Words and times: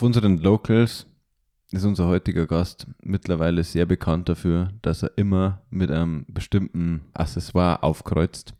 Auf 0.00 0.06
unseren 0.06 0.38
Locals 0.38 1.06
ist 1.72 1.84
unser 1.84 2.06
heutiger 2.06 2.46
Gast 2.46 2.86
mittlerweile 3.02 3.62
sehr 3.62 3.84
bekannt 3.84 4.30
dafür, 4.30 4.70
dass 4.80 5.02
er 5.02 5.12
immer 5.16 5.60
mit 5.68 5.90
einem 5.90 6.24
bestimmten 6.26 7.02
Accessoire 7.12 7.82
aufkreuzt. 7.82 8.54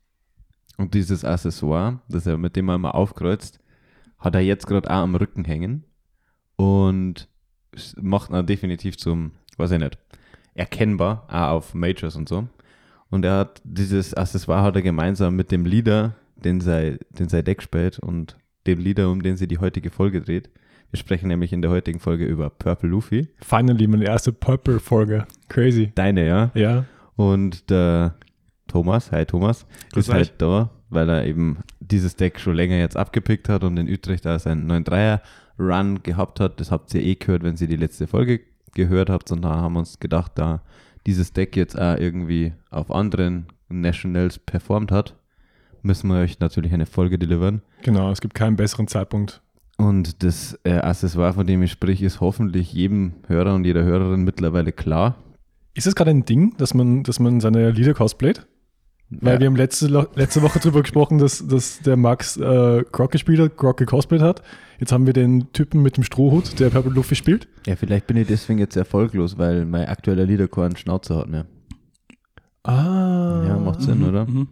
Und 0.76 0.92
dieses 0.92 1.24
Accessoire, 1.24 2.02
das 2.10 2.26
er 2.26 2.36
mit 2.36 2.56
dem 2.56 2.68
er 2.68 2.74
immer 2.74 2.94
aufkreuzt, 2.94 3.58
hat 4.18 4.34
er 4.34 4.42
jetzt 4.42 4.66
gerade 4.66 4.90
auch 4.90 5.02
am 5.02 5.14
Rücken 5.14 5.46
hängen 5.46 5.84
und 6.56 7.26
macht 7.96 8.30
ihn 8.32 8.44
definitiv 8.44 8.98
zum, 8.98 9.32
weiß 9.56 9.70
ich 9.70 9.78
nicht, 9.78 9.96
erkennbar, 10.52 11.24
auch 11.28 11.56
auf 11.56 11.72
Majors 11.72 12.16
und 12.16 12.28
so. 12.28 12.48
Und 13.08 13.24
er 13.24 13.38
hat 13.38 13.62
dieses 13.64 14.12
Accessoire 14.12 14.62
hat 14.62 14.76
er 14.76 14.82
gemeinsam 14.82 15.36
mit 15.36 15.52
dem 15.52 15.64
Leader, 15.64 16.16
den 16.36 16.60
sei, 16.60 16.98
den 17.08 17.30
sei 17.30 17.40
Deck 17.40 17.62
spielt 17.62 17.98
und 17.98 18.36
dem 18.66 18.78
Leader, 18.78 19.08
um 19.08 19.22
den 19.22 19.38
sie 19.38 19.48
die 19.48 19.58
heutige 19.58 19.88
Folge 19.88 20.20
dreht. 20.20 20.50
Wir 20.90 20.98
sprechen 20.98 21.28
nämlich 21.28 21.52
in 21.52 21.62
der 21.62 21.70
heutigen 21.70 22.00
Folge 22.00 22.24
über 22.24 22.50
Purple 22.50 22.88
Luffy. 22.88 23.28
Finally, 23.40 23.86
meine 23.86 24.06
erste 24.06 24.32
Purple-Folge. 24.32 25.26
Crazy. 25.48 25.92
Deine, 25.94 26.26
ja. 26.26 26.50
Ja. 26.54 26.84
Und 27.14 27.70
der 27.70 28.16
Thomas, 28.66 29.12
hi 29.12 29.24
Thomas, 29.24 29.66
Grüß 29.92 30.08
ist 30.08 30.12
halt 30.12 30.34
da, 30.38 30.70
weil 30.88 31.08
er 31.08 31.26
eben 31.26 31.58
dieses 31.78 32.16
Deck 32.16 32.40
schon 32.40 32.54
länger 32.54 32.76
jetzt 32.76 32.96
abgepickt 32.96 33.48
hat 33.48 33.62
und 33.62 33.76
in 33.76 33.88
Utrecht 33.88 34.24
da 34.24 34.38
seinen 34.38 34.70
9-3er 34.70 35.20
Run 35.58 36.02
gehabt 36.02 36.40
hat. 36.40 36.58
Das 36.58 36.72
habt 36.72 36.92
ihr 36.94 37.02
eh 37.02 37.14
gehört, 37.14 37.44
wenn 37.44 37.54
ihr 37.56 37.68
die 37.68 37.76
letzte 37.76 38.06
Folge 38.08 38.40
gehört 38.74 39.10
habt. 39.10 39.30
Und 39.30 39.42
da 39.42 39.50
haben 39.56 39.74
wir 39.74 39.80
uns 39.80 40.00
gedacht, 40.00 40.32
da 40.34 40.62
dieses 41.06 41.32
Deck 41.32 41.56
jetzt 41.56 41.78
auch 41.78 41.98
irgendwie 41.98 42.52
auf 42.70 42.90
anderen 42.90 43.46
Nationals 43.68 44.38
performt 44.38 44.90
hat, 44.90 45.14
müssen 45.82 46.08
wir 46.08 46.20
euch 46.20 46.40
natürlich 46.40 46.72
eine 46.72 46.86
Folge 46.86 47.18
delivern. 47.18 47.62
Genau, 47.82 48.10
es 48.10 48.20
gibt 48.20 48.34
keinen 48.34 48.56
besseren 48.56 48.88
Zeitpunkt. 48.88 49.40
Und 49.80 50.22
das 50.22 50.58
äh, 50.64 50.72
Accessoire, 50.74 51.32
von 51.32 51.46
dem 51.46 51.62
ich 51.62 51.70
sprich, 51.72 52.02
ist 52.02 52.20
hoffentlich 52.20 52.72
jedem 52.72 53.12
Hörer 53.26 53.54
und 53.54 53.64
jeder 53.64 53.82
Hörerin 53.84 54.22
mittlerweile 54.24 54.72
klar. 54.72 55.16
Ist 55.74 55.86
das 55.86 55.94
gerade 55.94 56.10
ein 56.10 56.24
Ding, 56.24 56.54
dass 56.58 56.74
man, 56.74 57.02
dass 57.04 57.18
man 57.20 57.40
seine 57.40 57.70
Lieder 57.70 57.94
cosplayt? 57.94 58.46
Weil 59.10 59.34
Ja. 59.34 59.40
wir 59.40 59.46
haben 59.48 59.56
letzte, 59.56 59.86
letzte 60.14 60.42
Woche 60.42 60.60
darüber 60.60 60.82
gesprochen, 60.82 61.18
dass, 61.18 61.44
dass 61.46 61.80
der 61.80 61.96
Max 61.96 62.36
äh, 62.36 62.84
Croc 62.92 63.10
gespielt 63.10 63.40
hat, 63.40 63.56
Croc 63.56 63.76
gecosplayt 63.76 64.22
hat. 64.22 64.42
Jetzt 64.78 64.92
haben 64.92 65.06
wir 65.06 65.12
den 65.12 65.52
Typen 65.52 65.82
mit 65.82 65.96
dem 65.96 66.04
Strohhut, 66.04 66.58
der 66.60 66.70
Purple 66.70 66.92
Luffy 66.92 67.14
spielt. 67.16 67.48
Ja, 67.66 67.74
vielleicht 67.76 68.06
bin 68.06 68.16
ich 68.16 68.28
deswegen 68.28 68.58
jetzt 68.60 68.76
erfolglos, 68.76 69.36
weil 69.36 69.64
mein 69.64 69.86
aktueller 69.88 70.24
Liederchor 70.26 70.64
einen 70.64 70.76
Schnauzer 70.76 71.16
hat 71.16 71.28
mehr. 71.28 71.46
Ah. 72.62 73.44
Ja, 73.48 73.58
macht 73.58 73.82
Sinn, 73.82 74.04
oder? 74.04 74.26
Mhm. 74.26 74.48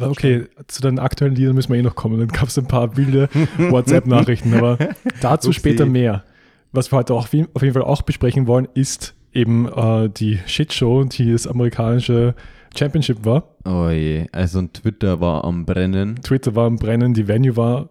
Okay, 0.00 0.46
zu 0.66 0.82
deinen 0.82 0.98
aktuellen 0.98 1.34
Liedern 1.34 1.54
müssen 1.54 1.72
wir 1.72 1.78
eh 1.78 1.82
noch 1.82 1.94
kommen. 1.94 2.18
Dann 2.18 2.28
gab 2.28 2.48
es 2.48 2.58
ein 2.58 2.66
paar 2.66 2.96
wilde 2.96 3.28
WhatsApp-Nachrichten, 3.58 4.54
aber 4.54 4.78
dazu 5.20 5.48
Upsi. 5.48 5.60
später 5.60 5.86
mehr. 5.86 6.24
Was 6.72 6.92
wir 6.92 6.98
heute 6.98 7.14
auch, 7.14 7.24
auf 7.24 7.32
jeden 7.32 7.72
Fall 7.72 7.82
auch 7.82 8.02
besprechen 8.02 8.46
wollen, 8.46 8.68
ist 8.74 9.14
eben 9.32 9.66
äh, 9.68 10.10
die 10.10 10.38
Shitshow, 10.46 11.04
die 11.04 11.32
das 11.32 11.46
amerikanische 11.46 12.34
Championship 12.76 13.24
war. 13.24 13.54
Oh 13.64 13.88
je, 13.88 14.26
also 14.32 14.58
ein 14.60 14.72
Twitter 14.72 15.20
war 15.20 15.44
am 15.44 15.64
Brennen. 15.64 16.16
Twitter 16.22 16.54
war 16.54 16.66
am 16.66 16.76
Brennen, 16.76 17.14
die 17.14 17.28
Venue 17.28 17.56
war 17.56 17.90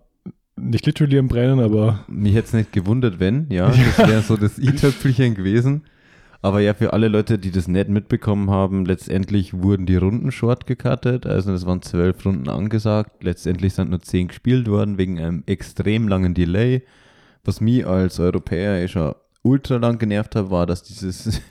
nicht 0.55 0.85
literally 0.85 1.19
am 1.19 1.27
Brennen, 1.27 1.59
aber 1.59 2.03
Mich 2.07 2.33
hätte 2.33 2.47
es 2.47 2.53
nicht 2.53 2.71
gewundert, 2.71 3.19
wenn, 3.19 3.47
ja, 3.49 3.67
das 3.69 3.97
wäre 3.99 4.21
so 4.27 4.37
das 4.37 4.57
i-Töpfelchen 4.57 5.35
gewesen. 5.35 5.83
Aber 6.41 6.59
ja, 6.61 6.73
für 6.73 6.93
alle 6.93 7.07
Leute, 7.07 7.39
die 7.39 7.51
das 7.51 7.67
nicht 7.67 7.89
mitbekommen 7.89 8.49
haben, 8.51 8.85
letztendlich 8.85 9.53
wurden 9.53 9.85
die 9.85 9.95
Runden 9.95 10.31
short 10.31 10.67
gecuttet. 10.67 11.25
Also 11.25 11.51
es 11.51 11.65
waren 11.65 11.81
zwölf 11.81 12.23
Runden 12.25 12.49
angesagt. 12.49 13.23
Letztendlich 13.23 13.73
sind 13.73 13.89
nur 13.89 14.01
zehn 14.01 14.27
gespielt 14.27 14.67
worden 14.67 14.97
wegen 14.97 15.19
einem 15.19 15.43
extrem 15.47 16.07
langen 16.07 16.33
Delay. 16.33 16.83
Was 17.43 17.61
mich 17.61 17.85
als 17.87 18.19
Europäer 18.19 18.81
eh 18.81 18.87
schon 18.87 19.15
ultra 19.41 19.77
lang 19.77 19.97
genervt 19.97 20.35
hat, 20.35 20.51
war, 20.51 20.65
dass 20.65 20.83
dieses 20.83 21.41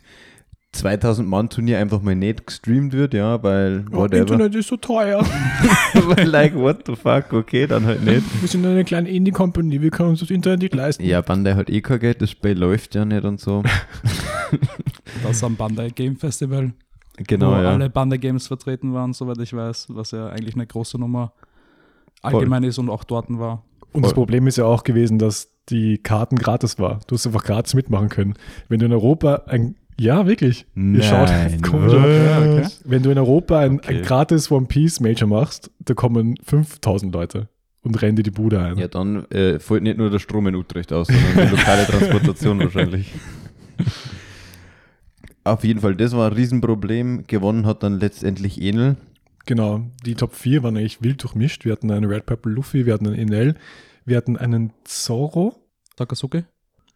2000 0.72 1.26
Mann 1.26 1.48
Turnier 1.48 1.78
einfach 1.78 2.02
mal 2.02 2.14
nicht 2.14 2.46
gestreamt 2.46 2.92
wird, 2.92 3.14
ja, 3.14 3.42
weil 3.42 3.86
whatever. 3.90 4.54
ist 4.54 4.68
so 4.68 4.76
teuer. 4.76 5.24
weil 5.94 6.26
like 6.28 6.54
what 6.54 6.84
the 6.86 6.94
fuck, 6.94 7.32
okay, 7.32 7.66
dann 7.66 7.86
halt 7.86 8.04
nicht. 8.04 8.22
Wir 8.40 8.48
sind 8.48 8.66
eine 8.66 8.84
kleine 8.84 9.08
Indie-Company, 9.08 9.80
wir 9.80 9.90
können 9.90 10.10
uns 10.10 10.20
das 10.20 10.30
Internet 10.30 10.60
nicht 10.60 10.74
leisten. 10.74 11.04
Ja, 11.04 11.22
Bandai 11.22 11.54
hat 11.54 11.70
eh 11.70 11.80
kein 11.80 12.00
Geld, 12.00 12.20
das 12.20 12.30
Spiel 12.30 12.58
läuft 12.58 12.94
ja 12.94 13.04
nicht 13.04 13.24
und 13.24 13.40
so. 13.40 13.62
Das 15.22 15.42
am 15.42 15.56
Bandai 15.56 15.88
Game 15.88 16.16
Festival, 16.16 16.72
Genau, 17.16 17.52
wo 17.52 17.54
ja. 17.54 17.72
alle 17.72 17.88
Bandai 17.88 18.18
Games 18.18 18.46
vertreten 18.46 18.92
waren, 18.92 19.12
soweit 19.12 19.38
ich 19.38 19.54
weiß, 19.54 19.88
was 19.90 20.10
ja 20.10 20.28
eigentlich 20.28 20.54
eine 20.54 20.66
große 20.66 20.98
Nummer 20.98 21.32
allgemein 22.22 22.64
ist 22.64 22.78
und 22.78 22.90
auch 22.90 23.04
dort 23.04 23.26
war. 23.30 23.64
Und 23.92 24.02
das 24.02 24.12
Voll. 24.12 24.24
Problem 24.24 24.46
ist 24.46 24.56
ja 24.56 24.64
auch 24.64 24.84
gewesen, 24.84 25.18
dass 25.18 25.50
die 25.68 25.98
Karten 25.98 26.36
gratis 26.36 26.78
war. 26.78 27.00
Du 27.06 27.14
hast 27.14 27.26
einfach 27.26 27.44
gratis 27.44 27.74
mitmachen 27.74 28.08
können. 28.08 28.34
Wenn 28.68 28.78
du 28.78 28.86
in 28.86 28.92
Europa 28.92 29.44
ein 29.46 29.76
ja, 29.98 30.26
wirklich. 30.26 30.66
Ihr 30.74 31.02
schaut 31.02 31.28
Nein, 31.28 31.60
komisch 31.62 31.92
okay. 31.92 32.66
Wenn 32.84 33.02
du 33.02 33.10
in 33.10 33.18
Europa 33.18 33.58
ein, 33.60 33.78
Okay. 33.78 33.98
ein 33.98 34.02
gratis 34.02 34.50
One 34.50 34.66
Piece 34.66 35.00
Major 35.00 35.28
machst, 35.28 35.70
da 35.80 35.94
kommen 35.94 36.34
5000 36.44 37.12
Leute 37.14 37.48
und 37.82 38.00
rennen 38.02 38.16
dir 38.16 38.22
die 38.22 38.30
Bude 38.30 38.60
ein. 38.60 38.78
Ja, 38.78 38.88
dann 38.88 39.24
äh, 39.30 39.58
fällt 39.58 39.82
nicht 39.82 39.96
nur 39.98 40.10
der 40.10 40.18
Strom 40.18 40.46
in 40.48 40.54
Utrecht 40.54 40.92
aus, 40.92 41.06
sondern 41.08 41.48
die 41.48 41.56
lokale 41.56 41.86
Transportation 41.86 42.58
wahrscheinlich. 42.60 43.12
Auf 45.44 45.62
jeden 45.62 45.80
Fall, 45.80 45.94
das 45.94 46.12
war 46.16 46.28
ein 46.30 46.36
Riesenproblem. 46.36 47.24
Gewonnen 47.26 47.66
hat 47.66 47.82
dann 47.82 48.00
letztendlich 48.00 48.60
Enel. 48.60 48.96
Genau. 49.46 49.82
Die 50.04 50.16
Top 50.16 50.34
4 50.34 50.64
waren 50.64 50.76
eigentlich 50.76 51.02
wild 51.02 51.22
durchmischt. 51.22 51.64
Wir 51.64 51.72
hatten 51.72 51.90
einen 51.92 52.04
Red 52.10 52.26
Purple 52.26 52.50
Luffy, 52.52 52.84
wir 52.84 52.94
hatten 52.94 53.06
einen 53.06 53.16
Enel, 53.16 53.54
wir 54.04 54.16
hatten 54.16 54.36
einen 54.36 54.72
Zoro. 54.82 55.54
Sakazuki? 55.96 56.42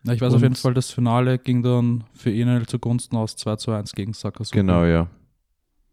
Ja, 0.04 0.14
ich 0.14 0.20
weiß 0.20 0.32
Und- 0.32 0.36
auf 0.36 0.42
jeden 0.42 0.54
Fall, 0.54 0.74
das 0.74 0.90
Finale 0.90 1.38
ging 1.38 1.62
dann 1.62 2.04
für 2.14 2.30
Enel 2.32 2.66
zugunsten 2.66 3.16
aus 3.16 3.36
2 3.36 3.56
zu 3.56 3.70
1 3.72 3.92
gegen 3.92 4.12
Sakazuki. 4.14 4.58
Genau, 4.58 4.84
ja. 4.84 5.08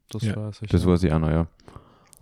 Das 0.09 0.21
Ja, 0.23 0.35
weiß 0.37 0.61
ich. 0.61 0.69
Das 0.69 0.83
ja. 0.83 0.87
weiß 0.89 1.03
ich 1.03 1.11
auch 1.11 1.19
noch, 1.19 1.29
ja. 1.29 1.47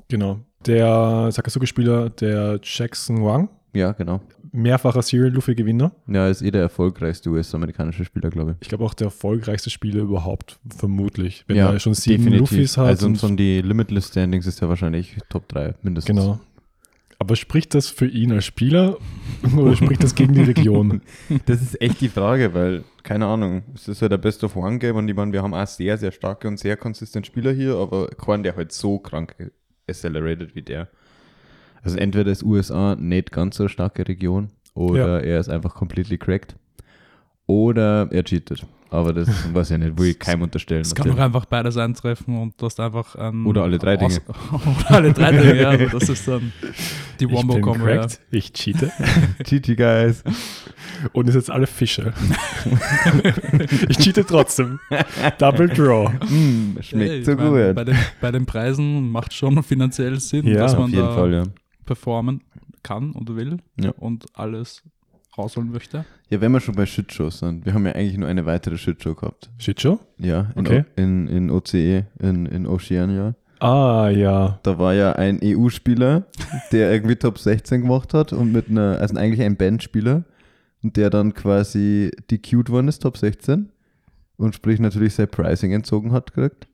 Genau. 0.07 0.40
Der 0.66 1.31
Sakazuki-Spieler, 1.31 2.09
der 2.09 2.59
Jackson 2.63 3.23
Wang, 3.23 3.50
Ja, 3.73 3.91
genau. 3.91 4.19
mehrfacher 4.51 5.03
Serial 5.03 5.29
Luffy-Gewinner. 5.31 5.91
Ja, 6.07 6.28
ist 6.28 6.41
eh 6.41 6.50
der 6.50 6.62
erfolgreichste 6.62 7.29
US-amerikanische 7.29 8.03
Spieler, 8.06 8.29
glaube 8.31 8.52
ich. 8.52 8.57
Ich 8.62 8.69
glaube 8.69 8.84
auch 8.84 8.94
der 8.96 9.06
erfolgreichste 9.06 9.69
Spieler 9.69 10.02
überhaupt, 10.02 10.59
vermutlich. 10.75 11.44
Wenn 11.47 11.57
ja, 11.57 11.72
er 11.72 11.79
schon 11.79 11.94
sieben 11.94 12.31
Luffys 12.34 12.78
hat. 12.78 12.88
Also 12.88 13.06
und 13.06 13.13
und- 13.13 13.19
von 13.19 13.38
die 13.38 13.62
Limitless 13.62 14.07
Standings 14.07 14.47
ist 14.47 14.59
er 14.63 14.69
wahrscheinlich 14.69 15.17
Top 15.29 15.47
3 15.50 15.75
mindestens. 15.84 16.16
Genau. 16.19 16.40
Aber 17.18 17.36
spricht 17.36 17.74
das 17.74 17.88
für 17.88 18.08
ihn 18.08 18.31
als 18.31 18.46
Spieler 18.46 18.98
oder 19.58 19.76
spricht 19.76 20.03
das 20.03 20.16
gegen 20.16 20.34
die 20.34 20.44
Region? 20.44 21.02
Das 21.46 21.62
ist 21.62 21.81
echt 21.81 22.02
die 22.02 22.09
Frage, 22.09 22.53
weil, 22.53 22.84
keine 23.03 23.26
Ahnung, 23.26 23.64
es 23.74 23.88
ist 23.88 24.02
ja 24.02 24.09
der 24.09 24.18
Best 24.18 24.44
of 24.44 24.56
One 24.56 24.80
Game 24.80 24.96
und 24.98 25.08
ich 25.08 25.16
meine, 25.16 25.31
wir 25.31 25.42
haben 25.42 25.53
auch 25.53 25.68
sehr, 25.68 25.98
sehr 25.98 26.12
starke 26.12 26.48
und 26.48 26.59
sehr 26.59 26.76
konsistent 26.78 27.26
Spieler 27.26 27.52
hier, 27.52 27.76
aber 27.76 28.09
keinen, 28.09 28.44
der 28.44 28.56
halt 28.56 28.72
so 28.72 29.00
krank 29.00 29.36
accelerated 29.88 30.56
wie 30.56 30.62
der. 30.62 30.90
Also 31.84 31.98
entweder 31.98 32.31
ist 32.31 32.44
USA 32.44 32.96
nicht 32.96 33.32
ganz 33.32 33.58
so 33.58 33.68
starke 33.68 34.08
Region 34.08 34.50
oder 34.74 35.24
er 35.24 35.40
ist 35.40 35.50
einfach 35.50 35.76
completely 35.76 36.18
cracked 36.18 36.56
oder 37.48 38.08
er 38.12 38.24
cheatet. 38.24 38.66
Aber 38.92 39.12
das 39.12 39.28
weiß 39.54 39.72
ich 39.72 39.78
nicht, 39.80 39.98
will 40.00 40.12
ich 40.12 40.20
keinem 40.20 40.44
unterstellen. 40.44 40.82
Es 40.82 40.94
kann 40.96 41.10
auch 41.12 41.18
einfach 41.18 41.46
beides 41.46 41.76
eintreffen 41.76 42.38
und 42.38 42.54
du 42.62 42.66
hast 42.68 42.80
einfach 42.80 43.16
ein. 43.16 43.46
Oder 43.46 43.64
alle 43.64 43.78
drei 43.78 43.98
Dinge. 43.98 44.22
oder 44.52 44.92
alle 44.92 45.12
drei 45.12 45.32
Dinge, 45.32 45.60
ja. 45.60 45.70
Also 45.70 45.88
Das 46.00 46.08
ist 46.10 46.28
dann 46.28 46.54
die 47.20 47.30
Wombo-Combo. 47.30 47.88
Ja. 47.90 48.08
ich 48.32 48.54
cheate 48.54 48.92
GT 49.44 49.76
Guys. 49.76 50.24
und 51.14 51.28
ist 51.28 51.36
jetzt 51.36 51.50
alle 51.52 51.68
Fische. 51.68 52.14
ich 53.90 53.98
cheate 53.98 54.24
trotzdem. 54.26 54.80
Double 55.40 55.68
Draw. 55.68 56.09
Mm, 56.30 56.78
schmeckt 56.82 57.12
ich 57.12 57.26
so 57.26 57.36
mein, 57.36 57.48
gut. 57.50 57.76
Bei 57.76 57.84
den, 57.84 57.98
bei 58.22 58.32
den 58.32 58.46
Preisen 58.46 59.09
macht 59.12 59.34
schon 59.34 59.62
finanziell 59.64 60.20
Sinn, 60.20 60.48
Ja, 60.48 60.59
dass 60.59 60.74
man 60.74 60.84
Auf 60.84 60.90
jeden 60.90 61.06
da 61.06 61.14
Fall, 61.14 61.34
ja. 61.34 61.44
performen 61.86 62.44
kann 62.84 63.12
und 63.12 63.36
will 63.36 63.58
Ja. 63.80 63.91
und 63.98 64.26
alles 64.36 64.84
rausholen 65.37 65.72
möchte. 65.72 66.05
Ja, 66.29 66.41
wenn 66.41 66.52
wir 66.52 66.59
schon 66.59 66.76
bei 66.76 66.85
Shitshows 66.85 67.40
sind, 67.40 67.66
wir 67.66 67.73
haben 67.73 67.85
ja 67.85 67.93
eigentlich 67.93 68.17
nur 68.17 68.28
eine 68.29 68.46
weitere 68.46 68.78
Shitshow 68.78 69.16
gehabt. 69.16 69.49
Shitshow? 69.58 69.99
Ja, 70.17 70.52
in, 70.55 70.66
Okay. 70.66 70.79
o, 70.97 71.02
in, 71.02 71.28
in 71.28 71.49
OCE, 71.52 72.05
in, 72.20 72.46
in 72.46 72.66
Oceania. 72.67 73.35
Ah, 73.59 74.09
ja. 74.09 74.59
Da 74.64 74.78
war 74.78 74.93
ja 74.93 75.14
ein 75.14 75.40
EU-Spieler, 75.43 76.26
der 76.72 76.91
irgendwie 76.91 77.16
Top 77.16 77.37
16 77.40 77.82
gemacht 77.82 78.14
hat 78.14 78.34
und 78.34 78.52
mit 78.52 78.70
einer, 78.70 78.99
also 78.99 79.16
eigentlich 79.16 79.41
ein 79.41 79.55
Bandspieler 79.55 80.23
und 80.84 80.97
der 80.97 81.09
dann 81.09 81.34
quasi 81.34 82.11
decute 82.29 82.72
worden 82.72 82.88
ist, 82.90 82.99
Top 83.02 83.17
16 83.17 83.70
und 84.38 84.55
sprich 84.55 84.79
natürlich 84.79 85.16
sein 85.16 85.29
Pricing 85.29 85.72
entzogen 85.72 86.11
hat 86.11 86.34
gekriegt. 86.34 86.67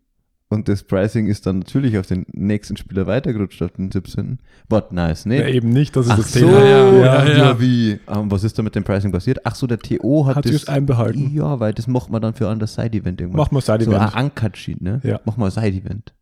Und 0.52 0.68
das 0.68 0.84
Pricing 0.84 1.28
ist 1.28 1.46
dann 1.46 1.60
natürlich 1.60 1.98
auf 1.98 2.08
den 2.08 2.26
nächsten 2.34 2.76
Spieler 2.76 3.08
weitergerutscht, 3.08 3.62
auf 3.62 3.72
den 3.72 3.90
17. 3.90 4.38
What 4.68 4.92
nice, 4.92 5.26
ne? 5.26 5.38
ja. 5.40 5.48
Eben 5.48 5.70
nicht, 5.70 5.96
das 5.96 6.08
ist 6.08 6.12
Ach 6.12 6.18
das 6.18 6.34
so, 6.34 6.40
Thema. 6.40 6.60
ja, 6.60 6.90
ja, 6.92 7.26
ja, 7.26 7.38
ja. 7.38 7.60
wie? 7.62 8.00
Ähm, 8.10 8.30
was 8.30 8.44
ist 8.44 8.60
da 8.60 8.62
mit 8.62 8.76
dem 8.76 8.84
Pricing 8.84 9.14
passiert? 9.14 9.40
Ach 9.46 9.56
so, 9.56 9.66
der 9.66 9.80
TO 9.80 10.26
hat, 10.26 10.36
Hat 10.36 10.44
sich 10.44 10.60
das 10.60 10.68
einbehalten. 10.68 11.34
Ja, 11.34 11.62
weil 11.62 11.74
das 11.74 11.88
macht 11.88 12.10
man 12.10 12.22
dann 12.22 12.34
für 12.34 12.48
ein 12.48 12.52
anderes 12.52 12.74
Side-Event 12.76 13.22
irgendwann. 13.22 13.40
Mach 13.40 13.52
mal 13.52 13.62
so 13.62 13.72
ein 13.72 13.80
Side-Event. 13.80 14.14
Uncut-Sheet, 14.16 14.82
ne? 14.82 15.00
Ja. 15.04 15.22
Mach 15.24 15.38
mal 15.38 15.46
ein 15.46 15.52
Side-Event. 15.52 16.14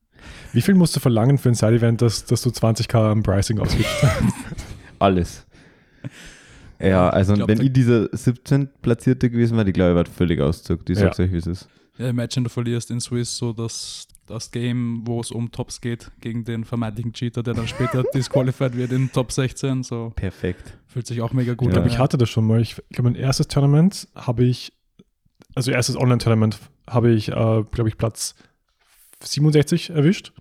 Wie 0.53 0.61
viel 0.61 0.75
musst 0.75 0.95
du 0.95 0.99
verlangen 0.99 1.39
für 1.39 1.49
ein 1.49 1.55
Side-Event, 1.55 2.03
dass, 2.03 2.23
dass 2.25 2.43
du 2.43 2.49
20k 2.51 3.11
am 3.11 3.23
Pricing 3.23 3.57
ausgibst? 3.57 3.89
Alles. 4.99 5.47
Ja, 6.79 7.09
also 7.09 7.33
Ich 7.33 7.37
glaub, 7.39 7.49
wenn 7.49 7.61
ich 7.61 7.73
dieser 7.73 8.09
17. 8.15 8.69
Platzierte 8.81 9.29
gewesen 9.29 9.55
wäre, 9.55 9.65
die 9.65 9.73
glaube 9.73 9.91
ich, 9.91 9.95
war 9.95 10.05
völlig 10.05 10.39
auszuckt. 10.39 10.89
Ich 10.89 10.97
Ja. 10.97 11.05
sag's 11.05 11.19
euch, 11.19 11.31
wie 11.31 11.37
es 11.37 11.47
ist. 11.47 11.67
Ja, 11.97 12.09
imagine, 12.09 12.45
du 12.45 12.49
verlierst 12.49 12.91
in 12.91 13.01
Swiss 13.01 13.35
so 13.35 13.51
das, 13.51 14.07
das 14.29 14.51
Game, 14.51 15.01
wo 15.05 15.19
es 15.21 15.31
um 15.31 15.51
Tops 15.51 15.81
geht, 15.81 16.11
gegen 16.21 16.43
den 16.43 16.63
vermeintlichen 16.65 17.13
Cheater, 17.13 17.43
der 17.43 17.53
dann 17.53 17.67
später 17.67 18.03
disqualified 18.13 18.75
wird 18.75 18.91
in 18.91 19.11
Top 19.11 19.31
16. 19.31 19.83
So 19.83 20.11
Perfekt. 20.15 20.77
fühlt 20.87 21.07
sich 21.07 21.21
auch 21.21 21.33
mega 21.33 21.53
gut 21.53 21.69
Ich 21.69 21.73
Ja. 21.73 21.79
glaube, 21.81 21.89
an. 21.89 21.93
ich 21.93 21.99
hatte 21.99 22.17
das 22.17 22.29
schon 22.29 22.45
mal. 22.45 22.61
Ich 22.61 22.75
glaube, 22.89 23.09
mein 23.11 23.15
erstes 23.15 23.47
Tournament 23.47 24.07
habe 24.15 24.43
ich, 24.45 24.73
also 25.55 25.71
erstes 25.71 25.95
Online-Tournament 25.97 26.59
habe 26.87 27.11
ich, 27.11 27.29
äh, 27.29 27.33
glaube 27.71 27.87
ich, 27.89 27.97
Platz 27.97 28.35
67 29.21 29.89
erwischt. 29.91 30.31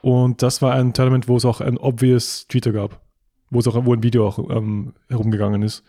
Und 0.00 0.42
das 0.42 0.62
war 0.62 0.74
ein 0.74 0.92
Tournament, 0.94 1.28
wo 1.28 1.36
es 1.36 1.44
auch 1.44 1.60
ein 1.60 1.76
obvious 1.78 2.46
Cheater 2.48 2.72
gab. 2.72 3.00
Wo 3.50 3.60
es 3.60 3.68
auch, 3.68 3.84
wo 3.84 3.92
ein 3.94 4.02
Video 4.02 4.26
auch 4.26 4.38
ähm, 4.50 4.94
herumgegangen 5.08 5.62
ist. 5.62 5.84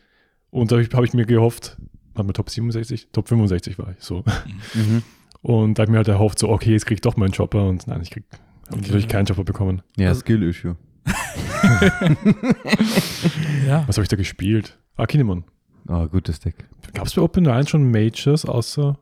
Und 0.52 0.72
da 0.72 0.76
habe 0.76 0.84
ich, 0.84 0.94
hab 0.94 1.04
ich 1.04 1.14
mir 1.14 1.26
gehofft, 1.26 1.78
warte 2.14 2.28
mal, 2.28 2.34
Top 2.34 2.50
67, 2.50 3.08
Top 3.12 3.28
65 3.28 3.80
war 3.80 3.92
ich 3.98 4.04
so. 4.04 4.24
Mhm. 4.76 5.02
Und 5.44 5.78
da 5.78 5.82
habe 5.84 5.90
ich 5.90 5.92
mir 5.92 5.98
halt 5.98 6.08
erhofft, 6.08 6.40
so, 6.40 6.50
okay, 6.50 6.72
jetzt 6.72 6.86
krieg 6.88 6.96
ich 6.98 7.02
doch 7.02 7.18
meinen 7.18 7.34
Chopper. 7.34 7.68
Und 7.68 7.86
nein, 7.88 8.02
ich 8.02 8.10
krieg 8.10 8.24
hab 8.32 8.40
Okay. 8.74 8.82
natürlich 8.82 9.08
keinen 9.08 9.26
Chopper 9.28 9.44
bekommen. 9.44 9.84
Ja, 9.98 10.08
Also- 10.10 10.22
Skill-Issue. 10.22 10.76
ja. 13.68 13.84
Was 13.88 13.98
habe 13.98 14.04
ich 14.04 14.10
da 14.10 14.16
gespielt? 14.16 14.78
Ah, 14.96 15.06
Kinemon. 15.06 15.44
Ah, 15.88 16.06
gutes 16.06 16.40
Deck. 16.40 16.56
Gab 16.94 17.08
es 17.08 17.14
bei 17.16 17.22
Open 17.22 17.48
1 17.48 17.70
schon 17.70 17.90
Majors 17.92 18.46
außer 18.46 18.98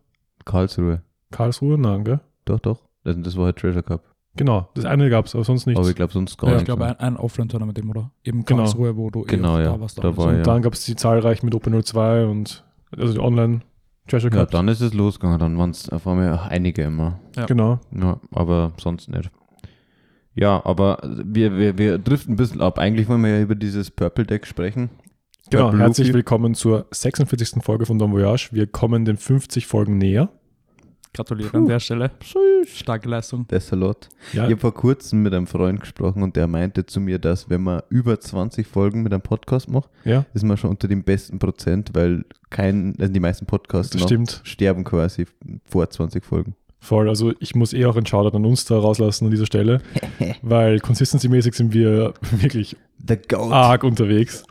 Karlsruhe. 0.46 1.02
Karlsruhe? 1.32 1.78
Nein, 1.78 2.04
gell? 2.04 2.20
Doch, 2.46 2.60
doch. 2.60 2.80
Das, 3.04 3.16
das 3.20 3.38
war 3.38 3.46
halt 3.46 3.58
Treasure 3.58 3.84
Cup. 3.84 4.04
Genau, 4.36 4.70
das 4.76 4.86
eine 4.86 5.10
gab 5.10 5.26
es, 5.26 5.36
aber 5.36 5.44
sonst 5.44 5.66
nichts. 5.68 5.80
Aber 5.80 5.90
ich 5.90 5.96
glaube 5.96 6.14
sonst 6.14 6.38
gar 6.38 6.50
Ja, 6.50 6.56
ich 6.56 6.62
nichts. 6.62 6.68
glaube, 6.68 6.84
mehr. 6.86 7.02
ein, 7.02 7.16
ein 7.16 7.18
Offline-Tournament 7.18 7.84
oder? 7.88 8.12
Eben 8.24 8.46
Genau. 8.46 8.64
Karlsruhe, 8.64 8.96
wo 8.96 9.10
du 9.10 9.24
Genau, 9.24 9.58
eh 9.60 9.64
ja. 9.64 9.74
da 9.74 9.80
warst. 9.80 9.98
Da 10.02 10.16
war 10.18 10.28
und 10.28 10.38
ja. 10.38 10.44
dann 10.44 10.62
gab 10.62 10.74
es 10.74 10.86
die 10.86 10.96
zahlreichen 10.96 11.46
mit 11.46 11.54
Open 11.54 11.74
02 11.84 12.26
und 12.26 12.64
also 12.98 13.14
die 13.14 13.20
Online 13.20 13.60
Treasure 14.08 14.34
Ja, 14.34 14.42
Cup. 14.42 14.52
dann 14.52 14.68
ist 14.68 14.82
es 14.82 14.94
losgegangen. 14.94 15.40
Dann 15.40 15.58
waren 15.58 15.70
es 15.72 15.90
auf 15.90 16.08
einmal 16.08 16.40
einige 16.50 16.84
immer. 16.84 17.20
Ja. 17.36 17.46
Genau. 17.46 17.80
Ja, 17.92 18.20
aber 18.32 18.74
sonst 18.78 19.10
nicht. 19.10 19.30
Ja, 20.34 20.62
aber 20.66 21.00
wir, 21.04 21.58
wir, 21.58 21.78
wir 21.78 21.98
driften 21.98 22.34
ein 22.34 22.38
bisschen 22.38 22.62
ab. 22.62 22.80
Eigentlich 22.80 23.08
wollen 23.10 23.22
wir 23.24 23.32
ja 23.38 23.42
über 23.42 23.56
dieses 23.56 23.92
Purple 23.92 24.26
Deck 24.26 24.48
sprechen. 24.48 24.90
Genau, 25.50 25.66
Purple 25.66 25.80
herzlich 25.82 26.14
willkommen 26.14 26.56
zur 26.56 26.86
46. 26.92 27.62
Folge 27.64 27.86
von 27.86 28.00
Don 28.00 28.12
Voyage. 28.14 28.50
Wir 28.54 28.68
kommen 28.68 29.04
den 29.06 29.18
50 29.18 29.68
Folgen 29.68 29.98
näher. 29.98 30.30
Gratuliere 31.14 31.58
an 31.58 31.68
der 31.68 31.80
Stelle. 31.80 32.12
Starke 32.66 33.10
Leistung. 33.10 33.46
Desolot. 33.48 34.08
Ja, 34.32 34.46
Ich 34.46 34.52
habe 34.52 34.62
vor 34.62 34.74
kurzem 34.74 35.24
mit 35.24 35.34
einem 35.34 35.48
Freund 35.48 35.82
gesprochen 35.82 36.24
und 36.24 36.36
der 36.36 36.48
meinte 36.48 36.86
zu 36.86 37.02
mir, 37.02 37.20
dass 37.20 37.50
wenn 37.50 37.64
man 37.64 37.82
über 37.90 38.20
20 38.20 38.66
Folgen 38.66 39.04
mit 39.04 39.12
einem 39.12 39.22
Podcast 39.22 39.70
macht, 39.70 39.90
ja 40.06 40.26
ist 40.34 40.44
man 40.46 40.56
schon 40.58 40.70
unter 40.70 40.88
dem 40.88 41.04
besten 41.04 41.40
Prozent, 41.40 41.92
weil 41.94 42.24
kein, 42.50 42.96
also 43.00 43.12
die 43.12 43.20
meisten 43.20 43.46
Podcasts 43.46 43.98
sterben 44.44 44.84
quasi 44.84 45.26
vor 45.66 45.90
20 45.90 46.24
Folgen. 46.24 46.56
Voll. 46.80 47.10
Also 47.10 47.34
ich 47.40 47.54
muss 47.54 47.74
eh 47.74 47.86
auch 47.86 47.96
einen 47.96 48.08
Shoutout 48.08 48.36
an 48.36 48.46
uns 48.46 48.66
da 48.66 48.78
rauslassen 48.78 49.26
an 49.26 49.32
dieser 49.32 49.46
Stelle, 49.46 49.82
weil 50.42 50.80
consistency-mäßig 50.80 51.54
sind 51.54 51.74
wir 51.74 52.14
wirklich 52.32 52.76
arg 53.34 53.84
unterwegs. 53.84 54.44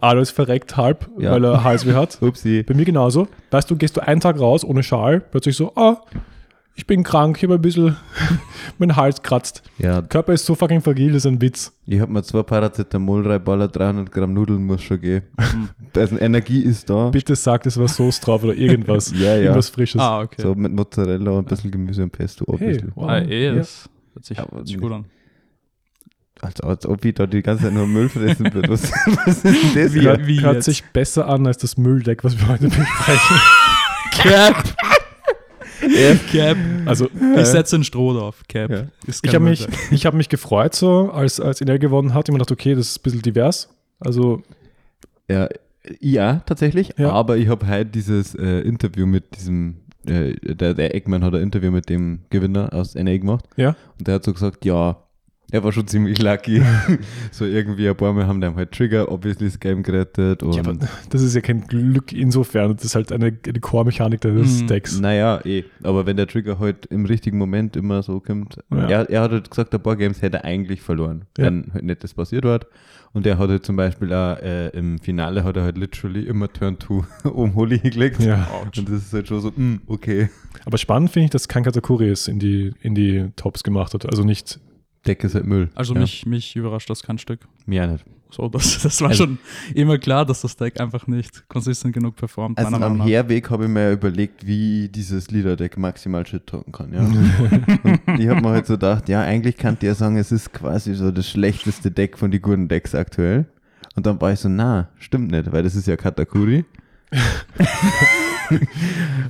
Alois 0.00 0.30
verreckt 0.30 0.76
halb, 0.76 1.08
Ja. 1.18 1.32
weil 1.32 1.44
er 1.44 1.64
Halsweh 1.64 1.94
hat. 1.94 2.18
Upsi. 2.20 2.62
Bei 2.62 2.74
mir 2.74 2.84
genauso. 2.84 3.28
Weißt 3.50 3.70
du, 3.70 3.76
gehst 3.76 3.96
du 3.96 4.00
einen 4.00 4.20
Tag 4.20 4.38
raus 4.38 4.64
ohne 4.64 4.82
Schal, 4.82 5.20
plötzlich 5.20 5.56
so, 5.56 5.72
ah, 5.76 6.02
ich 6.78 6.86
bin 6.86 7.02
krank, 7.02 7.38
ich 7.38 7.44
habe 7.44 7.54
ein 7.54 7.62
bisschen, 7.62 7.96
mein 8.78 8.96
Hals 8.96 9.22
kratzt. 9.22 9.62
Ja, 9.78 10.02
Körper 10.02 10.34
ist 10.34 10.44
so 10.44 10.54
fucking 10.54 10.82
fragil, 10.82 11.08
das 11.12 11.24
ist 11.24 11.26
ein 11.26 11.40
Witz. 11.40 11.72
ich 11.86 11.98
habe 12.00 12.12
mir 12.12 12.22
zwei 12.22 12.42
Paracetamol, 12.42 13.22
drei 13.22 13.38
Baller, 13.38 13.68
300 13.68 14.12
Gramm 14.12 14.34
Nudeln 14.34 14.64
muss 14.64 14.82
schon 14.82 15.00
gehen. 15.00 15.22
also 15.96 16.18
Energie 16.18 16.60
ist 16.60 16.90
da. 16.90 17.08
Bitte 17.08 17.34
sag, 17.34 17.64
es 17.64 17.78
war 17.78 17.88
Soße 17.88 18.20
drauf 18.20 18.44
oder 18.44 18.54
irgendwas. 18.54 19.10
Ja, 19.12 19.34
ja. 19.34 19.42
Irgendwas 19.44 19.70
Frisches. 19.70 20.00
Ah, 20.00 20.20
okay. 20.20 20.42
So 20.42 20.54
mit 20.54 20.72
Mozzarella 20.72 21.30
und 21.30 21.38
ein 21.38 21.44
bisschen 21.46 21.70
Gemüse 21.70 22.02
und 22.02 22.10
Pesto. 22.10 22.44
hey, 22.58 22.78
wow. 22.94 23.08
ah, 23.08 23.18
eh, 23.20 23.46
ja. 23.46 23.54
das 23.54 23.88
hört 24.12 24.24
sich, 24.26 24.38
hört 24.38 24.68
sich 24.68 24.78
gut 24.78 24.92
an. 24.92 25.06
Als, 26.42 26.60
als 26.60 26.86
ob 26.86 27.04
ich 27.04 27.14
da 27.14 27.26
die 27.26 27.42
ganze 27.42 27.64
Zeit 27.64 27.72
nur 27.72 27.86
Müll 27.86 28.08
fressen 28.10 28.52
würde. 28.52 28.68
Was, 28.68 28.92
was 29.24 29.42
ist 29.42 29.44
denn 29.44 29.84
das 29.84 29.94
Wie- 29.94 30.26
wie 30.26 30.40
hört 30.42 30.56
jetzt? 30.56 30.64
sich 30.66 30.84
besser 30.84 31.28
an 31.28 31.46
als 31.46 31.56
das 31.58 31.76
Mülldeck, 31.78 32.24
was 32.24 32.38
wir 32.38 32.46
heute 32.48 32.64
besprechen. 32.68 33.36
Cap! 34.12 34.74
Cap. 36.30 36.56
Also, 36.86 37.08
Ich 37.36 37.46
setze 37.46 37.76
ein 37.76 37.84
Stroh 37.84 38.12
drauf. 38.14 38.42
Cap. 38.48 38.70
Ja. 38.70 38.84
Ich 39.22 39.34
habe 39.34 39.44
mich, 39.44 39.66
ich 39.90 40.06
hab 40.06 40.14
mich 40.14 40.28
gefreut, 40.28 40.74
so 40.74 41.10
als, 41.10 41.40
als 41.40 41.60
Inel 41.60 41.78
gewonnen 41.78 42.14
hat. 42.14 42.28
Ich 42.28 42.32
mir 42.32 42.38
gedacht, 42.38 42.52
okay, 42.52 42.74
das 42.74 42.88
ist 42.88 42.98
ein 42.98 43.02
bisschen 43.02 43.22
divers. 43.22 43.68
Also, 44.00 44.42
Ja, 45.30 45.48
ja, 46.00 46.42
tatsächlich. 46.46 46.92
Ja. 46.98 47.10
Aber 47.12 47.36
ich 47.36 47.48
habe 47.48 47.66
heute 47.68 47.86
dieses 47.86 48.34
äh, 48.34 48.60
Interview 48.60 49.06
mit 49.06 49.36
diesem, 49.36 49.76
äh, 50.06 50.34
der, 50.54 50.74
der 50.74 50.94
Eggman 50.94 51.22
hat 51.24 51.34
ein 51.34 51.42
Interview 51.42 51.70
mit 51.70 51.88
dem 51.88 52.20
Gewinner 52.30 52.72
aus 52.72 52.94
NA 52.94 53.16
gemacht. 53.18 53.44
Ja. 53.56 53.76
Und 53.98 54.08
der 54.08 54.16
hat 54.16 54.24
so 54.24 54.32
gesagt, 54.32 54.64
ja, 54.64 54.96
er 55.50 55.62
war 55.62 55.72
schon 55.72 55.86
ziemlich 55.86 56.20
lucky. 56.20 56.60
so 57.30 57.44
irgendwie 57.44 57.88
ein 57.88 57.96
paar 57.96 58.12
Mal 58.12 58.26
haben 58.26 58.40
dem 58.40 58.56
halt 58.56 58.72
Trigger, 58.72 59.10
obviously 59.10 59.46
das 59.46 59.60
Game 59.60 59.82
gerettet. 59.82 60.42
Und 60.42 60.54
ja, 60.54 60.60
aber 60.60 60.74
das 61.10 61.22
ist 61.22 61.34
ja 61.34 61.40
kein 61.40 61.66
Glück 61.66 62.12
insofern. 62.12 62.74
Das 62.74 62.84
ist 62.84 62.94
halt 62.94 63.12
eine, 63.12 63.26
eine 63.46 63.60
Core-Mechanik 63.60 64.20
des 64.20 64.62
Mhm. 64.62 64.66
Decks. 64.66 65.00
Naja, 65.00 65.40
eh. 65.44 65.64
Aber 65.82 66.04
wenn 66.06 66.16
der 66.16 66.26
Trigger 66.26 66.58
halt 66.58 66.86
im 66.86 67.04
richtigen 67.06 67.38
Moment 67.38 67.76
immer 67.76 68.02
so 68.02 68.20
kommt. 68.20 68.58
Ja. 68.72 68.88
Er, 68.88 69.10
er 69.10 69.20
hat 69.22 69.30
halt 69.32 69.50
gesagt, 69.50 69.72
ein 69.74 69.82
paar 69.82 69.96
Games 69.96 70.20
hätte 70.22 70.38
er 70.38 70.44
eigentlich 70.44 70.82
verloren, 70.82 71.26
Ja. 71.38 71.44
wenn 71.46 71.70
halt 71.72 71.84
nicht 71.84 72.02
das 72.02 72.14
passiert 72.14 72.44
hat. 72.44 72.66
Und 73.12 73.26
er 73.26 73.38
hat 73.38 73.48
halt 73.48 73.64
zum 73.64 73.76
Beispiel 73.76 74.12
auch 74.12 74.36
äh, 74.42 74.68
im 74.70 74.98
Finale 74.98 75.42
hat 75.44 75.56
er 75.56 75.62
halt 75.62 75.78
literally 75.78 76.24
immer 76.26 76.52
Turn 76.52 76.76
2 76.78 77.28
um 77.30 77.54
Holy 77.54 77.78
gelegt. 77.78 78.20
Ja. 78.20 78.46
Und 78.62 78.76
das 78.88 78.94
ist 79.04 79.12
halt 79.14 79.28
schon 79.28 79.40
so, 79.40 79.50
mm, 79.56 79.80
okay. 79.86 80.28
Aber 80.66 80.76
spannend 80.76 81.10
finde 81.10 81.26
ich, 81.26 81.30
dass 81.30 81.48
kein 81.48 81.62
Katakuri 81.62 82.10
es 82.10 82.28
in 82.28 82.38
die, 82.40 82.72
in 82.82 82.94
die 82.94 83.28
Tops 83.36 83.62
gemacht 83.62 83.94
hat. 83.94 84.04
Also 84.06 84.22
nicht. 84.24 84.58
Deck 85.06 85.24
ist 85.24 85.34
halt 85.34 85.46
Müll. 85.46 85.70
Also 85.74 85.94
ja. 85.94 86.00
mich, 86.00 86.26
mich 86.26 86.56
überrascht 86.56 86.90
das 86.90 87.02
kein 87.02 87.18
Stück. 87.18 87.40
Mir 87.66 87.86
nicht. 87.86 88.04
So, 88.30 88.48
das, 88.48 88.78
das 88.82 89.00
war 89.00 89.10
Also- 89.10 89.24
schon 89.24 89.38
immer 89.74 89.98
klar, 89.98 90.26
dass 90.26 90.42
das 90.42 90.56
Deck 90.56 90.80
einfach 90.80 91.06
nicht 91.06 91.48
konsistent 91.48 91.94
genug 91.94 92.16
performt. 92.16 92.58
Also 92.58 92.76
am. 92.76 93.00
Herweg 93.02 93.50
habe 93.50 93.64
ich 93.64 93.70
mir 93.70 93.82
ja 93.84 93.92
überlegt, 93.92 94.46
wie 94.46 94.88
dieses 94.88 95.30
Leader-Deck 95.30 95.76
maximal 95.78 96.26
shit 96.26 96.46
talken 96.46 96.72
kann. 96.72 96.92
Ja? 96.92 97.00
Und 98.06 98.20
ich 98.20 98.28
habe 98.28 98.40
mir 98.40 98.50
halt 98.50 98.66
so 98.66 98.74
gedacht, 98.74 99.08
ja, 99.08 99.22
eigentlich 99.22 99.56
kann 99.56 99.78
der 99.78 99.94
sagen, 99.94 100.16
es 100.16 100.32
ist 100.32 100.52
quasi 100.52 100.94
so 100.94 101.10
das 101.10 101.28
schlechteste 101.28 101.90
Deck 101.90 102.18
von 102.18 102.30
den 102.30 102.42
guten 102.42 102.68
Decks 102.68 102.94
aktuell. 102.94 103.46
Und 103.94 104.04
dann 104.06 104.20
war 104.20 104.32
ich 104.32 104.40
so, 104.40 104.48
na, 104.48 104.90
stimmt 104.98 105.30
nicht, 105.30 105.50
weil 105.52 105.62
das 105.62 105.74
ist 105.74 105.86
ja 105.86 105.96
Katakuri. 105.96 106.64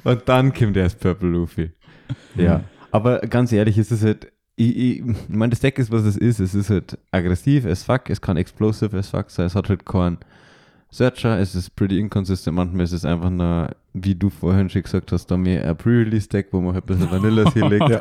Und 0.04 0.22
dann 0.26 0.52
kommt 0.52 0.76
erst 0.76 1.00
Purple 1.00 1.28
Luffy. 1.28 1.70
Ja. 2.34 2.62
Aber 2.90 3.20
ganz 3.20 3.52
ehrlich, 3.52 3.78
es 3.78 3.90
ist 3.92 4.02
halt, 4.04 4.32
ich, 4.56 4.76
ich, 4.76 4.98
ich 5.00 5.28
meine, 5.28 5.50
das 5.50 5.60
Deck 5.60 5.78
ist, 5.78 5.90
was 5.90 6.04
es 6.04 6.16
ist. 6.16 6.40
Es 6.40 6.54
ist 6.54 6.70
halt 6.70 6.98
aggressiv 7.10 7.66
as 7.66 7.82
fuck, 7.82 8.08
es 8.10 8.20
kann 8.20 8.36
explosive 8.36 8.96
as 8.96 9.10
fuck 9.10 9.30
sein, 9.30 9.46
es 9.46 9.54
hat 9.54 9.68
halt 9.68 9.84
keinen 9.84 10.18
Searcher, 10.90 11.38
es 11.38 11.54
ist 11.54 11.76
pretty 11.76 11.98
inconsistent. 11.98 12.56
Manchmal 12.56 12.84
ist 12.84 12.92
es 12.92 13.04
einfach 13.04 13.28
nur, 13.28 13.70
wie 13.92 14.14
du 14.14 14.30
vorhin 14.30 14.70
schon 14.70 14.82
gesagt 14.82 15.12
hast, 15.12 15.26
da 15.26 15.36
mehr 15.36 15.68
ein 15.68 15.76
Pre-Release-Deck, 15.76 16.48
wo 16.52 16.60
man 16.60 16.74
halt 16.74 16.84
ein 16.84 16.86
bisschen 16.86 17.10
Vanillas 17.10 17.52
hinlegt. 17.52 17.84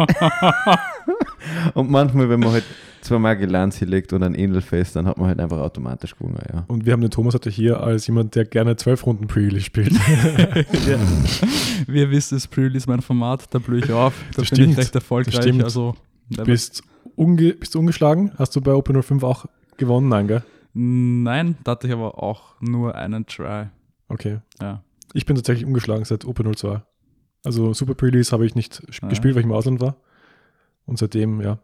Und 1.74 1.90
manchmal, 1.90 2.30
wenn 2.30 2.40
man 2.40 2.52
halt 2.54 2.64
zwei 3.02 3.20
Magellans 3.20 3.78
hinlegt 3.78 4.14
und 4.14 4.24
ein 4.24 4.34
Edelface, 4.34 4.94
dann 4.94 5.06
hat 5.06 5.18
man 5.18 5.28
halt 5.28 5.40
einfach 5.40 5.60
automatisch 5.60 6.16
gewonnen, 6.16 6.40
ja. 6.52 6.64
Und 6.68 6.86
wir 6.86 6.94
haben 6.94 7.02
den 7.02 7.12
Thomas 7.12 7.34
heute 7.36 7.50
hier 7.52 7.82
als 7.82 8.08
jemand, 8.08 8.34
der 8.36 8.46
gerne 8.46 8.76
zwölf 8.78 9.06
Runden 9.06 9.28
Pre-Release 9.28 9.66
spielt. 9.66 9.92
ja. 10.88 10.98
Ihr 11.94 12.10
wisst, 12.12 12.32
ist 12.34 12.48
Pre-Release 12.48 12.90
mein 12.90 13.02
Format, 13.02 13.46
da 13.54 13.60
blühe 13.60 13.80
ich 13.80 13.92
auf. 13.92 14.14
Da 14.36 14.42
Das 14.42 14.50
bin 14.50 14.60
ich 14.60 14.64
stimmt, 14.66 14.78
recht 14.78 14.96
erfolgreich. 14.96 15.36
das 15.36 15.44
stimmt. 15.44 15.64
Also, 15.64 15.96
bist, 16.30 16.84
unge 17.16 17.54
bist 17.54 17.76
du 17.76 17.80
ungeschlagen? 17.80 18.32
Hast 18.38 18.56
du 18.56 18.62
bei 18.62 18.74
Open 18.74 19.02
05 19.02 19.24
auch 19.24 19.46
gewonnen? 19.78 20.10
Nein, 20.10 20.28
gell? 20.28 20.44
Nein, 20.74 21.58
da 21.64 21.72
hatte 21.72 21.88
ich 21.88 21.94
aber 21.94 22.22
auch 22.22 22.60
nur 22.62 22.96
einen 22.96 23.26
Try. 23.26 23.68
Okay. 24.10 24.40
Ja. 24.62 24.84
Ich 25.14 25.26
bin 25.26 25.36
tatsächlich 25.36 25.66
umgeschlagen 25.66 26.04
seit 26.06 26.26
Open 26.26 26.54
02. 26.54 26.82
Also 27.46 27.74
Super 27.74 27.94
Pre-Release 27.96 28.32
habe 28.32 28.46
ich 28.46 28.56
nicht 28.56 28.82
Ah. 29.02 29.08
gespielt, 29.08 29.36
weil 29.36 29.42
ich 29.42 29.46
im 29.46 29.54
Ausland 29.54 29.80
war. 29.80 29.96
Und 30.86 30.98
seitdem, 31.00 31.42
ja. 31.42 31.60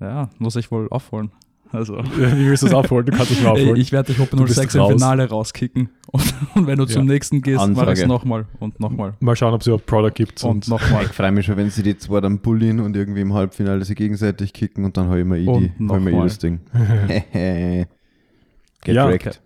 Ja, 0.00 0.30
muss 0.38 0.56
ich 0.56 0.70
wohl 0.70 0.88
aufholen. 0.90 1.30
Also, 1.74 1.94
Wie 2.16 2.46
willst 2.48 2.62
du 2.62 2.66
das 2.68 2.74
aufholen? 2.74 3.06
Du 3.06 3.12
kannst 3.12 3.30
dich 3.32 3.42
mal 3.42 3.50
aufholen. 3.50 3.76
ich 3.76 3.90
werde 3.92 4.12
dich 4.12 4.20
Open 4.22 4.38
Du 4.38 4.44
bist 4.44 4.56
06 4.56 4.74
im. 4.76 4.86
Finale 4.86 5.28
rauskicken. 5.28 5.88
Und, 6.14 6.34
und 6.54 6.66
wenn 6.68 6.78
du 6.78 6.84
zum 6.84 7.06
Ja. 7.08 7.12
nächsten 7.14 7.42
gehst, 7.42 7.66
mach 7.74 7.88
ich 7.90 7.98
es 8.00 8.06
nochmal 8.06 8.46
und 8.60 8.78
nochmal 8.78 9.14
mal 9.18 9.34
schauen, 9.34 9.52
ob 9.52 9.62
es 9.62 9.66
überhaupt 9.66 9.86
Product 9.86 10.12
gibt. 10.14 10.44
und 10.44 10.50
Und, 10.50 10.68
nochmal. 10.68 11.02
Ich 11.06 11.08
freue 11.10 11.32
mich 11.32 11.46
schon, 11.46 11.56
wenn 11.56 11.70
sie 11.70 11.82
die 11.82 11.96
zwei 11.96 12.20
dann 12.20 12.38
bullen 12.38 12.78
und 12.78 12.94
irgendwie 12.96 13.20
im 13.22 13.34
Halbfinale 13.34 13.84
sie 13.84 13.96
gegenseitig 13.96 14.52
kicken 14.52 14.84
und 14.84 14.96
dann 14.96 15.08
hau 15.08 15.16
ich 15.16 15.24
mir 15.24 15.38
eh 15.38 15.44
die, 15.44 15.64
ich 15.64 15.78
mir 15.80 15.92
eh 15.92 15.98
nochmal. 16.04 16.22
das 16.28 16.38
Ding. 16.38 16.60
Get 18.84 18.94
Ja, 18.94 19.08
wrecked. 19.08 19.40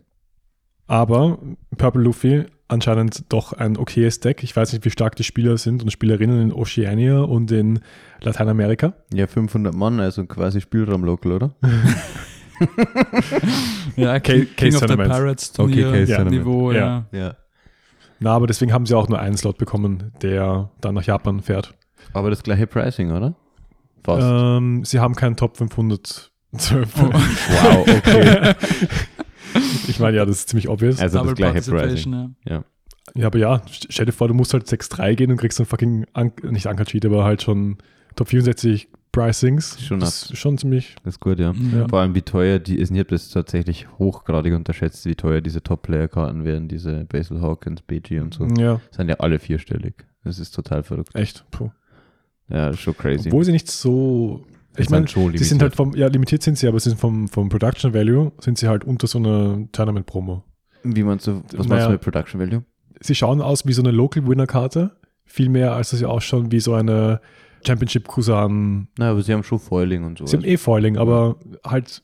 aber 0.86 1.38
Purple 1.78 2.02
Luffy 2.02 2.44
anscheinend 2.68 3.24
doch 3.32 3.52
ein 3.52 3.76
okayes 3.76 4.20
Deck. 4.20 4.42
Ich 4.42 4.54
weiß 4.54 4.72
nicht, 4.72 4.84
wie 4.84 4.90
stark 4.90 5.16
die 5.16 5.24
Spieler 5.24 5.56
sind 5.58 5.82
und 5.82 5.90
Spielerinnen 5.90 6.40
in 6.40 6.52
Oceania 6.52 7.20
und 7.20 7.50
in 7.50 7.80
Lateinamerika. 8.20 8.92
Ja, 9.12 9.26
500 9.26 9.74
Mann, 9.74 10.00
also 10.00 10.24
quasi 10.26 10.60
Spielraum 10.60 11.04
local, 11.04 11.32
oder? 11.32 11.54
Ja, 13.96 14.18
King, 14.20 14.46
Case 14.56 14.56
King 14.56 14.74
of 14.74 14.80
the. 14.88 14.96
Pirates 14.96 15.52
Okay, 15.58 15.82
Turnier 15.82 15.92
Case 15.92 16.12
Ja. 16.12 16.24
Niveau, 16.24 16.72
Ja. 16.72 17.06
ja. 17.12 17.18
Ja. 17.18 17.36
Na, 18.20 18.32
aber 18.32 18.48
deswegen 18.48 18.72
haben 18.72 18.84
sie 18.84 18.96
auch 18.96 19.08
nur 19.08 19.20
einen 19.20 19.36
Slot 19.36 19.58
bekommen, 19.58 20.12
der 20.22 20.70
dann 20.80 20.94
nach 20.94 21.04
Japan 21.04 21.40
fährt. 21.40 21.74
Aber 22.12 22.30
das 22.30 22.42
gleiche 22.42 22.66
Pricing, 22.66 23.12
oder? 23.12 23.34
Fast. 24.02 24.26
Ähm, 24.28 24.84
sie 24.84 24.98
haben 24.98 25.14
keinen 25.14 25.36
Top 25.36 25.56
500. 25.56 26.32
Wow, 26.50 27.86
okay. 27.88 28.54
ich 29.88 29.98
meine, 30.00 30.16
ja, 30.16 30.24
das 30.26 30.38
ist 30.40 30.48
ziemlich 30.50 30.68
obvious. 30.68 30.98
Also 31.00 31.18
Double 31.18 31.32
das 31.34 31.38
gleiche 31.38 31.54
Pricing. 31.70 31.74
Participation, 32.12 32.36
ja. 32.46 32.64
Ja, 33.14 33.26
aber 33.28 33.38
ja, 33.38 33.54
st- 33.66 33.86
stell 33.88 34.06
dir 34.06 34.12
vor, 34.12 34.28
du 34.28 34.34
musst 34.34 34.52
halt 34.52 34.66
6-3 34.66 35.14
gehen 35.14 35.30
und 35.30 35.38
kriegst 35.38 35.58
dann 35.58 35.66
fucking, 35.66 36.04
An 36.12 36.32
nicht 36.42 36.66
Anker-Cheat, 36.66 37.06
aber 37.06 37.24
halt 37.24 37.42
schon 37.42 37.78
Top 38.16 38.28
64 38.28 38.88
Pricings. 39.12 39.80
Schon 39.80 40.00
das 40.00 40.24
ist 40.30 40.36
schon 40.38 40.58
ziemlich. 40.58 40.94
Das 41.04 41.14
ist 41.14 41.20
gut, 41.20 41.38
ja. 41.38 41.52
Mhm. 41.54 41.88
Vor 41.88 42.00
allem, 42.00 42.14
wie 42.14 42.20
teuer 42.22 42.58
die 42.58 42.78
ist. 42.78 42.90
Ich 42.90 42.98
habe 42.98 43.08
das 43.08 43.30
tatsächlich 43.30 43.86
hochgradig 43.98 44.52
unterschätzt, 44.54 45.06
wie 45.06 45.14
teuer 45.14 45.40
diese 45.40 45.62
Top-Player-Karten 45.62 46.44
werden, 46.44 46.68
diese 46.68 47.04
Basil 47.06 47.40
Hawkins, 47.40 47.80
BG 47.82 48.20
und 48.20 48.34
so. 48.34 48.46
Ja, 48.58 48.80
Sind 48.90 49.08
ja 49.08 49.16
alle 49.20 49.38
vierstellig. 49.38 49.94
Das 50.24 50.38
ist 50.38 50.50
total 50.54 50.82
verrückt. 50.82 51.14
echt. 51.14 51.44
Puh. 51.50 51.70
Ja, 52.50 52.66
das 52.66 52.76
ist 52.76 52.82
schon 52.82 52.96
crazy. 52.96 53.28
Obwohl 53.28 53.44
sie 53.44 53.52
nicht 53.52 53.70
so. 53.70 54.44
Die 54.78 54.82
Ich 54.84 54.90
meine, 54.90 55.08
schon 55.08 55.36
sie 55.36 55.44
sind 55.44 55.60
halt 55.62 55.76
limitiert. 55.76 55.94
vom, 55.94 56.00
ja, 56.00 56.06
limitiert 56.08 56.42
sind 56.42 56.56
sie, 56.58 56.68
aber 56.68 56.78
sie 56.80 56.90
sind 56.90 56.98
vom, 57.00 57.28
vom 57.28 57.48
Production 57.48 57.92
Value, 57.92 58.32
sind 58.40 58.58
sie 58.58 58.68
halt 58.68 58.84
unter 58.84 59.06
so 59.06 59.18
einer 59.18 59.66
Tournament-Promo. 59.72 60.44
Wie 60.84 61.02
meinst 61.02 61.26
du, 61.26 61.42
was 61.42 61.52
meinst 61.52 61.68
Naja. 61.70 61.86
du 61.86 61.92
mit 61.92 62.00
Production 62.00 62.40
Value? 62.40 62.62
Sie 63.00 63.14
schauen 63.14 63.40
aus 63.42 63.66
wie 63.66 63.72
so 63.72 63.82
eine 63.82 63.90
Local-Winner-Karte, 63.90 64.92
viel 65.24 65.48
mehr 65.48 65.72
als 65.74 65.90
dass 65.90 65.98
sie 65.98 66.06
ausschauen 66.06 66.50
wie 66.52 66.60
so 66.60 66.74
eine 66.74 67.20
Championship-Kusan. 67.66 68.88
Na, 68.98 69.10
aber 69.10 69.22
sie 69.22 69.32
haben 69.32 69.42
schon 69.42 69.58
Foiling 69.58 70.04
und 70.04 70.18
so. 70.18 70.26
Sie 70.26 70.36
haben 70.36 70.44
eh 70.44 70.56
Foiling, 70.56 70.96
aber 70.96 71.36
halt, 71.66 72.02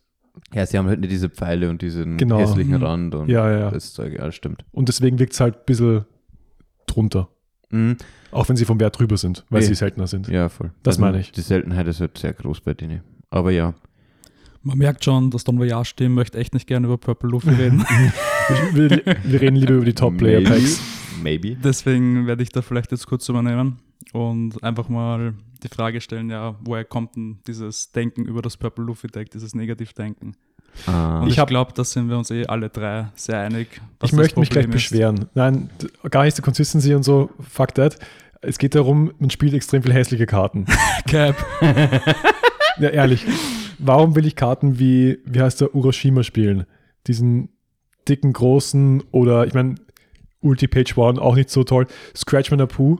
ja, 0.52 0.66
sie 0.66 0.78
haben 0.78 0.86
halt 0.88 1.00
nicht 1.00 1.12
diese 1.12 1.28
Pfeile 1.28 1.70
und 1.70 1.82
diesen 1.82 2.16
Genau. 2.16 2.38
hässlichen 2.38 2.76
Mhm. 2.76 2.82
Rand 2.82 3.14
und 3.14 3.28
ja, 3.28 3.50
ja. 3.50 3.70
das 3.70 3.92
Zeug. 3.92 4.14
Ja, 4.14 4.24
das 4.26 4.34
stimmt. 4.34 4.64
Und 4.72 4.88
deswegen 4.88 5.18
wirkt 5.18 5.32
es 5.32 5.40
halt 5.40 5.56
ein 5.56 5.62
bisschen 5.66 6.04
drunter. 6.86 7.28
Mhm. 7.70 7.96
Auch 8.34 8.48
wenn 8.48 8.56
sie 8.56 8.64
vom 8.64 8.80
Wert 8.80 8.98
drüber 8.98 9.16
sind, 9.16 9.44
weil 9.50 9.62
Eh. 9.62 9.66
sie 9.66 9.74
seltener 9.74 10.06
sind. 10.06 10.28
Ja, 10.28 10.48
voll. 10.48 10.66
Also 10.68 10.78
Das 10.82 10.98
meine 10.98 11.20
ich. 11.20 11.32
Die 11.32 11.40
Seltenheit 11.40 11.86
ist 11.86 12.00
halt 12.00 12.18
sehr 12.18 12.32
groß 12.32 12.60
bei 12.60 12.74
denen. 12.74 13.02
Aber 13.30 13.50
ja. 13.50 13.74
Man 14.62 14.78
merkt 14.78 15.04
schon, 15.04 15.30
das 15.30 15.44
Don 15.44 15.58
Voyage-Team 15.58 16.14
möchte 16.14 16.38
echt 16.38 16.54
nicht 16.54 16.66
gerne 16.66 16.86
über 16.86 16.96
Purple 16.96 17.28
Luffy 17.30 17.50
reden. 17.50 17.80
wir, 18.72 18.90
wir, 19.22 19.40
reden 19.40 19.56
lieber 19.56 19.74
über 19.74 19.84
die 19.84 19.92
Top-Player-Packs. 19.94 20.80
Maybe. 21.22 21.56
Deswegen 21.56 22.26
werde 22.26 22.42
ich 22.42 22.48
da 22.50 22.62
vielleicht 22.62 22.90
jetzt 22.90 23.06
kurz 23.06 23.28
übernehmen 23.28 23.78
und 24.12 24.62
einfach 24.62 24.88
mal 24.88 25.34
die 25.62 25.68
Frage 25.68 26.00
stellen, 26.00 26.30
ja, 26.30 26.54
woher 26.60 26.84
kommt 26.84 27.16
denn 27.16 27.38
dieses 27.46 27.92
Denken 27.92 28.24
über 28.24 28.42
das 28.42 28.56
Purple 28.56 28.84
Luffy 28.84 29.06
Deck, 29.08 29.30
dieses 29.30 29.54
Negativdenken? 29.54 30.34
Ah, 30.86 31.20
Und 31.20 31.28
Ich 31.28 31.38
ich, 31.38 31.46
glaube, 31.46 31.72
da 31.74 31.84
sind 31.84 32.08
wir 32.08 32.18
uns 32.18 32.30
eh 32.30 32.46
alle 32.46 32.68
drei 32.68 33.06
sehr 33.14 33.38
einig. 33.40 33.68
was 34.00 34.10
Ich 34.10 34.10
das 34.10 34.12
möchte 34.12 34.40
mich 34.40 34.50
gleich 34.50 34.64
Problem 34.64 34.76
ist. 34.78 34.90
beschweren. 34.90 35.26
Nein, 35.34 35.70
gar 36.10 36.24
nicht 36.24 36.36
die 36.36 36.42
Consistency 36.42 36.94
und 36.94 37.02
so, 37.04 37.30
fuck 37.48 37.74
that. 37.74 37.98
Es 38.46 38.58
geht 38.58 38.74
darum, 38.74 39.12
man 39.18 39.30
spielt 39.30 39.54
extrem 39.54 39.82
viele 39.82 39.94
hässliche 39.94 40.26
Karten. 40.26 40.66
Cap. 41.06 41.36
Ja, 42.80 42.88
ehrlich. 42.88 43.24
Warum 43.78 44.16
will 44.16 44.26
ich 44.26 44.34
Karten 44.34 44.80
wie, 44.80 45.18
wie 45.24 45.40
heißt 45.40 45.60
der, 45.60 45.76
Urashima 45.76 46.24
spielen? 46.24 46.66
Diesen 47.06 47.50
dicken, 48.08 48.32
großen 48.32 49.00
oder, 49.12 49.46
ich 49.46 49.54
meine, 49.54 49.76
Ulti 50.40 50.66
Page 50.66 50.98
One 50.98 51.20
auch 51.22 51.36
nicht 51.36 51.50
so 51.50 51.62
toll. 51.62 51.86
Scratch 52.16 52.50
Poo. 52.50 52.98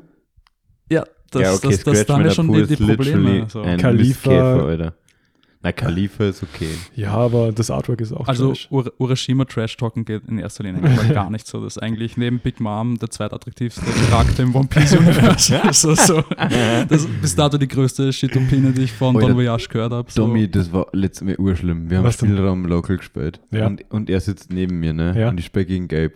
Ja, 0.88 1.04
das, 1.32 1.42
ja, 1.42 1.52
okay, 1.54 1.68
das, 1.70 1.82
das, 1.82 1.98
Scratch 2.02 2.06
sind 2.06 2.24
ja 2.24 2.30
schon 2.30 2.52
die, 2.52 2.66
die 2.66 2.76
Probleme. 2.76 3.46
So. 3.48 3.62
Ein 3.62 3.80
Khalifa- 3.80 3.96
Mistkäfer. 4.30 4.94
Na, 5.64 5.73
Khalifa 5.73 6.25
ist 6.25 6.42
okay. 6.42 6.68
Ja, 6.94 7.12
aber 7.12 7.50
das 7.50 7.71
Artwork 7.71 8.02
ist 8.02 8.12
auch 8.12 8.28
Also 8.28 8.49
trash. 8.49 8.68
Ur 8.71 8.92
Urashima 8.99 9.47
Trash 9.47 9.78
Talken 9.78 10.04
geht 10.04 10.28
in 10.28 10.38
erster 10.38 10.62
Linie 10.62 10.83
gar 11.14 11.30
nicht 11.30 11.47
so. 11.47 11.64
Das 11.64 11.76
ist 11.76 11.83
eigentlich 11.83 12.18
neben 12.18 12.38
Big 12.38 12.61
Mom 12.61 12.99
der 12.99 13.09
zweitattraktivste 13.09 13.80
Charakter 14.11 14.42
im 14.42 14.54
One 14.54 14.68
Piece 14.68 14.94
Universum. 14.94 15.56
also 15.62 15.94
so, 15.94 16.23
das 16.37 16.90
ist 16.90 17.21
bis 17.23 17.35
dato 17.35 17.56
die 17.56 17.66
größte 17.66 18.12
Shitopine, 18.12 18.73
die 18.73 18.83
ich 18.83 18.92
von 18.92 19.18
Don 19.18 19.35
Voyage 19.35 19.68
gehört 19.71 19.92
habe. 19.92 20.12
So. 20.12 20.26
Domi, 20.26 20.50
das 20.50 20.71
war 20.71 20.88
letztes 20.92 21.25
Mal 21.26 21.37
urschlimm. 21.38 21.88
Wir 21.88 21.97
haben 21.97 22.04
Was? 22.04 22.14
Spielraum 22.14 22.66
Local 22.66 22.99
gespielt. 22.99 23.40
Ja. 23.50 23.66
Und, 23.66 23.90
und 23.90 24.11
er 24.11 24.21
sitzt 24.21 24.52
neben 24.52 24.78
mir, 24.80 24.92
ne? 24.92 25.18
Ja. 25.18 25.30
Und 25.30 25.40
ich 25.40 25.47
spiele 25.47 25.64
gegen 25.64 25.88
Gabe. 25.88 26.12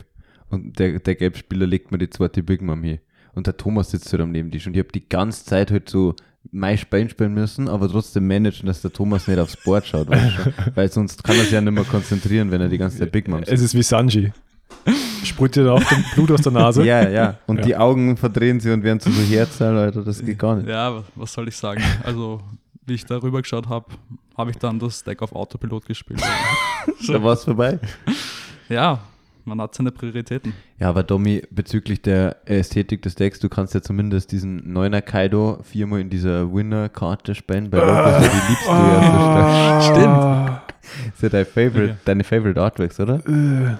Und 0.50 0.78
der, 0.78 0.98
der 0.98 1.14
Gabe-Spieler 1.14 1.66
legt 1.66 1.90
mir 1.90 1.96
die 1.96 2.10
zweite 2.10 2.42
Big 2.42 2.60
Mom 2.60 2.82
hier. 2.82 2.98
Und 3.34 3.46
der 3.46 3.56
Thomas 3.56 3.92
sitzt 3.92 4.12
halt 4.12 4.20
am 4.20 4.30
Nebentisch. 4.30 4.66
Und 4.66 4.74
ich 4.74 4.80
habe 4.80 4.92
die 4.92 5.08
ganze 5.08 5.46
Zeit 5.46 5.70
halt 5.70 5.88
so 5.88 6.14
mein 6.50 6.78
Spiel 6.78 7.08
spielen 7.10 7.34
müssen, 7.34 7.68
aber 7.68 7.88
trotzdem 7.90 8.26
managen, 8.26 8.66
dass 8.66 8.80
der 8.82 8.92
Thomas 8.92 9.26
nicht 9.28 9.38
aufs 9.38 9.56
Board 9.62 9.86
schaut. 9.86 10.08
Weißt 10.08 10.38
du? 10.46 10.52
Weil 10.74 10.90
sonst 10.90 11.22
kann 11.24 11.36
er 11.36 11.42
sich 11.42 11.52
ja 11.52 11.60
nicht 11.60 11.72
mehr 11.72 11.84
konzentrieren, 11.84 12.50
wenn 12.50 12.60
er 12.60 12.68
die 12.68 12.78
ganze 12.78 12.98
Zeit 12.98 13.12
Big 13.12 13.28
Mom 13.28 13.42
Es 13.46 13.60
ist 13.60 13.74
wie 13.74 13.82
Sanji. 13.82 14.32
Sprüht 15.24 15.56
dir 15.56 15.72
auch 15.72 15.82
den 15.82 16.04
Blut 16.14 16.30
aus 16.30 16.42
der 16.42 16.52
Nase. 16.52 16.82
Ja, 16.86 17.08
ja. 17.08 17.38
Und 17.46 17.58
Ja. 17.58 17.62
die 17.64 17.76
Augen 17.76 18.16
verdrehen 18.16 18.60
sie 18.60 18.70
und 18.70 18.82
werden 18.82 19.00
zu 19.00 19.10
so 19.10 19.20
Herzl, 19.22 19.64
Leute. 19.64 20.02
Das 20.02 20.24
geht 20.24 20.38
gar 20.38 20.56
nicht. 20.56 20.68
Ja, 20.68 21.02
was 21.14 21.32
soll 21.32 21.48
ich 21.48 21.56
sagen? 21.56 21.82
Also, 22.04 22.40
wie 22.86 22.94
ich 22.94 23.04
da 23.04 23.16
rüber 23.18 23.42
geschaut 23.42 23.68
habe, 23.68 23.86
habe 24.36 24.50
ich 24.50 24.56
dann 24.58 24.78
das 24.78 25.02
Deck 25.04 25.20
auf 25.22 25.32
Autopilot 25.34 25.86
gespielt. 25.86 26.20
Da 27.06 27.22
war 27.22 27.34
es 27.34 27.44
vorbei. 27.44 27.78
ja, 28.68 28.98
man 29.48 29.60
hat 29.60 29.74
seine 29.74 29.90
Prioritäten. 29.90 30.52
Ja, 30.78 30.88
aber 30.90 31.02
Domi, 31.02 31.42
bezüglich 31.50 32.00
der 32.02 32.36
Ästhetik 32.44 33.02
des 33.02 33.14
Decks, 33.16 33.40
du 33.40 33.48
kannst 33.48 33.74
ja 33.74 33.82
zumindest 33.82 34.30
diesen 34.32 34.72
Neuner 34.72 35.02
Kaido 35.02 35.58
viermal 35.64 36.00
in 36.00 36.10
dieser 36.10 36.52
Winner-Karte 36.52 37.34
spielen. 37.34 37.70
Bei 37.70 37.78
Locals, 37.78 38.18
die 38.28 38.48
liebst 38.48 38.66
du 38.66 38.70
ja. 38.72 39.80
so 39.80 39.92
stark. 39.92 40.62
Ist 41.12 41.22
ja 41.22 41.28
dein 41.28 41.44
Favorite, 41.44 41.82
Okay. 41.84 41.94
deine 42.06 42.24
Favorite 42.24 42.60
Artworks, 42.60 42.98
oder? 42.98 43.16
Äh, 43.26 43.76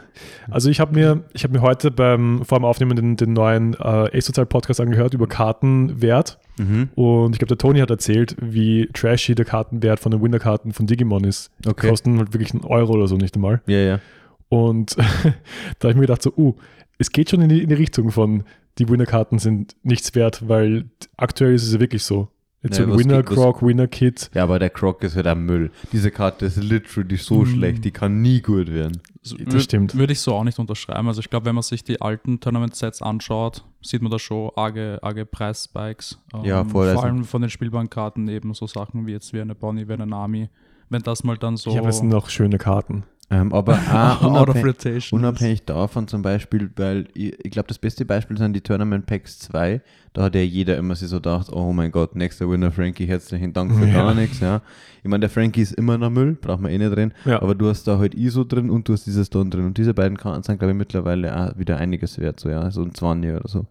Also 0.50 0.68
ich 0.68 0.78
habe 0.80 0.94
mir, 0.94 1.22
ich 1.32 1.42
habe 1.44 1.54
mir 1.54 1.62
heute 1.62 1.90
beim 1.90 2.42
vor 2.44 2.58
dem 2.58 2.64
Aufnehmen 2.66 2.96
den, 2.96 3.16
den 3.16 3.32
neuen 3.32 3.74
äh, 3.74 4.16
E-Sozial-Podcast 4.16 4.80
angehört 4.80 5.14
über 5.14 5.26
Kartenwert. 5.26 6.38
Mhm. 6.58 6.88
Und 6.96 7.32
ich 7.32 7.38
glaube, 7.38 7.48
der 7.48 7.58
Toni 7.58 7.78
hat 7.80 7.90
erzählt, 7.90 8.36
wie 8.40 8.88
trashy 8.92 9.34
der 9.34 9.44
Kartenwert 9.46 10.00
von 10.00 10.10
den 10.12 10.22
Winner-Karten 10.22 10.72
von 10.72 10.86
Digimon 10.86 11.24
ist. 11.24 11.50
Die 11.64 11.68
Okay. 11.70 11.88
kosten 11.88 12.18
halt 12.18 12.34
wirklich 12.34 12.52
einen 12.52 12.64
Euro 12.64 12.92
oder 12.94 13.08
so 13.08 13.16
nicht 13.16 13.34
einmal. 13.36 13.62
Ja, 13.66 13.78
ja. 13.78 14.00
Und 14.48 14.96
da 14.96 15.04
habe 15.04 15.90
ich 15.90 15.94
mir 15.96 16.02
gedacht, 16.02 16.22
so, 16.22 16.32
uh, 16.36 16.54
es 16.98 17.10
geht 17.12 17.30
schon 17.30 17.40
in 17.42 17.48
die, 17.48 17.62
in 17.62 17.68
die 17.68 17.74
Richtung 17.74 18.10
von, 18.10 18.44
die 18.78 18.88
Winner-Karten 18.88 19.38
sind 19.38 19.76
nichts 19.82 20.14
wert, 20.14 20.48
weil 20.48 20.86
aktuell 21.16 21.54
ist 21.54 21.64
es 21.66 21.72
ja 21.74 21.80
wirklich 21.80 22.02
so. 22.04 22.28
Jetzt 22.60 22.78
Ja, 22.78 22.86
so 22.86 22.92
ein 22.92 22.98
Winner 22.98 23.22
Croc, 23.22 23.62
Winner 23.62 23.86
Kit. 23.86 24.30
Ja, 24.34 24.42
aber 24.42 24.58
der 24.58 24.70
Croc 24.70 25.04
ist 25.04 25.14
halt 25.14 25.28
ein 25.28 25.44
Müll. 25.46 25.70
Diese 25.92 26.10
Karte 26.10 26.46
ist 26.46 26.56
literally 26.56 27.16
so 27.16 27.42
Mhm. 27.42 27.46
schlecht, 27.46 27.84
die 27.84 27.92
kann 27.92 28.20
nie 28.20 28.40
gut 28.40 28.72
werden. 28.72 29.00
So, 29.22 29.36
Das 29.36 29.54
wür- 29.54 29.60
stimmt. 29.60 29.94
Würde 29.96 30.12
ich 30.12 30.18
so 30.20 30.34
auch 30.34 30.42
nicht 30.42 30.58
unterschreiben. 30.58 31.06
Also 31.06 31.20
ich 31.20 31.30
glaube, 31.30 31.46
wenn 31.46 31.54
man 31.54 31.62
sich 31.62 31.84
die 31.84 32.00
alten 32.00 32.40
Tournament-Sets 32.40 33.00
anschaut, 33.00 33.64
sieht 33.80 34.02
man 34.02 34.10
da 34.10 34.18
schon 34.18 34.50
arge, 34.56 34.98
arge 35.02 35.24
Preisspikes. 35.24 36.18
Ähm, 36.34 36.44
Ja, 36.44 36.64
voll, 36.64 36.70
Vor 36.70 36.82
also- 36.86 37.00
allem 37.02 37.24
von 37.24 37.42
den 37.42 37.50
Spielbahnkarten 37.50 38.26
eben 38.26 38.52
so 38.54 38.66
Sachen 38.66 39.06
wie 39.06 39.12
jetzt 39.12 39.32
wie 39.32 39.40
eine 39.40 39.54
Bonnie, 39.54 39.86
wie 39.86 39.92
eine 39.92 40.06
Nami. 40.06 40.48
Wenn 40.88 41.02
das 41.02 41.22
mal 41.22 41.36
dann 41.36 41.56
so 41.56 41.70
Ja, 41.70 41.78
aber 41.80 41.90
es 41.90 41.98
sind 41.98 42.08
noch 42.08 42.28
schöne 42.28 42.58
Karten. 42.58 43.04
Ähm, 43.30 43.52
aber 43.52 43.74
auch 43.92 44.22
unabhängig, 44.22 45.12
unabhängig 45.12 45.64
davon 45.66 46.08
zum 46.08 46.22
Beispiel, 46.22 46.70
weil 46.76 47.08
ich, 47.12 47.34
ich 47.44 47.50
glaube, 47.50 47.68
das 47.68 47.78
beste 47.78 48.06
Beispiel 48.06 48.38
sind 48.38 48.54
die 48.54 48.62
Tournament 48.62 49.04
Packs 49.04 49.38
2. 49.40 49.82
Da 50.14 50.22
hat 50.22 50.34
ja 50.34 50.40
jeder 50.40 50.78
immer 50.78 50.94
sich 50.96 51.08
so 51.08 51.16
gedacht, 51.16 51.48
oh 51.52 51.72
mein 51.74 51.90
Gott, 51.92 52.16
nächster 52.16 52.48
Winner 52.48 52.72
Frankie, 52.72 53.06
herzlichen 53.06 53.52
Dank 53.52 53.72
für 53.74 53.86
Ja. 53.86 53.92
gar 53.92 54.14
nichts. 54.14 54.40
Ja. 54.40 54.62
Ich 55.02 55.10
meine, 55.10 55.20
der 55.20 55.30
Frankie 55.30 55.60
ist 55.60 55.72
immer 55.74 55.98
noch 55.98 56.08
Müll, 56.10 56.38
braucht 56.40 56.60
man 56.62 56.72
eh 56.72 56.78
nicht 56.78 56.94
drin. 56.96 57.12
Ja. 57.26 57.42
Aber 57.42 57.54
du 57.54 57.68
hast 57.68 57.84
da 57.86 57.98
halt 57.98 58.14
ISO 58.14 58.44
drin 58.44 58.70
und 58.70 58.88
du 58.88 58.94
hast 58.94 59.04
dieses 59.06 59.28
Don 59.28 59.50
drin. 59.50 59.66
Und 59.66 59.76
diese 59.76 59.92
beiden 59.92 60.16
Karten 60.16 60.42
sind, 60.42 60.58
glaube 60.58 60.72
ich, 60.72 60.78
mittlerweile 60.78 61.36
auch 61.52 61.58
wieder 61.58 61.76
einiges 61.76 62.18
wert, 62.18 62.40
so 62.40 62.48
ja, 62.48 62.70
so 62.70 62.82
ein 62.82 62.94
20 62.94 63.30
oder 63.32 63.46
so. 63.48 63.66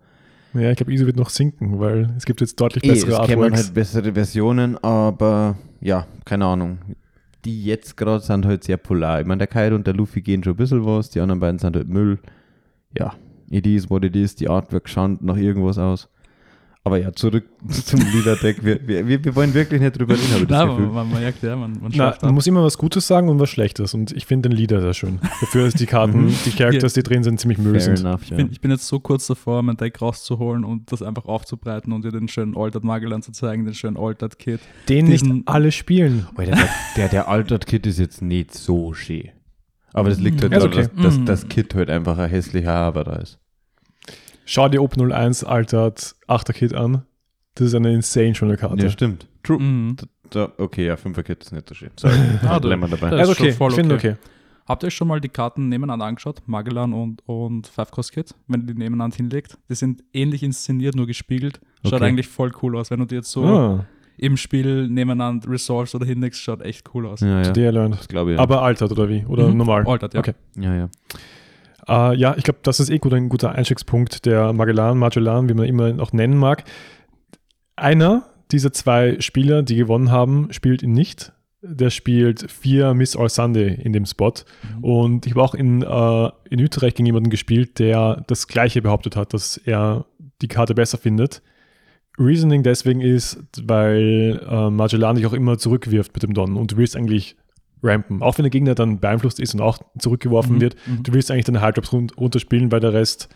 Ja, 0.54 0.70
ich 0.70 0.78
glaube, 0.78 0.94
ISO 0.94 1.06
wird 1.08 1.18
noch 1.18 1.30
sinken, 1.30 1.80
weil 1.80 2.12
es 2.16 2.26
gibt 2.26 2.42
jetzt 2.42 2.60
deutlich 2.62 2.84
Eh, 2.84 2.90
bessere 2.90 3.12
es 3.12 3.28
kämen 3.28 3.44
Artworks. 3.44 3.64
halt 3.66 3.74
bessere 3.74 4.14
Versionen, 4.14 4.78
aber 4.84 5.56
ja, 5.82 6.06
keine 6.26 6.46
Ahnung. 6.46 6.78
Die 7.48 7.64
jetzt 7.64 7.96
gerade 7.96 8.20
sind 8.20 8.46
halt 8.46 8.66
sehr 8.66 8.76
polar. 8.76 9.22
Ich 9.22 9.26
meine, 9.26 9.38
der 9.38 9.48
Kaido 9.48 9.78
und 9.78 9.88
der 9.88 9.94
Luffy 9.94 10.20
gehen 10.22 10.44
schon 10.44 10.56
ein 10.56 10.58
bisschen 10.58 10.86
was, 10.86 11.12
die 11.12 11.22
anderen 11.22 11.40
beiden 11.40 11.60
sind 11.60 11.78
halt 11.78 11.88
Müll. 11.88 12.20
Ja, 12.94 13.14
it 13.50 13.66
is 13.66 13.90
what 13.90 14.04
it 14.04 14.18
is, 14.18 14.36
die 14.36 14.50
Artwork 14.50 14.90
schaut 14.90 15.22
nach 15.22 15.38
irgendwas 15.38 15.78
aus. 15.78 16.10
Aber 16.88 16.98
ja, 17.00 17.12
zurück 17.12 17.44
zum 17.70 18.00
Leader-Deck. 18.00 18.64
Wir, 18.64 18.88
wir, 18.88 19.24
wir 19.26 19.36
wollen 19.36 19.54
wirklich 19.54 19.82
nicht 19.82 20.00
drüber 20.00 20.14
reden, 20.14 20.32
habe 20.32 20.42
ich 20.44 20.48
das 20.48 20.64
Gefühl. 20.70 20.86
man, 20.88 21.12
man, 21.12 21.20
merkt 21.22 21.44
ja, 21.44 21.56
man, 21.56 21.74
man 21.82 21.92
Na, 21.94 22.16
man 22.22 22.34
muss 22.34 22.48
immer 22.48 22.64
was 22.64 22.78
Gutes 22.78 23.06
sagen 23.06 23.28
und 23.28 23.40
was 23.40 23.50
Schlechtes. 23.50 23.94
Und 23.94 24.14
ich 24.14 24.26
finde 24.26 24.48
den 24.50 24.58
Leader 24.58 24.80
sehr 24.82 24.94
schön. 24.94 25.20
Dafür 25.42 25.66
ist 25.68 25.80
die 25.80 25.86
Karten, 25.86 26.18
Mhm. 26.28 26.34
die 26.46 26.52
Characters, 26.52 26.94
die 26.94 27.04
drin 27.04 27.24
sind, 27.24 27.40
ziemlich 27.42 27.60
Ich 27.60 28.04
ja. 28.30 28.38
bin, 28.38 28.50
ich 28.52 28.62
bin 28.62 28.72
jetzt 28.72 28.88
so 28.88 29.00
kurz 29.02 29.28
davor, 29.28 29.62
mein 29.64 29.76
Deck 29.76 30.02
rauszuholen 30.02 30.64
und 30.64 30.92
das 30.92 31.02
einfach 31.02 31.26
aufzubreiten 31.26 31.92
und 31.92 32.06
dir 32.06 32.12
den 32.12 32.30
schönen 32.30 32.56
Altered 32.56 32.84
Magellan 32.86 33.22
zu 33.22 33.34
zeigen, 33.34 33.66
den 33.66 33.74
schönen 33.74 33.98
Altered 33.98 34.40
Kit. 34.40 34.62
Den 34.88 35.08
nicht 35.08 35.26
alle 35.46 35.74
spielen. 35.74 36.26
Alter, 36.36 36.52
der, 36.56 36.70
der, 36.96 37.10
der 37.10 37.28
Altered 37.28 37.66
Kit 37.66 37.86
ist 37.86 38.00
jetzt 38.00 38.22
nicht 38.22 38.54
so 38.54 38.94
schön. 38.94 39.30
Aber 39.94 40.10
das 40.10 40.20
liegt 40.20 40.42
halt 40.42 40.54
Ist 40.54 40.64
daran, 40.64 40.78
okay. 40.78 40.90
dass, 40.96 41.04
dass 41.04 41.18
Mhm. 41.18 41.26
das 41.26 41.48
Kit 41.50 41.76
halt 41.76 41.90
einfach 41.90 42.18
ein 42.18 42.30
hässlicher 42.30 42.72
Haber 42.74 43.20
ist. 43.22 43.40
Schau 44.50 44.70
dir 44.70 44.82
Open 44.82 45.12
01 45.12 45.44
Altert 45.44 46.16
8er 46.28 46.54
Kit 46.54 46.74
an. 46.74 47.04
Das 47.56 47.68
ist 47.68 47.76
eine 47.76 47.94
insane 47.94 48.34
schöne 48.34 48.56
Karte. 48.56 48.82
Ja, 48.84 48.90
stimmt. 48.90 49.28
True. 49.44 49.60
Mhm. 49.60 49.98
So, 50.34 50.50
okay, 50.58 50.86
ja, 50.88 50.96
5er 50.96 51.24
Kit 51.24 51.44
ist 51.44 51.52
nicht 51.52 51.68
so 51.68 51.76
schön. 51.76 51.90
Sorry, 52.00 52.16
Ah, 52.48 52.56
du- 52.56 52.62
Dilemma 52.64 52.88
dabei. 52.88 53.10
das 53.10 53.20
Also 53.20 53.32
ist 53.34 53.38
schon 53.40 53.48
okay, 53.48 53.56
voll 53.56 53.70
ich 53.72 53.76
finde 53.76 53.96
okay. 53.96 54.12
okay. 54.12 54.20
Habt 54.68 54.84
ihr 54.84 54.88
euch 54.88 54.96
schon 54.96 55.08
mal 55.08 55.20
die 55.22 55.30
Karten 55.30 55.70
nebeneinander 55.70 56.06
angeschaut? 56.06 56.42
Magellan 56.46 56.94
und, 56.94 57.22
und 57.26 57.68
Five 57.68 57.92
Cost 57.92 58.12
Kit, 58.14 58.34
wenn 58.48 58.62
ihr 58.62 58.68
die 58.68 58.74
nebeneinander 58.74 59.16
hinlegt? 59.18 59.58
Die 59.70 59.76
sind 59.76 60.04
ähnlich 60.14 60.44
inszeniert, 60.44 60.96
nur 60.96 61.08
gespiegelt. 61.08 61.60
Schaut 61.84 61.94
Okay. 61.96 62.06
eigentlich 62.06 62.28
voll 62.28 62.52
cool 62.62 62.78
aus. 62.78 62.90
Wenn 62.92 63.00
du 63.00 63.06
die 63.06 63.16
jetzt 63.16 63.32
so 63.32 63.46
Ah, 63.46 63.86
im 64.18 64.36
Spiel 64.38 64.88
nebeneinander 64.90 65.50
resolves 65.50 65.94
oder 65.96 66.06
hinlegst, 66.06 66.42
schaut 66.42 66.62
echt 66.62 66.90
cool 66.94 67.06
aus. 67.08 67.22
Ja, 67.22 67.42
ja, 67.44 67.88
das 67.90 68.08
glaube 68.10 68.32
ich. 68.32 68.38
Ja. 68.38 68.44
Aber 68.44 68.62
altert 68.62 68.92
oder 68.92 69.08
wie? 69.10 69.26
Oder 69.26 69.48
Mhm. 69.50 69.58
normal? 69.58 69.86
Altert, 69.88 70.14
ja. 70.14 70.20
Okay. 70.20 70.34
ja, 70.56 70.76
ja. 70.76 70.90
Äh, 71.88 72.16
ja, 72.16 72.36
ich 72.38 72.44
glaube, 72.44 72.60
das 72.64 72.80
ist 72.80 72.90
eh 72.90 72.98
gut 72.98 73.14
ein 73.14 73.30
guter 73.30 73.52
Einstiegspunkt 73.52 74.26
der 74.26 74.54
Magellan, 74.54 74.98
Magellan, 74.98 75.50
wie 75.50 75.54
man 75.54 75.66
immer 75.66 75.94
noch 75.94 76.14
nennen 76.14 76.38
mag. 76.38 76.64
Einer 77.76 78.24
dieser 78.52 78.74
zwei 78.74 79.20
Spieler, 79.20 79.64
die 79.64 79.76
gewonnen 79.76 80.12
haben, 80.12 80.48
spielt 80.52 80.84
ihn 80.84 80.94
nicht. 80.94 81.34
Der 81.62 81.90
spielt 81.90 82.50
vier 82.50 82.94
Miss 82.94 83.16
All 83.16 83.30
Sunday 83.30 83.74
in 83.82 83.92
dem 83.92 84.06
Spot. 84.06 84.34
Mhm. 84.78 84.84
Und 84.84 85.26
ich 85.26 85.34
habe 85.34 85.44
auch 85.44 85.56
in, 85.56 85.82
äh, 85.82 86.32
in 86.50 86.62
Utrecht 86.62 86.98
gegen 86.98 87.08
jemanden 87.08 87.30
gespielt, 87.30 87.80
der 87.80 88.24
das 88.28 88.48
Gleiche 88.48 88.82
behauptet 88.82 89.16
hat, 89.16 89.34
dass 89.34 89.58
er 89.58 90.06
die 90.42 90.48
Karte 90.48 90.76
besser 90.76 90.98
findet. 90.98 91.42
Reasoning 92.20 92.64
deswegen 92.64 93.02
ist, 93.02 93.44
weil 93.62 94.42
äh, 94.50 94.70
Magellan 94.70 95.18
dich 95.18 95.26
auch 95.26 95.34
immer 95.34 95.58
zurückwirft 95.58 96.14
mit 96.14 96.24
dem 96.24 96.34
Don 96.34 96.58
und 96.58 96.72
du 96.72 96.78
willst 96.78 96.96
eigentlich 96.96 97.36
rampen. 97.84 98.22
Auch 98.22 98.38
wenn 98.38 98.44
der 98.44 98.50
Gegner 98.50 98.76
dann 98.76 99.00
beeinflusst 99.00 99.40
ist 99.40 99.54
und 99.54 99.62
auch 99.62 99.80
zurückgeworfen 100.00 100.56
Mhm. 100.56 100.62
wird, 100.62 100.76
Mhm. 100.88 101.04
du 101.04 101.14
willst 101.14 101.30
eigentlich 101.32 101.46
deine 101.46 101.62
Halbjobs 101.62 101.92
run 101.94 102.10
runterspielen, 102.18 102.72
weil 102.72 102.80
der 102.80 102.94
Rest 102.94 103.30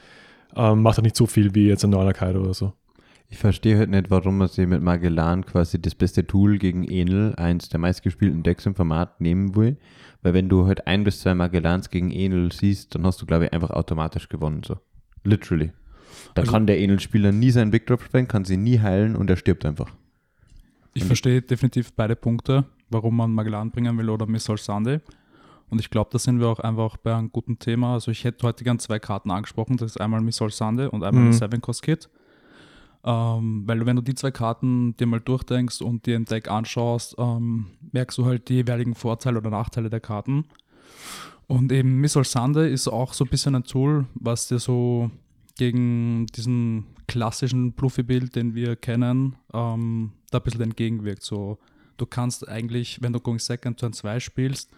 ähm, 0.55 0.81
macht 0.81 0.98
halt 0.98 1.03
nicht 1.05 1.15
so 1.15 1.27
viel 1.27 1.55
wie 1.55 1.67
jetzt 1.67 1.83
ein 1.86 1.91
normaler 1.91 2.12
Kaido 2.13 2.41
oder 2.41 2.53
so. 2.53 2.74
Ich 3.29 3.38
verstehe 3.38 3.77
halt 3.77 3.89
nicht, 3.89 4.10
warum 4.12 4.38
man 4.38 4.50
sich 4.50 4.67
mit 4.67 4.81
Magellan 4.81 5.45
quasi 5.45 5.81
das 5.81 5.95
beste 5.95 6.27
Tool 6.27 6.57
gegen 6.57 6.83
Enel, 6.83 7.33
eins 7.36 7.69
der 7.69 7.79
meistgespielten 7.79 8.43
Decks 8.43 8.65
im 8.65 8.75
Format, 8.75 9.21
nehmen 9.21 9.55
will. 9.55 9.77
Weil 10.21 10.33
wenn 10.33 10.50
du 10.50 10.65
halt 10.67 10.86
ein 10.88 11.05
bis 11.05 11.21
zwei 11.21 11.33
Magellans 11.33 11.89
gegen 11.89 12.12
Enel 12.12 12.51
siehst, 12.51 12.93
dann 12.93 13.05
hast 13.05 13.21
du, 13.21 13.25
glaube 13.25 13.45
ich, 13.45 13.53
einfach 13.53 13.69
automatisch 13.69 14.27
gewonnen. 14.27 14.62
So. 14.65 14.75
Literally. 15.24 15.71
Da 16.33 16.41
Also- 16.41 16.51
kann 16.51 16.67
der 16.67 16.79
Enel-Spieler 16.79 17.31
nie 17.31 17.51
seinen 17.51 17.71
Big 17.71 17.88
Drop 17.88 18.01
spielen, 18.03 18.27
kann 18.27 18.43
sie 18.43 18.57
nie 18.57 18.79
heilen 18.79 19.15
und 19.15 19.29
er 19.29 19.38
stirbt 19.38 19.65
einfach. 19.65 19.89
Ich 20.93 21.05
verstehe 21.05 21.41
definitiv 21.41 21.93
beide 21.93 22.17
Punkte, 22.17 22.65
warum 22.91 23.17
man 23.17 23.33
Magellan 23.33 23.71
bringen 23.71 23.98
will 23.98 24.10
oder 24.10 24.25
Miss 24.25 24.50
All 24.50 24.57
Sunday. 24.57 25.00
Und 25.69 25.79
ich 25.79 25.89
glaube, 25.89 26.10
da 26.12 26.19
sind 26.19 26.39
wir 26.39 26.48
auch 26.48 26.60
einfach 26.60 26.98
bei 26.98 27.15
einem 27.15 27.31
guten 27.31 27.57
Thema. 27.57 27.93
Also 27.93 28.12
ich 28.12 28.25
hätte 28.25 28.45
heute 28.45 28.63
gern 28.63 28.77
zwei 28.79 29.00
Karten 29.00 29.31
angesprochen. 29.31 29.77
Das 29.77 29.91
ist 29.91 30.01
einmal 30.01 30.21
Miss 30.21 30.41
All 30.41 30.51
Sunday 30.51 30.88
und 30.88 31.03
einmal 31.03 31.25
Mhm. 31.25 31.33
Seven 31.33 31.62
Cost 31.62 31.81
Kit. 31.81 32.10
Ähm, 33.03 33.63
weil 33.65 33.86
wenn 33.86 33.95
du 33.95 34.01
die 34.01 34.13
zwei 34.13 34.31
Karten 34.31 34.95
dir 34.98 35.07
mal 35.07 35.21
durchdenkst 35.21 35.81
und 35.81 36.05
dir 36.05 36.17
ein 36.17 36.25
Deck 36.25 36.51
anschaust, 36.51 37.15
ähm, 37.17 37.67
merkst 37.91 38.17
du 38.17 38.25
halt 38.25 38.50
die 38.50 38.55
jeweiligen 38.55 38.95
Vorteile 38.95 39.39
oder 39.39 39.50
Nachteile 39.50 39.89
der 39.89 40.01
Karten. 40.01 40.45
Und 41.48 41.71
eben 41.71 42.00
Miss 42.00 42.15
All 42.15 42.25
Sunday 42.25 42.71
ist 42.71 42.88
auch 42.88 43.13
so 43.13 43.25
ein 43.25 43.29
bisschen 43.29 43.55
ein 43.55 43.63
Tool, 43.63 44.05
was 44.13 44.48
dir 44.50 44.60
so 44.60 45.10
gegen 45.57 46.25
diesen 46.27 46.86
klassischen 47.07 47.74
Bluffy-Bild, 47.74 48.36
den 48.36 48.55
wir 48.55 48.75
kennen, 48.75 49.36
ähm, 49.53 50.12
da 50.31 50.38
ein 50.38 50.43
bisschen 50.43 50.62
entgegenwirkt. 50.62 51.24
So, 51.24 51.57
du 52.01 52.05
kannst 52.08 52.48
eigentlich, 52.50 53.00
wenn 53.01 53.13
du 53.13 53.20
Going 53.20 53.39
Second 53.39 53.79
Turn 53.79 53.93
2 53.93 54.20
spielst, 54.20 54.72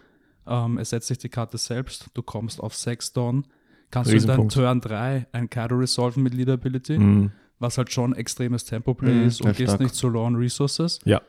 ähm, 0.46 0.77
ersetzt 0.77 1.08
sich 1.08 1.18
die 1.18 1.30
Karte 1.30 1.58
selbst, 1.58 2.08
du 2.13 2.22
kommst 2.22 2.60
auf 2.62 2.75
6 2.75 3.13
Down, 3.13 3.46
kannst 3.92 4.12
du 4.12 4.18
in 4.18 4.25
deinem. 4.27 4.50
Turn 4.50 4.82
3 4.82 5.27
ein 5.32 5.50
Kaido 5.50 5.75
resolven 5.77 6.21
mit 6.21 6.34
Leader 6.34 6.54
Ability, 6.54 6.97
Mhm. 7.00 7.32
was 7.60 7.78
halt 7.78 7.93
schon 7.93 8.13
extremes 8.13 8.65
Tempo-Play 8.65 9.13
Mhm, 9.13 9.28
ist 9.28 9.41
und 9.41 9.56
gehst 9.56 9.69
stark. 9.71 9.80
nicht 9.80 9.95
so 9.95 10.10
low 10.10 10.26
on 10.26 10.36
Resources. 10.36 11.00
Ja. 11.06 11.21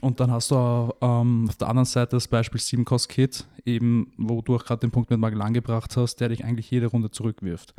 Und 0.00 0.18
dann 0.18 0.30
hast 0.32 0.50
du 0.50 0.92
ähm, 1.00 1.46
auf 1.48 1.56
der 1.56 1.68
anderen 1.68 1.84
Seite 1.86 2.16
das 2.16 2.26
Beispiel 2.26 2.60
7 2.60 2.84
Cost 2.84 3.08
Kit, 3.08 3.46
eben, 3.64 4.12
wo 4.16 4.42
du 4.42 4.56
auch 4.56 4.64
gerade 4.64 4.80
den 4.80 4.90
Punkt 4.90 5.10
mit 5.10 5.20
Magellan 5.20 5.54
gebracht 5.54 5.96
hast, 5.96 6.16
der 6.16 6.30
dich 6.30 6.44
eigentlich 6.44 6.68
jede 6.70 6.86
Runde 6.88 7.10
zurückwirft. 7.12 7.72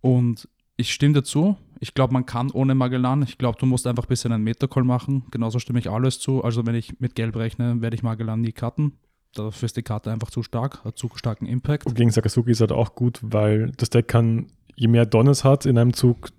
Und 0.00 0.48
ich 0.80 0.92
stimme 0.92 1.14
dazu. 1.14 1.56
Ich 1.78 1.94
glaube, 1.94 2.12
man 2.12 2.26
kann 2.26 2.50
ohne 2.50 2.74
Magellan. 2.74 3.22
Ich 3.22 3.38
glaube, 3.38 3.58
du 3.58 3.66
musst 3.66 3.86
einfach 3.86 4.04
ein 4.04 4.08
bisschen 4.08 4.32
einen 4.32 4.44
Metacall 4.44 4.84
machen. 4.84 5.24
Genauso 5.30 5.58
stimme 5.58 5.78
ich 5.78 5.90
alles 5.90 6.18
zu. 6.18 6.42
Also, 6.42 6.66
wenn 6.66 6.74
ich 6.74 7.00
mit 7.00 7.14
Gelb 7.14 7.36
rechne, 7.36 7.80
werde 7.80 7.94
ich 7.94 8.02
Magellan 8.02 8.40
nie 8.40 8.52
cutten. 8.52 8.98
Dafür 9.34 9.66
ist 9.66 9.76
die 9.76 9.82
Karte 9.82 10.10
einfach 10.10 10.30
zu 10.30 10.42
stark, 10.42 10.84
hat 10.84 10.98
zu 10.98 11.08
starken 11.14 11.46
Impact. 11.46 11.86
Und 11.86 11.94
gegen 11.94 12.10
Sakazuki 12.10 12.50
ist 12.50 12.60
halt 12.60 12.72
auch 12.72 12.94
gut, 12.94 13.20
weil 13.22 13.70
das 13.76 13.90
Deck 13.90 14.08
kann, 14.08 14.46
je 14.74 14.88
mehr 14.88 15.06
Donners 15.06 15.44
hat 15.44 15.66
in 15.66 15.78
einem 15.78 15.92
Zug, 15.92 16.30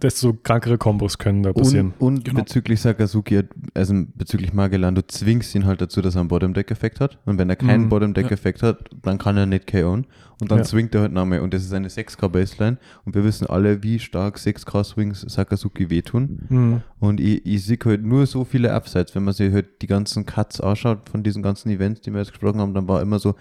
desto 0.00 0.34
krankere 0.34 0.78
Kombos 0.78 1.18
können 1.18 1.42
da 1.42 1.52
passieren. 1.52 1.94
Und, 1.98 2.18
und 2.18 2.24
Genau. 2.24 2.40
bezüglich 2.42 2.80
Sakazuki, 2.80 3.42
also 3.74 3.94
bezüglich 4.14 4.52
Magellan, 4.52 4.94
du 4.94 5.04
zwingst 5.04 5.52
ihn 5.56 5.66
halt 5.66 5.80
dazu, 5.80 6.00
dass 6.00 6.14
er 6.14 6.20
einen 6.20 6.28
Bottom-Deck-Effekt 6.28 7.00
hat. 7.00 7.18
Und 7.24 7.38
wenn 7.38 7.50
er 7.50 7.56
keinen 7.56 7.84
Mhm. 7.86 7.88
Bottom-Deck-Effekt 7.88 8.62
hat, 8.62 8.88
dann 9.02 9.18
kann 9.18 9.36
er 9.36 9.46
nicht 9.46 9.68
KO'n. 9.68 10.04
Und 10.40 10.50
dann 10.50 10.58
Ja. 10.58 10.64
swingt 10.64 10.94
er 10.94 11.00
halt 11.02 11.12
nochmal. 11.12 11.40
Und 11.40 11.52
das 11.54 11.64
ist 11.64 11.72
eine 11.72 11.88
6K-Baseline. 11.88 12.78
Und 13.04 13.16
wir 13.16 13.24
wissen 13.24 13.48
alle, 13.48 13.82
wie 13.82 13.98
stark 13.98 14.38
6K-Swings 14.38 15.22
Sakazuki 15.22 15.90
wehtun. 15.90 16.46
Mhm. 16.48 16.80
Und 17.00 17.18
ich, 17.20 17.44
ich 17.44 17.64
sehe 17.64 17.78
halt 17.84 18.04
nur 18.04 18.26
so 18.26 18.44
viele 18.44 18.72
Upsides. 18.72 19.14
Wenn 19.16 19.24
man 19.24 19.34
sich 19.34 19.52
halt 19.52 19.82
die 19.82 19.88
ganzen 19.88 20.24
Cuts 20.24 20.60
anschaut 20.60 21.08
von 21.10 21.24
diesen 21.24 21.42
ganzen 21.42 21.70
Events, 21.70 22.00
die 22.02 22.12
wir 22.12 22.20
jetzt 22.20 22.30
gesprochen 22.30 22.60
haben, 22.60 22.74
dann 22.74 22.86
war 22.86 23.02
immer 23.02 23.18
so 23.18 23.34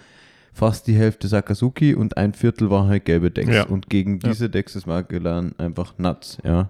fast 0.53 0.87
die 0.87 0.95
Hälfte 0.95 1.27
Sakazuki 1.27 1.95
und 1.95 2.17
ein 2.17 2.33
Viertel 2.33 2.69
waren 2.69 2.87
halt 2.87 3.05
gelbe 3.05 3.31
Decks. 3.31 3.49
Ja. 3.53 3.65
Und 3.65 3.89
gegen 3.89 4.19
Ja. 4.19 4.29
diese 4.29 4.49
Decks 4.49 4.75
ist 4.75 4.85
Magellan 4.87 5.53
einfach 5.57 5.93
nuts, 5.97 6.37
ja. 6.43 6.69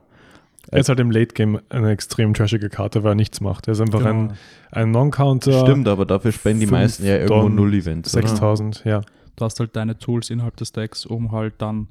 Er 0.71 0.79
ist 0.79 0.87
halt 0.89 0.99
im 1.01 1.11
Late 1.11 1.33
Game 1.35 1.59
eine 1.69 1.91
extrem 1.91 2.33
trashige 2.33 2.69
Karte, 2.69 3.03
weil 3.03 3.11
er 3.11 3.15
nichts 3.15 3.41
macht. 3.41 3.67
Er 3.67 3.73
ist 3.73 3.81
einfach 3.81 3.99
Genau. 3.99 4.09
ein, 4.11 4.33
ein 4.71 4.91
Non-Counter. 4.91 5.59
Stimmt, 5.65 5.87
aber 5.89 6.05
dafür 6.05 6.31
spenden 6.31 6.61
die 6.61 6.65
meisten 6.67 7.05
ja 7.05 7.15
irgendwo 7.17 7.41
Don, 7.41 7.55
Null-Events. 7.55 8.15
oder? 8.15 8.25
6000, 8.27 8.83
ja. 8.85 9.01
Du 9.35 9.45
hast 9.45 9.59
halt 9.59 9.75
deine 9.75 9.97
Tools 9.99 10.29
innerhalb 10.29 10.55
des 10.55 10.71
Decks, 10.71 11.05
um 11.05 11.31
halt 11.33 11.55
dann 11.57 11.87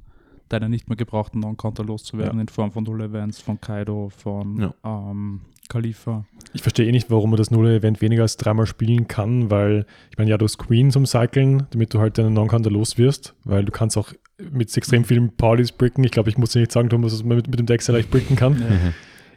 deine 0.49 0.69
nicht 0.69 0.89
mehr 0.89 0.95
gebrauchten 0.97 1.39
Non-Counter 1.39 1.83
loszuwerden, 1.83 2.35
Ja. 2.37 2.41
in 2.41 2.47
Form 2.47 2.71
von 2.71 2.83
Null-Events, 2.83 3.39
von 3.41 3.61
Kaido, 3.61 4.09
von 4.17 4.59
Ja. 4.59 4.73
ähm, 4.83 5.41
Khalifa. 5.69 6.25
Ich 6.53 6.61
verstehe 6.61 6.87
eh 6.87 6.91
nicht, 6.91 7.09
warum 7.09 7.31
man 7.31 7.37
das 7.37 7.49
Null-Event 7.51 8.01
weniger 8.01 8.23
als 8.23 8.37
dreimal 8.37 8.65
spielen 8.67 9.07
kann, 9.07 9.49
weil, 9.49 9.85
ich 10.11 10.17
meine, 10.17 10.29
ja, 10.29 10.37
du 10.37 10.45
hast 10.45 10.57
Queen 10.57 10.91
zum 10.91 11.05
Cyclen, 11.05 11.63
damit 11.71 11.93
du 11.93 11.99
halt 11.99 12.17
deinen 12.17 12.33
Non-Counter 12.33 12.69
loswirst, 12.69 13.33
weil 13.43 13.65
du 13.65 13.71
kannst 13.71 13.97
auch 13.97 14.13
mit 14.51 14.75
extrem 14.75 15.03
vielen 15.05 15.35
Parties 15.35 15.71
bricken. 15.71 16.03
Ich 16.03 16.11
glaube, 16.11 16.29
ich 16.29 16.37
muss 16.37 16.51
dir 16.51 16.59
nicht 16.59 16.71
sagen, 16.71 16.89
Thomas, 16.89 17.11
dass 17.11 17.23
man 17.23 17.37
mit, 17.37 17.47
mit 17.47 17.59
dem 17.59 17.65
Deck 17.65 17.81
sehr 17.81 17.95
leicht 17.95 18.11
bricken 18.11 18.35
kann. 18.35 18.61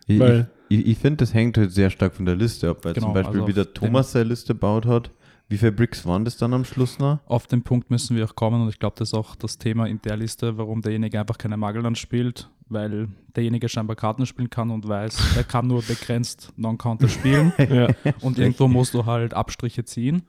Ich, 0.08 0.20
Weil- 0.20 0.48
ich, 0.68 0.78
ich, 0.78 0.86
ich 0.86 0.98
finde, 0.98 1.16
das 1.16 1.34
hängt 1.34 1.58
halt 1.58 1.72
sehr 1.72 1.90
stark 1.90 2.14
von 2.14 2.26
der 2.26 2.36
Liste 2.36 2.70
ab, 2.70 2.84
weil 2.84 2.92
Genau, 2.94 3.06
zum 3.06 3.14
Beispiel 3.14 3.40
also 3.40 3.48
wie 3.48 3.52
der 3.52 3.74
Thomas 3.74 4.12
seine 4.12 4.28
Liste 4.28 4.54
baut 4.54 4.86
hat. 4.86 5.10
Wie 5.48 5.58
viele 5.58 5.72
Bricks 5.72 6.06
waren 6.06 6.24
das 6.24 6.36
dann 6.36 6.54
am 6.54 6.64
Schluss 6.64 7.00
noch? 7.00 7.18
Auf 7.26 7.46
den 7.48 7.62
Punkt 7.62 7.90
müssen 7.90 8.16
wir 8.16 8.24
auch 8.24 8.34
kommen 8.36 8.62
und 8.62 8.68
ich 8.68 8.78
glaube, 8.78 8.94
das 8.98 9.08
ist 9.08 9.14
auch 9.14 9.34
das 9.36 9.58
Thema 9.58 9.86
in 9.86 10.00
der 10.02 10.16
Liste, 10.16 10.58
warum 10.58 10.80
derjenige 10.80 11.18
einfach 11.20 11.38
keine 11.38 11.56
Magellan 11.56 11.94
spielt, 11.96 12.48
weil 12.68 13.08
derjenige 13.34 13.68
scheinbar 13.68 13.96
Karten 13.96 14.26
spielen 14.26 14.50
kann 14.50 14.70
und 14.70 14.88
weiß, 14.88 15.36
er 15.36 15.44
kann 15.44 15.66
nur 15.66 15.82
begrenzt 15.82 16.52
Non-Counter 16.56 17.08
spielen 17.08 17.52
ja. 17.58 17.88
und 18.20 18.38
irgendwo 18.38 18.68
musst 18.68 18.94
du 18.94 19.06
halt 19.06 19.34
Abstriche 19.34 19.84
ziehen. 19.84 20.22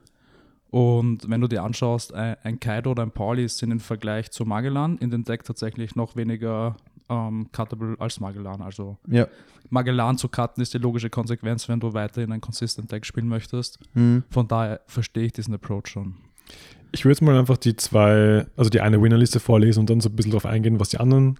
Und 0.70 1.28
wenn 1.30 1.40
du 1.40 1.48
dir 1.48 1.62
anschaust, 1.62 2.12
ein, 2.12 2.60
Kaido 2.60 2.90
oder 2.90 3.02
ein 3.02 3.10
Pauli 3.10 3.48
sind 3.48 3.70
im 3.70 3.80
Vergleich 3.80 4.30
zu 4.30 4.44
Magellan 4.44 4.98
in 4.98 5.10
den 5.10 5.24
Deck 5.24 5.42
tatsächlich 5.44 5.96
noch 5.96 6.14
weniger 6.14 6.76
ähm, 7.08 7.48
cuttable 7.52 7.96
als 7.98 8.20
Magellan. 8.20 8.60
Also 8.60 8.98
Ja. 9.06 9.26
Magellan 9.70 10.18
zu 10.18 10.28
cutten 10.28 10.62
ist 10.62 10.74
die 10.74 10.78
logische 10.78 11.10
Konsequenz, 11.10 11.68
wenn 11.68 11.80
du 11.80 11.94
weiterhin 11.94 12.32
ein 12.32 12.40
Consistent 12.40 12.92
Deck 12.92 13.06
spielen 13.06 13.28
möchtest. 13.28 13.78
Hm. 13.94 14.24
Von 14.30 14.46
daher 14.46 14.80
verstehe 14.86 15.24
ich 15.24 15.32
diesen 15.32 15.54
Approach 15.54 15.86
schon. 15.86 16.14
Ich 16.92 17.04
würde 17.04 17.12
jetzt 17.12 17.22
mal 17.22 17.38
einfach 17.38 17.58
die 17.58 17.76
zwei, 17.76 18.46
also 18.56 18.70
die 18.70 18.80
eine 18.80 19.00
Winnerliste 19.02 19.40
vorlesen 19.40 19.80
und 19.80 19.90
dann 19.90 20.00
so 20.00 20.08
ein 20.08 20.16
bisschen 20.16 20.32
darauf 20.32 20.46
eingehen, 20.46 20.80
was 20.80 20.88
die 20.88 20.98
anderen, 20.98 21.38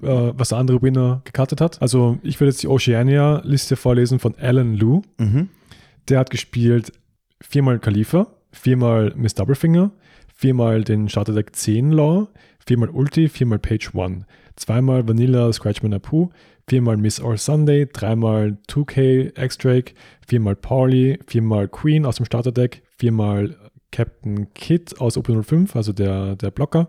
was 0.00 0.50
der 0.50 0.58
andere 0.58 0.82
Winner 0.82 1.22
gekartet 1.24 1.60
hat. 1.60 1.80
Also 1.82 2.18
ich 2.22 2.40
würde 2.40 2.50
jetzt 2.50 2.62
die 2.62 2.68
Oceania-Liste 2.68 3.76
vorlesen 3.76 4.18
von 4.18 4.34
Alan 4.38 4.74
Liu. 4.74 5.02
Mhm. 5.18 5.48
Der 6.08 6.18
hat 6.20 6.30
gespielt 6.30 6.92
viermal 7.40 7.78
Khalifa, 7.78 8.28
viermal 8.52 9.12
Miss 9.16 9.34
Doublefinger, 9.34 9.90
viermal 10.34 10.84
den 10.84 11.08
Starterdeck 11.08 11.54
10 11.54 11.92
Law, 11.92 12.28
viermal 12.64 12.90
Ulti, 12.90 13.28
viermal 13.28 13.58
Page 13.58 13.94
1, 13.94 14.24
zweimal 14.56 15.06
Vanilla 15.06 15.52
Scratchman 15.52 15.94
Apu, 15.94 16.28
viermal 16.68 16.96
Miss 16.96 17.20
All 17.20 17.38
Sunday, 17.38 17.86
dreimal 17.86 18.58
2K 18.68 19.38
X-Drake, 19.38 19.94
viermal 20.26 20.56
Pauli, 20.56 21.18
viermal 21.26 21.68
Queen 21.68 22.04
aus 22.04 22.16
dem 22.16 22.26
Starterdeck, 22.26 22.82
viermal 22.96 23.56
Captain 23.92 24.52
Kid 24.54 25.00
aus 25.00 25.16
OP05, 25.16 25.76
also 25.76 25.92
der, 25.92 26.36
der 26.36 26.50
Blocker, 26.50 26.88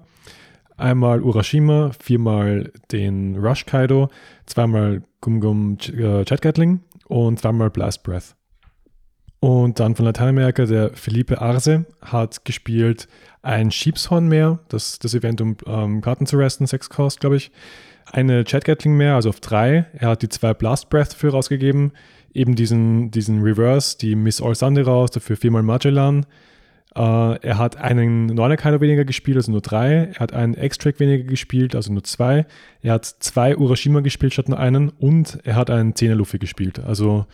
einmal 0.77 1.21
Urashima, 1.21 1.91
viermal 1.99 2.71
den 2.91 3.35
Rush 3.35 3.65
Kaido, 3.65 4.09
zweimal 4.45 5.03
Gum 5.21 5.39
Gum 5.41 5.77
Ch- 5.77 5.93
äh, 5.93 6.37
Gatling 6.37 6.81
und 7.07 7.39
zweimal 7.39 7.69
Blast 7.69 8.03
Breath. 8.03 8.35
Und 9.39 9.79
dann 9.79 9.95
von 9.95 10.05
Lateinamerika, 10.05 10.65
der 10.65 10.91
Felipe 10.93 11.41
Arce 11.41 11.81
hat 12.01 12.43
gespielt 12.45 13.07
ein 13.43 13.71
Sheepshorn 13.71 14.27
mehr, 14.27 14.59
das, 14.69 14.99
das 14.99 15.13
Event, 15.13 15.41
um 15.41 15.55
ähm, 15.65 16.01
Karten 16.01 16.25
zu 16.25 16.37
resten, 16.37 16.65
6 16.65 16.89
Cost, 16.89 17.19
glaube 17.19 17.37
ich. 17.37 17.51
Eine 18.11 18.43
Chat 18.45 18.65
Gatling 18.65 18.95
mehr, 18.95 19.15
also 19.15 19.29
auf 19.29 19.39
3. 19.39 19.85
Er 19.93 20.09
hat 20.09 20.21
die 20.21 20.29
zwei 20.29 20.53
Blast 20.53 20.89
Breath 20.89 21.13
für 21.13 21.29
rausgegeben. 21.31 21.91
Eben 22.33 22.55
diesen, 22.55 23.11
diesen 23.11 23.41
Reverse, 23.41 23.97
die 23.97 24.15
Miss 24.15 24.41
All 24.41 24.55
Sunday 24.55 24.83
raus, 24.83 25.11
dafür 25.11 25.37
viermal 25.37 25.63
Magellan. 25.63 26.25
Äh, 26.97 27.39
er 27.47 27.57
hat 27.59 27.77
einen 27.77 28.31
9er 28.31 28.55
Kaido 28.55 28.81
weniger 28.81 29.05
gespielt, 29.05 29.37
also 29.37 29.51
nur 29.51 29.61
3. 29.61 30.13
Er 30.13 30.19
hat 30.19 30.33
einen 30.33 30.55
Extract 30.55 30.99
weniger 30.99 31.23
gespielt, 31.23 31.75
also 31.75 31.93
nur 31.93 32.03
2. 32.03 32.45
Er 32.81 32.93
hat 32.93 33.05
zwei 33.05 33.55
Urashima 33.55 33.99
gespielt 33.99 34.33
statt 34.33 34.49
nur 34.49 34.59
einen. 34.59 34.89
Und 34.89 35.39
er 35.43 35.55
hat 35.55 35.69
einen 35.69 35.93
10er 35.93 36.15
Luffy 36.15 36.39
gespielt. 36.39 36.79
Also 36.79 37.25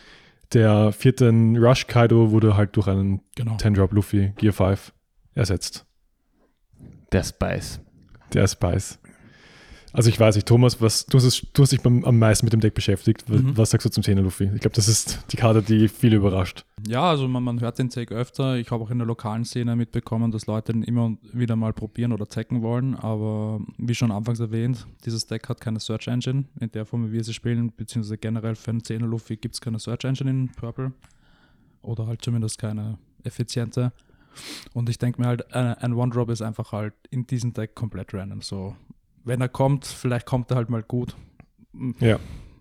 der 0.52 0.92
vierte 0.92 1.30
Rush 1.30 1.88
Kaido 1.88 2.32
wurde 2.32 2.58
halt 2.58 2.76
durch 2.76 2.88
einen 2.88 3.22
Genau. 3.36 3.56
10-Drop 3.56 3.94
Luffy 3.94 4.34
Gear 4.36 4.54
5 4.54 4.94
ersetzt. 5.34 5.86
Der 7.12 7.24
Spice. 7.24 7.80
Der 8.34 8.48
Spice. 8.48 9.00
Also 9.96 10.10
ich 10.10 10.20
weiß 10.20 10.34
nicht, 10.36 10.48
Thomas, 10.48 10.82
was, 10.82 11.06
du, 11.06 11.18
hast, 11.18 11.24
es- 11.26 11.46
du 11.54 11.62
hast 11.62 11.72
dich 11.72 11.82
beim, 11.82 12.04
am 12.04 12.18
meisten 12.18 12.46
mit 12.48 12.52
dem 12.54 12.60
Deck 12.62 12.74
beschäftigt. 12.74 13.30
Mhm. 13.30 13.56
Was 13.56 13.70
sagst 13.70 13.86
du 13.86 13.92
zum 13.92 14.02
10er 14.04 14.22
Luffy? 14.22 14.46
Ich 14.56 14.60
glaube, 14.62 14.76
das 14.76 14.88
ist 14.88 15.20
die 15.32 15.38
Karte, 15.38 15.62
die 15.62 15.88
viele 15.88 16.16
überrascht. 16.18 16.66
Ja, 16.88 17.04
also 17.04 17.28
man, 17.28 17.44
man 17.44 17.62
hört 17.62 17.78
den 17.78 17.90
Take 17.90 18.14
öfter. 18.16 18.58
Ich 18.58 18.72
habe 18.72 18.84
auch 18.84 18.90
in 18.90 18.98
der 18.98 19.06
lokalen 19.06 19.46
Szene 19.46 19.76
mitbekommen, 19.76 20.32
dass 20.32 20.48
Leute 20.48 20.74
den 20.74 20.82
immer 20.84 21.16
wieder 21.32 21.56
mal 21.56 21.74
probieren 21.74 22.12
oder 22.12 22.26
checken 22.28 22.64
wollen. 22.64 22.96
Aber 22.96 23.62
wie 23.78 23.94
schon 23.94 24.12
anfangs 24.12 24.40
erwähnt, 24.40 24.88
dieses 25.06 25.28
Deck 25.28 25.48
hat 25.48 25.62
keine 25.62 25.80
Search 25.80 26.08
Engine 26.08 26.46
in 26.60 26.72
der 26.72 26.86
Form, 26.88 27.08
wie 27.08 27.12
wir 27.14 27.24
sie 27.24 27.34
spielen, 27.34 27.72
beziehungsweise 27.78 28.18
generell 28.18 28.56
für 28.56 28.72
einen 28.72 28.82
10er 28.82 29.06
Luffy 29.06 29.38
gibt 29.38 29.54
es 29.56 29.62
keine 29.62 29.78
Search 29.78 30.06
Engine 30.06 30.30
in 30.30 30.50
Purple. 30.50 30.92
Oder 31.84 32.08
halt 32.08 32.24
zumindest 32.24 32.58
keine 32.58 32.98
effiziente. 33.24 33.92
Und 34.74 34.90
ich 34.90 34.98
denke 34.98 35.22
mir 35.22 35.28
halt, 35.28 35.54
ein, 35.54 35.76
ein 35.76 35.94
One-Drop 35.94 36.32
ist 36.32 36.42
einfach 36.42 36.72
halt 36.72 36.96
in 37.12 37.28
diesem 37.28 37.54
Deck 37.54 37.76
komplett 37.76 38.14
random. 38.16 38.42
So, 38.42 38.76
wenn 39.24 39.42
er 39.42 39.50
kommt, 39.50 39.86
vielleicht 39.86 40.26
kommt 40.26 40.52
er 40.52 40.58
halt 40.58 40.70
mal 40.70 40.84
gut. 40.84 41.16
Ja. 42.00 42.18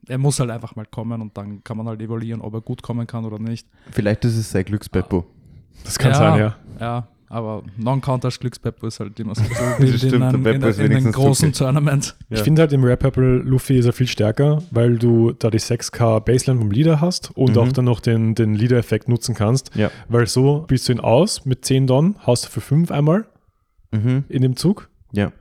Er 0.09 0.19
muss 0.19 0.41
halt 0.41 0.51
einfach 0.51 0.75
mal 0.75 0.87
kommen 0.87 1.21
und 1.23 1.37
dann 1.37 1.63
kann 1.63 1.77
man 1.77 1.87
halt 1.87 2.01
evaluieren, 2.01 2.41
ob 2.41 2.55
er 2.55 2.61
gut 2.61 2.83
kommen 2.83 3.07
kann 3.07 3.25
oder 3.25 3.39
nicht. 3.39 3.69
Vielleicht 3.91 4.25
ist 4.25 4.37
es 4.37 4.51
sein 4.51 4.65
Glücksbeppo. 4.65 5.25
Das 5.85 5.99
kann 5.99 6.11
Ja. 6.13 6.17
sein, 6.19 6.39
ja. 6.41 6.57
Ja, 6.81 7.09
aber 7.29 7.63
Non-Counter 7.77 8.27
als 8.27 8.39
Glückspeppo 8.41 8.87
ist 8.89 8.99
halt 9.01 9.19
immer 9.21 9.35
so 9.35 9.43
stimmt, 9.45 10.03
in, 10.03 10.11
der 10.21 10.29
einem, 10.29 10.47
in, 10.47 10.63
ist 10.63 10.79
in 10.81 10.93
einem 10.97 11.13
großen. 11.13 11.53
Tournament. 11.53 12.17
Ich 12.31 12.39
Ja. 12.39 12.45
finde 12.45 12.63
halt 12.63 12.73
im 12.73 12.83
Rare 12.85 12.97
Purple 12.97 13.39
Luffy 13.39 13.79
ist 13.79 13.87
er 13.87 13.93
viel 13.93 14.09
stärker, 14.09 14.63
weil 14.71 14.99
du 14.99 15.33
da 15.33 15.51
die 15.51 15.61
6k 15.61 16.21
Baseline 16.21 16.61
vom 16.61 16.71
Leader 16.71 17.01
hast 17.01 17.31
und 17.37 17.53
Mhm. 17.53 17.59
auch 17.59 17.73
dann 17.73 17.85
noch 17.85 18.01
den, 18.01 18.35
den 18.35 18.55
Leader-Effekt 18.55 19.09
nutzen 19.09 19.35
kannst. 19.35 19.75
Ja. 19.77 19.91
Weil 20.09 20.27
so 20.27 20.65
spielst 20.65 20.89
du 20.89 20.93
ihn 20.93 21.01
aus 21.01 21.45
mit 21.47 21.65
10 21.65 21.87
Don, 21.87 22.17
haust 22.27 22.47
du 22.47 22.51
für 22.51 22.61
5 22.61 22.91
einmal 22.91 23.25
Mhm. 23.93 24.25
in 24.29 24.43
dem 24.43 24.57
Zug. 24.57 24.89
Ja. 25.13 25.33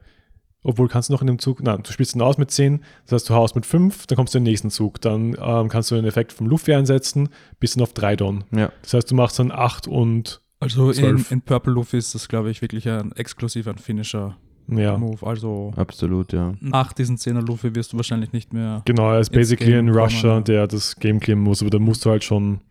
Obwohl 0.64 0.88
kannst 0.88 1.10
du 1.10 1.14
noch 1.14 1.22
in 1.22 1.28
dem 1.28 1.40
Zug, 1.40 1.64
nein, 1.64 1.82
du 1.82 1.92
spielst 1.92 2.16
ihn 2.16 2.22
aus 2.22 2.38
mit 2.38 2.52
10, 2.52 2.82
das 3.06 3.14
heißt, 3.14 3.30
du 3.30 3.34
haust 3.34 3.56
mit 3.56 3.66
5, 3.66 4.06
dann 4.06 4.16
kommst 4.16 4.34
du 4.34 4.38
in 4.38 4.44
den 4.46 4.52
nächsten 4.52 4.70
Zug. 4.70 5.02
Dann 5.02 5.36
ähm, 5.42 5.70
kannst 5.70 5.90
du 5.90 5.96
den 5.96 6.06
Effekt 6.06 6.32
vom 6.34 6.46
Luffy 6.48 6.74
einsetzen, 6.74 7.30
bis 7.60 7.74
dann 7.74 7.82
auf 7.84 7.94
3 7.94 8.16
Don. 8.16 8.44
Ja. 8.56 8.72
Das 8.84 8.94
heißt, 8.94 9.10
du 9.10 9.16
machst 9.16 9.40
dann 9.40 9.52
8 9.52 9.88
und 9.88 10.42
Also 10.60 10.92
in, 10.92 11.26
in 11.32 11.42
Purple 11.42 11.74
Luffy 11.74 11.98
ist 11.98 12.14
das, 12.14 12.28
glaube 12.28 12.52
ich, 12.52 12.62
wirklich 12.62 12.88
ein 12.88 13.12
exklusiv 13.14 13.68
ein 13.68 13.80
Finisher-Move. 13.80 15.18
ja. 15.20 15.28
Also 15.28 15.74
Absolut, 15.76 16.32
ja. 16.32 16.54
nach 16.60 16.94
diesen 16.94 17.18
10er 17.18 17.42
Luffy 17.42 17.74
wirst 17.74 17.94
du 17.94 17.98
wahrscheinlich 17.98 18.32
nicht 18.32 18.54
mehr. 18.54 18.84
Genau, 18.86 19.12
er 19.14 19.20
ist 19.20 19.32
basically 19.32 19.76
ein 19.76 19.90
Rusher, 19.90 20.22
kommen, 20.22 20.38
ja. 20.38 20.42
der 20.42 20.68
das 20.68 20.96
Game 20.98 21.20
clearen 21.20 21.42
muss, 21.42 21.62
aber 21.62 21.72
da 21.72 21.80
musst 21.80 22.06
du 22.06 22.12
halt 22.12 22.24
schon. 22.24 22.62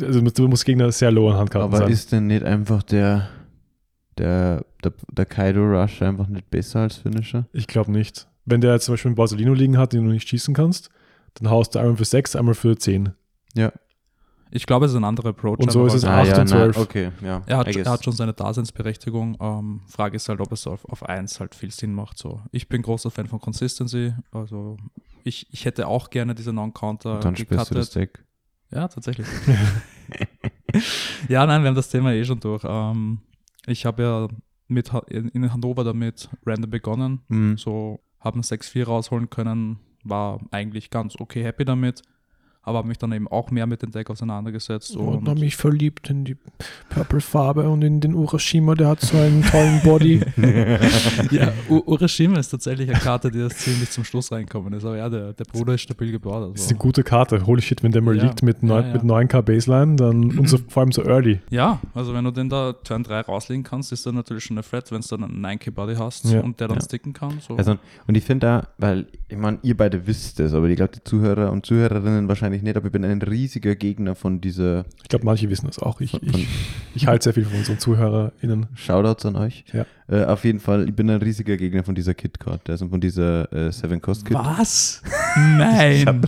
Also 0.00 0.20
du 0.20 0.48
musst 0.48 0.64
Gegner 0.64 0.90
sehr 0.90 1.12
low 1.12 1.28
an 1.30 1.36
Handkarten 1.36 1.68
Aber 1.68 1.78
sein. 1.78 1.90
ist 1.92 2.10
denn 2.12 2.26
nicht 2.28 2.42
einfach 2.44 2.82
der, 2.82 3.28
der, 4.18 4.64
der, 4.84 4.92
der 5.10 5.26
Kaido 5.26 5.60
Rush 5.64 6.02
einfach 6.02 6.28
nicht 6.28 6.50
besser 6.50 6.80
als 6.80 6.96
Finisher? 6.96 7.46
Ich 7.52 7.66
glaube 7.66 7.92
nicht. 7.92 8.28
Wenn 8.44 8.60
der 8.60 8.72
jetzt 8.72 8.86
zum 8.86 8.94
Beispiel 8.94 9.10
einen 9.10 9.16
Borsalino 9.16 9.54
liegen 9.54 9.78
hat, 9.78 9.92
den 9.92 10.04
du 10.04 10.10
nicht 10.10 10.28
schießen 10.28 10.54
kannst, 10.54 10.90
dann 11.34 11.50
haust 11.50 11.74
du 11.74 11.78
einmal 11.78 11.96
für 11.96 12.04
6, 12.04 12.36
einmal 12.36 12.54
für 12.54 12.76
10. 12.76 13.10
Ja. 13.54 13.72
Ich 14.54 14.66
glaube, 14.66 14.84
es 14.84 14.92
ist 14.92 14.98
ein 14.98 15.04
anderer 15.04 15.30
Approach. 15.30 15.60
Und 15.60 15.72
so 15.72 15.86
ist 15.86 15.94
es 15.94 16.04
halt- 16.04 16.30
acht 16.30 16.38
und 16.38 16.46
zwölf. 16.48 16.76
okay, 16.76 17.10
ja. 17.22 17.42
Er 17.46 17.56
hat, 17.56 17.68
er 17.74 17.90
hat 17.90 18.04
schon 18.04 18.12
seine 18.12 18.34
Daseinsberechtigung. 18.34 19.38
Ähm, 19.40 19.80
Frage 19.86 20.16
ist 20.16 20.28
halt, 20.28 20.40
ob 20.40 20.52
es 20.52 20.66
auf, 20.66 20.84
auf 20.84 21.08
1 21.08 21.40
halt 21.40 21.54
viel 21.54 21.70
Sinn 21.70 21.94
macht. 21.94 22.18
So. 22.18 22.42
Ich 22.50 22.68
bin 22.68 22.82
großer 22.82 23.10
Fan 23.10 23.28
von 23.28 23.40
Consistency. 23.40 24.12
Also 24.30 24.76
ich, 25.24 25.46
ich 25.52 25.64
hätte 25.64 25.86
auch 25.86 26.10
gerne 26.10 26.34
diese 26.34 26.52
Non-Counter 26.52 27.20
dann 27.20 27.34
spielst 27.34 27.70
du 27.70 27.74
das 27.74 27.90
Deck. 27.90 28.24
Ja, 28.70 28.88
tatsächlich. 28.88 29.26
ja, 31.28 31.46
nein, 31.46 31.62
wir 31.62 31.68
haben 31.68 31.74
das 31.74 31.88
Thema 31.88 32.12
eh 32.12 32.24
schon 32.24 32.40
durch. 32.40 32.62
Ähm, 32.66 33.20
ich 33.66 33.86
habe 33.86 34.02
ja 34.02 34.28
mit, 34.72 34.92
in 35.08 35.52
Hannover 35.52 35.84
damit 35.84 36.28
random 36.44 36.70
begonnen. 36.70 37.20
Mhm. 37.28 37.56
So 37.56 38.00
haben 38.20 38.40
6-4 38.40 38.84
rausholen 38.84 39.30
können, 39.30 39.78
war 40.04 40.40
eigentlich 40.50 40.90
ganz 40.90 41.16
okay 41.18 41.42
happy 41.44 41.64
damit. 41.64 42.02
Aber 42.64 42.78
habe 42.78 42.88
mich 42.88 42.98
dann 42.98 43.10
eben 43.12 43.26
auch 43.26 43.50
mehr 43.50 43.66
mit 43.66 43.82
dem 43.82 43.90
Deck 43.90 44.08
auseinandergesetzt. 44.08 44.94
Und, 44.96 45.38
mich 45.40 45.56
verliebt 45.56 46.08
in 46.10 46.24
die 46.24 46.36
Purple-Farbe 46.90 47.68
und 47.68 47.82
in 47.82 48.00
den 48.00 48.14
Urashima, 48.14 48.74
der 48.74 48.88
hat 48.88 49.00
so 49.00 49.16
einen 49.18 49.42
tollen 49.42 49.80
Body. 49.82 50.20
ja, 51.30 51.52
U- 51.68 51.82
Urashima 51.86 52.38
ist 52.38 52.50
tatsächlich 52.50 52.88
eine 52.90 52.98
Karte, 52.98 53.30
die 53.30 53.38
erst 53.40 53.60
ziemlich 53.60 53.90
zum 53.90 54.04
Schluss 54.04 54.30
reinkommen 54.30 54.72
ist. 54.74 54.84
Aber 54.84 54.96
ja, 54.96 55.08
der, 55.08 55.32
der 55.32 55.44
Bruder 55.44 55.74
ist 55.74 55.82
stabil 55.82 56.12
gebaut. 56.12 56.52
Das 56.54 56.60
ist 56.60 56.66
Also. 56.66 56.70
eine 56.74 56.78
gute 56.78 57.02
Karte. 57.02 57.46
Holy 57.46 57.62
shit, 57.62 57.82
wenn 57.82 57.92
der 57.92 58.02
mal 58.02 58.16
Ja. 58.16 58.24
liegt 58.24 58.42
mit, 58.42 58.62
neun, 58.62 58.82
Ja, 58.82 58.88
ja. 58.88 58.94
mit 58.94 59.02
9k 59.02 59.42
Baseline, 59.42 59.96
dann 59.96 60.22
und 60.38 60.48
so, 60.48 60.58
vor 60.68 60.82
allem 60.82 60.92
so 60.92 61.02
early. 61.04 61.40
Ja, 61.50 61.80
also 61.94 62.14
wenn 62.14 62.24
du 62.24 62.30
den 62.30 62.48
da 62.48 62.72
Turn 62.72 63.02
3 63.02 63.20
rauslegen 63.22 63.64
kannst, 63.64 63.90
ist 63.92 64.06
der 64.06 64.12
natürlich 64.12 64.44
schon 64.44 64.56
eine 64.58 64.64
Threat, 64.64 64.90
wenn 64.92 65.00
du 65.00 65.08
dann 65.16 65.24
einen 65.24 65.58
9K-Body 65.58 65.94
hast 65.96 66.26
Ja. 66.26 66.40
und 66.42 66.60
der 66.60 66.68
dann 66.68 66.78
Ja. 66.78 66.84
sticken 66.84 67.12
kann. 67.12 67.40
So. 67.40 67.56
Also, 67.56 67.76
und 68.06 68.14
ich 68.16 68.24
finde 68.24 68.46
da, 68.46 68.68
weil, 68.78 69.06
ich 69.28 69.36
meine, 69.36 69.58
ihr 69.62 69.76
beide 69.76 70.06
wisst 70.06 70.38
es, 70.40 70.52
aber 70.54 70.68
ich 70.68 70.76
glaube, 70.76 70.92
die 70.94 71.02
Zuhörer 71.04 71.50
und 71.50 71.66
Zuhörerinnen 71.66 72.28
wahrscheinlich 72.28 72.51
nicht, 72.60 72.76
aber 72.76 72.86
ich 72.86 72.92
bin 72.92 73.04
ein 73.06 73.22
riesiger 73.22 73.74
Gegner 73.74 74.14
von 74.14 74.42
dieser 74.42 74.84
Ich 75.02 75.08
glaube, 75.08 75.24
manche 75.24 75.48
wissen 75.48 75.66
das 75.66 75.78
auch. 75.78 76.02
Ich, 76.02 76.12
ich, 76.22 76.46
ich 76.94 77.06
halte 77.06 77.24
sehr 77.24 77.32
viel 77.32 77.46
von 77.46 77.56
unseren 77.56 77.78
ZuhörerInnen. 77.78 78.66
Shoutouts 78.74 79.24
an 79.24 79.36
euch. 79.36 79.64
Ja. 79.72 79.86
Äh, 80.08 80.24
auf 80.24 80.44
jeden 80.44 80.60
Fall, 80.60 80.88
ich 80.88 80.94
bin 80.94 81.08
ein 81.08 81.22
riesiger 81.22 81.56
Gegner 81.56 81.84
von 81.84 81.94
dieser 81.94 82.12
Kit-Card, 82.12 82.68
also 82.68 82.88
von 82.88 83.00
dieser 83.00 83.50
äh, 83.50 83.72
Seven 83.72 84.02
Cost 84.02 84.26
Kit. 84.26 84.36
Was? 84.36 85.02
Nein. 85.36 86.22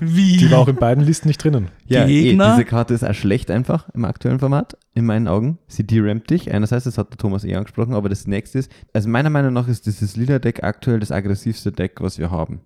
Wie? 0.00 0.36
Die 0.36 0.50
war 0.50 0.58
auch 0.58 0.68
in 0.68 0.74
beiden 0.74 1.04
Listen 1.04 1.28
nicht 1.28 1.42
drinnen. 1.42 1.68
Ja, 1.86 2.06
eh, 2.06 2.22
Gegner? 2.22 2.56
diese 2.56 2.64
Karte 2.64 2.92
ist 2.92 3.04
auch 3.04 3.14
schlecht 3.14 3.52
einfach 3.52 3.88
im 3.90 4.04
aktuellen 4.04 4.40
Format, 4.40 4.76
in 4.94 5.06
meinen 5.06 5.28
Augen. 5.28 5.58
Sie 5.68 5.86
derampt 5.86 6.30
dich. 6.30 6.52
Einerseits, 6.52 6.84
das 6.84 6.98
hat 6.98 7.10
der 7.10 7.18
Thomas 7.18 7.44
eh 7.44 7.54
angesprochen, 7.54 7.94
aber 7.94 8.08
das 8.08 8.26
nächste 8.26 8.58
ist, 8.58 8.72
also 8.92 9.08
meiner 9.08 9.30
Meinung 9.30 9.52
nach 9.52 9.68
ist 9.68 9.86
dieses 9.86 10.16
Lila-Deck 10.16 10.64
aktuell 10.64 10.98
das 10.98 11.12
aggressivste 11.12 11.70
Deck, 11.70 12.00
was 12.00 12.18
wir 12.18 12.30
haben. 12.30 12.62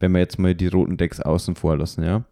Wenn 0.00 0.12
wir 0.12 0.18
jetzt 0.18 0.38
mal 0.38 0.54
die 0.54 0.66
roten 0.66 0.96
Decks 0.96 1.20
außen 1.20 1.54
vor 1.54 1.76
lassen, 1.76 2.02
ja. 2.02 2.24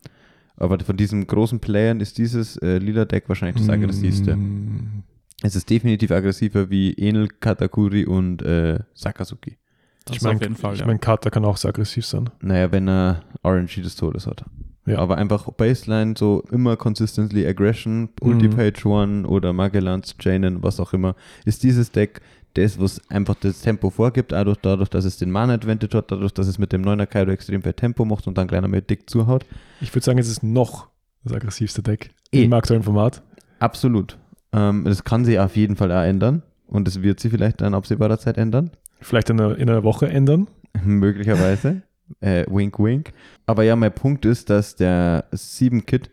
Aber 0.57 0.78
von 0.81 0.96
diesen 0.96 1.26
großen 1.26 1.61
Playern 1.61 2.00
ist 2.00 2.18
dieses 2.18 2.57
äh, 2.57 2.78
Lila-Deck 2.78 3.28
wahrscheinlich 3.28 3.64
das 3.64 3.72
aggressivste. 3.72 4.35
Mm, 4.35 5.04
Es 5.42 5.54
ist 5.54 5.70
definitiv 5.70 6.11
aggressiver 6.11 6.68
wie 6.68 6.94
Enel, 6.94 7.28
Katakuri 7.28 8.04
und 8.07 8.42
äh, 8.42 8.81
Sakazuki. 8.94 9.57
Das 10.04 10.16
ich 10.16 10.22
meine, 10.22 10.37
auf 10.37 10.42
jeden 10.42 10.57
Fall, 10.57 10.74
ich 10.74 10.81
ja. 10.81 10.87
mein, 10.87 10.98
Kata 11.00 11.31
kann 11.31 11.44
auch 11.44 11.59
sehr 11.59 11.68
aggressiv 11.68 12.07
sein. 12.07 12.31
Naja, 12.40 12.72
wenn 12.72 12.88
er 12.88 13.22
RNG 13.44 13.83
des 13.83 13.94
Todes 13.94 14.26
hat. 14.26 14.44
Ja. 14.87 14.98
Aber 14.98 15.18
einfach 15.18 15.48
Baseline, 15.52 16.14
so 16.16 16.42
immer 16.50 16.76
consistently 16.78 17.46
Aggression, 17.46 18.09
Ulti 18.22 18.48
Mhm. 18.48 18.57
Page 18.57 18.87
One 18.87 19.28
oder 19.28 19.52
Magellans, 19.52 20.16
Janen, 20.18 20.62
was 20.62 20.81
auch 20.81 20.94
immer, 20.94 21.14
ist 21.44 21.62
dieses 21.62 21.92
Deck 21.92 22.22
das, 22.62 22.79
was 22.81 23.01
einfach 23.11 23.35
das 23.37 23.61
Tempo 23.61 23.90
vorgibt, 23.90 24.33
dadurch, 24.33 24.59
dadurch 24.62 24.88
dass 24.90 25.05
es 25.05 25.16
den 25.16 25.31
Mana 25.31 25.55
Advantage 25.55 25.97
hat, 25.97 26.11
dadurch, 26.11 26.33
dass 26.33 26.47
es 26.47 26.59
mit 26.59 26.73
dem 26.73 26.83
9er 26.83 27.07
Kaido 27.07 27.31
extrem 27.33 27.62
viel 27.62 27.73
Tempo 27.73 28.05
macht 28.05 28.27
und 28.27 28.37
dann 28.38 28.47
kleiner 28.49 28.68
mit 28.68 28.88
dick 28.90 29.09
zuhaut. 29.09 29.44
Ich 29.81 29.94
würde 29.94 30.05
sagen, 30.05 30.18
es 30.18 30.29
ist 30.29 30.42
noch 30.42 30.88
das 31.25 31.33
aggressivste 31.35 31.83
Deck 31.83 32.11
Eh. 32.33 32.44
im 32.44 32.53
aktuellen 32.53 32.83
Format. 32.83 33.23
Absolut. 33.59 34.18
Ähm, 34.53 34.85
das 34.85 35.05
kann 35.05 35.25
sich 35.25 35.38
auf 35.38 35.57
jeden 35.57 35.77
Fall 35.77 35.90
auch 35.92 36.03
ändern 36.05 36.42
und 36.66 36.87
es 36.88 37.03
wird 37.03 37.21
sich 37.21 37.31
vielleicht 37.33 37.61
in 37.62 37.75
absehbarer 37.75 38.18
Zeit 38.18 38.38
ändern. 38.38 38.71
Vielleicht 39.01 39.31
in 39.31 39.40
einer, 39.40 39.57
in 39.59 39.68
einer 39.71 39.85
Woche 39.85 40.09
ändern. 40.09 40.49
Möglicherweise. 40.85 41.83
äh, 42.21 42.44
wink, 42.49 42.79
wink. 42.79 43.12
Aber 43.47 43.62
ja, 43.64 43.77
mein 43.77 43.92
Punkt 43.92 44.25
ist, 44.25 44.51
dass 44.51 44.77
der 44.77 45.25
7-Kit, 45.33 46.11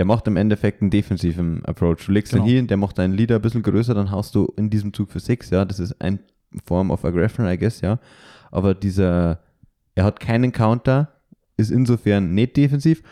der 0.00 0.06
macht 0.06 0.26
im 0.26 0.38
Endeffekt 0.38 0.80
einen 0.80 0.90
defensiven 0.90 1.62
Approach. 1.66 2.06
Du 2.06 2.12
legst 2.12 2.32
Genau. 2.32 2.44
den 2.46 2.50
hier, 2.50 2.62
der 2.66 2.78
macht 2.78 2.96
deinen 2.96 3.12
Leader 3.12 3.34
ein 3.34 3.42
bisschen 3.42 3.60
größer, 3.62 3.92
dann 3.92 4.10
haust 4.10 4.34
du 4.34 4.50
in 4.56 4.70
diesem 4.70 4.94
Zug 4.94 5.12
für 5.12 5.20
6, 5.20 5.50
ja. 5.50 5.66
Das 5.66 5.78
ist 5.78 6.00
ein 6.00 6.20
Form 6.64 6.90
of 6.90 7.04
Aggression, 7.04 7.46
I 7.46 7.58
guess, 7.58 7.82
ja. 7.82 7.98
Aber 8.50 8.72
dieser, 8.72 9.40
er 9.94 10.04
hat 10.04 10.18
keinen 10.18 10.52
Counter, 10.52 11.12
ist 11.58 11.70
insofern 11.70 12.32
nicht 12.32 12.56
defensiv. 12.56 13.02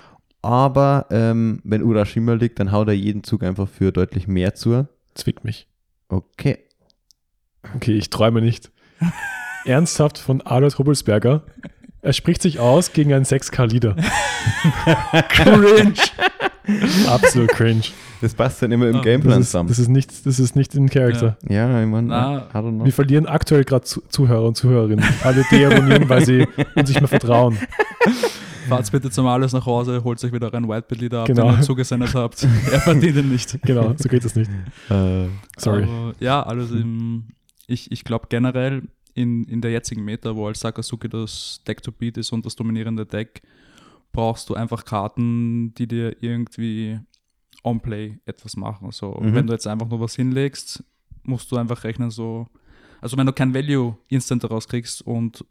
Aber 0.40 1.05
ähm, 1.11 1.61
wenn 1.62 1.83
Urashima 1.83 2.33
liegt, 2.33 2.59
dann 2.59 2.72
haut 2.72 2.88
er 2.88 2.94
jeden 2.94 3.22
Zug 3.22 3.42
einfach 3.42 3.68
für 3.68 3.92
deutlich 3.92 4.27
mehr 4.27 4.55
zu. 4.55 4.88
Zwickt 5.14 5.44
mich. 5.44 5.68
Okay. 6.09 6.57
Okay, 7.77 7.98
ich 7.98 8.09
träume 8.09 8.40
nicht. 8.40 8.70
Ernsthaft 9.66 10.16
von 10.16 10.40
Alois 10.40 10.79
Rubbelsberger. 10.79 11.42
Er 12.01 12.12
spricht 12.14 12.40
sich 12.40 12.61
aus 12.61 12.94
gegen 12.94 13.12
einen 13.12 13.27
6K-Leader. 13.27 13.94
Cringe. 15.29 15.92
Absolut 17.09 17.48
cringe. 17.50 17.83
Das 18.20 18.35
passt 18.35 18.61
dann 18.62 18.72
immer 18.72 18.88
im 18.88 18.96
Ah, 18.96 19.00
Gameplan 19.00 19.42
zusammen. 19.42 19.68
das 19.68 19.78
ist 19.78 19.88
nicht, 19.88 20.26
das 20.26 20.38
ist 20.38 20.57
nicht 20.57 20.74
in 20.74 20.88
Character. 20.88 21.37
ja, 21.48 21.81
ich 21.83 21.88
meine, 21.88 22.09
Na, 22.09 22.38
I 22.52 22.57
don't 22.59 22.76
know. 22.76 22.85
Wir 22.85 22.92
verlieren 22.92 23.26
aktuell 23.26 23.64
gerade 23.64 23.85
Zu 23.85 24.02
Zuhörer 24.09 24.44
und 24.44 24.57
Zuhörerinnen. 24.57 25.04
Alle 25.22 25.44
deabonnieren, 25.50 26.09
weil 26.09 26.24
sie 26.24 26.46
uns 26.74 26.88
nicht 26.88 27.00
mehr 27.00 27.09
vertrauen. 27.09 27.57
Fahrt 28.68 28.90
bitte 28.92 29.11
zum 29.11 29.26
Alles 29.26 29.52
nach 29.54 29.64
Hause, 29.64 30.04
holt 30.04 30.22
euch 30.22 30.33
wieder 30.33 30.52
ein 30.52 30.68
Whitebit-Lieder 30.68 31.20
ab, 31.20 31.26
Genau. 31.26 31.50
den 31.50 31.61
ihr 31.61 31.62
zugesendet 31.62 32.14
habt. 32.14 32.42
er 32.72 32.81
verdient 32.81 33.16
ihn 33.16 33.31
nicht. 33.31 33.59
Genau, 33.62 33.94
so 33.96 34.09
geht 34.09 34.24
es 34.24 34.35
nicht. 34.35 34.50
Äh, 34.90 35.26
Sorry. 35.57 35.85
Aber, 35.85 36.12
ja, 36.20 36.42
also 36.42 36.76
im, 36.76 37.28
ich, 37.66 37.90
ich 37.90 38.04
glaube 38.04 38.26
generell 38.28 38.83
in, 39.14 39.44
in 39.44 39.61
der 39.62 39.70
jetzigen 39.70 40.04
Meta, 40.04 40.37
wo 40.37 40.46
als 40.48 40.61
Sakazuki 40.61 41.09
das 41.09 41.61
Deck 41.66 41.83
to 41.83 41.90
Beat 41.92 42.18
ist 42.18 42.31
und 42.33 42.44
das 42.44 42.57
dominierende 42.57 43.07
Deck, 43.07 43.40
brauchst 44.12 44.49
du 44.49 44.55
einfach 44.55 44.85
Karten, 44.85 45.75
die 45.75 45.87
dir 45.87 46.23
irgendwie 46.23 46.99
on-play 47.64 48.18
etwas 48.25 48.57
machen. 48.57 48.90
So, 48.92 49.12
Mhm. 49.21 49.35
wenn 49.35 49.47
du 49.47 49.53
jetzt 49.53 49.66
einfach 49.66 49.88
nur 49.88 50.01
was 50.01 50.14
hinlegst, 50.16 50.85
musst 51.25 51.51
du 51.53 51.57
einfach 51.57 51.85
rechnen, 51.85 52.11
so, 52.11 52.47
also 53.01 53.16
wenn 53.16 53.27
du 53.27 53.33
kein 53.33 53.53
Value 53.55 53.97
instant 54.09 54.44
daraus 54.44 54.66
kriegst 54.68 55.03
und 55.03 55.44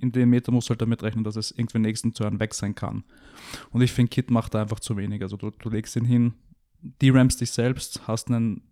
in 0.00 0.12
dem 0.12 0.30
Meter 0.30 0.52
musst 0.52 0.68
du 0.68 0.70
halt 0.70 0.80
damit 0.82 1.02
rechnen, 1.02 1.24
dass 1.24 1.36
es 1.36 1.50
irgendwie 1.50 1.80
nächsten 1.80 2.14
Turn 2.14 2.38
weg 2.38 2.54
sein 2.54 2.74
kann. 2.74 3.02
Und 3.70 3.80
ich 3.82 3.90
finde, 3.92 4.10
Kit 4.10 4.30
macht 4.30 4.54
da 4.54 4.62
einfach 4.62 4.78
zu 4.80 4.96
wenig. 4.96 5.22
Also 5.22 5.36
du, 5.36 5.50
du 5.50 5.68
legst 5.70 5.96
ihn 5.96 6.04
hin, 6.04 6.34
de-rampst 7.02 7.40
dich 7.40 7.50
selbst, 7.50 8.06
hast 8.06 8.28
einen 8.30 8.62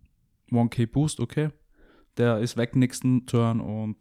1K 0.51 0.85
Boost, 0.87 1.19
okay. 1.19 1.49
Der 2.15 2.39
ist 2.39 2.55
weg 2.55 2.75
nächsten 2.77 3.25
Turn 3.25 3.59
und 3.59 3.97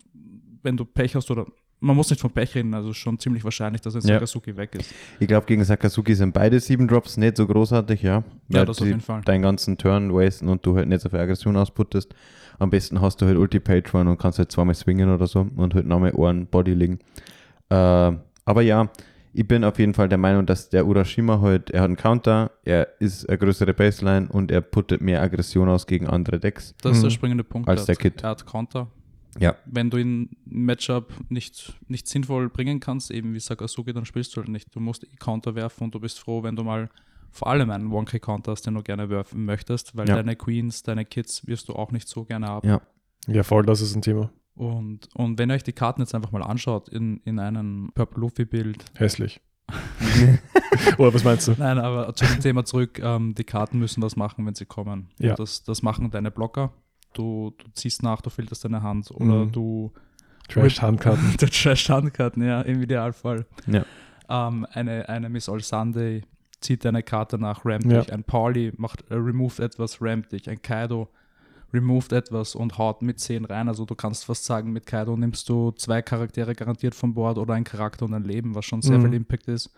wenn 0.62 0.76
du 0.76 0.84
Pech 0.84 1.16
hast 1.16 1.30
oder 1.30 1.46
man 1.80 1.94
muss 1.96 2.08
nicht 2.10 2.20
von 2.20 2.30
Pech 2.30 2.54
reden, 2.54 2.72
also 2.74 2.92
schon 2.92 3.18
ziemlich 3.18 3.44
wahrscheinlich, 3.44 3.80
dass 3.82 3.94
ein 3.94 4.00
Ja. 4.02 4.14
Sakazuki 4.14 4.56
weg 4.56 4.74
ist. 4.74 4.92
ich 5.20 5.28
glaube, 5.28 5.46
gegen 5.46 5.62
Sakazuki 5.64 6.14
sind 6.14 6.32
beide 6.32 6.58
sieben 6.60 6.88
Drops 6.88 7.16
nicht 7.16 7.36
so 7.36 7.46
großartig, 7.46 8.02
ja. 8.02 8.24
Ja, 8.48 8.64
das 8.64 8.80
auf 8.80 8.86
jeden 8.86 9.00
Fall. 9.00 9.20
Deinen 9.22 9.42
ganzen 9.42 9.76
Turn 9.78 10.12
wasten 10.14 10.48
und 10.48 10.64
du 10.64 10.76
halt 10.76 10.88
nicht 10.88 11.02
so 11.02 11.08
viel 11.08 11.18
Aggression 11.18 11.56
ausputtest. 11.56 12.14
Am 12.58 12.70
besten 12.70 13.00
hast 13.02 13.20
du 13.20 13.26
halt 13.26 13.36
Ulti 13.36 13.60
Patron 13.60 14.08
und 14.08 14.18
kannst 14.18 14.38
halt 14.38 14.50
zweimal 14.50 14.74
swingen 14.74 15.10
oder 15.12 15.26
so 15.26 15.46
und 15.56 15.74
halt 15.74 15.86
nochmal 15.86 16.12
Ohren 16.14 16.46
Body 16.46 16.72
legen. 16.72 16.98
Äh, 17.68 17.74
aber 18.44 18.62
ja, 18.62 18.88
ich 19.34 19.46
bin 19.46 19.64
auf 19.64 19.78
jeden 19.78 19.92
Fall 19.92 20.08
der 20.08 20.16
Meinung, 20.16 20.46
dass 20.46 20.70
der 20.70 20.86
Urashima 20.86 21.42
halt, 21.42 21.68
er 21.70 21.82
hat 21.82 21.88
einen 21.88 21.96
Counter, 21.96 22.52
er 22.64 22.88
ist 23.00 23.28
eine 23.28 23.36
größere 23.36 23.74
Baseline 23.74 24.28
und 24.30 24.50
er 24.50 24.62
puttet 24.62 25.02
mehr 25.02 25.20
Aggression 25.20 25.68
aus 25.68 25.86
gegen 25.86 26.06
andere 26.06 26.40
Decks. 26.40 26.74
Das 26.80 26.92
ist 26.96 27.02
der 27.02 27.10
Mhm. 27.10 27.14
springende 27.14 27.44
Punkt. 27.44 27.68
Als 27.68 27.82
er 27.82 27.86
der 27.88 27.96
Kid. 27.96 28.22
Er 28.22 28.30
hat 28.30 28.46
Counter. 28.46 28.86
Ja. 29.38 29.56
Wenn 29.66 29.90
du 29.90 29.96
ihn 29.98 30.30
im 30.46 30.64
Matchup 30.64 31.12
nicht, 31.28 31.74
nicht 31.88 32.08
sinnvoll 32.08 32.48
bringen 32.48 32.80
kannst, 32.80 33.10
eben 33.10 33.34
wie 33.34 33.40
Sakazuki, 33.40 33.92
dann 33.92 34.04
spielst 34.04 34.34
du 34.36 34.40
halt 34.40 34.48
nicht. 34.48 34.74
Du 34.74 34.80
musst 34.80 35.04
eh 35.04 35.16
Counter 35.18 35.54
werfen 35.54 35.84
und 35.84 35.94
du 35.94 36.00
bist 36.00 36.18
froh, 36.20 36.42
wenn 36.42 36.56
du 36.56 36.64
mal 36.64 36.88
vor 37.30 37.48
allem 37.48 37.70
einen 37.70 37.92
One-K-Counter 37.92 38.52
hast, 38.52 38.62
den 38.66 38.74
du 38.74 38.82
gerne 38.82 39.10
werfen 39.10 39.44
möchtest, 39.44 39.96
weil 39.96 40.08
Ja. 40.08 40.16
deine 40.16 40.36
Queens, 40.36 40.82
deine 40.82 41.04
Kids 41.04 41.46
wirst 41.46 41.68
du 41.68 41.74
auch 41.74 41.92
nicht 41.92 42.08
so 42.08 42.24
gerne 42.24 42.46
haben. 42.46 42.68
Ja. 42.68 42.80
Ja, 43.26 43.42
voll, 43.42 43.64
das 43.66 43.80
ist 43.80 43.94
ein 43.94 44.02
Thema. 44.02 44.30
Und, 44.54 45.08
und 45.14 45.38
wenn 45.38 45.50
ihr 45.50 45.54
euch 45.54 45.64
die 45.64 45.72
Karten 45.72 46.00
jetzt 46.00 46.14
einfach 46.14 46.30
mal 46.32 46.42
anschaut 46.42 46.88
in, 46.88 47.18
in 47.24 47.38
einem 47.38 47.90
Purple 47.94 48.20
Luffy-Bild, 48.20 48.84
Hässlich. 48.94 49.40
Oder 50.98 51.12
was 51.12 51.24
meinst 51.24 51.48
du? 51.48 51.54
Nein, 51.58 51.78
aber 51.78 52.14
zu 52.14 52.24
dem 52.24 52.40
Thema 52.40 52.64
zurück, 52.64 52.98
ähm, 53.02 53.34
die 53.34 53.44
Karten 53.44 53.78
müssen 53.78 54.02
was 54.02 54.16
machen, 54.16 54.46
wenn 54.46 54.54
sie 54.54 54.64
kommen. 54.66 55.08
Ja. 55.18 55.30
Und 55.30 55.38
das, 55.40 55.62
das 55.64 55.82
machen 55.82 56.10
deine 56.10 56.30
Blocker. 56.30 56.72
Du, 57.16 57.52
du 57.56 57.64
ziehst 57.74 58.02
nach, 58.02 58.20
du 58.20 58.30
filterst 58.30 58.64
deine 58.64 58.82
Hand 58.82 59.10
oder 59.10 59.44
Mhm. 59.46 59.52
du 59.52 59.92
Trash-Handkarten. 60.48 61.36
der 61.40 61.50
Trash 61.50 61.88
Handkarten, 61.88 62.42
ja, 62.44 62.60
im 62.62 62.82
Idealfall. 62.82 63.46
Ja. 63.66 63.84
Ähm, 64.28 64.66
eine, 64.72 65.08
eine 65.08 65.28
Miss 65.28 65.48
All 65.48 65.60
Sunday 65.60 66.22
zieht 66.60 66.84
deine 66.84 67.02
Karte 67.02 67.38
nach, 67.38 67.64
rampt 67.64 67.86
Ja. 67.90 68.00
dich. 68.00 68.12
Ein 68.12 68.24
Pauli 68.24 68.72
macht, 68.76 69.10
äh, 69.10 69.14
removed 69.14 69.60
etwas, 69.60 70.00
rampt 70.00 70.32
dich. 70.32 70.48
Ein 70.48 70.60
Kaido 70.62 71.08
removed 71.72 72.12
etwas 72.12 72.54
und 72.54 72.78
haut 72.78 73.02
mit 73.02 73.18
10 73.18 73.44
rein. 73.44 73.68
Also 73.68 73.84
du 73.84 73.94
kannst 73.94 74.24
fast 74.24 74.44
sagen, 74.44 74.72
mit 74.72 74.86
Kaido 74.86 75.16
nimmst 75.16 75.48
du 75.48 75.72
zwei 75.72 76.00
Charaktere 76.00 76.54
garantiert 76.54 76.94
vom 76.94 77.12
Board 77.12 77.38
oder 77.38 77.54
ein 77.54 77.64
Charakter 77.64 78.04
und 78.04 78.14
ein 78.14 78.24
Leben, 78.24 78.54
was 78.54 78.64
schon 78.64 78.82
sehr 78.82 78.98
Mhm. 78.98 79.02
viel 79.04 79.14
Impact 79.14 79.48
ist. 79.48 79.70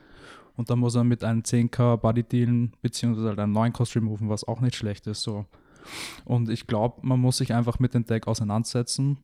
Und 0.57 0.71
dann 0.71 0.79
muss 0.81 0.95
er 0.97 1.05
mit 1.05 1.25
einem 1.25 1.43
10k 1.45 1.97
Body 1.97 2.25
dealen, 2.25 2.73
beziehungsweise 2.83 3.29
halt 3.29 3.39
einen 3.39 3.53
9 3.53 3.73
Cost 3.73 3.95
removen, 3.97 4.29
was 4.29 4.47
auch 4.47 4.61
nicht 4.61 4.77
schlecht 4.77 5.07
ist. 5.07 5.23
So. 5.23 5.47
Und 6.25 6.49
ich 6.49 6.67
glaube, 6.67 7.01
man 7.03 7.21
muss 7.21 7.39
sich 7.39 7.55
einfach 7.55 7.79
mit 7.79 7.95
dem 7.95 8.05
Deck 8.05 8.27
auseinandersetzen 8.27 9.19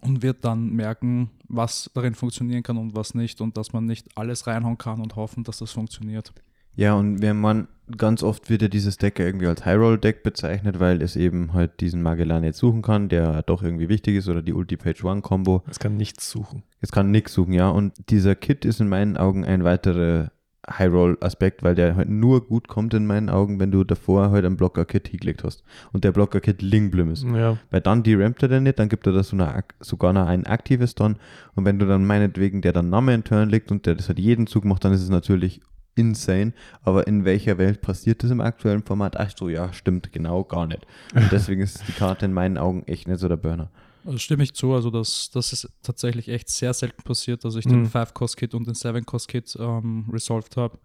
und 0.00 0.22
wird 0.22 0.44
dann 0.44 0.70
merken, 0.70 1.30
was 1.48 1.90
darin 1.94 2.14
funktionieren 2.14 2.62
kann 2.62 2.76
und 2.76 2.94
was 2.94 3.14
nicht 3.14 3.40
und 3.40 3.56
dass 3.56 3.72
man 3.72 3.86
nicht 3.86 4.06
alles 4.16 4.46
reinhauen 4.46 4.78
kann 4.78 5.00
und 5.00 5.16
hoffen, 5.16 5.44
dass 5.44 5.58
das 5.58 5.72
funktioniert. 5.72 6.32
Ja, 6.78 6.94
und 6.94 7.22
wenn 7.22 7.40
man 7.40 7.66
ganz 7.96 8.22
oft 8.22 8.50
wird 8.50 8.62
ja 8.62 8.68
dieses 8.68 8.98
Deck 8.98 9.18
ja 9.18 9.26
irgendwie 9.26 9.48
als 9.48 9.64
High-Roll-Deck 9.64 10.22
bezeichnet, 10.22 10.78
weil 10.78 11.02
es 11.02 11.16
eben 11.16 11.52
halt 11.52 11.80
diesen 11.80 12.02
Magellan 12.02 12.44
jetzt 12.44 12.58
suchen 12.58 12.82
kann, 12.82 13.08
der 13.08 13.42
doch 13.42 13.64
irgendwie 13.64 13.88
wichtig 13.88 14.14
ist, 14.14 14.28
oder 14.28 14.42
die 14.42 14.52
Ulti-Page-One-Combo. 14.52 15.64
Es 15.68 15.80
kann 15.80 15.96
nichts 15.96 16.30
suchen. 16.30 16.62
Es 16.80 16.92
kann 16.92 17.10
nix 17.10 17.32
suchen, 17.32 17.52
ja. 17.52 17.68
Und 17.68 17.94
dieser 18.10 18.36
Kit 18.36 18.64
ist 18.64 18.80
in 18.80 18.88
meinen 18.88 19.16
Augen 19.16 19.44
ein 19.44 19.64
weiterer 19.64 20.30
High-Roll-Aspekt, 20.70 21.62
weil 21.62 21.74
der 21.74 21.96
halt 21.96 22.08
nur 22.08 22.46
gut 22.46 22.68
kommt 22.68 22.94
in 22.94 23.06
meinen 23.06 23.30
Augen, 23.30 23.60
wenn 23.60 23.70
du 23.70 23.84
davor 23.84 24.30
halt 24.30 24.44
einen 24.44 24.56
Blocker-Kit 24.56 25.08
hingelegt 25.08 25.44
hast. 25.44 25.64
Und 25.92 26.04
der 26.04 26.12
Blocker-Kit 26.12 26.62
Lingblüm 26.62 27.10
ist. 27.10 27.24
Ja. 27.24 27.58
Weil 27.70 27.80
dann 27.80 28.02
derampt 28.02 28.42
er 28.42 28.48
den 28.48 28.64
nicht, 28.64 28.78
dann 28.78 28.88
gibt 28.88 29.06
er 29.06 29.12
das 29.12 29.28
so 29.28 29.36
eine, 29.36 29.64
sogar 29.80 30.12
noch 30.12 30.26
ein 30.26 30.46
aktives 30.46 30.94
Turn. 30.94 31.16
Und 31.54 31.64
wenn 31.64 31.78
du 31.78 31.86
dann 31.86 32.04
meinetwegen 32.04 32.62
der 32.62 32.72
dann 32.72 32.90
Name 32.90 33.14
in 33.14 33.24
Turn 33.24 33.48
legt 33.48 33.70
und 33.70 33.86
der 33.86 33.94
das 33.94 34.08
halt 34.08 34.18
jeden 34.18 34.46
Zug 34.46 34.64
macht, 34.64 34.84
dann 34.84 34.92
ist 34.92 35.02
es 35.02 35.10
natürlich 35.10 35.60
insane. 35.94 36.52
Aber 36.82 37.06
in 37.06 37.24
welcher 37.24 37.58
Welt 37.58 37.80
passiert 37.80 38.22
das 38.22 38.30
im 38.30 38.40
aktuellen 38.40 38.82
Format? 38.82 39.16
Ach 39.18 39.30
so, 39.36 39.48
ja, 39.48 39.72
stimmt, 39.72 40.12
genau, 40.12 40.44
gar 40.44 40.66
nicht. 40.66 40.86
Und 41.14 41.30
deswegen 41.32 41.62
ist 41.62 41.86
die 41.88 41.92
Karte 41.92 42.26
in 42.26 42.32
meinen 42.32 42.58
Augen 42.58 42.84
echt 42.86 43.08
nicht 43.08 43.20
so 43.20 43.28
der 43.28 43.36
Burner. 43.36 43.70
Also 44.08 44.18
stimme 44.18 44.42
ich 44.42 44.54
zu, 44.54 44.72
also 44.72 44.90
das, 44.90 45.30
das 45.32 45.52
ist 45.52 45.68
tatsächlich 45.82 46.28
echt 46.28 46.48
sehr 46.48 46.72
selten 46.72 47.02
passiert, 47.02 47.44
dass 47.44 47.56
ich 47.56 47.64
den 47.66 47.82
Mhm. 47.82 47.86
5-Cost-Kit 47.88 48.54
und 48.54 48.66
den 48.66 48.74
7-Cost-Kit 48.74 49.56
ähm, 49.60 50.06
resolved 50.10 50.56
habe. 50.56 50.78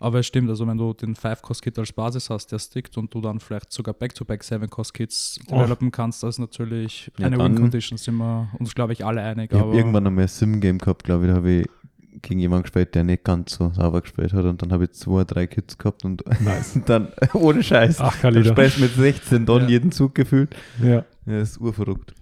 Aber 0.00 0.20
es 0.20 0.26
stimmt, 0.26 0.48
also 0.48 0.66
wenn 0.66 0.78
du 0.78 0.92
den 0.94 1.14
5-Cost-Kit 1.14 1.78
als 1.78 1.92
Basis 1.92 2.30
hast, 2.30 2.46
der 2.52 2.58
stickt 2.58 2.96
und 2.96 3.12
du 3.12 3.20
dann 3.20 3.40
vielleicht 3.40 3.72
sogar 3.72 3.92
Back-to-Back 3.94 4.42
7-Cost-Kits 4.42 5.40
Oh. 5.50 5.58
developen 5.60 5.90
kannst, 5.90 6.22
das 6.22 6.36
ist 6.36 6.38
natürlich 6.38 7.10
Ja, 7.18 7.26
eine 7.26 7.36
dann- 7.36 7.54
Win-Condition, 7.56 7.98
sind 7.98 8.14
wir 8.16 8.48
uns, 8.58 8.74
glaube 8.74 8.92
ich, 8.94 9.04
alle 9.04 9.20
einig. 9.22 9.52
Ich 9.52 9.58
habe 9.58 9.76
irgendwann 9.76 10.06
einmal 10.06 10.24
ein 10.24 10.28
Sim-Game 10.28 10.78
gehabt, 10.78 11.04
glaube 11.04 11.24
ich, 11.26 11.30
da 11.30 11.36
habe 11.36 11.50
ich 11.50 11.66
gegen 12.22 12.40
jemanden 12.40 12.62
gespielt, 12.62 12.94
der 12.94 13.04
nicht 13.04 13.24
ganz 13.24 13.52
so 13.56 13.70
sauber 13.74 14.00
gespielt 14.00 14.32
hat. 14.32 14.44
Und 14.44 14.62
dann 14.62 14.72
habe 14.72 14.84
ich 14.84 14.92
zwei, 14.92 15.24
drei 15.24 15.46
Kids 15.46 15.76
gehabt 15.76 16.04
und 16.04 16.24
Nice. 16.40 16.78
dann, 16.86 17.08
ohne 17.34 17.62
Scheiß, 17.62 18.00
Ach, 18.00 18.12
dann 18.22 18.34
Kalida. 18.34 18.52
spielst 18.52 18.76
du 18.78 18.80
mit 18.82 18.94
16 18.94 19.44
Don 19.46 19.62
Ja. 19.62 19.68
jeden 19.68 19.92
Zug 19.92 20.14
gefühlt. 20.14 20.54
Ja. 20.82 21.04
Ja, 21.26 21.38
ist 21.40 21.60
urverrückt. 21.60 22.14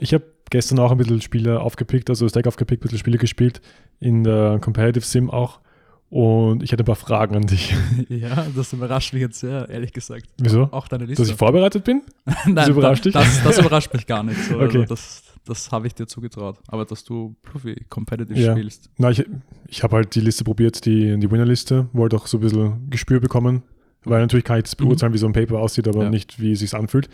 Ich 0.00 0.14
habe 0.14 0.24
gestern 0.50 0.78
auch 0.78 0.90
ein 0.90 0.98
bisschen 0.98 1.20
Spiele 1.20 1.60
aufgepickt, 1.60 2.10
also 2.10 2.24
das 2.24 2.32
Deck 2.32 2.46
aufgepickt, 2.46 2.80
ein 2.80 2.84
bisschen 2.84 2.98
Spiele 2.98 3.18
gespielt, 3.18 3.60
in 4.00 4.24
der 4.24 4.58
Competitive 4.60 5.04
Sim 5.04 5.30
auch. 5.30 5.60
Und 6.08 6.64
ich 6.64 6.72
hatte 6.72 6.82
ein 6.82 6.86
paar 6.86 6.96
Fragen 6.96 7.36
an 7.36 7.42
dich. 7.46 7.72
ja, 8.08 8.46
das 8.56 8.72
überrascht 8.72 9.12
mich 9.12 9.22
jetzt 9.22 9.38
sehr, 9.38 9.68
ehrlich 9.68 9.92
gesagt. 9.92 10.24
Wieso? 10.38 10.68
Auch 10.72 10.88
deine 10.88 11.04
Liste. 11.04 11.22
Dass 11.22 11.30
ich 11.30 11.36
vorbereitet 11.36 11.84
bin? 11.84 12.02
Nein, 12.46 12.54
das 12.56 12.68
überrascht 12.68 13.06
da, 13.06 13.10
dich? 13.10 13.12
Das, 13.12 13.44
das 13.44 13.58
überrascht 13.60 13.94
mich 13.94 14.06
gar 14.06 14.24
nicht. 14.24 14.42
So. 14.42 14.54
Okay. 14.60 14.78
Also 14.78 14.84
das 14.86 15.22
das 15.46 15.72
habe 15.72 15.86
ich 15.86 15.94
dir 15.94 16.06
zugetraut. 16.06 16.58
Aber 16.68 16.84
dass 16.84 17.04
du 17.04 17.34
Profi 17.42 17.84
Competitive 17.88 18.38
Ja. 18.38 18.52
spielst. 18.52 18.90
Na, 18.98 19.10
ich, 19.10 19.24
ich 19.68 19.82
habe 19.82 19.96
halt 19.96 20.14
die 20.14 20.20
Liste 20.20 20.44
probiert, 20.44 20.84
die, 20.84 21.18
die 21.18 21.30
Winnerliste, 21.30 21.88
wollte 21.92 22.16
auch 22.16 22.26
so 22.26 22.38
ein 22.38 22.40
bisschen 22.40 22.90
Gespür 22.90 23.20
bekommen, 23.20 23.62
weil 24.04 24.20
natürlich 24.20 24.44
kann 24.44 24.58
ich 24.58 24.64
das 24.64 24.76
beurteilen, 24.76 25.12
wie 25.14 25.18
so 25.18 25.26
ein 25.26 25.32
Paper 25.32 25.58
aussieht, 25.58 25.88
aber 25.88 26.04
Ja. 26.04 26.10
nicht, 26.10 26.40
wie 26.40 26.52
es 26.52 26.60
sich 26.60 26.74
anfühlt. 26.74 27.08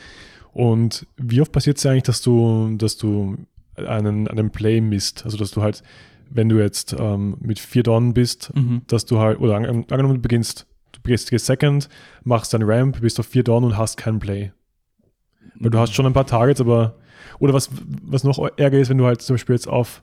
Und 0.56 1.06
wie 1.18 1.42
oft 1.42 1.52
passiert 1.52 1.76
es 1.76 1.82
ja 1.82 1.90
eigentlich, 1.90 2.04
dass 2.04 2.22
du, 2.22 2.76
dass 2.78 2.96
du 2.96 3.36
einen, 3.76 4.26
einen 4.26 4.50
Play 4.50 4.80
misst? 4.80 5.22
Also, 5.26 5.36
dass 5.36 5.50
du 5.50 5.60
halt, 5.60 5.82
wenn 6.30 6.48
du 6.48 6.58
jetzt 6.58 6.96
ähm, 6.98 7.36
mit 7.40 7.58
vier 7.58 7.82
Don 7.82 8.14
bist, 8.14 8.52
Mhm. 8.56 8.80
dass 8.86 9.04
du 9.04 9.18
halt, 9.18 9.38
oder 9.38 9.56
an- 9.56 9.66
angenommen, 9.66 10.14
du 10.14 10.20
beginnst, 10.22 10.66
du 10.92 11.00
gehst, 11.02 11.28
Second, 11.28 11.90
machst 12.24 12.54
dein 12.54 12.62
Ramp, 12.62 13.02
bist 13.02 13.20
auf 13.20 13.26
vier 13.26 13.44
Don 13.44 13.64
und 13.64 13.76
hast 13.76 13.98
keinen 13.98 14.18
Play. 14.18 14.52
Weil 15.60 15.70
du 15.70 15.78
hast 15.78 15.92
schon 15.94 16.06
ein 16.06 16.14
paar 16.14 16.26
Targets, 16.26 16.60
aber, 16.62 16.96
oder 17.38 17.52
was, 17.52 17.68
was 18.02 18.24
noch 18.24 18.38
ärger 18.56 18.78
ist, 18.78 18.88
wenn 18.88 18.96
du 18.98 19.04
halt 19.04 19.20
zum 19.20 19.34
Beispiel 19.34 19.54
jetzt 19.56 19.68
auf, 19.68 20.02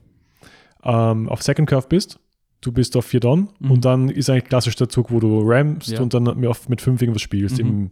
ähm, 0.84 1.30
auf 1.30 1.42
Second 1.42 1.68
Curve 1.68 1.88
bist, 1.88 2.20
du 2.62 2.72
bist 2.72 2.96
auf 2.96 3.06
4 3.06 3.20
Don 3.22 3.50
Mhm. 3.60 3.72
und 3.72 3.86
dann 3.86 4.10
ist 4.10 4.30
eigentlich 4.30 4.46
klassisch 4.46 4.76
der 4.76 4.88
Zug, 4.90 5.10
wo 5.12 5.20
du 5.20 5.42
rampst 5.44 5.90
Ja. 5.90 6.02
und 6.02 6.14
dann 6.14 6.26
mit 6.68 6.80
5 6.82 7.02
irgendwas 7.02 7.24
spielst, 7.24 7.58
Mhm. 7.58 7.68
im 7.68 7.90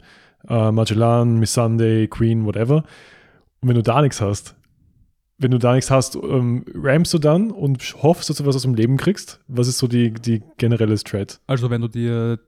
äh, 0.48 0.72
Magellan, 0.72 1.40
Miss 1.40 1.54
Sunday, 1.54 2.08
Queen, 2.08 2.46
whatever. 2.46 2.84
Und 3.62 3.70
wenn 3.70 3.76
du 3.76 3.84
da 3.84 4.02
nichts 4.02 4.22
hast, 4.22 4.56
wenn 5.38 5.52
du 5.52 5.58
da 5.58 5.74
nichts 5.74 5.90
hast, 5.90 6.16
ähm, 6.16 6.66
rampst 6.76 7.14
du 7.14 7.18
dann 7.18 7.52
und 7.52 7.96
hoffst, 8.04 8.30
dass 8.30 8.38
du 8.38 8.46
was 8.46 8.56
aus 8.56 8.62
dem 8.62 8.76
Leben 8.76 8.98
kriegst? 8.98 9.40
Was 9.48 9.68
ist 9.68 9.80
so 9.80 9.88
die, 9.88 10.14
die 10.14 10.44
generelle 10.58 10.98
Strat? 10.98 11.42
Also 11.48 11.70
wenn 11.70 11.82
du 11.82 11.88
dir 11.88 12.40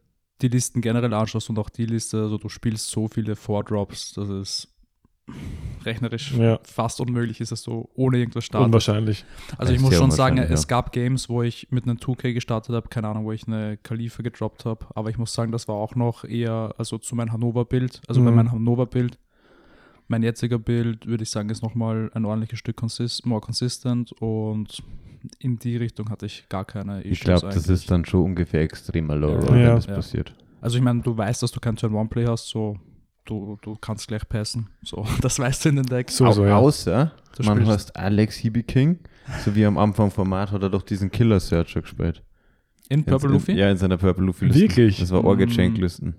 die 0.41 0.47
Listen 0.47 0.82
generell 0.82 1.13
anschaust 1.13 1.49
und 1.49 1.58
auch 1.58 1.69
die 1.69 1.86
Liste, 1.86 2.21
also 2.21 2.38
du 2.38 2.49
spielst 2.49 2.89
so 2.89 3.08
viele 3.08 3.36
Four-Drops, 3.36 4.13
das 4.13 4.29
ist 4.29 4.72
rechnerisch 5.86 6.31
Ja. 6.33 6.59
fast 6.63 7.01
unmöglich 7.01 7.41
ist 7.41 7.51
es 7.51 7.62
so, 7.63 7.89
ohne 7.95 8.17
irgendwas 8.17 8.45
starten. 8.45 8.65
Unwahrscheinlich. 8.67 9.25
Also 9.57 9.71
Ja, 9.71 9.75
ich 9.77 9.81
muss 9.81 9.95
schon 9.95 10.12
sagen, 10.12 10.36
unwahrscheinlich, 10.38 10.59
es 10.59 10.67
gab 10.67 10.91
Games, 10.93 11.29
wo 11.29 11.41
ich 11.43 11.67
mit 11.71 11.83
einem 11.86 11.97
2K 11.97 12.33
gestartet 12.33 12.73
habe, 12.75 12.88
keine 12.89 13.07
Ahnung, 13.09 13.25
wo 13.25 13.31
ich 13.31 13.47
eine 13.47 13.77
Kalife 13.77 14.23
gedroppt 14.23 14.65
habe, 14.65 14.86
aber 14.95 15.09
ich 15.09 15.17
muss 15.17 15.33
sagen, 15.33 15.51
das 15.51 15.67
war 15.67 15.75
auch 15.75 15.95
noch 15.95 16.23
eher, 16.23 16.73
also 16.77 16.97
zu 16.97 17.15
meinem 17.15 17.31
Hannover-Bild, 17.33 18.01
also 18.07 18.23
bei 18.23 18.29
Mhm. 18.31 18.36
meinem 18.38 18.51
Hannover-Bild, 18.51 19.17
mein 20.07 20.23
jetziger 20.23 20.59
Bild, 20.59 21.05
würde 21.07 21.23
ich 21.23 21.29
sagen, 21.29 21.49
ist 21.49 21.63
nochmal 21.63 22.09
ein 22.13 22.25
ordentliches 22.25 22.59
Stück 22.59 22.75
consist 22.77 23.25
more 23.25 23.41
consistent 23.41 24.12
und 24.21 24.81
in 25.39 25.57
die 25.59 25.77
Richtung 25.77 26.09
hatte 26.09 26.25
ich 26.25 26.47
gar 26.49 26.65
keine 26.65 26.99
Issues 27.01 27.12
Ich 27.12 27.19
glaube, 27.21 27.47
das 27.53 27.67
ist 27.69 27.89
dann 27.89 28.03
schon 28.05 28.23
ungefähr 28.23 28.62
extremer 28.62 29.15
Low 29.15 29.33
Ja. 29.33 29.41
Ja. 29.41 29.51
wenn 29.51 29.75
das 29.75 29.86
Ja. 29.86 29.95
passiert. 29.95 30.36
Also 30.62 30.77
ich 30.77 30.83
meine, 30.83 31.01
du 31.01 31.15
weißt, 31.17 31.43
dass 31.43 31.51
du 31.51 31.59
kein 31.59 31.75
Turn-One-Play 31.75 32.25
hast, 32.27 32.47
so 32.49 32.77
du, 33.25 33.57
du 33.62 33.75
kannst 33.75 34.07
gleich 34.07 34.27
passen, 34.27 34.69
so, 34.83 35.05
das 35.21 35.39
weißt 35.39 35.65
du 35.65 35.69
in 35.69 35.75
den 35.77 35.86
Decks. 35.86 36.17
So, 36.17 36.31
so, 36.31 36.45
ja. 36.45 36.57
Außer 36.57 37.12
Du 37.36 37.43
man 37.43 37.57
spielst- 37.57 37.71
hast 37.71 37.95
Alex 37.95 38.36
Hebe 38.43 38.63
King, 38.63 38.99
so 39.43 39.55
wie 39.55 39.65
am 39.65 39.77
Anfang 39.77 40.12
vom 40.12 40.12
Format 40.12 40.51
hat 40.51 40.62
er 40.62 40.69
doch 40.69 40.83
diesen 40.83 41.09
Killer 41.12 41.39
Searcher 41.39 41.81
gespielt. 41.81 42.21
In 42.89 43.03
Purple 43.05 43.29
in, 43.29 43.33
Luffy? 43.33 43.51
Ja, 43.53 43.71
in 43.71 43.77
seiner 43.77 43.97
Purple 43.97 44.25
Luffy 44.25 44.45
Liste. 44.45 44.62
Wirklich? 44.62 44.99
Das 44.99 45.09
war 45.12 45.23
Orga-Chank-Listen. 45.23 46.15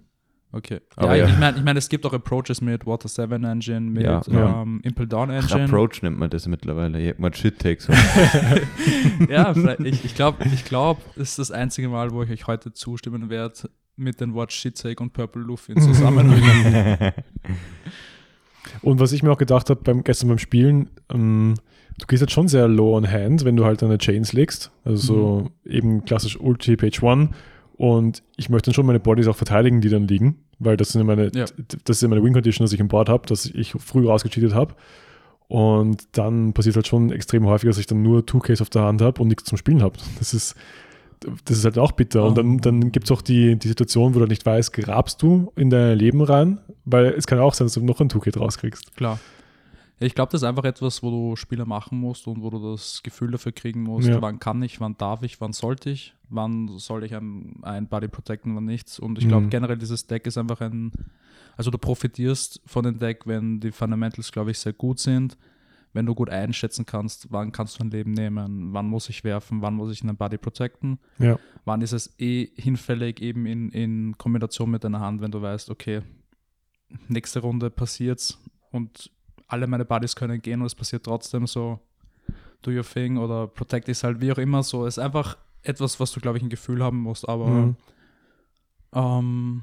Okay. 0.50 0.80
Aber 0.96 1.16
ja, 1.16 1.26
ja. 1.26 1.32
ich 1.32 1.38
meine, 1.38 1.58
ich 1.58 1.64
mein, 1.64 1.76
es 1.76 1.88
gibt 1.88 2.06
auch 2.06 2.12
Approaches 2.12 2.60
mit 2.60 2.86
Water 2.86 3.08
7 3.08 3.42
Engine, 3.44 3.80
mit 3.80 4.04
Ja, 4.04 4.22
ja. 4.28 4.62
Ähm, 4.62 4.80
Impel 4.84 5.06
Down 5.06 5.30
Engine. 5.30 5.64
Approach 5.64 6.00
nennt 6.02 6.16
man 6.18 6.30
das 6.30 6.46
mittlerweile. 6.46 7.14
Man 7.18 7.32
Shit-Takes. 7.32 7.88
ja, 9.28 9.52
vielleicht- 9.52 9.80
ich, 9.80 10.04
ich 10.04 10.14
glaube, 10.14 10.44
ich 10.52 10.64
glaub, 10.64 11.00
das 11.16 11.30
ist 11.30 11.38
das 11.38 11.50
einzige 11.50 11.88
Mal, 11.88 12.12
wo 12.12 12.22
ich 12.22 12.30
euch 12.30 12.46
heute 12.46 12.72
zustimmen 12.72 13.30
werde 13.30 13.54
mit 13.96 14.20
den 14.20 14.34
Worten 14.34 14.52
Shit-Take 14.52 15.02
und 15.02 15.12
Purple 15.12 15.42
Luffy 15.42 15.72
in 15.76 15.80
Zusammenhang. 15.80 17.12
Und 18.82 18.98
was 18.98 19.12
ich 19.12 19.22
mir 19.22 19.30
auch 19.30 19.38
gedacht 19.38 19.68
habe 19.70 19.80
beim, 19.82 20.04
gestern 20.04 20.28
beim 20.28 20.38
Spielen, 20.38 20.88
ähm, 21.12 21.54
du 21.98 22.06
gehst 22.06 22.22
jetzt 22.22 22.32
schon 22.32 22.48
sehr 22.48 22.66
low 22.66 22.96
on 22.96 23.10
hand, 23.10 23.44
wenn 23.44 23.56
du 23.56 23.64
halt 23.64 23.82
deine 23.82 23.98
Chains 23.98 24.32
legst. 24.32 24.70
Also 24.84 24.96
so 25.06 25.50
eben 25.64 26.04
klassisch 26.04 26.38
Ulti 26.40 26.76
Page 26.76 27.02
1. 27.02 27.30
Und 27.76 28.22
ich 28.36 28.48
möchte 28.48 28.70
dann 28.70 28.74
schon 28.74 28.86
meine 28.86 29.00
Bodies 29.00 29.26
auch 29.26 29.36
verteidigen, 29.36 29.80
die 29.80 29.88
dann 29.90 30.06
liegen, 30.08 30.38
weil 30.58 30.76
das 30.76 30.90
sind 30.90 31.04
meine, 31.06 31.30
Ja. 31.34 31.44
das 31.84 31.96
ist 31.98 32.02
ja 32.02 32.08
meine 32.08 32.22
Win 32.22 32.32
Condition, 32.32 32.64
dass 32.64 32.72
ich 32.72 32.80
im 32.80 32.88
Board 32.88 33.08
habe, 33.08 33.26
dass 33.26 33.46
ich 33.46 33.72
früh 33.72 34.06
rausgecheatet 34.06 34.54
habe. 34.54 34.74
Und 35.46 36.16
dann 36.16 36.54
passiert 36.54 36.76
halt 36.76 36.86
schon 36.86 37.12
extrem 37.12 37.46
häufig, 37.46 37.68
dass 37.68 37.78
ich 37.78 37.86
dann 37.86 38.02
nur 38.02 38.20
2Ks 38.20 38.62
auf 38.62 38.70
der 38.70 38.82
Hand 38.82 39.02
habe 39.02 39.20
und 39.20 39.28
nichts 39.28 39.44
zum 39.44 39.58
Spielen 39.58 39.82
habe. 39.82 39.98
Das 40.18 40.32
ist, 40.32 40.54
das 41.44 41.58
ist 41.58 41.64
halt 41.64 41.78
auch 41.78 41.92
bitter. 41.92 42.24
Und 42.24 42.36
dann, 42.38 42.58
dann 42.58 42.92
gibt 42.92 43.06
es 43.06 43.10
auch 43.12 43.22
die, 43.22 43.56
die 43.58 43.68
Situation, 43.68 44.14
wo 44.14 44.18
du 44.20 44.26
nicht 44.26 44.44
weißt, 44.44 44.72
grabst 44.72 45.22
du 45.22 45.52
in 45.56 45.70
dein 45.70 45.98
Leben 45.98 46.20
rein, 46.22 46.60
weil 46.84 47.06
es 47.06 47.26
kann 47.26 47.38
auch 47.38 47.54
sein, 47.54 47.66
dass 47.66 47.74
du 47.74 47.84
noch 47.84 48.00
ein 48.00 48.08
2K 48.08 48.38
rauskriegst. 48.38 48.96
Klar. 48.96 49.18
Ja, 50.00 50.06
ich 50.06 50.14
glaube, 50.14 50.32
das 50.32 50.42
ist 50.42 50.48
einfach 50.48 50.64
etwas, 50.64 51.02
wo 51.02 51.10
du 51.10 51.36
Spieler 51.36 51.66
machen 51.66 51.98
musst 52.00 52.26
und 52.26 52.42
wo 52.42 52.50
du 52.50 52.72
das 52.72 53.00
Gefühl 53.02 53.30
dafür 53.30 53.52
kriegen 53.52 53.82
musst, 53.82 54.08
Ja. 54.08 54.20
wann 54.20 54.40
kann 54.40 54.60
ich, 54.62 54.80
wann 54.80 54.96
darf 54.98 55.22
ich, 55.22 55.40
wann 55.40 55.52
sollte 55.52 55.90
ich, 55.90 56.14
wann 56.30 56.68
soll 56.78 57.04
ich 57.04 57.14
ein, 57.14 57.60
ein 57.62 57.86
Body 57.86 58.08
protecten, 58.08 58.56
wann 58.56 58.64
nichts. 58.64 58.98
Und 58.98 59.18
ich 59.18 59.28
glaube, 59.28 59.46
Mhm. 59.46 59.50
generell 59.50 59.78
dieses 59.78 60.06
Deck 60.08 60.26
ist 60.26 60.36
einfach 60.36 60.60
ein, 60.60 60.90
also 61.56 61.70
du 61.70 61.78
profitierst 61.78 62.60
von 62.66 62.82
dem 62.84 62.98
Deck, 62.98 63.26
wenn 63.26 63.60
die 63.60 63.70
Fundamentals, 63.70 64.32
glaube 64.32 64.50
ich, 64.50 64.58
sehr 64.58 64.72
gut 64.72 64.98
sind, 64.98 65.36
wenn 65.94 66.04
du 66.06 66.14
gut 66.14 66.28
einschätzen 66.28 66.84
kannst, 66.84 67.32
wann 67.32 67.50
kannst 67.52 67.78
du 67.78 67.84
ein 67.84 67.90
Leben 67.90 68.10
nehmen, 68.12 68.74
wann 68.74 68.86
muss 68.86 69.08
ich 69.08 69.24
werfen, 69.24 69.62
wann 69.62 69.74
muss 69.74 69.90
ich 69.92 70.02
einen 70.02 70.16
Body 70.16 70.36
protecten, 70.36 70.98
Ja. 71.18 71.38
wann 71.64 71.80
ist 71.80 71.92
es 71.92 72.14
eh 72.20 72.50
hinfällig, 72.56 73.22
eben 73.22 73.46
in, 73.46 73.70
in 73.70 74.18
Kombination 74.18 74.70
mit 74.70 74.84
deiner 74.84 75.00
Hand, 75.00 75.22
wenn 75.22 75.30
du 75.30 75.40
weißt, 75.40 75.70
okay, 75.70 76.02
nächste 77.08 77.40
Runde 77.40 77.70
passiert's 77.70 78.38
und 78.70 79.10
alle 79.48 79.66
meine 79.66 79.84
Buddies 79.84 80.14
können 80.16 80.40
gehen 80.42 80.60
und 80.60 80.66
es 80.66 80.74
passiert 80.74 81.04
trotzdem 81.04 81.46
so, 81.46 81.80
do 82.62 82.70
your 82.70 82.84
thing 82.84 83.16
oder 83.18 83.46
protect 83.46 83.88
ist 83.88 84.04
halt 84.04 84.20
wie 84.20 84.32
auch 84.32 84.38
immer 84.38 84.62
so. 84.62 84.86
Es 84.86 84.96
ist 84.98 85.04
einfach 85.04 85.36
etwas, 85.62 85.98
was 86.00 86.12
du, 86.12 86.20
glaube 86.20 86.38
ich, 86.38 86.44
ein 86.44 86.48
Gefühl 86.50 86.82
haben 86.82 86.98
musst, 86.98 87.28
aber 87.28 87.48
Mhm. 87.48 87.76
ähm, 88.92 89.62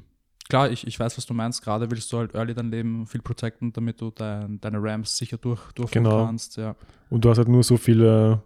klar, 0.52 0.70
ich, 0.70 0.86
ich 0.86 1.00
weiß, 1.00 1.18
was 1.18 1.26
du 1.26 1.34
meinst. 1.34 1.64
Gerade 1.64 1.90
willst 1.90 2.12
du 2.12 2.18
halt 2.18 2.36
early 2.36 2.54
dein 2.54 2.70
Leben 2.72 3.08
viel 3.08 3.22
protecten, 3.22 3.72
damit 3.72 4.02
du 4.02 4.12
dein, 4.12 4.60
deine 4.60 4.78
Rams 4.84 5.16
sicher 5.18 5.38
durch, 5.38 5.72
durchführen 5.72 6.04
Genau. 6.04 6.26
kannst. 6.26 6.58
Ja. 6.58 6.76
Und 7.10 7.24
du 7.24 7.30
hast 7.30 7.38
halt 7.38 7.48
nur 7.48 7.64
so 7.64 7.78
viele 7.78 8.44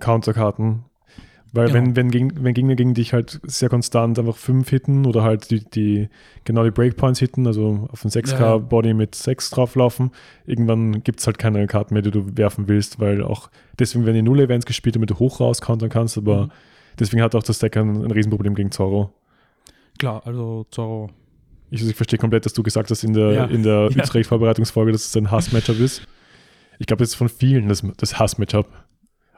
Counterkarten. 0.00 0.84
Weil 1.54 1.66
Genau. 1.70 1.94
wenn, 1.94 2.12
wenn, 2.14 2.42
wenn 2.44 2.54
Gegner 2.54 2.74
gegen 2.76 2.94
dich 2.94 3.12
halt 3.12 3.38
sehr 3.44 3.68
konstant 3.68 4.18
einfach 4.18 4.36
5 4.36 4.66
hitten 4.70 5.04
oder 5.04 5.22
halt 5.22 5.50
die, 5.50 5.62
die 5.68 6.08
genau 6.44 6.64
die 6.64 6.70
Breakpoints 6.70 7.18
hitten, 7.20 7.46
also 7.46 7.86
auf 7.92 8.02
einen 8.04 8.10
6k 8.10 8.40
Ja, 8.40 8.80
ja. 8.88 8.94
Mit 8.94 9.14
6 9.14 9.50
drauflaufen, 9.50 10.12
irgendwann 10.46 11.04
gibt 11.04 11.20
es 11.20 11.26
halt 11.26 11.36
keine 11.38 11.66
Karten 11.66 11.92
mehr, 11.92 12.02
die 12.02 12.10
du 12.10 12.38
werfen 12.38 12.68
willst, 12.68 13.00
weil 13.00 13.22
auch 13.22 13.50
deswegen 13.78 14.06
werden 14.06 14.16
die 14.16 14.22
Null-Events 14.22 14.64
gespielt, 14.64 14.96
damit 14.96 15.10
du 15.10 15.18
hoch 15.18 15.40
raus 15.40 15.60
countern 15.60 15.90
kannst, 15.90 16.16
aber 16.16 16.46
Mhm. 16.46 16.50
deswegen 16.98 17.22
hat 17.22 17.34
auch 17.34 17.42
das 17.42 17.58
Deck 17.58 17.76
ein, 17.76 18.02
ein 18.02 18.10
Riesenproblem 18.10 18.54
gegen 18.54 18.70
Zorro. 18.70 19.12
Klar, 19.98 20.22
also 20.26 20.64
Zorro. 20.70 21.10
Ich, 21.72 21.86
ich 21.86 21.94
verstehe 21.96 22.18
komplett, 22.18 22.44
dass 22.44 22.52
du 22.52 22.62
gesagt 22.62 22.90
hast 22.90 23.02
in 23.02 23.14
der, 23.14 23.32
Ja. 23.32 23.44
in 23.46 23.62
der 23.62 23.88
Ja. 23.94 24.02
Österreich-Vorbereitungsfolge, 24.02 24.92
dass 24.92 25.06
es 25.06 25.16
ein 25.16 25.30
Hass-Matchup 25.30 25.78
ist. 25.80 26.02
Ich 26.78 26.86
glaube, 26.86 27.02
das 27.02 27.10
ist 27.10 27.14
von 27.14 27.28
vielen 27.28 27.68
das, 27.68 27.82
das 27.96 28.18
Hass-Matchup. 28.18 28.66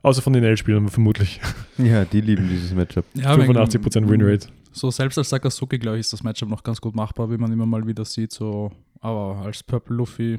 Außer 0.03 0.21
von 0.21 0.33
den 0.35 0.45
L-Spielern 0.45 0.89
vermutlich. 0.89 1.41
ja, 1.79 2.05
die 2.05 2.21
lieben 2.21 2.49
dieses 2.49 2.75
Matchup. 2.75 3.05
Ja, 3.15 3.35
85% 3.35 4.09
Winrate. 4.09 4.49
So 4.73 4.91
selbst 4.91 5.17
als 5.17 5.31
Sakazuki, 5.31 5.79
glaube 5.79 5.97
ich, 5.97 6.01
ist 6.01 6.13
das 6.13 6.23
Matchup 6.23 6.49
noch 6.49 6.63
ganz 6.63 6.81
gut 6.81 6.95
machbar, 6.95 7.31
wie 7.31 7.39
man 7.39 7.53
immer 7.53 7.65
mal 7.67 7.87
wieder 7.87 8.05
sieht. 8.05 8.33
So, 8.33 8.71
aber 9.01 9.37
als 9.45 9.63
Purple 9.63 9.97
Luffy 9.97 10.39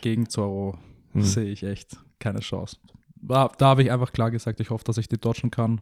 gegen 0.00 0.28
Zorro 0.28 0.76
Hm. 1.12 1.22
sehe 1.22 1.44
ich 1.44 1.62
echt 1.62 1.96
keine 2.18 2.40
Chance. 2.40 2.76
Da, 3.20 3.48
da 3.58 3.66
habe 3.66 3.82
ich 3.84 3.92
einfach 3.92 4.12
klar 4.12 4.30
gesagt, 4.32 4.58
ich 4.60 4.70
hoffe, 4.70 4.84
dass 4.84 4.98
ich 4.98 5.08
die 5.08 5.18
dodgen 5.18 5.50
kann. 5.50 5.80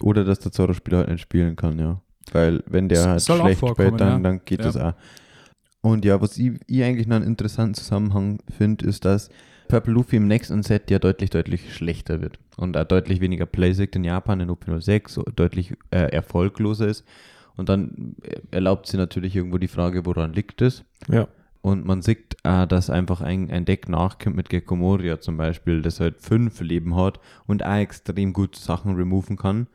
Oder 0.00 0.22
dass 0.24 0.38
der 0.38 0.52
Zorro-Spieler 0.52 0.98
halt 0.98 1.08
nicht 1.10 1.22
spielen 1.22 1.56
kann, 1.56 1.78
ja. 1.78 2.00
Weil 2.32 2.62
wenn 2.66 2.88
der 2.88 3.04
halt 3.08 3.22
schlecht 3.22 3.58
spielt, 3.58 4.00
dann, 4.00 4.08
ja. 4.08 4.18
dann 4.18 4.40
geht 4.44 4.60
Ja. 4.60 4.64
das 4.66 4.76
auch. 4.76 4.94
Und 5.82 6.04
ja, 6.04 6.20
was 6.20 6.38
ich, 6.38 6.52
ich 6.66 6.82
eigentlich 6.82 7.06
noch 7.06 7.16
einen 7.16 7.26
interessanten 7.26 7.74
Zusammenhang 7.74 8.38
finde, 8.56 8.86
ist, 8.86 9.04
dass 9.04 9.28
Purple 9.68 9.92
Luffy 9.92 10.16
im 10.16 10.26
nächsten 10.26 10.62
Set 10.62 10.90
ja 10.90 10.98
deutlich, 10.98 11.30
deutlich 11.30 11.74
schlechter 11.74 12.22
wird. 12.22 12.38
Und 12.56 12.76
auch 12.76 12.84
deutlich 12.84 13.20
weniger 13.20 13.46
Playsect 13.46 13.96
in 13.96 14.04
Japan 14.04 14.40
in 14.40 14.50
OP06, 14.50 15.10
so 15.10 15.22
deutlich 15.36 15.74
äh, 15.90 16.10
erfolgloser 16.12 16.88
ist. 16.88 17.04
Und 17.56 17.68
dann 17.68 18.16
äh, 18.22 18.40
erlaubt 18.50 18.86
sie 18.86 18.96
natürlich 18.96 19.36
irgendwo 19.36 19.58
die 19.58 19.68
Frage, 19.68 20.06
woran 20.06 20.32
liegt 20.32 20.62
es? 20.62 20.84
Ja. 21.08 21.28
Und 21.60 21.86
man 21.86 22.02
sieht, 22.02 22.36
äh, 22.44 22.66
dass 22.66 22.90
einfach 22.90 23.20
ein, 23.20 23.50
ein 23.50 23.64
Deck 23.64 23.88
nachkommt 23.88 24.36
mit 24.36 24.48
Gecko 24.48 24.76
Moria 24.76 25.20
zum 25.20 25.36
Beispiel, 25.36 25.82
das 25.82 26.00
halt 26.00 26.20
fünf 26.20 26.60
Leben 26.60 26.96
hat 26.96 27.20
und 27.46 27.64
auch 27.64 27.76
extrem 27.76 28.32
gut 28.32 28.56
Sachen 28.56 28.96
removen 28.96 29.36
kann. 29.36 29.66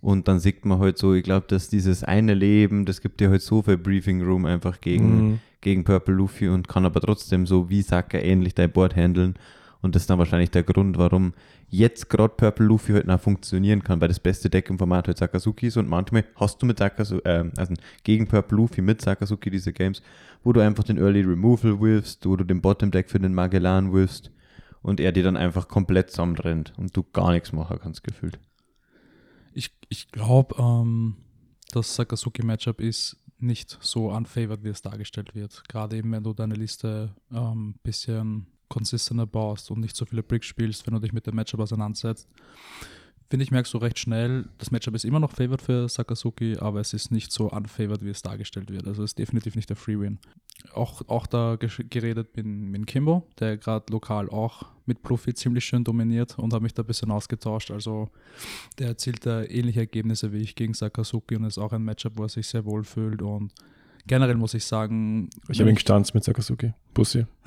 Und 0.00 0.28
dann 0.28 0.38
sieht 0.38 0.64
man 0.64 0.78
halt 0.78 0.96
so, 0.96 1.12
ich 1.14 1.22
glaube, 1.24 1.46
dass 1.48 1.68
dieses 1.68 2.02
eine 2.04 2.32
Leben, 2.34 2.86
das 2.86 3.00
gibt 3.02 3.20
dir 3.20 3.28
halt 3.30 3.42
so 3.42 3.62
viel 3.62 3.76
Briefing 3.76 4.22
Room 4.22 4.46
einfach 4.46 4.80
gegen, 4.80 5.16
Mhm. 5.32 5.40
gegen 5.60 5.84
Purple 5.84 6.14
Luffy 6.14 6.48
und 6.48 6.68
kann 6.68 6.86
aber 6.86 7.00
trotzdem 7.00 7.46
so 7.46 7.68
wie 7.68 7.82
Saka 7.82 8.18
ähnlich 8.18 8.54
dein 8.54 8.72
Board 8.72 8.96
handeln. 8.96 9.34
Und 9.82 9.94
das 9.94 10.02
ist 10.02 10.10
dann 10.10 10.18
wahrscheinlich 10.18 10.50
der 10.50 10.62
Grund, 10.62 10.98
warum 10.98 11.32
jetzt 11.68 12.10
gerade 12.10 12.34
Purple 12.36 12.66
Luffy 12.66 12.92
halt 12.92 13.06
noch 13.06 13.20
funktionieren 13.20 13.82
kann, 13.82 14.00
weil 14.00 14.08
das 14.08 14.20
beste 14.20 14.50
Deck 14.50 14.68
im 14.68 14.78
Format 14.78 15.06
halt 15.06 15.16
Sakazuki 15.18 15.68
ist 15.68 15.76
und 15.78 15.88
manchmal 15.88 16.24
hast 16.36 16.60
du 16.60 16.66
mit 16.66 16.78
Sakazuki, 16.78 17.26
äh, 17.26 17.50
also 17.56 17.74
gegen 18.04 18.26
Purple 18.26 18.56
Luffy 18.56 18.82
mit 18.82 19.00
Sakazuki 19.00 19.50
diese 19.50 19.72
Games, 19.72 20.02
wo 20.44 20.52
du 20.52 20.60
einfach 20.60 20.84
den 20.84 20.98
Early 20.98 21.22
Removal 21.22 21.80
wirfst, 21.80 22.26
wo 22.26 22.36
du 22.36 22.44
den 22.44 22.60
Bottom 22.60 22.90
Deck 22.90 23.08
für 23.10 23.20
den 23.20 23.32
Magellan 23.34 23.92
wirfst 23.92 24.30
und 24.82 25.00
er 25.00 25.12
dir 25.12 25.22
dann 25.22 25.36
einfach 25.38 25.68
komplett 25.68 26.10
zusammenrennt 26.10 26.72
und 26.76 26.94
du 26.96 27.02
gar 27.12 27.32
nichts 27.32 27.52
machen 27.52 27.78
kannst 27.82 28.02
gefühlt. 28.04 28.38
Ich, 29.52 29.70
ich 29.88 30.10
glaube, 30.10 30.54
ähm, 30.58 31.16
das 31.72 31.94
Sakazuki-Matchup 31.94 32.80
ist 32.80 33.16
nicht 33.38 33.78
so 33.80 34.10
unfavored, 34.10 34.64
wie 34.64 34.68
es 34.68 34.82
dargestellt 34.82 35.34
wird. 35.34 35.62
Gerade 35.68 35.96
eben, 35.96 36.12
wenn 36.12 36.22
du 36.22 36.34
deine 36.34 36.54
Liste 36.54 37.14
ein 37.30 37.36
ähm, 37.36 37.74
bisschen 37.82 38.46
konsistenter 38.68 39.26
baust 39.26 39.70
und 39.70 39.80
nicht 39.80 39.96
so 39.96 40.04
viele 40.04 40.22
Bricks 40.22 40.46
spielst, 40.46 40.86
wenn 40.86 40.94
du 40.94 41.00
dich 41.00 41.12
mit 41.12 41.26
dem 41.26 41.34
Matchup 41.34 41.60
auseinandersetzt. 41.60 42.28
Finde 43.30 43.44
ich, 43.44 43.52
merkst 43.52 43.72
du 43.72 43.78
recht 43.78 44.00
schnell, 44.00 44.48
das 44.58 44.72
Matchup 44.72 44.96
ist 44.96 45.04
immer 45.04 45.20
noch 45.20 45.30
favored 45.30 45.62
für 45.62 45.88
Sakazuki, 45.88 46.56
aber 46.58 46.80
es 46.80 46.92
ist 46.92 47.12
nicht 47.12 47.30
so 47.30 47.48
unfavored, 47.48 48.04
wie 48.04 48.10
es 48.10 48.22
dargestellt 48.22 48.72
wird. 48.72 48.88
Also 48.88 49.04
es 49.04 49.12
ist 49.12 49.20
definitiv 49.20 49.54
nicht 49.54 49.68
der 49.68 49.76
Free-Win. 49.76 50.18
Auch, 50.74 51.02
auch 51.08 51.28
da 51.28 51.56
geredet 51.56 52.32
bin 52.32 52.72
mit 52.72 52.88
Kimbo, 52.88 53.28
der 53.38 53.56
gerade 53.56 53.92
lokal 53.92 54.28
auch 54.28 54.66
mit 54.84 55.04
Pluffy 55.04 55.32
ziemlich 55.32 55.64
schön 55.64 55.84
dominiert 55.84 56.40
und 56.40 56.52
habe 56.52 56.64
mich 56.64 56.74
da 56.74 56.82
ein 56.82 56.86
bisschen 56.86 57.12
ausgetauscht. 57.12 57.70
Also 57.70 58.10
der 58.80 58.88
erzielt 58.88 59.24
da 59.24 59.44
ähnliche 59.44 59.78
Ergebnisse 59.78 60.32
wie 60.32 60.38
ich 60.38 60.56
gegen 60.56 60.74
Sakazuki 60.74 61.36
und 61.36 61.44
ist 61.44 61.58
auch 61.58 61.72
ein 61.72 61.84
Matchup, 61.84 62.14
wo 62.16 62.24
er 62.24 62.28
sich 62.28 62.48
sehr 62.48 62.64
wohl 62.64 62.82
fühlt. 62.82 63.22
Und 63.22 63.52
generell 64.08 64.34
muss 64.34 64.54
ich 64.54 64.64
sagen, 64.64 65.30
Ich 65.48 65.60
habe 65.60 65.70
ihn 65.70 65.76
gestanzt 65.76 66.14
mit 66.14 66.24
Sakazuki. 66.24 66.72
Bussi. 66.94 67.26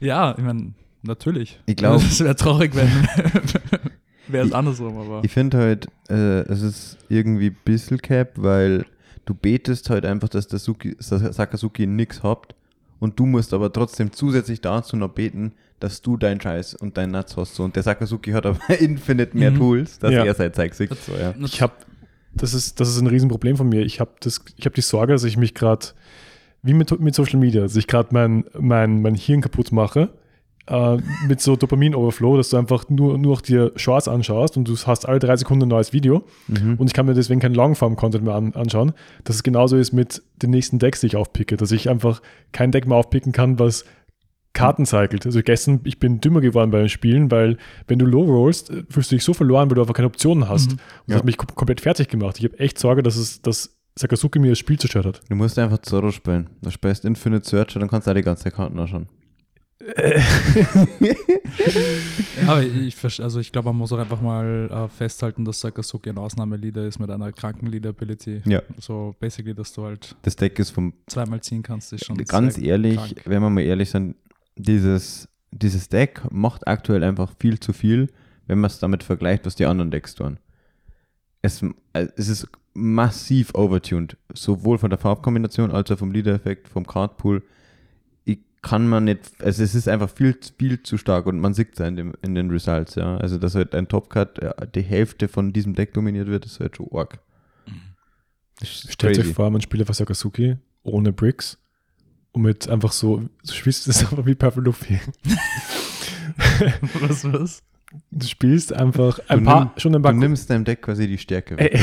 ja, 0.00 0.36
ich 0.36 0.44
meine, 0.44 0.74
natürlich. 1.02 1.60
Ich 1.66 1.76
glaub- 1.76 2.00
es 2.02 2.20
wäre 2.20 2.36
traurig, 2.36 2.74
wenn 2.74 2.88
wäre 4.28 4.46
es 4.46 4.52
andersrum, 4.52 4.96
aber 4.98 5.22
Ich 5.24 5.32
finde 5.32 5.58
halt, 5.58 5.86
äh, 6.08 6.40
es 6.42 6.62
ist 6.62 6.98
irgendwie 7.08 7.48
ein 7.50 7.56
bisschen 7.64 7.98
Cap, 7.98 8.32
weil 8.36 8.84
du 9.24 9.34
betest 9.34 9.90
halt 9.90 10.04
einfach, 10.04 10.28
dass 10.28 10.46
der 10.48 10.58
Suki, 10.58 10.96
Sa- 10.98 11.32
Sakazuki 11.32 11.86
nix 11.86 12.22
habt 12.22 12.54
und 12.98 13.18
du 13.18 13.26
musst 13.26 13.52
aber 13.54 13.72
trotzdem 13.72 14.12
zusätzlich 14.12 14.60
dazu 14.60 14.96
noch 14.96 15.10
beten, 15.10 15.52
dass 15.80 16.02
du 16.02 16.16
deinen 16.16 16.40
Scheiß 16.40 16.74
und 16.74 16.96
deinen 16.98 17.12
Nuts 17.12 17.36
hast. 17.36 17.54
So. 17.54 17.64
Und 17.64 17.74
der 17.74 17.82
Sakazuki 17.82 18.32
hat 18.32 18.44
aber 18.46 18.58
infinite 18.80 19.36
mehr 19.36 19.50
Mhm. 19.50 19.56
Tools, 19.58 19.98
dass 19.98 20.12
Ja. 20.12 20.24
er 20.24 20.34
sein 20.34 20.52
Zeug 20.52 20.74
sieht. 20.74 20.94
So, 20.94 21.12
ja. 21.16 21.34
Ich 21.42 21.62
habe, 21.62 21.72
das 22.34 22.52
ist, 22.54 22.78
das 22.80 22.88
ist 22.90 23.00
ein 23.00 23.06
Riesenproblem 23.06 23.56
von 23.56 23.68
mir. 23.68 23.80
Ich 23.82 23.98
habe 24.00 24.10
das, 24.20 24.40
ich 24.56 24.64
habe 24.66 24.74
die 24.74 24.82
Sorge, 24.82 25.14
dass 25.14 25.24
ich 25.24 25.36
mich 25.38 25.54
gerade, 25.54 25.86
wie 26.62 26.74
mit, 26.74 27.00
mit 27.00 27.14
Social 27.14 27.38
Media, 27.40 27.62
dass 27.62 27.74
ich 27.76 27.86
gerade 27.86 28.10
mein, 28.12 28.44
mein, 28.58 29.00
mein 29.00 29.14
Hirn 29.14 29.40
kaputt 29.40 29.72
mache, 29.72 30.10
äh, 30.66 30.98
mit 31.26 31.40
so 31.40 31.56
Dopamin-Overflow, 31.56 32.36
dass 32.36 32.50
du 32.50 32.56
einfach 32.56 32.88
nur, 32.88 33.18
nur 33.18 33.32
noch 33.34 33.40
dir 33.40 33.72
Shorts 33.76 34.08
anschaust 34.08 34.56
und 34.56 34.68
du 34.68 34.76
hast 34.86 35.08
alle 35.08 35.18
drei 35.18 35.36
Sekunden 35.36 35.64
ein 35.64 35.68
neues 35.68 35.92
Video 35.92 36.24
Mhm. 36.48 36.74
und 36.78 36.86
ich 36.86 36.92
kann 36.92 37.06
mir 37.06 37.14
deswegen 37.14 37.40
keinen 37.40 37.54
Longform-Content 37.54 38.24
mehr 38.24 38.34
an, 38.34 38.54
anschauen. 38.54 38.92
Dass 39.24 39.36
es 39.36 39.42
genauso 39.42 39.76
ist 39.76 39.92
mit 39.92 40.22
den 40.42 40.50
nächsten 40.50 40.78
Decks, 40.78 41.00
die 41.00 41.06
ich 41.08 41.16
aufpicke, 41.16 41.56
dass 41.56 41.72
ich 41.72 41.88
einfach 41.88 42.22
kein 42.52 42.70
Deck 42.72 42.86
mehr 42.86 42.96
aufpicken 42.98 43.32
kann, 43.32 43.58
was 43.58 43.84
Karten 44.52 44.84
cycelt. 44.84 45.26
Also 45.26 45.40
gestern, 45.42 45.80
ich 45.84 45.98
bin 46.00 46.20
dümmer 46.20 46.40
geworden 46.40 46.70
bei 46.72 46.80
den 46.80 46.88
Spielen, 46.88 47.30
weil 47.30 47.56
wenn 47.86 47.98
du 48.00 48.04
low 48.06 48.24
rollst, 48.24 48.70
äh, 48.70 48.82
fühlst 48.90 49.12
du 49.12 49.16
dich 49.16 49.24
so 49.24 49.32
verloren, 49.32 49.70
weil 49.70 49.76
du 49.76 49.80
einfach 49.80 49.94
keine 49.94 50.08
Optionen 50.08 50.48
hast. 50.48 50.72
Mhm. 50.72 50.72
Und 50.72 50.80
das 51.06 51.14
Ja. 51.14 51.16
hat 51.18 51.24
mich 51.24 51.36
kom 51.36 51.54
komplett 51.54 51.80
fertig 51.80 52.08
gemacht. 52.08 52.36
Ich 52.38 52.44
habe 52.44 52.58
echt 52.58 52.78
Sorge, 52.78 53.02
dass 53.02 53.16
es, 53.16 53.42
dass 53.42 53.76
Sakazuki 53.96 54.38
mir 54.38 54.50
das 54.50 54.58
Spiel 54.58 54.78
zerstört 54.78 55.06
hat. 55.06 55.20
Du 55.28 55.34
musst 55.36 55.58
einfach 55.58 55.78
Zorro 55.78 56.10
spielen. 56.10 56.48
Du 56.62 56.70
spielst 56.70 57.04
Infinite 57.04 57.48
Search 57.48 57.76
und 57.76 57.80
dann 57.80 57.90
kannst 57.90 58.06
du 58.06 58.10
auch 58.10 58.14
die 58.16 58.22
ganze 58.22 58.50
Karten 58.50 58.78
anschauen. 58.78 59.06
Ja, 59.96 60.02
aber 62.46 62.62
ich, 62.62 63.20
also 63.20 63.40
ich 63.40 63.52
glaube, 63.52 63.68
man 63.68 63.76
muss 63.76 63.92
auch 63.92 63.98
einfach 63.98 64.20
mal 64.20 64.68
äh, 64.70 64.88
festhalten, 64.88 65.44
dass 65.44 65.60
Sakazuki 65.60 66.10
ein 66.10 66.18
Ausnahmeleader 66.18 66.86
ist 66.86 66.98
mit 66.98 67.10
einer 67.10 67.32
kranken 67.32 67.66
Leader-Ability. 67.66 68.42
Ja. 68.44 68.62
So 68.78 69.14
basically, 69.18 69.54
dass 69.54 69.72
du 69.72 69.84
halt 69.84 70.16
Das 70.22 70.36
Deck 70.36 70.58
ist 70.58 70.70
vom 70.70 70.94
zweimal 71.06 71.40
ziehen 71.40 71.62
kannst, 71.62 71.92
ist 71.92 72.04
schon 72.04 72.16
ganz 72.24 72.58
ehrlich, 72.58 72.96
krank. 72.96 73.22
wenn 73.24 73.42
wir 73.42 73.50
mal 73.50 73.62
ehrlich 73.62 73.90
sind, 73.90 74.16
dieses, 74.56 75.28
dieses 75.50 75.88
Deck 75.88 76.22
macht 76.30 76.66
aktuell 76.66 77.04
einfach 77.04 77.32
viel 77.38 77.58
zu 77.58 77.72
viel, 77.72 78.08
wenn 78.46 78.58
man 78.58 78.70
es 78.70 78.78
damit 78.78 79.02
vergleicht, 79.02 79.46
was 79.46 79.54
die 79.54 79.66
anderen 79.66 79.90
Decks 79.90 80.14
tun. 80.14 80.38
Es, 81.42 81.62
äh, 81.92 82.06
es 82.16 82.28
ist 82.28 82.48
massiv 82.74 83.54
overtuned, 83.54 84.16
sowohl 84.32 84.78
von 84.78 84.90
der 84.90 84.98
Farbkombination 84.98 85.70
als 85.70 85.90
auch 85.90 85.98
vom 85.98 86.12
Leader-Effekt, 86.12 86.68
vom 86.68 86.86
Cardpool. 86.86 87.38
Ich 87.38 87.59
kann 88.62 88.86
man 88.88 89.04
nicht, 89.04 89.42
also 89.42 89.62
es 89.62 89.74
ist 89.74 89.88
einfach 89.88 90.10
viel, 90.10 90.36
viel 90.58 90.82
zu 90.82 90.98
stark 90.98 91.26
und 91.26 91.40
man 91.40 91.54
sieht 91.54 91.72
es 91.72 91.78
ja 91.78 91.86
in, 91.86 91.96
dem, 91.96 92.12
in 92.22 92.34
den 92.34 92.50
Results, 92.50 92.94
ja. 92.94 93.16
Also, 93.16 93.38
dass 93.38 93.54
halt 93.54 93.74
ein 93.74 93.88
Topcard 93.88 94.38
äh, 94.40 94.52
die 94.74 94.82
Hälfte 94.82 95.28
von 95.28 95.52
diesem 95.52 95.74
Deck 95.74 95.94
dominiert 95.94 96.28
wird, 96.28 96.44
ist 96.44 96.60
halt 96.60 96.76
schon 96.76 96.88
arg. 96.92 97.20
Stellt 98.62 99.18
euch 99.18 99.32
vor, 99.32 99.50
man 99.50 99.62
spielt 99.62 99.80
einfach 99.82 99.94
Sakazuki 99.94 100.56
ohne 100.82 101.12
Bricks 101.12 101.56
und 102.32 102.42
mit 102.42 102.68
einfach 102.68 102.92
so, 102.92 103.18
du 103.46 103.52
spielst 103.52 103.88
das 103.88 104.00
einfach 104.10 104.26
wie 104.26 104.34
Purple 104.34 104.62
Luffy. 104.62 105.00
was, 107.00 107.24
was? 107.32 107.62
Du 108.10 108.26
spielst 108.26 108.72
einfach 108.72 109.18
ein 109.28 109.40
Du 109.40 109.44
paar, 109.46 109.64
nimm- 109.64 109.70
schon 109.78 109.92
ein 109.94 110.02
Du 110.02 110.02
paar. 110.02 110.12
nimmst 110.12 110.48
deinem 110.50 110.64
Deck 110.64 110.82
quasi 110.82 111.06
die 111.08 111.18
Stärke 111.18 111.56
weg. 111.58 111.72
Ey, 111.74 111.80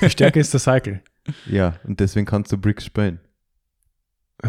Die 0.02 0.10
Stärke 0.10 0.40
ist 0.40 0.52
der 0.54 0.60
Cycle. 0.60 1.02
Ja, 1.46 1.74
und 1.84 2.00
deswegen 2.00 2.24
kannst 2.24 2.50
du 2.52 2.56
Bricks 2.56 2.86
spielen. 2.86 3.20
Äh, 4.42 4.48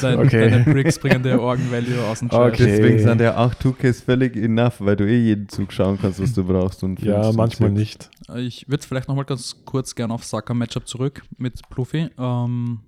Dein, 0.00 0.18
Okay. 0.18 0.50
Deine 0.50 0.64
Bricks 0.64 0.98
bringen 0.98 1.22
dir 1.22 1.40
Organ 1.40 1.70
Value 1.70 2.02
aus 2.04 2.20
dem 2.20 2.30
Chat. 2.30 2.52
Okay. 2.52 2.66
Deswegen 2.66 2.98
sind 2.98 3.20
ja 3.20 3.36
auch 3.36 3.54
2Ks 3.54 4.02
völlig 4.04 4.36
enough, 4.36 4.80
weil 4.80 4.96
du 4.96 5.06
eh 5.06 5.18
jeden 5.18 5.48
Zug 5.48 5.72
schauen 5.72 5.98
kannst, 6.00 6.20
was 6.20 6.32
du 6.32 6.44
brauchst. 6.44 6.82
Und 6.82 7.00
ja, 7.02 7.20
und 7.28 7.36
manchmal 7.36 7.70
siehst. 7.76 8.10
nicht. 8.28 8.36
Ich 8.36 8.68
würde 8.68 8.86
vielleicht 8.86 9.08
nochmal 9.08 9.24
ganz 9.24 9.64
kurz 9.64 9.94
gerne 9.94 10.14
auf 10.14 10.24
Saka-Matchup 10.24 10.88
zurück 10.88 11.22
mit 11.38 11.60
Pluffy. 11.68 12.10
Ähm, 12.18 12.80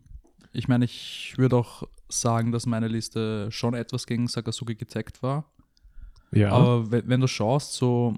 ich 0.52 0.68
meine, 0.68 0.84
ich 0.86 1.34
würde 1.36 1.56
auch 1.56 1.84
sagen, 2.08 2.52
dass 2.52 2.66
meine 2.66 2.88
Liste 2.88 3.48
schon 3.50 3.74
etwas 3.74 4.06
gegen 4.06 4.28
Sakazuki 4.28 4.74
getaggt 4.74 5.22
war. 5.22 5.44
Ja. 6.32 6.50
Aber 6.50 6.90
wenn 6.90 7.20
du 7.20 7.26
schaust, 7.26 7.74
so, 7.74 8.14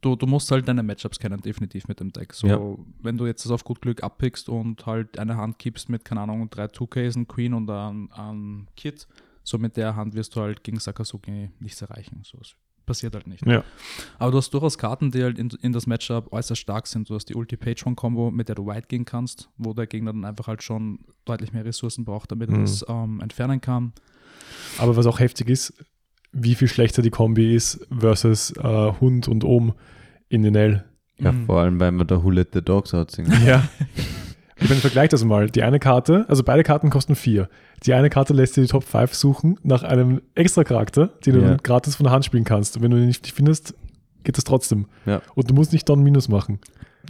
du, 0.00 0.16
du 0.16 0.26
musst 0.26 0.50
halt 0.50 0.66
deine 0.68 0.82
Matchups 0.82 1.18
kennen, 1.18 1.40
definitiv 1.40 1.88
mit 1.88 2.00
dem 2.00 2.12
Deck. 2.12 2.32
So, 2.32 2.46
Ja. 2.46 2.60
wenn 3.02 3.16
du 3.18 3.26
jetzt 3.26 3.44
das 3.44 3.52
auf 3.52 3.64
gut 3.64 3.80
Glück 3.82 4.02
abpickst 4.02 4.48
und 4.48 4.86
halt 4.86 5.18
eine 5.18 5.36
Hand 5.36 5.58
gibst 5.58 5.88
mit, 5.88 6.04
keine 6.04 6.20
Ahnung, 6.22 6.48
drei 6.50 6.64
2Ks, 6.66 7.16
ein 7.16 7.28
Queen 7.28 7.54
und 7.54 7.68
ein, 7.70 8.10
ein 8.12 8.68
Kit, 8.76 9.06
so 9.42 9.58
mit 9.58 9.76
der 9.76 9.96
Hand 9.96 10.14
wirst 10.14 10.36
du 10.36 10.40
halt 10.40 10.62
gegen 10.64 10.78
Sakazuki 10.78 11.50
nichts 11.60 11.80
erreichen. 11.82 12.20
So, 12.24 12.38
es 12.40 12.54
passiert 12.86 13.14
halt 13.14 13.26
nicht. 13.26 13.46
ja. 13.46 13.62
Aber 14.18 14.30
du 14.32 14.38
hast 14.38 14.50
durchaus 14.50 14.76
Karten, 14.78 15.10
die 15.10 15.22
halt 15.22 15.38
in, 15.38 15.48
in 15.62 15.72
das 15.72 15.86
Matchup 15.86 16.32
äußerst 16.32 16.60
stark 16.60 16.86
sind. 16.86 17.08
Du 17.08 17.14
hast 17.14 17.26
die 17.26 17.34
Ulti-Page-One-Combo, 17.34 18.30
mit 18.30 18.48
der 18.48 18.56
du 18.56 18.66
White 18.66 18.88
gehen 18.88 19.04
kannst, 19.04 19.48
wo 19.58 19.72
der 19.72 19.86
Gegner 19.86 20.12
dann 20.12 20.24
einfach 20.24 20.46
halt 20.48 20.62
schon 20.62 21.00
deutlich 21.24 21.52
mehr 21.52 21.64
Ressourcen 21.64 22.04
braucht, 22.04 22.30
damit 22.32 22.48
er 22.50 22.56
Mhm. 22.58 22.60
das 22.62 22.84
ähm, 22.88 23.20
entfernen 23.20 23.60
kann. 23.60 23.92
Aber 24.78 24.96
was 24.96 25.06
auch 25.06 25.20
heftig 25.20 25.48
ist, 25.48 25.72
wie 26.32 26.54
viel 26.54 26.68
schlechter 26.68 27.02
die 27.02 27.10
Kombi 27.10 27.54
ist 27.54 27.86
versus 27.96 28.52
äh, 28.56 28.92
Hund 29.00 29.28
und 29.28 29.44
Ohm 29.44 29.74
in 30.28 30.42
den 30.42 30.54
L. 30.54 30.84
Ja, 31.18 31.32
Mhm. 31.32 31.46
vor 31.46 31.60
allem, 31.60 31.78
weil 31.80 31.92
man 31.92 32.06
da 32.06 32.22
Who 32.22 32.30
Let 32.30 32.48
the 32.54 32.62
Dogs 32.62 32.94
Out 32.94 33.10
singt. 33.10 33.28
Ja. 33.46 33.62
Ich 34.62 34.68
meine, 34.68 34.80
vergleich 34.82 35.08
das 35.08 35.24
mal. 35.24 35.48
Die 35.50 35.62
eine 35.62 35.78
Karte, 35.78 36.26
also 36.28 36.42
beide 36.42 36.62
Karten 36.62 36.90
kosten 36.90 37.14
vier. 37.14 37.48
Die 37.84 37.94
eine 37.94 38.10
Karte 38.10 38.34
lässt 38.34 38.56
dir 38.56 38.60
die 38.62 38.66
Top 38.68 38.84
5 38.84 39.14
suchen 39.14 39.58
nach 39.62 39.82
einem 39.82 40.20
extra 40.34 40.64
Charakter, 40.64 41.08
den 41.24 41.34
du 41.34 41.40
Ja. 41.40 41.56
gratis 41.62 41.96
von 41.96 42.04
der 42.04 42.12
Hand 42.12 42.26
spielen 42.26 42.44
kannst. 42.44 42.76
Und 42.76 42.82
wenn 42.82 42.90
du 42.90 42.98
ihn 42.98 43.06
nicht 43.06 43.26
findest, 43.32 43.74
geht 44.22 44.36
das 44.36 44.44
trotzdem. 44.44 44.84
Ja. 45.06 45.22
Und 45.34 45.48
du 45.50 45.54
musst 45.54 45.72
nicht 45.72 45.88
dann 45.88 46.02
Minus 46.02 46.28
machen. 46.28 46.58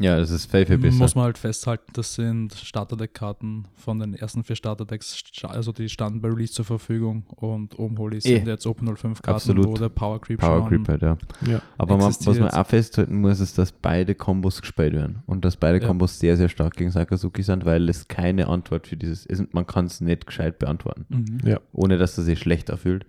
Ja, 0.00 0.16
das 0.18 0.30
ist 0.30 0.50
viel, 0.50 0.64
viel 0.66 0.78
besser. 0.78 0.96
Muss 0.96 1.14
man 1.14 1.24
halt 1.24 1.36
festhalten, 1.38 1.92
das 1.92 2.14
sind 2.14 2.54
Starterdeck-Karten 2.54 3.66
von 3.76 3.98
den 3.98 4.14
ersten 4.14 4.44
vier 4.44 4.56
Starterdecks, 4.56 5.16
sta- 5.18 5.48
also 5.48 5.72
die 5.72 5.88
standen 5.88 6.20
bei 6.20 6.28
Release 6.28 6.52
zur 6.52 6.64
Verfügung 6.64 7.24
und 7.36 7.78
oben 7.78 7.98
Holy 7.98 8.20
sind 8.20 8.46
Eh. 8.46 8.50
jetzt 8.50 8.66
Open 8.66 8.86
05 8.96 9.20
Karten, 9.22 9.36
Absolut. 9.36 9.66
wo 9.66 9.74
der 9.74 9.88
Power 9.90 10.20
Creep 10.20 10.40
Power 10.40 10.60
schon 10.60 10.68
Creep 10.84 10.88
halt, 10.88 11.02
ja. 11.02 11.18
Ja. 11.46 11.62
Aber 11.78 11.96
man, 11.96 12.06
was 12.08 12.24
man 12.38 12.48
auch 12.50 12.66
festhalten 12.66 13.20
muss, 13.20 13.40
ist, 13.40 13.58
dass 13.58 13.72
beide 13.72 14.14
Kombos 14.14 14.60
gespielt 14.60 14.94
werden. 14.94 15.22
Und 15.26 15.44
dass 15.44 15.56
beide 15.56 15.78
Ja. 15.80 15.86
Kombos 15.86 16.18
sehr, 16.18 16.36
sehr 16.36 16.48
stark 16.48 16.76
gegen 16.76 16.90
Sakazuki 16.90 17.42
sind, 17.42 17.64
weil 17.64 17.88
es 17.88 18.08
keine 18.08 18.48
Antwort 18.48 18.86
für 18.86 18.96
dieses 18.96 19.26
ist. 19.26 19.52
Man 19.52 19.66
kann 19.66 19.86
es 19.86 20.00
nicht 20.00 20.26
gescheit 20.26 20.58
beantworten, 20.58 21.04
Mhm. 21.08 21.40
Ja. 21.48 21.60
ohne 21.72 21.98
dass 21.98 22.16
er 22.18 22.24
sich 22.24 22.38
schlechter 22.38 22.76
fühlt. 22.76 23.04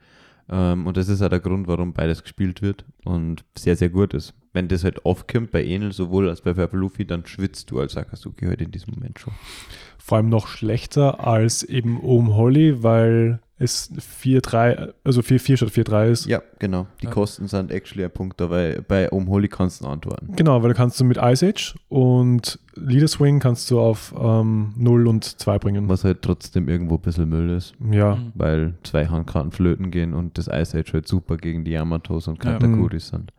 Ähm, 0.50 0.88
und 0.88 0.98
das 0.98 1.10
ist 1.10 1.22
auch 1.22 1.30
der 1.30 1.40
Grund, 1.40 1.68
warum 1.68 1.94
beides 1.94 2.24
gespielt 2.24 2.62
wird 2.62 2.86
und 3.06 3.44
sehr, 3.58 3.76
sehr 3.76 3.90
gut 3.90 4.14
ist. 4.14 4.34
Wenn 4.54 4.68
das 4.68 4.84
halt 4.84 5.06
aufkommt 5.06 5.52
bei 5.52 5.64
Enel 5.64 5.94
sowohl 5.94 6.30
als 6.30 6.42
bei 6.42 6.54
Purple 6.54 6.80
Luffy, 6.80 7.06
dann 7.06 7.26
schwitzt 7.26 7.72
du 7.72 7.80
als 7.80 7.94
Sakazuki 7.94 8.46
halt 8.46 8.62
in 8.62 8.72
diesem 8.72 8.94
Moment 8.94 9.20
schon. 9.20 9.34
Vor 9.98 10.18
allem 10.18 10.30
noch 10.30 10.48
schlechter 10.48 11.26
als 11.26 11.64
eben 11.64 12.02
Ohm 12.02 12.36
Holly, 12.36 12.84
weil 12.84 13.40
es 13.62 13.92
4-3, 14.24 14.94
also 15.04 15.22
4-4 15.22 15.58
statt 15.58 15.70
4-3 15.70 16.10
ist. 16.10 16.26
Ja, 16.26 16.42
genau. 16.60 16.88
Die 17.02 17.06
Ja. 17.06 17.12
Kosten 17.12 17.48
sind 17.48 17.72
actually 17.72 18.04
ein 18.04 18.12
Punkt, 18.12 18.42
aber 18.42 18.82
bei 18.82 19.12
Omholi 19.12 19.48
kannst 19.48 19.82
du 19.82 19.88
antworten. 19.88 20.34
Genau, 20.36 20.62
weil 20.62 20.70
da 20.70 20.74
kannst 20.76 21.00
du 21.00 21.04
mit 21.06 21.18
Ice 21.22 21.46
Age 21.48 21.76
und 21.90 22.60
Leader 22.76 23.08
Swing 23.08 23.40
kannst 23.40 23.70
du 23.72 23.80
auf 23.80 24.14
ähm, 24.20 24.74
0 24.78 25.08
und 25.08 25.24
2 25.24 25.60
bringen. 25.60 25.90
Was 25.90 26.04
halt 26.04 26.22
trotzdem 26.22 26.68
irgendwo 26.70 26.96
ein 26.96 27.02
bisschen 27.02 27.30
Müll 27.30 27.50
ist. 27.52 27.74
Ja. 27.92 28.16
Mhm. 28.16 28.32
weil 28.36 28.74
zwei 28.84 29.06
Handkarten 29.08 29.52
flöten 29.52 29.92
gehen 29.92 30.14
und 30.14 30.38
das 30.38 30.48
Ice 30.48 30.78
Age 30.78 30.94
halt 30.94 31.08
super 31.08 31.38
gegen 31.38 31.64
die 31.64 31.72
Yamatos 31.72 32.28
und 32.28 32.44
Ja. 32.44 32.54
Katakuris 32.54 33.10
sind. 33.10 33.32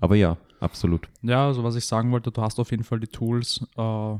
Aber 0.00 0.16
ja, 0.16 0.36
absolut. 0.60 1.08
Ja, 1.22 1.46
also 1.48 1.62
was 1.64 1.76
ich 1.76 1.84
sagen 1.84 2.10
wollte, 2.12 2.30
du 2.30 2.40
hast 2.40 2.58
auf 2.58 2.70
jeden 2.70 2.84
Fall 2.84 3.00
die 3.00 3.06
Tools. 3.08 3.66
Äh, 3.76 4.14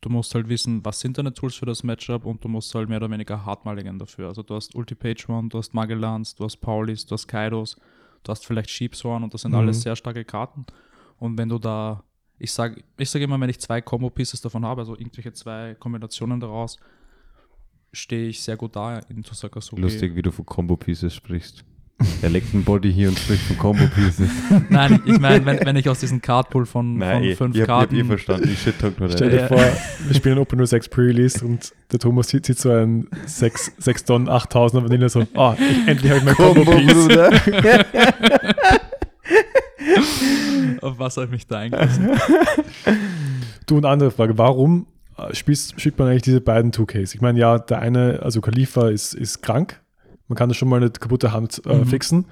du 0.00 0.08
musst 0.10 0.34
halt 0.34 0.48
wissen, 0.48 0.84
was 0.84 1.00
sind 1.00 1.18
deine 1.18 1.32
Tools 1.34 1.54
für 1.56 1.66
das 1.66 1.82
Matchup 1.82 2.24
und 2.24 2.42
du 2.44 2.48
musst 2.48 2.74
halt 2.74 2.88
mehr 2.88 2.98
oder 2.98 3.10
weniger 3.10 3.44
hart 3.44 3.64
maligen 3.64 3.98
dafür. 3.98 4.28
Also 4.28 4.42
du 4.42 4.54
hast 4.54 4.74
Ulti 4.74 4.94
Page 4.94 5.28
One, 5.28 5.48
du 5.48 5.58
hast 5.58 5.74
Magellans, 5.74 6.34
du 6.34 6.44
hast 6.44 6.58
Paulis, 6.58 7.04
du 7.06 7.14
hast 7.14 7.26
Kaidos, 7.26 7.76
du 8.22 8.30
hast 8.30 8.46
vielleicht 8.46 8.70
Sheepshorn 8.70 9.22
und 9.24 9.34
das 9.34 9.42
sind 9.42 9.52
Mhm. 9.52 9.58
alles 9.58 9.82
sehr 9.82 9.96
starke 9.96 10.24
Karten. 10.24 10.66
Und 11.18 11.36
wenn 11.38 11.48
du 11.48 11.58
da, 11.58 12.04
ich 12.38 12.52
sage 12.52 12.82
ich 12.96 13.10
sag 13.10 13.20
immer, 13.22 13.40
wenn 13.40 13.50
ich 13.50 13.58
zwei 13.58 13.80
Combo-Pieces 13.80 14.40
davon 14.40 14.64
habe, 14.64 14.82
also 14.82 14.94
irgendwelche 14.96 15.32
zwei 15.32 15.74
Kombinationen 15.74 16.38
daraus, 16.38 16.78
stehe 17.92 18.28
ich 18.28 18.40
sehr 18.42 18.56
gut 18.56 18.76
da 18.76 18.98
in 19.08 19.24
Sakazuki. 19.24 19.80
Lustig, 19.82 20.14
wie 20.14 20.22
du 20.22 20.30
von 20.30 20.46
Combo 20.46 20.76
Pieces 20.76 21.14
sprichst. 21.14 21.64
Er 22.22 22.30
legt 22.30 22.54
ein 22.54 22.62
Body 22.62 22.92
hier 22.92 23.08
und 23.08 23.18
spricht 23.18 23.42
von 23.42 23.58
Combo 23.58 23.82
Pieces. 23.92 24.30
Nein, 24.68 25.02
ich 25.04 25.18
meine, 25.18 25.44
wenn, 25.44 25.58
wenn 25.66 25.74
ich 25.76 25.88
aus 25.88 25.98
diesem 25.98 26.22
Cardpool 26.22 26.64
von, 26.64 27.00
von 27.00 27.22
ich, 27.24 27.36
fünf 27.36 27.56
ich 27.56 27.62
hab, 27.62 27.66
ich 27.66 27.70
hab 27.70 27.78
Karten 27.80 27.96
eh 27.96 28.04
verstanden. 28.04 28.50
Ich 28.52 28.62
shit 28.62 28.78
talk 28.78 29.00
nur 29.00 29.10
Stell 29.10 29.30
dir 29.30 29.40
Ja. 29.40 29.46
vor, 29.48 29.58
wir 29.58 30.14
spielen 30.14 30.38
Open 30.38 30.64
06 30.64 30.88
Pre-Release 30.90 31.44
und 31.44 31.72
der 31.90 31.98
Thomas 31.98 32.28
sieht, 32.28 32.46
sieht 32.46 32.58
so 32.58 32.70
ein 32.70 33.08
6, 33.26 33.72
6 33.78 34.04
Tonnen 34.04 34.28
8000er 34.28 34.84
Vanille 34.84 35.08
so, 35.08 35.26
ah, 35.34 35.56
ich, 35.58 35.88
endlich 35.88 36.10
habe 36.12 36.20
ich 36.20 36.24
mein 36.24 36.34
Combo. 36.36 36.64
Bruder. 36.64 37.30
Auf 40.82 40.98
was 40.98 41.16
habe 41.16 41.26
ich 41.26 41.32
mich 41.32 41.46
da 41.46 41.58
eingelassen? 41.58 42.10
Du, 43.66 43.76
und 43.76 43.84
andere 43.84 44.10
Frage, 44.12 44.38
warum 44.38 44.86
spielst, 45.32 45.78
spielt 45.80 45.98
man 45.98 46.08
eigentlich 46.08 46.22
diese 46.22 46.40
beiden 46.40 46.70
2Ks? 46.72 47.14
Ich 47.14 47.20
meine, 47.20 47.38
ja, 47.38 47.58
der 47.58 47.80
eine, 47.80 48.20
also 48.22 48.40
Khalifa 48.40 48.88
ist, 48.88 49.12
ist 49.14 49.42
krank, 49.42 49.80
man 50.28 50.36
kann 50.36 50.48
das 50.48 50.56
schon 50.56 50.68
mal 50.68 50.76
eine 50.76 50.90
kaputte 50.90 51.32
Hand 51.32 51.62
äh, 51.66 51.74
Mhm. 51.74 51.86
fixen, 51.86 52.24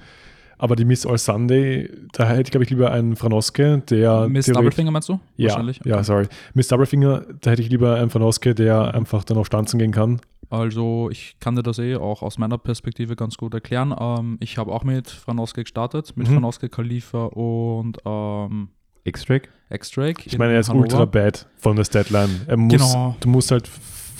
aber 0.59 0.75
die 0.75 0.85
Miss 0.85 1.05
All 1.05 1.17
Sunday, 1.17 1.89
da 2.13 2.27
hätte 2.27 2.41
ich, 2.41 2.51
glaube 2.51 2.63
ich, 2.63 2.69
lieber 2.69 2.91
einen 2.91 3.15
Franoske, 3.15 3.83
der 3.89 4.27
Miss 4.27 4.45
Doublefinger 4.47 4.89
meinst 4.91 5.09
du? 5.09 5.19
Ja, 5.35 5.49
Wahrscheinlich. 5.49 5.79
ja, 5.85 6.03
sorry. 6.03 6.27
Miss 6.53 6.67
Doublefinger, 6.67 7.23
da 7.41 7.51
hätte 7.51 7.61
ich 7.61 7.69
lieber 7.69 7.95
einen 7.95 8.09
Franoske, 8.09 8.55
der 8.55 8.93
einfach 8.95 9.23
dann 9.23 9.37
auf 9.37 9.45
Stanzen 9.47 9.77
gehen 9.79 9.91
kann, 9.91 10.19
Also 10.49 11.09
ich 11.11 11.35
kann 11.41 11.55
dir 11.55 11.63
das 11.63 11.77
eh 11.77 11.95
auch 11.97 12.21
aus 12.23 12.37
meiner 12.37 12.57
Perspektive 12.57 13.15
ganz 13.17 13.35
gut 13.37 13.53
erklären. 13.53 13.93
Ähm, 13.99 14.37
ich 14.39 14.57
habe 14.57 14.71
auch 14.71 14.83
mit 14.85 15.09
Franoske 15.09 15.63
gestartet, 15.63 16.13
mit 16.15 16.27
Mhm. 16.29 16.33
Franoske, 16.35 16.69
Khalifa 16.69 17.25
und 17.25 17.97
ähm, 18.05 18.69
X-Drake? 19.03 19.49
X-Drake. 19.69 20.23
Ich 20.25 20.37
meine, 20.37 20.53
er 20.53 20.61
ist 20.61 20.69
ultra 20.69 21.03
bad 21.05 21.45
von 21.57 21.75
der 21.75 21.83
Statline. 21.83 22.29
Er 22.47 22.55
muss, 22.57 22.71
Genau. 22.73 23.15
Du 23.19 23.27
musst 23.29 23.51
halt 23.51 23.69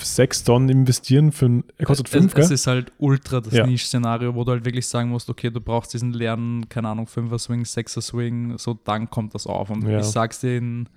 sechs 0.04 0.44
Tonnen 0.44 0.68
investieren 0.68 1.32
für 1.32 1.46
ein, 1.46 1.64
er 1.76 1.86
kostet 1.86 2.08
fünf, 2.08 2.32
es, 2.34 2.44
es 2.44 2.48
gell? 2.48 2.54
ist 2.54 2.66
halt 2.66 2.92
ultra 2.98 3.40
das 3.40 3.54
Ja. 3.54 3.66
Niche-Szenario, 3.66 4.34
wo 4.34 4.44
du 4.44 4.52
halt 4.52 4.64
wirklich 4.64 4.86
sagen 4.86 5.10
musst, 5.10 5.28
okay, 5.30 5.50
du 5.50 5.60
brauchst 5.60 5.92
diesen 5.94 6.12
leeren, 6.12 6.68
keine 6.68 6.88
Ahnung, 6.88 7.06
5er 7.06 7.38
Swing, 7.38 7.62
6er 7.62 8.00
Swing, 8.00 8.58
so 8.58 8.74
dann 8.74 9.08
kommt 9.10 9.34
das 9.34 9.46
auf. 9.46 9.70
Und 9.70 9.86
Ja. 9.86 9.98
ich 10.00 10.06
sag's 10.06 10.40
dir, 10.40 10.56
in, 10.58 10.88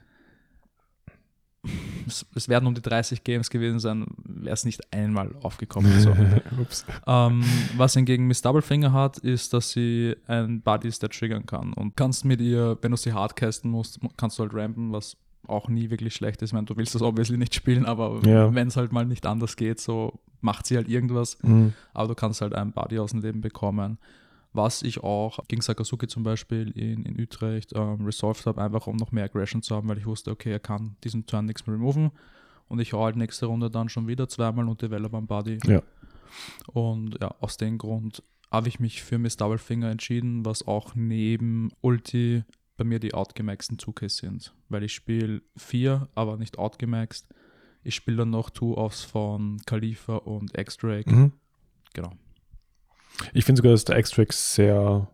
es, 2.07 2.25
es 2.35 2.49
werden 2.49 2.65
um 2.65 2.73
die 2.73 2.81
30 2.81 3.23
Games 3.23 3.49
gewesen 3.49 3.79
sein, 3.79 4.05
wäre 4.23 4.53
es 4.53 4.65
nicht 4.65 4.81
einmal 4.93 5.35
aufgekommen. 5.41 5.99
So. 5.99 6.15
Ähm, 7.07 7.43
was 7.77 7.93
hingegen 7.93 8.27
Miss 8.27 8.41
Doublefinger 8.41 8.91
hat, 8.93 9.17
ist, 9.19 9.53
dass 9.53 9.71
sie 9.71 10.15
ein 10.27 10.61
Buddy 10.61 10.91
Stat 10.91 11.11
triggern 11.17 11.45
kann 11.45 11.73
und 11.73 11.95
kannst 11.95 12.25
mit 12.25 12.41
ihr, 12.41 12.77
wenn 12.81 12.91
du 12.91 12.97
sie 12.97 13.13
hardcasten 13.13 13.69
musst, 13.69 13.99
kannst 14.17 14.37
du 14.39 14.43
halt 14.43 14.53
rampen, 14.53 14.91
was 14.91 15.17
auch 15.47 15.67
nie 15.69 15.89
wirklich 15.89 16.13
schlecht 16.15 16.41
ist. 16.41 16.49
Ich 16.49 16.53
meine, 16.53 16.65
du 16.65 16.77
willst 16.77 16.93
das 16.95 17.01
obviously 17.01 17.37
nicht 17.37 17.53
spielen, 17.55 17.85
aber 17.85 18.19
Ja. 18.25 18.53
wenn 18.53 18.67
es 18.67 18.77
halt 18.77 18.91
mal 18.91 19.05
nicht 19.05 19.25
anders 19.25 19.55
geht, 19.55 19.79
so 19.79 20.19
macht 20.41 20.65
sie 20.65 20.75
halt 20.75 20.87
irgendwas 20.89 21.37
Mhm. 21.43 21.73
aber 21.93 22.09
du 22.09 22.15
kannst 22.15 22.41
halt 22.41 22.53
einen 22.53 22.71
Buddy 22.73 22.99
aus 22.99 23.11
dem 23.11 23.21
Leben 23.21 23.41
bekommen. 23.41 23.97
Was 24.53 24.81
ich 24.81 25.01
auch 25.01 25.39
gegen 25.47 25.61
Sakazuki 25.61 26.07
zum 26.07 26.23
Beispiel 26.23 26.71
in, 26.71 27.03
in 27.05 27.19
Utrecht 27.21 27.71
ähm, 27.73 28.03
resolved 28.03 28.45
habe, 28.45 28.61
einfach 28.61 28.85
um 28.87 28.97
noch 28.97 29.11
mehr 29.13 29.23
Aggression 29.25 29.61
zu 29.61 29.75
haben, 29.75 29.87
weil 29.87 29.97
ich 29.97 30.05
wusste, 30.05 30.29
okay, 30.31 30.51
er 30.51 30.59
kann 30.59 30.97
diesen 31.05 31.25
Turn 31.25 31.45
nichts 31.45 31.65
mehr 31.65 31.75
removen. 31.75 32.11
Und 32.67 32.79
ich 32.79 32.91
hau 32.93 33.03
halt 33.05 33.15
nächste 33.15 33.45
Runde 33.45 33.69
dann 33.69 33.87
schon 33.89 34.07
wieder 34.07 34.27
zweimal 34.27 34.67
und 34.67 34.81
develop 34.81 35.13
einen 35.13 35.27
Buddy. 35.27 35.57
Ja. 35.65 35.81
Und 36.73 37.17
ja, 37.21 37.33
aus 37.39 37.57
dem 37.57 37.77
Grund 37.77 38.23
habe 38.51 38.67
ich 38.67 38.79
mich 38.79 39.01
für 39.03 39.17
Miss 39.17 39.37
Doublefinger 39.37 39.89
entschieden, 39.89 40.45
was 40.45 40.67
auch 40.67 40.95
neben 40.95 41.71
Ulti 41.81 42.43
bei 42.77 42.83
mir 42.83 42.99
die 42.99 43.13
outgemaxten 43.13 43.77
2Ks 43.77 44.17
sind. 44.17 44.53
Weil 44.69 44.83
ich 44.83 44.93
spiele 44.93 45.41
vier, 45.55 46.09
aber 46.15 46.37
nicht 46.37 46.57
outgemaxt. 46.57 47.27
Ich 47.83 47.95
spiele 47.95 48.17
dann 48.17 48.29
noch 48.29 48.49
Two-Offs 48.49 49.03
von 49.03 49.57
Khalifa 49.65 50.17
und 50.17 50.57
X-Drake. 50.57 51.09
Mhm. 51.09 51.31
Genau. 51.93 52.11
Ich 53.33 53.45
finde 53.45 53.59
sogar, 53.59 53.71
dass 53.73 53.85
der 53.85 53.97
X-Trax 53.97 54.55
sehr 54.55 55.07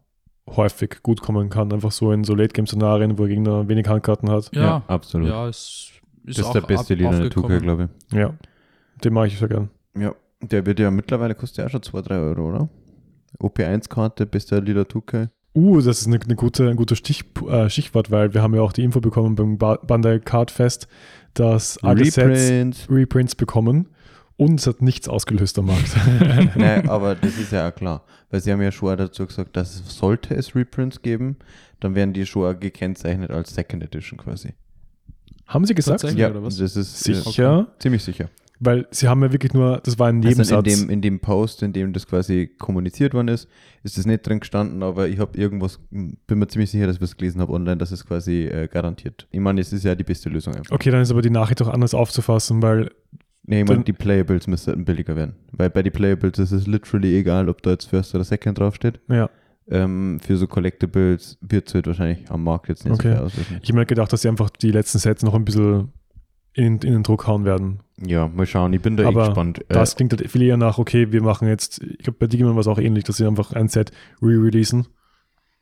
häufig 0.50 1.02
gut 1.04 1.22
kommen 1.22 1.50
kann. 1.50 1.72
Einfach 1.74 1.92
so 1.92 2.12
in 2.12 2.24
so 2.24 2.36
Late-Game-Szenarien, 2.36 3.18
wo 3.18 3.26
der 3.26 3.36
Gegner 3.36 3.68
wenig 3.68 3.88
Handkarten 3.88 4.30
hat. 4.30 4.54
Ja, 4.56 4.84
absolut. 4.88 5.30
ja, 5.30 5.48
es 5.48 5.92
ist 6.26 6.40
das 6.40 6.48
ist 6.48 6.54
der 6.54 6.62
beste 6.62 6.94
Lina 6.94 7.12
in 7.12 7.22
der 7.24 7.32
2K, 7.32 7.38
aufgekommen. 7.38 7.62
glaube 7.62 7.90
ich. 8.10 8.18
Ja, 8.18 8.34
den 9.04 9.14
mache 9.14 9.28
ich 9.28 9.38
sehr 9.38 9.48
gern. 9.48 9.70
Ja, 9.98 10.14
der 10.42 10.66
wird 10.66 10.80
ja 10.80 10.92
mittlerweile 10.92 11.36
kostet 11.36 11.58
ja 11.60 11.66
auch 11.66 11.70
schon 11.70 11.84
2, 11.84 12.02
3 12.02 12.16
Euro, 12.18 12.50
oder? 12.50 12.70
OP1-Karte, 13.40 14.26
bester 14.26 14.62
Leader 14.62 14.84
2K. 14.84 15.30
Uh, 15.54 15.82
das 15.82 16.02
ist 16.02 16.08
eine, 16.08 16.20
eine 16.20 16.36
gute, 16.36 16.70
ein 16.70 16.76
guter 16.76 16.96
Stich, 16.96 17.24
äh, 17.50 17.70
Stichwort, 17.70 18.12
weil 18.12 18.34
wir 18.34 18.42
haben 18.42 18.54
ja 18.54 18.62
auch 18.62 18.74
die 18.74 18.84
Info 18.84 19.00
bekommen 19.00 19.36
beim 19.36 19.58
ba 19.58 19.78
Bandai 19.78 20.20
Card 20.20 20.52
Fest, 20.52 20.88
dass 21.34 21.78
alle 21.84 22.06
Sets 22.06 22.18
Reprint. 22.18 22.88
Reprints 22.90 23.36
bekommen 23.36 23.90
und 24.38 24.60
es 24.60 24.68
hat 24.68 24.82
nichts 24.82 25.10
ausgelöst 25.10 25.58
am 25.58 25.66
Markt. 25.66 25.96
Nein, 26.56 26.88
aber 26.88 27.16
das 27.16 27.38
ist 27.38 27.52
ja 27.52 27.68
auch 27.68 27.76
klar. 27.76 28.04
Weil 28.30 28.42
sie 28.42 28.52
haben 28.52 28.62
ja 28.62 28.72
schon 28.72 28.96
dazu 28.98 29.26
gesagt, 29.26 29.58
dass 29.58 29.76
es, 29.76 29.98
sollte 29.98 30.36
es 30.36 30.56
Reprints 30.56 31.02
geben, 31.02 31.38
dann 31.80 31.96
werden 31.96 32.14
die 32.14 32.26
schon 32.26 32.46
auch 32.46 32.60
gekennzeichnet 32.60 33.32
als 33.32 33.54
Second 33.54 33.84
Edition 33.84 34.20
quasi. 34.20 34.54
haben 35.48 35.66
sie 35.66 35.74
gesagt? 35.74 36.04
Ja, 36.14 36.30
oder 36.30 36.44
was? 36.44 36.58
das 36.58 36.76
ist 36.76 37.04
Sicher? 37.04 37.68
ziemlich 37.80 38.04
sicher. 38.04 38.30
Weil 38.60 38.88
sie 38.90 39.08
haben 39.08 39.22
ja 39.22 39.32
wirklich 39.32 39.54
nur, 39.54 39.80
das 39.84 40.00
war 40.00 40.08
ein 40.08 40.18
Also 40.18 40.30
Nebensatz. 40.30 40.68
in, 40.68 40.80
dem, 40.88 40.90
in 40.90 41.02
dem 41.02 41.20
Post, 41.20 41.62
in 41.62 41.74
dem 41.74 41.94
das 41.94 42.08
quasi 42.08 42.48
kommuniziert 42.58 43.14
worden 43.14 43.28
ist, 43.28 43.48
ist 43.84 43.98
das 43.98 44.06
nicht 44.08 44.26
drin 44.26 44.40
gestanden, 44.40 44.82
aber 44.82 45.08
ich 45.08 45.20
habe 45.20 45.38
irgendwas, 45.38 45.80
bin 45.92 46.18
mir 46.40 46.48
ziemlich 46.48 46.72
sicher, 46.72 46.88
dass 46.88 46.96
ich 46.96 47.02
es 47.04 47.18
gelesen 47.18 47.40
habe 47.42 47.54
online, 47.54 47.78
dass 47.78 47.92
es 47.92 48.06
quasi 48.06 48.46
äh, 48.46 48.68
garantiert. 48.68 49.28
Ich 49.32 49.40
meine, 49.40 49.62
es 49.62 49.72
ist 49.74 49.84
ja 49.84 49.94
die 49.94 50.04
beste 50.04 50.30
Lösung 50.30 50.56
einfach. 50.56 50.74
okay, 50.74 50.90
dann 50.90 51.02
ist 51.02 51.12
aber 51.12 51.22
die 51.22 51.30
Nachricht 51.30 51.62
auch 51.62 51.68
anders 51.68 51.94
aufzufassen, 51.94 52.62
weil 52.62 52.90
Nee, 53.50 53.62
ich 53.62 53.68
meine, 53.68 53.84
die 53.86 53.94
Playables 53.94 54.46
müssten 54.48 54.84
billiger 54.84 55.16
werden. 55.16 55.36
Weil 55.54 55.70
bei 55.70 55.82
den 55.82 55.94
Playables 55.94 56.38
ist 56.38 56.52
es 56.52 56.68
literally 56.68 57.18
egal, 57.18 57.48
ob 57.48 57.62
da 57.62 57.70
jetzt 57.72 57.86
First 57.86 58.14
oder 58.14 58.26
Second 58.26 58.60
draufsteht. 58.60 59.00
ja, 59.08 59.30
Ähm, 59.70 60.20
für 60.20 60.36
so 60.36 60.48
Collectibles 60.48 61.38
wird 61.42 61.68
es 61.70 61.74
halt 61.74 61.88
wahrscheinlich 61.88 62.30
am 62.30 62.44
Markt 62.44 62.68
jetzt 62.70 62.84
nicht 62.84 62.94
Okay. 62.96 63.10
so 63.12 63.16
viel 63.16 63.24
auslösen. 63.26 63.60
ich 63.62 63.70
habe 63.70 63.80
mir 63.80 63.86
gedacht, 63.86 64.12
dass 64.12 64.22
sie 64.24 64.28
einfach 64.28 64.50
die 64.50 64.72
letzten 64.72 64.98
Sets 65.00 65.24
noch 65.24 65.34
ein 65.34 65.46
bisschen 65.46 65.94
in, 66.58 66.74
in 66.80 66.94
den 66.94 67.04
Druck 67.04 67.28
hauen 67.28 67.46
werden. 67.46 67.80
Ja, 68.06 68.28
mal 68.28 68.46
schauen, 68.46 68.74
ich 68.74 68.82
bin 68.82 68.98
da 68.98 69.08
Aber 69.08 69.24
eh 69.24 69.28
gespannt. 69.28 69.60
Äh, 69.70 69.74
Das 69.74 69.96
klingt 69.96 70.12
halt 70.14 70.30
viel 70.30 70.42
eher 70.42 70.58
nach, 70.58 70.78
okay, 70.78 71.12
wir 71.12 71.22
machen 71.24 71.48
jetzt, 71.48 71.82
ich 71.84 72.00
glaube, 72.00 72.18
bei 72.20 72.28
Digimon 72.28 72.54
war 72.56 72.62
es 72.62 72.68
auch 72.68 72.80
ähnlich, 72.80 73.04
dass 73.06 73.18
sie 73.18 73.26
einfach 73.26 73.54
ein 73.54 73.68
Set 73.70 73.92
re-releasen. 74.22 74.88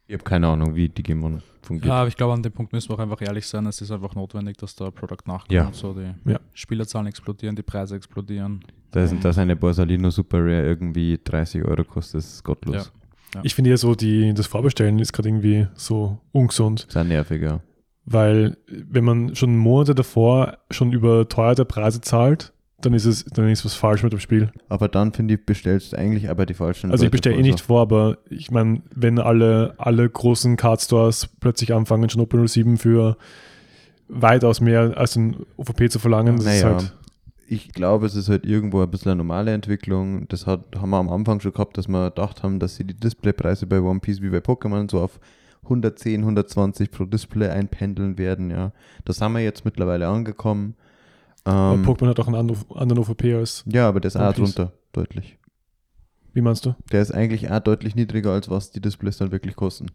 ich 0.07 0.13
habe 0.13 0.23
keine 0.23 0.47
Ahnung, 0.47 0.75
wie 0.75 0.89
Digimon 0.89 1.41
fungiert. 1.61 1.85
Ja, 1.87 1.93
aber 2.01 2.07
ich 2.07 2.17
glaube, 2.17 2.33
an 2.33 2.43
dem 2.43 2.51
Punkt 2.51 2.73
müssen 2.73 2.89
wir 2.89 2.95
auch 2.95 2.99
einfach 2.99 3.21
ehrlich 3.21 3.45
sein. 3.47 3.65
Es 3.67 3.81
ist 3.81 3.91
einfach 3.91 4.15
notwendig, 4.15 4.57
dass 4.57 4.75
der 4.75 4.91
Produkt 4.91 5.27
nachkommt. 5.27 5.51
Ja. 5.51 5.69
So 5.73 5.93
die 5.93 6.29
Ja. 6.29 6.39
Spielerzahlen 6.53 7.07
explodieren, 7.07 7.55
die 7.55 7.63
Preise 7.63 7.95
explodieren. 7.95 8.61
Da 8.91 9.05
sind 9.07 9.23
dass 9.25 9.37
eine 9.37 9.55
Borsalino 9.55 10.09
Super 10.11 10.39
Rare 10.39 10.65
irgendwie 10.65 11.19
30 11.23 11.63
Euro 11.65 11.83
kostet, 11.83 12.15
das 12.19 12.33
ist 12.35 12.43
gottlos. 12.43 12.75
Ja. 12.75 12.81
Ja. 13.35 13.41
Ich 13.43 13.53
finde 13.55 13.71
ja 13.71 13.77
so, 13.77 13.95
die, 13.95 14.33
das 14.33 14.47
Vorbestellen 14.47 14.97
ist 14.99 15.11
gerade 15.11 15.27
irgendwie 15.29 15.67
so 15.73 16.19
ungesund, 16.31 16.85
Sehr 16.89 17.03
nervig, 17.03 17.41
ja. 17.41 17.59
Weil 18.05 18.57
wenn 18.67 19.03
man 19.03 19.35
schon 19.35 19.57
Monate 19.57 19.95
davor 19.95 20.57
schon 20.71 20.91
überteuerte 20.91 21.65
Preise 21.65 22.01
zahlt, 22.01 22.53
dann 22.81 22.93
ist 22.93 23.05
es, 23.05 23.25
dann 23.25 23.49
ist 23.49 23.65
was 23.65 23.73
falsch 23.73 24.03
mit 24.03 24.13
dem 24.13 24.19
Spiel. 24.19 24.51
Aber 24.69 24.87
dann 24.87 25.11
finde 25.11 25.33
ich, 25.33 25.45
bestellst 25.45 25.93
du 25.93 25.97
eigentlich 25.97 26.29
aber 26.29 26.45
die 26.45 26.53
falschen 26.53 26.91
Also 26.91 27.03
ich 27.03 27.07
Leute 27.07 27.11
bestelle 27.11 27.37
eh 27.37 27.41
nicht 27.41 27.61
vor, 27.61 27.81
aber 27.81 28.17
ich 28.29 28.51
meine, 28.51 28.81
wenn 28.93 29.17
alle, 29.17 29.73
alle 29.77 30.07
großen 30.07 30.55
Card-Stores 30.55 31.29
plötzlich 31.39 31.73
anfangen, 31.73 32.09
schon 32.09 32.21
Open 32.21 32.47
07 32.47 32.77
für 32.77 33.17
weitaus 34.07 34.61
mehr 34.61 34.97
als 34.97 35.15
ein 35.15 35.35
OVP 35.57 35.89
zu 35.89 35.99
verlangen, 35.99 36.35
das 36.35 36.45
ist 36.45 36.63
Naja. 36.63 36.75
halt, 36.75 36.93
ich 37.47 37.71
glaube, 37.73 38.05
es 38.05 38.15
ist 38.15 38.29
halt 38.29 38.45
irgendwo 38.45 38.81
ein 38.81 38.89
bisschen 38.89 39.11
eine 39.11 39.19
normale 39.19 39.51
Entwicklung. 39.51 40.27
Das 40.27 40.45
hat, 40.45 40.61
haben 40.75 40.89
wir 40.89 40.97
am 40.97 41.09
Anfang 41.09 41.39
schon 41.39 41.53
gehabt, 41.53 41.77
dass 41.77 41.87
wir 41.87 42.09
gedacht 42.09 42.43
haben, 42.43 42.59
dass 42.59 42.75
sie 42.75 42.83
die 42.83 42.99
Displaypreise 42.99 43.67
bei 43.67 43.79
One 43.81 43.99
Piece 43.99 44.21
wie 44.21 44.29
bei 44.29 44.39
Pokémon 44.39 44.89
so 44.89 44.99
auf 44.99 45.19
110, 45.65 46.21
120 46.21 46.91
pro 46.91 47.05
Display 47.05 47.49
einpendeln 47.49 48.17
werden, 48.17 48.49
ja. 48.49 48.71
Da 49.03 49.13
sind 49.13 49.33
wir 49.33 49.41
jetzt 49.41 49.65
mittlerweile 49.65 50.07
angekommen. 50.07 50.75
Ähm, 51.45 51.85
Pokémon 51.85 52.07
hat 52.07 52.19
auch 52.19 52.27
einen 52.27 52.35
anderen 52.35 52.99
OVP 52.99 53.35
als, 53.35 53.63
ja, 53.67 53.87
aber 53.87 53.99
der 53.99 54.07
ist 54.09 54.17
auch 54.17 54.33
drunter, 54.33 54.73
deutlich. 54.93 55.37
wie 56.33 56.41
meinst 56.41 56.65
du? 56.65 56.75
Der 56.91 57.01
ist 57.01 57.11
eigentlich 57.11 57.51
auch 57.51 57.59
deutlich 57.59 57.95
niedriger, 57.95 58.31
als 58.31 58.49
was 58.49 58.71
die 58.71 58.81
Displays 58.81 59.17
dann 59.17 59.31
wirklich 59.31 59.55
kosten. 59.55 59.87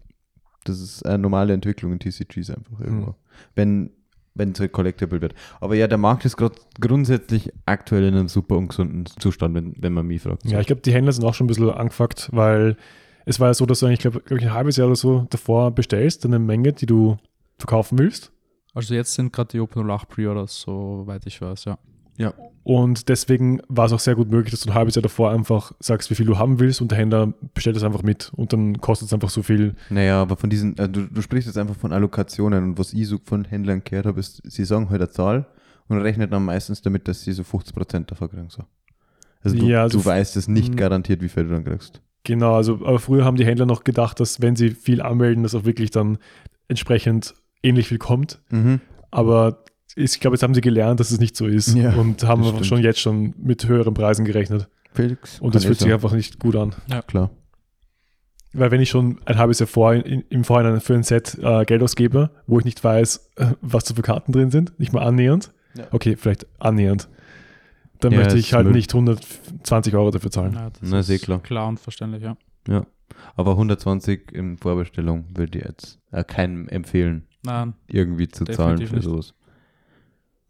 Das 0.64 0.80
ist 0.80 1.04
eine 1.06 1.18
normale 1.18 1.52
Entwicklung 1.54 1.92
in 1.92 1.98
TCGs 1.98 2.50
einfach 2.50 2.80
irgendwo. 2.80 3.06
Hm. 3.08 3.14
Wenn 3.54 3.90
wenn 4.34 4.52
es 4.52 4.60
halt 4.60 4.72
collectible 4.72 5.20
wird. 5.20 5.34
Aber 5.60 5.74
ja, 5.74 5.86
der 5.86 5.98
Markt 5.98 6.24
ist 6.24 6.36
gerade 6.36 6.54
grundsätzlich 6.80 7.52
aktuell 7.66 8.04
in 8.04 8.14
einem 8.14 8.28
super 8.28 8.56
ungesunden 8.56 9.06
Zustand, 9.18 9.54
wenn, 9.54 9.74
wenn 9.78 9.92
man 9.92 10.06
mich 10.06 10.22
fragt. 10.22 10.44
Ja, 10.46 10.60
ich 10.60 10.66
glaube, 10.66 10.82
die 10.82 10.92
Händler 10.92 11.12
sind 11.12 11.24
auch 11.24 11.34
schon 11.34 11.46
ein 11.46 11.48
bisschen 11.48 11.70
angefuckt, 11.70 12.30
weil 12.32 12.76
es 13.30 13.38
war 13.38 13.46
ja 13.46 13.54
so, 13.54 13.64
dass 13.64 13.78
du 13.78 13.86
eigentlich, 13.86 14.00
glaube 14.00 14.20
glaub 14.20 14.40
ich, 14.40 14.46
ein 14.46 14.52
halbes 14.52 14.76
Jahr 14.76 14.88
oder 14.88 14.96
so 14.96 15.26
davor 15.30 15.70
bestellst, 15.70 16.24
eine 16.26 16.40
Menge, 16.40 16.72
die 16.72 16.86
du 16.86 17.16
verkaufen 17.58 17.98
willst. 17.98 18.32
Also 18.74 18.94
jetzt 18.94 19.14
sind 19.14 19.32
gerade 19.32 19.50
die 19.52 19.60
Open 19.60 19.88
08 19.88 20.08
Pre-Orders, 20.08 20.60
soweit 20.60 21.24
ich 21.26 21.40
weiß, 21.40 21.64
ja. 21.64 21.78
Und 22.64 23.08
deswegen 23.08 23.62
war 23.68 23.86
es 23.86 23.92
auch 23.92 24.00
sehr 24.00 24.16
gut 24.16 24.30
möglich, 24.30 24.50
dass 24.50 24.60
du 24.60 24.70
ein 24.70 24.74
halbes 24.74 24.96
Jahr 24.96 25.02
davor 25.02 25.30
einfach 25.30 25.72
sagst, 25.78 26.10
wie 26.10 26.16
viel 26.16 26.26
du 26.26 26.38
haben 26.38 26.58
willst 26.58 26.80
und 26.80 26.90
der 26.90 26.98
Händler 26.98 27.32
bestellt 27.54 27.76
es 27.76 27.84
einfach 27.84 28.02
mit 28.02 28.32
und 28.34 28.52
dann 28.52 28.80
kostet 28.80 29.06
es 29.06 29.14
einfach 29.14 29.30
so 29.30 29.42
viel. 29.42 29.76
Naja, 29.90 30.20
aber 30.20 30.36
von 30.36 30.50
diesen, 30.50 30.78
also 30.78 30.90
du, 30.90 31.06
du 31.06 31.22
sprichst 31.22 31.46
jetzt 31.46 31.56
einfach 31.56 31.76
von 31.76 31.92
Allokationen 31.92 32.64
und 32.64 32.78
was 32.78 32.92
ich 32.92 33.06
so 33.06 33.18
von 33.24 33.44
Händlern 33.44 33.82
gehört 33.84 34.06
habe, 34.06 34.18
ist, 34.18 34.42
sie 34.44 34.64
sagen 34.64 34.90
halt 34.90 35.00
eine 35.00 35.10
Zahl 35.10 35.46
und 35.88 35.98
rechnen 35.98 36.28
dann 36.28 36.44
meistens 36.44 36.82
damit, 36.82 37.06
dass 37.06 37.22
sie 37.22 37.32
so 37.32 37.42
50% 37.42 38.06
davon 38.06 38.28
kriegen. 38.28 38.50
So. 38.50 38.64
Also 39.42 39.56
du, 39.56 39.66
Ja, 39.66 39.82
also 39.82 39.98
du 39.98 40.04
weißt 40.04 40.36
es 40.36 40.48
nicht 40.48 40.76
garantiert, 40.76 41.22
wie 41.22 41.28
viel 41.28 41.44
du 41.44 41.50
dann 41.50 41.64
kriegst. 41.64 42.02
Genau, 42.24 42.54
also 42.54 42.74
aber 42.74 42.98
früher 42.98 43.24
haben 43.24 43.36
die 43.36 43.46
Händler 43.46 43.66
noch 43.66 43.82
gedacht, 43.84 44.20
dass 44.20 44.40
wenn 44.42 44.56
sie 44.56 44.70
viel 44.70 45.00
anmelden, 45.00 45.42
dass 45.42 45.54
auch 45.54 45.64
wirklich 45.64 45.90
dann 45.90 46.18
entsprechend 46.68 47.34
ähnlich 47.62 47.88
viel 47.88 47.98
kommt. 47.98 48.40
Mhm. 48.50 48.80
Aber 49.10 49.64
ich 49.96 50.20
glaube, 50.20 50.34
jetzt 50.36 50.42
haben 50.42 50.54
sie 50.54 50.60
gelernt, 50.60 51.00
dass 51.00 51.10
es 51.10 51.18
nicht 51.18 51.36
so 51.36 51.46
ist 51.46 51.74
Ja, 51.74 51.94
und 51.94 52.22
haben 52.24 52.62
schon 52.64 52.80
jetzt 52.82 53.00
schon 53.00 53.34
mit 53.38 53.66
höheren 53.66 53.94
Preisen 53.94 54.24
gerechnet. 54.24 54.68
Felix. 54.92 55.40
Und 55.40 55.54
das 55.54 55.64
fühlt 55.64 55.78
sich 55.78 55.92
einfach 55.92 56.12
nicht 56.12 56.38
gut 56.38 56.56
an. 56.56 56.74
Klar. 57.06 57.30
Weil 58.52 58.70
wenn 58.72 58.80
ich 58.80 58.90
schon 58.90 59.20
ein 59.26 59.38
halbes 59.38 59.60
Jahr 59.60 59.68
vor, 59.68 59.94
in, 59.94 60.24
im 60.28 60.42
Vorhinein 60.44 60.80
für 60.80 60.94
ein 60.94 61.04
Set 61.04 61.38
äh, 61.40 61.64
Geld 61.64 61.82
ausgebe, 61.82 62.30
wo 62.48 62.58
ich 62.58 62.64
nicht 62.64 62.82
weiß, 62.82 63.30
äh, 63.36 63.46
was 63.60 63.84
da 63.84 63.94
für 63.94 64.02
Karten 64.02 64.32
drin 64.32 64.50
sind, 64.50 64.78
nicht 64.80 64.92
mal 64.92 65.02
annähernd, 65.02 65.52
Ja. 65.76 65.84
okay, 65.92 66.16
vielleicht 66.16 66.46
annähernd, 66.58 67.08
dann 68.00 68.10
Ja, 68.12 68.18
möchte 68.18 68.36
ich 68.38 68.52
halt 68.52 68.64
Müll. 68.64 68.74
nicht 68.74 68.90
120 69.60 69.94
Euro 69.94 70.10
dafür 70.10 70.30
zahlen. 70.30 70.52
ja 70.54 70.70
das 70.70 70.80
Na, 70.82 71.00
ist 71.00 71.06
sehr 71.06 71.18
klar. 71.18 71.40
klar 71.42 71.68
und 71.68 71.78
verständlich, 71.80 72.22
ja. 72.22 72.36
Ja. 72.68 72.86
Aber 73.36 73.52
120 73.52 74.32
in 74.32 74.56
Vorbestellung 74.58 75.24
würde 75.34 75.58
ich 75.58 75.64
jetzt 75.64 75.98
äh, 76.12 76.22
keinem 76.24 76.68
empfehlen, 76.68 77.26
Nein, 77.42 77.74
irgendwie 77.88 78.28
zu 78.28 78.44
zahlen 78.44 78.78
Definitiv 78.78 78.88
für 78.90 78.96
nicht. 78.96 79.04
sowas. 79.04 79.34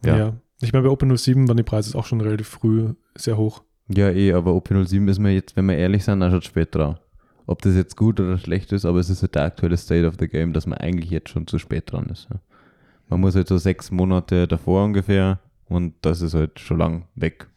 Ja. 0.04 0.16
Ja. 0.16 0.32
Ich 0.60 0.72
meine, 0.72 0.84
bei 0.84 0.90
Open 0.90 1.16
07 1.16 1.48
waren 1.48 1.56
die 1.56 1.62
Preise 1.62 1.96
auch 1.98 2.04
schon 2.04 2.20
relativ 2.20 2.48
früh 2.48 2.94
sehr 3.16 3.36
hoch. 3.36 3.62
Ja, 3.88 4.10
eh, 4.10 4.32
aber 4.34 4.52
OP07 4.52 5.08
ist 5.10 5.18
mir 5.18 5.32
jetzt, 5.32 5.56
wenn 5.56 5.66
wir 5.66 5.76
ehrlich 5.76 6.04
sind, 6.04 6.22
auch 6.22 6.30
schon 6.30 6.42
spät 6.42 6.74
dran. 6.74 6.98
Ob 7.46 7.62
das 7.62 7.74
jetzt 7.74 7.96
gut 7.96 8.20
oder 8.20 8.38
schlecht 8.38 8.70
ist, 8.72 8.84
aber 8.84 8.98
es 8.98 9.10
ist 9.10 9.22
halt 9.22 9.34
der 9.34 9.42
aktuelle 9.44 9.76
State 9.76 10.06
of 10.06 10.14
the 10.20 10.28
Game, 10.28 10.52
dass 10.52 10.66
man 10.66 10.78
eigentlich 10.78 11.10
jetzt 11.10 11.30
schon 11.30 11.46
zu 11.48 11.58
spät 11.58 11.90
dran 11.90 12.06
ist. 12.06 12.28
Ja. 12.30 12.38
Man 13.08 13.20
muss 13.20 13.34
halt 13.34 13.48
so 13.48 13.56
sechs 13.58 13.90
Monate 13.90 14.46
davor 14.46 14.84
ungefähr 14.84 15.40
und 15.66 15.94
das 16.02 16.20
ist 16.20 16.34
halt 16.34 16.60
schon 16.60 16.78
lang 16.78 17.08
weg. 17.16 17.48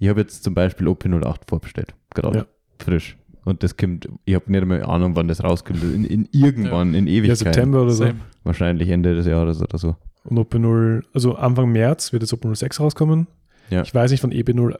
Ich 0.00 0.08
habe 0.08 0.20
jetzt 0.22 0.42
zum 0.42 0.54
Beispiel 0.54 0.88
OP08 0.88 1.42
vorbestellt, 1.46 1.94
gerade 2.14 2.38
Ja. 2.38 2.46
frisch. 2.78 3.16
Und 3.44 3.62
das 3.62 3.76
kommt, 3.76 4.08
ich 4.24 4.34
habe 4.34 4.50
nicht 4.50 4.64
mehr 4.66 4.88
Ahnung, 4.88 5.14
wann 5.16 5.28
das 5.28 5.42
rauskommt. 5.44 5.82
In, 5.82 6.04
in 6.04 6.28
irgendwann, 6.32 6.94
in 6.94 7.06
Ja, 7.06 7.12
Ewigkeit. 7.14 7.38
September 7.38 7.82
oder 7.82 7.92
so. 7.92 8.04
Same. 8.04 8.20
Wahrscheinlich 8.44 8.88
Ende 8.90 9.14
des 9.14 9.26
Jahres 9.26 9.60
oder 9.62 9.78
so. 9.78 9.96
Und 10.24 10.38
OP0, 10.38 11.04
also 11.14 11.36
Anfang 11.36 11.70
März 11.72 12.12
wird 12.12 12.22
jetzt 12.22 12.32
OP06 12.34 12.80
rauskommen. 12.80 13.28
Ja. 13.70 13.82
Ich 13.82 13.94
weiß 13.94 14.10
nicht, 14.10 14.22
wann 14.24 14.32
EB01 14.32 14.78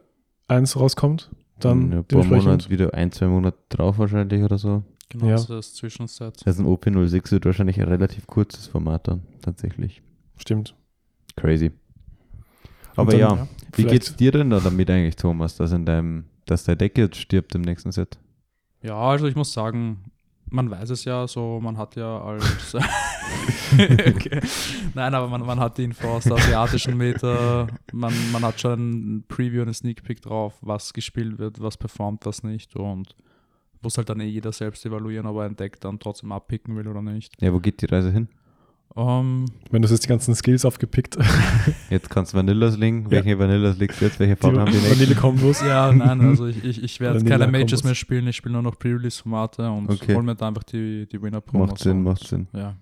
rauskommt. 0.78 1.30
Dann 1.58 1.92
ein 1.92 2.04
paar. 2.04 2.24
Monate, 2.24 2.70
wieder 2.70 2.94
ein, 2.94 3.12
zwei 3.12 3.26
Monate 3.26 3.58
drauf 3.68 3.98
wahrscheinlich 3.98 4.42
oder 4.42 4.56
so. 4.58 4.82
Genau, 5.10 5.26
Ja. 5.26 5.32
das 5.32 5.42
ist 5.42 5.50
das 5.50 5.74
Zwischenset. 5.74 6.40
Also 6.46 6.62
ein 6.62 6.66
OP06 6.66 7.32
wird 7.32 7.44
wahrscheinlich 7.44 7.78
ein 7.80 7.88
relativ 7.88 8.26
kurzes 8.26 8.66
Format 8.66 9.08
dann, 9.08 9.22
tatsächlich. 9.42 10.02
Stimmt. 10.38 10.74
Crazy. 11.36 11.72
Aber 13.00 13.12
dann, 13.12 13.20
ja, 13.20 13.34
ja, 13.34 13.48
wie 13.76 13.84
geht's 13.84 14.16
dir 14.16 14.32
denn 14.32 14.50
da 14.50 14.60
damit 14.60 14.90
eigentlich, 14.90 15.16
Thomas, 15.16 15.56
dass 15.56 15.72
in 15.72 15.84
deinem, 15.84 16.24
dass 16.46 16.64
der 16.64 16.76
Deck 16.76 16.98
jetzt 16.98 17.16
stirbt 17.16 17.54
im 17.54 17.62
nächsten 17.62 17.92
Set? 17.92 18.18
Ja, 18.82 18.96
also 18.96 19.26
ich 19.26 19.36
muss 19.36 19.52
sagen, 19.52 20.10
man 20.50 20.70
weiß 20.70 20.90
es 20.90 21.04
ja, 21.04 21.26
so 21.26 21.60
man 21.60 21.76
hat 21.78 21.96
ja 21.96 22.20
als. 22.22 22.74
okay. 23.74 24.40
Nein, 24.94 25.14
aber 25.14 25.28
man, 25.28 25.46
man 25.46 25.60
hat 25.60 25.78
die 25.78 25.84
Info 25.84 26.08
aus 26.08 26.24
der 26.24 26.34
asiatischen 26.34 26.96
Meta, 26.96 27.68
man, 27.92 28.12
man 28.32 28.42
hat 28.42 28.60
schon 28.60 29.18
ein 29.18 29.24
Preview, 29.28 29.62
eine 29.62 29.74
Sneak 29.74 30.02
Peek 30.02 30.20
drauf, 30.22 30.54
was 30.60 30.92
gespielt 30.92 31.38
wird, 31.38 31.60
was 31.60 31.76
performt, 31.76 32.26
was 32.26 32.42
nicht 32.42 32.74
und 32.76 33.14
muss 33.82 33.96
halt 33.96 34.08
dann 34.10 34.20
eh 34.20 34.26
jeder 34.26 34.52
selbst 34.52 34.84
evaluieren, 34.84 35.26
ob 35.26 35.36
er 35.38 35.44
ein 35.44 35.56
Deck 35.56 35.80
dann 35.80 35.98
trotzdem 35.98 36.32
abpicken 36.32 36.76
will 36.76 36.88
oder 36.88 37.02
nicht. 37.02 37.40
Ja, 37.40 37.52
wo 37.52 37.60
geht 37.60 37.80
die 37.80 37.86
Reise 37.86 38.10
hin? 38.10 38.28
Ähm, 38.96 39.46
Wenn 39.70 39.82
du 39.82 39.88
jetzt 39.88 40.02
die 40.04 40.08
ganzen 40.08 40.34
Skills 40.34 40.64
aufgepickt, 40.64 41.16
Jetzt 41.90 42.10
kannst 42.10 42.32
du 42.32 42.38
Vanillas 42.38 42.76
legen. 42.76 43.04
Ja. 43.04 43.10
Welche 43.12 43.38
Vanillas 43.38 43.78
legst 43.78 44.00
du 44.00 44.04
jetzt? 44.06 44.18
Welche 44.18 44.34
die 44.34 44.40
Farben 44.40 44.58
haben 44.58 44.70
die 44.72 44.78
nächsten? 44.78 44.98
Vanille-Kombos. 44.98 45.60
ja, 45.62 45.92
nein, 45.92 46.20
also 46.20 46.46
ich, 46.46 46.64
ich, 46.64 46.82
ich 46.82 47.00
werde 47.00 47.22
keine 47.24 47.50
Combos. 47.52 47.84
mehr 47.84 47.94
spielen, 47.94 48.26
ich 48.26 48.36
spiele 48.36 48.54
nur 48.54 48.62
noch 48.62 48.76
Pre-Release-Formate 48.78 49.70
und 49.70 49.90
Okay. 49.90 50.14
hol 50.14 50.22
mir 50.24 50.34
da 50.34 50.48
einfach 50.48 50.64
die, 50.64 51.06
die 51.06 51.22
Winner-Promos. 51.22 51.70
Macht 51.70 51.78
Sinn, 51.80 51.98
und- 51.98 52.02
macht 52.02 52.26
Sinn. 52.26 52.48
Ja, 52.52 52.74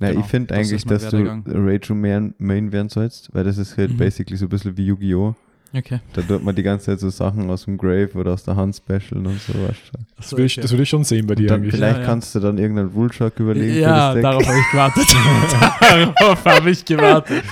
Na, 0.00 0.08
Genau, 0.10 0.20
ich 0.20 0.26
finde 0.26 0.46
das 0.48 0.58
eigentlich, 0.58 0.84
dass 0.86 1.08
du 1.10 1.94
Main, 1.94 2.34
Main 2.38 2.72
werden 2.72 2.88
sollst, 2.88 3.28
weil 3.34 3.44
das 3.44 3.58
ist 3.58 3.76
halt 3.76 3.92
Mhm. 3.92 3.96
basically 3.98 4.36
so 4.38 4.46
ein 4.46 4.48
bisschen 4.48 4.76
wie 4.78 4.86
Yu-Gi-Oh! 4.86 5.34
Okay. 5.76 6.00
Da 6.12 6.22
tut 6.22 6.42
man 6.44 6.54
die 6.54 6.62
ganze 6.62 6.86
Zeit 6.86 7.00
so 7.00 7.10
Sachen 7.10 7.48
aus 7.50 7.64
dem 7.64 7.76
Grave 7.76 8.10
oder 8.14 8.32
aus 8.32 8.44
der 8.44 8.56
Hand 8.56 8.76
specialen 8.76 9.26
und 9.26 9.40
so. 9.40 9.52
Weißt 9.54 9.80
du. 9.92 9.98
Das 10.16 10.32
würde 10.32 10.44
ich, 10.44 10.54
das 10.56 10.72
ich 10.72 10.88
schon 10.88 11.04
sehen 11.04 11.26
bei 11.26 11.34
dir 11.34 11.48
dann, 11.48 11.56
eigentlich. 11.60 11.74
vielleicht 11.74 11.96
Ja, 11.96 12.00
ja. 12.02 12.06
kannst 12.06 12.34
du 12.34 12.40
dann 12.40 12.58
irgendeinen 12.58 12.88
Ruleshock 12.90 13.38
überlegen 13.40 13.80
Ja, 13.80 14.12
für 14.12 14.22
das 14.22 14.22
darauf 14.22 14.46
habe 14.46 14.58
ich 14.58 14.70
gewartet. 14.70 16.14
darauf 16.20 16.44
habe 16.44 16.70
ich 16.70 16.84
gewartet. 16.84 17.44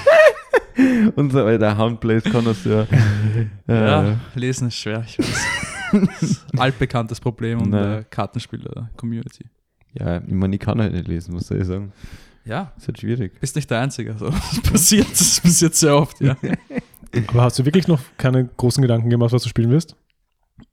So 1.16 1.44
weiter. 1.44 1.76
Handplays 1.76 2.22
du 2.22 2.68
ja. 2.70 2.86
Ja, 3.68 4.08
Äh, 4.12 4.14
lesen 4.34 4.68
ist 4.68 4.76
schwer, 4.76 5.04
ich 5.06 5.18
weiß. 5.18 5.46
Das 6.20 6.46
altbekanntes 6.58 7.20
Problem 7.20 7.60
und 7.60 7.70
der 7.72 8.04
Kartenspieler-Community. 8.04 9.44
ja, 9.98 10.16
ich 10.26 10.32
meine, 10.32 10.54
ich 10.56 10.60
kann 10.60 10.80
halt 10.80 10.92
nicht 10.94 11.06
lesen, 11.06 11.38
soll 11.40 11.60
ich 11.60 11.66
sagen. 11.66 11.92
Ja, 12.44 12.72
Ist 12.76 12.88
halt 12.88 12.98
schwierig. 12.98 13.38
bist 13.40 13.54
nicht 13.54 13.70
der 13.70 13.80
Einzige. 13.80 14.16
So. 14.18 14.30
Das 14.30 14.60
passiert, 14.72 15.10
das 15.12 15.40
passiert 15.40 15.74
sehr 15.74 15.94
oft, 15.96 16.20
ja. 16.20 16.36
Aber 17.28 17.42
hast 17.42 17.58
du 17.58 17.64
wirklich 17.64 17.88
noch 17.88 18.00
keine 18.18 18.46
großen 18.46 18.80
Gedanken 18.82 19.10
gemacht, 19.10 19.32
was 19.32 19.42
du 19.42 19.48
spielen 19.48 19.70
willst? 19.70 19.96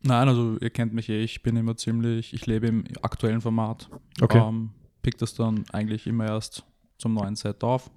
Nein, 0.01 0.27
also 0.27 0.57
ihr 0.61 0.69
kennt 0.69 0.93
mich 0.93 1.09
eh, 1.09 1.21
ich 1.23 1.41
bin 1.41 1.55
immer 1.55 1.75
ziemlich, 1.75 2.33
ich 2.33 2.45
lebe 2.45 2.67
im 2.67 2.83
aktuellen 3.01 3.41
Format. 3.41 3.89
Okay. 4.21 4.37
Ähm, 4.39 4.71
pick 5.01 5.17
das 5.17 5.33
dann 5.33 5.63
eigentlich 5.71 6.05
immer 6.07 6.25
erst 6.27 6.63
zum 6.97 7.13
neuen 7.13 7.35
Set 7.35 7.63
auf. 7.63 7.89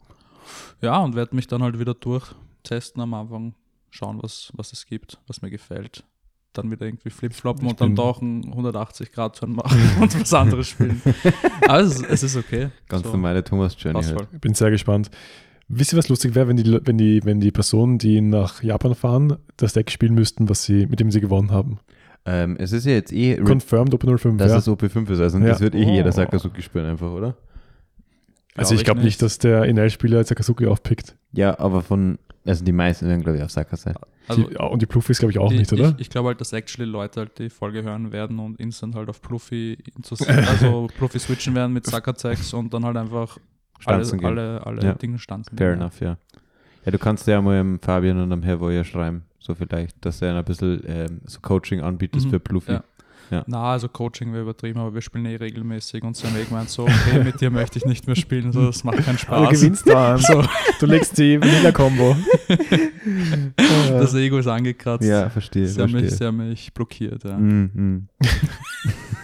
Ja, 0.81 0.99
und 0.99 1.15
werde 1.15 1.37
mich 1.37 1.47
dann 1.47 1.63
halt 1.63 1.79
wieder 1.79 1.95
durchtesten 1.95 3.01
am 3.01 3.15
Anfang, 3.15 3.55
schauen, 3.91 4.21
was, 4.23 4.51
was 4.55 4.73
es 4.73 4.87
gibt, 4.87 5.19
was 5.27 5.43
mir 5.43 5.51
gefällt. 5.51 6.05
Dann 6.55 6.71
wieder 6.71 6.85
irgendwie 6.87 7.11
flipfloppen 7.11 7.67
und 7.67 7.81
dann 7.81 7.91
bin- 7.91 7.97
doch 7.97 8.21
einen 8.21 8.45
180-Grad-Turn 8.53 9.53
machen 9.53 9.81
und 10.01 10.21
was 10.21 10.35
anderes 10.35 10.69
spielen. 10.69 11.01
Aber 11.67 11.81
es 11.81 11.95
ist, 11.95 12.05
es 12.11 12.23
ist 12.25 12.37
okay. 12.37 12.71
Ganz 12.89 13.05
So, 13.05 13.13
normale 13.13 13.43
Thomas 13.45 13.77
Journey 13.79 14.01
passt 14.01 14.15
halt. 14.17 14.29
Ich 14.33 14.41
bin 14.41 14.55
sehr 14.55 14.71
gespannt. 14.71 15.11
Wisst 15.75 15.95
ihr, 15.95 15.99
was 15.99 16.09
lustig 16.11 16.35
wäre, 16.35 16.49
wenn 16.49 16.57
die, 16.57 16.81
wenn 16.85 16.99
die, 16.99 17.25
wenn 17.25 17.41
die 17.41 17.51
Personen, 17.51 17.97
die 17.97 18.21
nach 18.21 18.63
Japan 18.63 18.95
fahren, 18.95 19.39
das 19.57 19.73
Deck 19.73 19.91
spielen 19.91 20.15
müssten, 20.15 20.49
was 20.51 20.65
sie, 20.65 20.87
mit 20.87 21.01
dem 21.01 21.11
sie 21.11 21.21
gewonnen 21.21 21.51
haben? 21.51 21.79
Ähm, 22.27 22.57
es 22.59 22.73
ist 22.73 22.85
ja 22.85 22.93
jetzt 22.93 23.11
eh, 23.13 23.37
Confirmed 23.37 23.95
Open 23.95 24.19
05, 24.19 24.37
dass 24.37 24.51
ja. 24.53 24.59
es 24.59 24.69
OP5 24.69 25.11
ist. 25.11 25.21
Also 25.21 25.39
Ja. 25.39 25.47
das 25.47 25.61
wird 25.61 25.75
eh 25.75 25.87
Oh. 25.87 25.91
jeder 25.95 26.13
Sakazuki 26.13 26.61
spielen 26.61 26.85
einfach, 26.85 27.11
oder? 27.11 27.37
Also 28.55 28.75
ich 28.75 28.85
glaube 28.85 29.01
nicht, 29.01 29.23
dass 29.23 29.39
der 29.39 29.63
NL-Spieler 29.65 30.23
Sakazuki 30.25 30.67
aufpickt. 30.67 31.17
Ja, 31.33 31.59
aber 31.59 31.81
von, 31.81 32.19
also 32.45 32.65
die 32.65 32.73
meisten 32.73 33.09
werden, 33.09 33.23
glaube 33.23 33.39
ich, 33.39 33.43
auf 33.43 33.51
Saka 33.51 33.77
sein. 33.77 33.95
Also, 34.29 34.43
die, 34.43 34.57
und 34.57 34.83
die 34.83 34.87
Pluffis 34.87 35.19
glaube 35.19 35.33
ich 35.33 35.39
auch 35.39 35.49
die, 35.51 35.57
nicht, 35.59 35.73
oder? 35.73 35.95
Ich, 35.97 36.03
ich 36.03 36.11
glaube 36.11 36.29
halt, 36.29 36.41
dass 36.41 36.53
actually 36.53 36.89
Leute 36.89 37.21
halt 37.21 37.39
die 37.39 37.49
Folge 37.51 37.83
hören 37.83 38.13
werden 38.13 38.39
und 38.39 38.61
instant 38.61 38.95
halt 38.95 39.09
auf 39.09 39.21
Pluffy, 39.23 39.79
also 40.47 40.87
Pluffy 40.99 41.19
switchen 41.19 41.55
werden 41.55 41.73
mit 41.73 41.87
Sakatex 41.87 42.53
und 42.53 42.73
dann 42.75 42.85
halt 42.85 42.97
einfach 42.99 43.39
alle, 43.87 44.05
Stanzen 44.05 44.19
gehen. 44.19 44.27
alle, 44.29 44.67
alle 44.67 44.83
Ja. 44.83 44.95
Dinge 44.95 45.19
stanzen. 45.19 45.57
Fair 45.57 45.73
gehen, 45.73 45.81
enough, 45.83 46.01
ja. 46.01 46.17
Ja, 46.85 46.91
du 46.93 46.99
kannst 46.99 47.27
ja 47.27 47.41
mal 47.41 47.59
dem 47.59 47.79
Fabian 47.81 48.21
und 48.21 48.31
dem 48.31 48.43
Herr 48.43 48.59
Voyer 48.61 48.83
schreiben, 48.85 49.23
so 49.39 49.55
vielleicht, 49.55 50.05
dass 50.05 50.21
er 50.23 50.37
ein 50.37 50.45
bisschen 50.45 50.83
ähm, 50.87 51.21
so 51.27 51.39
Coaching 51.41 51.81
anbietet 51.81 52.25
Mhm, 52.25 52.31
für 52.31 52.41
Pluffy. 52.41 52.73
ja. 52.73 52.85
Na, 53.47 53.73
also 53.73 53.89
Coaching 53.89 54.33
wäre 54.33 54.43
übertrieben, 54.43 54.79
aber 54.81 54.95
wir 54.95 55.01
spielen 55.01 55.27
eh 55.27 55.37
regelmäßig 55.37 56.03
und 56.03 56.17
sie 56.17 56.27
haben 56.27 56.37
eh 56.37 56.45
gemeint, 56.45 56.69
so, 56.71 56.83
okay, 56.83 57.23
mit 57.25 57.41
dir 57.41 57.51
möchte 57.51 57.79
ich 57.79 57.85
nicht 57.85 58.07
mehr 58.07 58.17
spielen, 58.17 58.53
so, 58.53 58.67
das 58.67 58.85
macht 58.85 58.99
keinen 59.05 59.19
Aber 59.29 59.47
Spaß. 59.47 59.49
du 59.49 59.55
gewinnst 59.57 59.89
da. 59.89 60.19
So, 60.19 60.45
Du 60.81 60.87
legst 60.87 61.17
die 61.19 61.41
Vanilla-Kombo. 61.41 62.17
das 63.57 64.15
Ego 64.15 64.39
ist 64.39 64.47
angekratzt. 64.47 65.05
Ja, 65.07 65.31
verstehe, 65.31 65.67
sie, 65.67 65.81
haben 65.81 65.93
mich, 65.93 66.01
verstehe. 66.03 66.19
sie 66.19 66.25
haben 66.27 66.49
mich 66.49 66.73
blockiert, 66.75 67.25
ja. 67.25 67.37
Mm, 67.39 67.71
mm. 67.75 68.09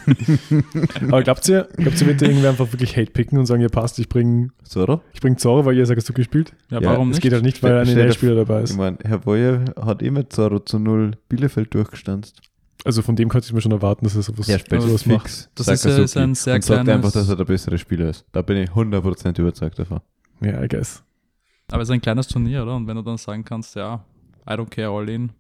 Aber 1.11 1.23
glaubt 1.23 1.47
ihr, 1.49 1.69
glaubt 1.77 2.01
ihr, 2.01 2.07
wird 2.07 2.21
der 2.21 2.29
irgendwer 2.29 2.51
einfach 2.51 2.73
wirklich 2.73 2.97
Hate 2.97 3.11
picken 3.11 3.39
und 3.39 3.47
sagen, 3.47 3.61
ja 3.61 3.69
passt, 3.69 3.99
ich 3.99 4.09
bringe 4.09 4.49
Zoro? 4.65 5.03
ich 5.13 5.21
bring 5.21 5.37
Zoro, 5.37 5.65
weil 5.65 5.77
ihr 5.77 5.85
Sakazuki 5.87 6.25
spielt? 6.25 6.53
Ja, 6.71 6.81
Ja, 6.81 6.91
warum 6.91 7.11
nicht? 7.11 7.21
geht 7.21 7.33
halt 7.33 7.43
nicht, 7.45 7.63
weil 7.63 7.77
ein 7.79 7.87
NL-Spieler 7.89 8.35
dabei 8.37 8.59
Ich 8.63 8.71
ist. 8.71 8.77
meine, 8.77 8.99
Herr 9.05 9.25
Voyer 9.27 9.65
hat 9.81 10.03
eh 10.03 10.11
mit 10.11 10.33
Zoro 10.33 10.61
zu 10.61 10.79
null 10.79 11.13
Bielefeld 11.29 11.75
durchgestanzt. 11.75 12.41
Also 12.85 13.03
von 13.03 13.17
dem 13.17 13.29
könnte 13.29 13.47
ich 13.47 13.53
mir 13.53 13.61
schon 13.61 13.73
erwarten, 13.73 14.05
dass 14.05 14.15
er 14.15 14.23
sowas, 14.23 14.47
spielt 14.47 14.83
sowas 14.83 15.05
macht. 15.07 15.51
Das 15.57 15.69
ist, 15.69 15.85
ist 15.85 16.17
ein 16.17 16.35
sehr 16.35 16.55
und 16.55 16.65
sagt 16.65 16.89
einfach, 16.89 17.13
dass 17.13 17.29
er 17.29 17.37
der 17.37 17.45
bessere 17.45 17.77
Spieler 17.77 18.11
ist. 18.11 18.25
Da 18.33 18.43
bin 18.43 18.57
ich 18.57 18.71
100% 18.71 19.41
überzeugt 19.41 19.79
davon. 19.79 20.01
Ja, 20.41 20.63
I 20.63 20.69
guess. 20.69 21.03
Aber 21.71 21.83
es 21.83 21.89
ist 21.89 21.93
ein 21.93 22.01
kleines 22.01 22.29
Turnier, 22.29 22.63
oder? 22.63 22.77
Und 22.77 22.87
wenn 22.87 22.97
du 22.97 23.03
dann 23.03 23.19
sagen 23.19 23.45
kannst, 23.45 23.75
ja, 23.75 24.05
I 24.49 24.53
don't 24.53 24.71
care 24.71 24.91
all 24.91 25.09
in, 25.09 25.33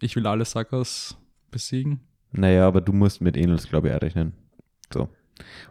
ich 0.00 0.16
will 0.16 0.26
alle 0.26 0.44
Suckers 0.44 1.16
besiegen. 1.50 2.00
Naja, 2.32 2.66
aber 2.66 2.80
du 2.80 2.92
musst 2.92 3.20
mit 3.20 3.36
Enels, 3.36 3.68
glaube 3.68 3.88
ich, 3.88 3.94
auch 3.94 4.02
rechnen. 4.02 4.32
So. 4.92 5.08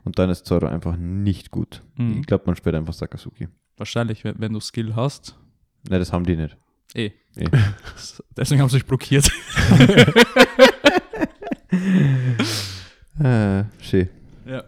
Und 0.04 0.18
dann 0.18 0.30
ist 0.30 0.46
Zoro 0.46 0.68
einfach 0.68 0.96
nicht 0.98 1.52
gut. 1.52 1.84
Mhm. 1.96 2.20
Ich 2.22 2.28
glaube, 2.28 2.46
man 2.48 2.56
spielt 2.56 2.76
einfach 2.76 2.94
Sakazuki. 2.94 3.48
Wahrscheinlich, 3.78 4.24
wenn, 4.24 4.40
wenn 4.40 4.54
du 4.54 4.60
Skill 4.60 4.96
hast. 4.96 5.38
Ne, 5.90 6.00
das 6.00 6.14
haben 6.14 6.26
die 6.26 6.36
nicht. 6.36 6.58
Eh. 6.94 7.12
Eh. 7.36 7.48
Deswegen 8.38 8.62
haben 8.62 8.70
sie 8.70 8.78
sich 8.78 8.86
blockiert. 8.86 9.30
äh, 13.24 13.64
schön. 13.80 14.10
ja. 14.46 14.64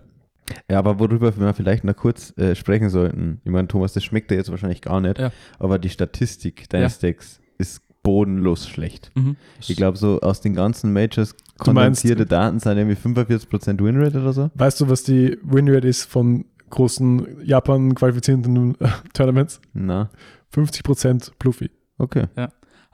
Ja, 0.70 0.78
aber 0.80 1.00
worüber 1.00 1.36
wir 1.40 1.54
vielleicht 1.54 1.86
noch 1.86 1.96
kurz 1.96 2.38
äh, 2.38 2.54
sprechen 2.54 2.90
sollten, 2.90 3.40
ich 3.46 3.52
meine, 3.52 3.68
Thomas, 3.70 3.94
das 3.94 4.04
schmeckt 4.04 4.30
dir 4.30 4.36
jetzt 4.36 4.52
wahrscheinlich 4.52 4.82
gar 4.82 5.00
nicht, 5.00 5.18
Ja. 5.18 5.32
aber 5.58 5.80
die 5.80 5.90
Statistik 5.90 6.68
deines 6.70 7.00
Decks 7.00 7.40
ist 7.58 7.82
bodenlos 8.04 8.68
schlecht. 8.68 9.10
Mhm. 9.16 9.38
Ich 9.62 9.74
glaube, 9.78 9.98
so 9.98 10.20
aus 10.20 10.42
den 10.42 10.54
ganzen 10.54 10.92
Majors 10.92 11.34
kondensierte 11.58 12.26
Daten 12.26 12.60
sind 12.60 12.78
irgendwie 12.78 12.98
45% 12.98 13.82
Winrate 13.82 14.20
oder 14.20 14.34
so. 14.34 14.52
Weißt 14.56 14.82
du, 14.82 14.90
was 14.90 15.04
die 15.04 15.38
Winrate 15.44 15.88
ist 15.88 16.04
von 16.04 16.44
großen 16.70 17.46
Japan-qualifizierenden 17.46 18.76
äh, 18.82 18.90
Tournaments? 19.14 19.62
Na, 19.74 20.10
50% 20.54 21.32
Pluffy. 21.40 21.72
okay. 21.98 22.26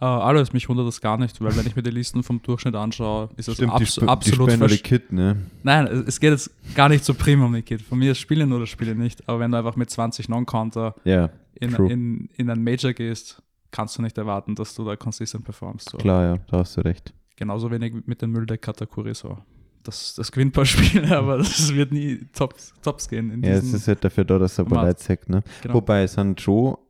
Äh, 0.01 0.05
alles, 0.05 0.53
mich 0.53 0.69
wundert 0.69 0.87
das 0.87 1.01
gar 1.01 1.17
nicht, 1.17 1.41
weil 1.41 1.55
wenn 1.57 1.67
ich 1.67 1.75
mir 1.75 1.83
die 1.83 1.89
Listen 1.89 2.23
vom 2.23 2.41
Durchschnitt 2.41 2.75
anschaue, 2.75 3.29
ist 3.35 3.47
das 3.49 3.55
Stimmt, 3.55 3.73
die, 3.73 3.83
abs 3.83 3.95
sp 3.99 4.07
absolut 4.07 4.71
die 4.71 4.77
Kit, 4.77 5.11
ne? 5.11 5.37
Nein, 5.63 5.87
es 6.07 6.19
geht 6.19 6.31
jetzt 6.31 6.51
gar 6.73 6.87
nicht 6.87 7.03
so 7.03 7.13
prima 7.13 7.45
um 7.45 7.53
die 7.53 7.61
Kid. 7.61 7.81
Von 7.81 7.99
mir 7.99 8.13
ist 8.13 8.19
Spielen 8.19 8.53
oder 8.53 8.65
Spiele 8.65 8.95
nicht, 8.95 9.27
aber 9.27 9.39
wenn 9.39 9.51
du 9.51 9.57
einfach 9.57 9.75
mit 9.75 9.89
20 9.89 10.29
Non-Counter 10.29 10.95
Ja, 11.03 11.29
in, 11.55 11.73
in, 11.75 12.29
in 12.37 12.49
ein 12.49 12.63
Major 12.63 12.93
gehst, 12.93 13.41
kannst 13.71 13.97
du 13.97 14.01
nicht 14.01 14.17
erwarten, 14.17 14.55
dass 14.55 14.73
du 14.73 14.85
da 14.85 14.95
consistent 14.95 15.43
performst. 15.43 15.89
So. 15.89 15.97
klar, 15.97 16.23
ja, 16.23 16.37
da 16.49 16.59
hast 16.59 16.77
du 16.77 16.81
recht. 16.81 17.13
Genauso 17.35 17.69
wenig 17.71 17.93
mit 18.05 18.21
dem 18.21 18.31
Mülldeck 18.31 18.61
Katakuri 18.61 19.13
so. 19.13 19.37
Das, 19.83 20.13
das 20.15 20.31
gewinnt 20.31 20.49
ein 20.49 20.53
paar 20.53 20.65
Spiele, 20.65 21.17
aber 21.17 21.37
das 21.37 21.73
wird 21.73 21.91
nie 21.91 22.25
Tops, 22.33 22.73
Tops 22.81 23.07
gehen. 23.07 23.31
In 23.31 23.43
Ja, 23.43 23.51
es 23.51 23.73
ist 23.73 23.87
halt 23.87 24.03
dafür 24.03 24.25
da, 24.25 24.37
dass 24.37 24.57
er 24.57 24.65
Format. 24.65 24.83
bereits 24.83 25.05
sagt, 25.05 25.29
ne? 25.29 25.43
genau. 25.61 25.75
Wobei 25.75 26.03
es 26.03 26.17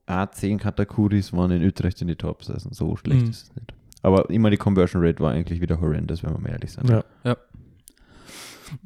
schon 0.10 0.18
A10 0.56 0.58
Katakuris 0.58 1.34
waren 1.34 1.52
in 1.52 1.64
Utrecht 1.64 2.02
in 2.02 2.08
die 2.08 2.16
Tops, 2.16 2.50
also 2.50 2.70
so 2.72 2.96
schlecht 2.96 3.24
Mhm. 3.24 3.30
ist 3.30 3.44
es 3.50 3.56
nicht. 3.56 3.74
Aber 4.02 4.30
immer 4.30 4.50
die 4.50 4.58
Conversion 4.58 5.04
Rate 5.06 5.20
war 5.22 5.32
eigentlich 5.32 5.60
wieder 5.62 5.80
horrendous, 5.82 6.24
wenn 6.24 6.32
wir 6.32 6.40
mal 6.40 6.50
ehrlich 6.52 6.72
sind. 6.72 6.90
Ja. 6.90 7.04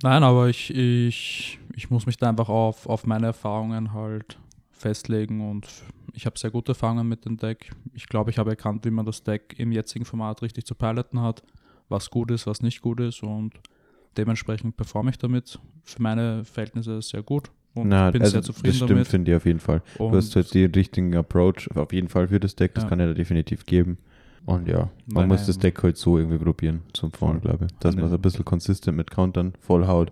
Nein, 0.02 0.24
aber 0.24 0.48
ich, 0.50 0.74
ich, 0.74 1.60
ich 1.76 1.90
muss 1.90 2.06
mich 2.06 2.18
da 2.18 2.30
einfach 2.30 2.50
auf, 2.50 2.88
auf 2.88 3.06
meine 3.06 3.28
Erfahrungen 3.28 3.94
halt 3.94 4.38
festlegen 4.72 5.50
und 5.50 5.68
ich 6.14 6.26
habe 6.26 6.38
sehr 6.40 6.52
gute 6.52 6.72
Erfahrungen 6.72 7.08
mit 7.08 7.26
dem 7.26 7.38
Deck. 7.38 7.72
Ich 7.94 8.08
glaube, 8.08 8.32
ich 8.32 8.38
habe 8.38 8.52
erkannt, 8.52 8.86
wie 8.86 8.92
man 8.92 9.06
das 9.06 9.24
Deck 9.24 9.56
im 9.58 9.72
jetzigen 9.72 10.06
Format 10.06 10.42
richtig 10.42 10.66
zu 10.66 10.74
piloten 10.76 11.22
hat, 11.22 11.44
was 11.90 12.10
gut 12.10 12.32
ist, 12.32 12.48
was 12.48 12.62
nicht 12.62 12.82
gut 12.82 13.00
ist 13.02 13.24
und 13.24 13.54
dementsprechend 14.18 14.78
performe 14.78 15.10
ich 15.12 15.18
damit. 15.18 15.60
Für 15.84 16.02
meine 16.02 16.46
Verhältnisse 16.46 17.02
sehr 17.02 17.22
gut 17.24 17.52
und 17.76 17.88
Na, 17.90 18.12
bin 18.12 18.22
also 18.22 18.34
sehr 18.34 18.42
zufrieden 18.44 18.68
das 18.68 18.76
stimmt, 18.78 18.92
damit. 18.92 19.08
finde 19.08 19.32
ich 19.32 19.38
auf 19.38 19.46
jeden 19.46 19.60
Fall. 19.60 19.82
Du 19.98 20.06
Und 20.06 20.16
hast 20.16 20.36
halt 20.36 20.54
den 20.54 20.72
richtigen 20.72 21.16
Approach 21.16 21.70
auf 21.76 21.92
jeden 21.94 22.10
Fall 22.10 22.28
für 22.28 22.40
das 22.40 22.56
Deck, 22.56 22.74
das 22.76 22.84
Ja. 22.84 22.90
kann 22.90 23.00
er 23.00 23.08
da 23.08 23.14
definitiv 23.14 23.66
geben. 23.66 23.98
Und 24.46 24.68
ja, 24.68 24.90
man 25.08 25.14
Meine- 25.14 25.28
muss 25.28 25.46
das 25.46 25.58
Deck 25.58 25.82
halt 25.84 25.96
so 25.98 26.18
irgendwie 26.18 26.38
probieren 26.38 26.82
zum 26.94 27.12
Fahren, 27.14 27.40
Voll. 27.40 27.52
glaube 27.52 27.66
ich. 27.66 27.72
Dass 27.80 27.96
man 27.96 28.10
so 28.10 28.16
ein 28.16 28.22
bisschen 28.22 28.44
consistent 28.44 28.98
mit 28.98 29.10
Countern 29.10 29.54
vollhaut 29.62 30.12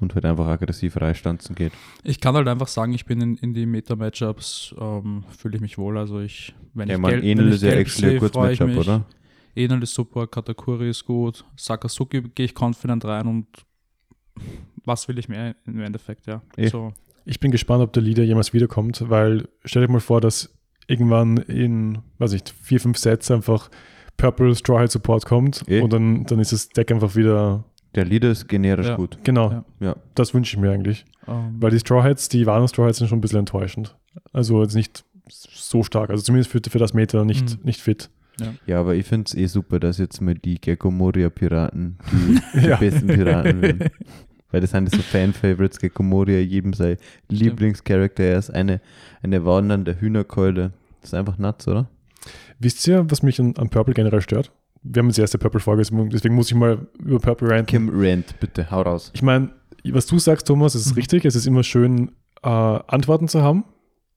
und 0.00 0.14
halt 0.16 0.24
einfach 0.24 0.46
aggressiv 0.48 1.00
reinstanzen 1.00 1.54
geht. 1.54 1.72
Ich 2.02 2.20
kann 2.20 2.34
halt 2.34 2.48
einfach 2.48 2.66
sagen, 2.68 2.92
ich 2.92 3.04
bin 3.06 3.20
in, 3.20 3.36
in 3.36 3.54
die 3.54 3.66
Meta-Matchups, 3.66 4.74
ähm, 4.80 5.24
fühle 5.36 5.56
ich 5.56 5.60
mich 5.60 5.78
wohl. 5.78 5.96
Also 5.96 6.18
ich, 6.20 6.54
wenn 6.74 6.88
Ja, 6.88 6.96
ich 6.96 7.00
man, 7.00 7.10
Gel- 7.12 7.24
Enel 7.24 7.48
ich 7.50 7.54
ist 7.56 7.62
ja 7.62 7.70
actually 7.70 8.14
ein 8.14 8.18
gutes 8.20 8.36
ich 8.52 8.60
Matchup, 8.60 8.76
oder? 8.76 9.04
Enel 9.54 9.82
ist 9.82 9.94
super, 9.94 10.26
Katakuri 10.26 10.90
ist 10.90 11.04
gut, 11.04 11.44
Sakazuki 11.56 12.20
gehe 12.34 12.46
ich 12.46 12.54
confident 12.60 13.04
rein 13.04 13.26
und 13.26 13.46
was 14.88 15.06
will 15.06 15.18
ich 15.18 15.28
mehr 15.28 15.54
im 15.66 15.80
Endeffekt, 15.80 16.26
ja. 16.26 16.42
Eh. 16.56 16.66
So, 16.68 16.92
Ich 17.24 17.38
bin 17.38 17.50
gespannt, 17.52 17.82
ob 17.82 17.92
der 17.92 18.02
Leader 18.02 18.24
jemals 18.24 18.52
wiederkommt, 18.52 19.04
weil 19.08 19.46
stell 19.64 19.86
dir 19.86 19.92
mal 19.92 20.00
vor, 20.00 20.20
dass 20.20 20.52
irgendwann 20.88 21.36
in, 21.36 21.98
weiß 22.18 22.32
ich, 22.32 22.42
vier, 22.62 22.80
fünf 22.80 22.98
Sets 22.98 23.30
einfach 23.30 23.70
Purple 24.16 24.54
Straw 24.56 24.80
Hat 24.82 24.90
Support 24.90 25.26
kommt 25.26 25.62
Eh. 25.68 25.80
und 25.80 25.92
dann, 25.92 26.24
dann 26.24 26.40
ist 26.40 26.52
das 26.52 26.68
Deck 26.70 26.90
einfach 26.90 27.14
wieder, 27.14 27.64
Der 27.94 28.04
Leader 28.04 28.30
ist 28.30 28.48
generisch 28.48 28.86
Ja. 28.88 28.96
gut. 28.96 29.18
genau, 29.22 29.50
Ja. 29.52 29.64
Ja. 29.80 29.96
das 30.14 30.32
wünsche 30.34 30.56
ich 30.56 30.60
mir 30.60 30.72
eigentlich. 30.72 31.04
ähm, 31.28 31.56
Weil 31.60 31.70
die 31.70 31.78
Straw 31.78 32.02
Hats, 32.02 32.28
die 32.28 32.46
wahren 32.46 32.66
Straw 32.66 32.86
Hats 32.88 32.98
sind 32.98 33.08
schon 33.08 33.18
ein 33.18 33.20
bisschen 33.20 33.38
enttäuschend. 33.40 33.96
Also 34.32 34.62
jetzt 34.62 34.74
nicht 34.74 35.04
so 35.28 35.82
stark, 35.82 36.08
also 36.10 36.22
zumindest 36.22 36.50
für, 36.50 36.60
für 36.68 36.78
das 36.78 36.94
Meter 36.94 37.24
nicht, 37.26 37.58
Mhm. 37.58 37.64
nicht 37.64 37.80
fit. 37.82 38.08
Ja, 38.66 38.78
aber 38.80 38.94
ich 38.94 39.04
finde 39.04 39.26
es 39.26 39.34
eh 39.34 39.46
super, 39.46 39.80
dass 39.80 39.98
jetzt 39.98 40.20
mal 40.20 40.34
die 40.34 40.60
Gecko 40.60 40.90
Moria 40.92 41.28
Piraten 41.28 41.98
die, 42.12 42.38
die 42.60 42.66
Ja. 42.68 42.76
besten 42.76 43.08
Piraten 43.08 43.60
werden. 43.60 43.90
Weil 44.50 44.60
das 44.60 44.70
sind 44.70 44.90
so 44.90 44.98
Fan-Favorites, 45.02 45.78
Gecko 45.78 46.02
Moria, 46.02 46.38
jedem 46.40 46.72
sein 46.72 46.96
Lieblingscharakter. 47.28 48.22
Er 48.24 48.38
ist 48.38 48.50
eine, 48.50 48.80
eine 49.22 49.44
wandernde 49.44 50.00
Hühnerkeule. 50.00 50.72
Das 51.00 51.10
ist 51.10 51.14
einfach 51.14 51.38
nuts, 51.38 51.68
oder? 51.68 51.88
Wisst 52.58 52.86
ihr, 52.88 53.10
was 53.10 53.22
mich 53.22 53.40
an, 53.40 53.54
an 53.56 53.68
Purple 53.68 53.94
generell 53.94 54.20
stört? 54.20 54.52
Wir 54.82 55.00
haben 55.00 55.08
jetzt 55.08 55.16
die 55.16 55.22
erste 55.22 55.38
Purple-Folge, 55.38 55.82
deswegen 56.12 56.34
muss 56.34 56.48
ich 56.50 56.54
mal 56.54 56.86
über 56.98 57.18
Purple 57.18 57.50
ranten. 57.50 57.66
Kim 57.66 57.90
Rant, 57.92 58.38
bitte, 58.40 58.70
hau 58.70 58.82
raus. 58.82 59.10
Ich 59.12 59.22
meine, 59.22 59.50
was 59.84 60.06
du 60.06 60.18
sagst, 60.18 60.46
Thomas, 60.46 60.74
ist 60.74 60.90
Mhm. 60.90 60.94
richtig. 60.94 61.24
Es 61.24 61.34
ist 61.34 61.46
immer 61.46 61.62
schön, 61.62 62.12
äh, 62.42 62.48
Antworten 62.48 63.28
zu 63.28 63.42
haben, 63.42 63.64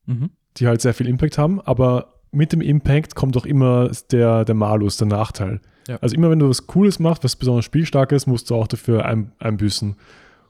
mhm. 0.05 0.29
die 0.57 0.67
halt 0.67 0.81
sehr 0.81 0.93
viel 0.93 1.07
Impact 1.07 1.37
haben, 1.37 1.59
aber 1.61 2.19
mit 2.31 2.53
dem 2.53 2.61
Impact 2.61 3.15
kommt 3.15 3.35
auch 3.37 3.45
immer 3.45 3.91
der, 4.11 4.45
der 4.45 4.55
Malus, 4.55 4.97
der 4.97 5.07
Nachteil. 5.07 5.59
Ja. 5.91 5.97
Also 6.01 6.15
immer 6.15 6.29
wenn 6.29 6.39
du 6.39 6.49
was 6.49 6.67
Cooles 6.67 6.99
machst, 6.99 7.23
was 7.23 7.35
besonders 7.35 7.65
spielstark 7.65 8.11
ist, 8.11 8.27
musst 8.27 8.49
du 8.49 8.55
auch 8.55 8.67
dafür 8.67 9.05
ein, 9.05 9.31
einbüßen. 9.39 9.95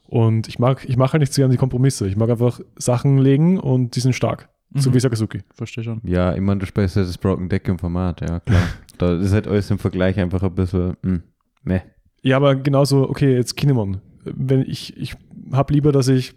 Und 0.08 0.48
ich 0.48 0.60
mag, 0.60 0.84
ich 0.88 0.98
mache 0.98 1.14
halt 1.14 1.22
nicht 1.22 1.34
so 1.34 1.42
gerne 1.42 1.54
die 1.54 1.58
Kompromisse. 1.58 2.08
Ich 2.08 2.16
mag 2.18 2.30
einfach 2.30 2.60
Sachen 2.78 3.18
legen 3.18 3.60
und 3.60 3.96
die 3.96 4.02
sind 4.02 4.14
stark. 4.14 4.50
So 4.76 4.90
Mhm. 4.90 4.94
wie 4.96 5.00
Sakazuki. 5.00 5.40
Verstehe 5.54 5.84
schon. 5.84 6.02
Ja, 6.04 6.34
ich 6.34 6.42
meine, 6.42 6.60
du 6.60 6.66
sprichst 6.66 6.96
ja 6.96 7.02
das 7.04 7.18
Broken 7.18 7.50
Deck 7.50 7.68
im 7.68 7.78
Format, 7.80 8.22
ja, 8.22 8.40
klar. 8.40 8.62
da 8.98 9.18
ist 9.20 9.34
halt 9.34 9.48
alles 9.48 9.70
im 9.72 9.80
Vergleich 9.80 10.18
einfach 10.20 10.44
ein 10.44 10.54
bisschen, 10.56 10.96
mh, 11.02 11.20
meh. 11.64 11.82
Ja, 12.24 12.38
aber 12.38 12.56
genauso, 12.56 13.10
okay, 13.10 13.36
jetzt 13.36 13.56
Kinemon. 13.58 14.00
Wenn 14.24 14.62
ich, 14.62 14.96
ich 14.98 15.16
habe 15.52 15.74
lieber, 15.74 15.92
dass 15.92 16.08
ich, 16.08 16.34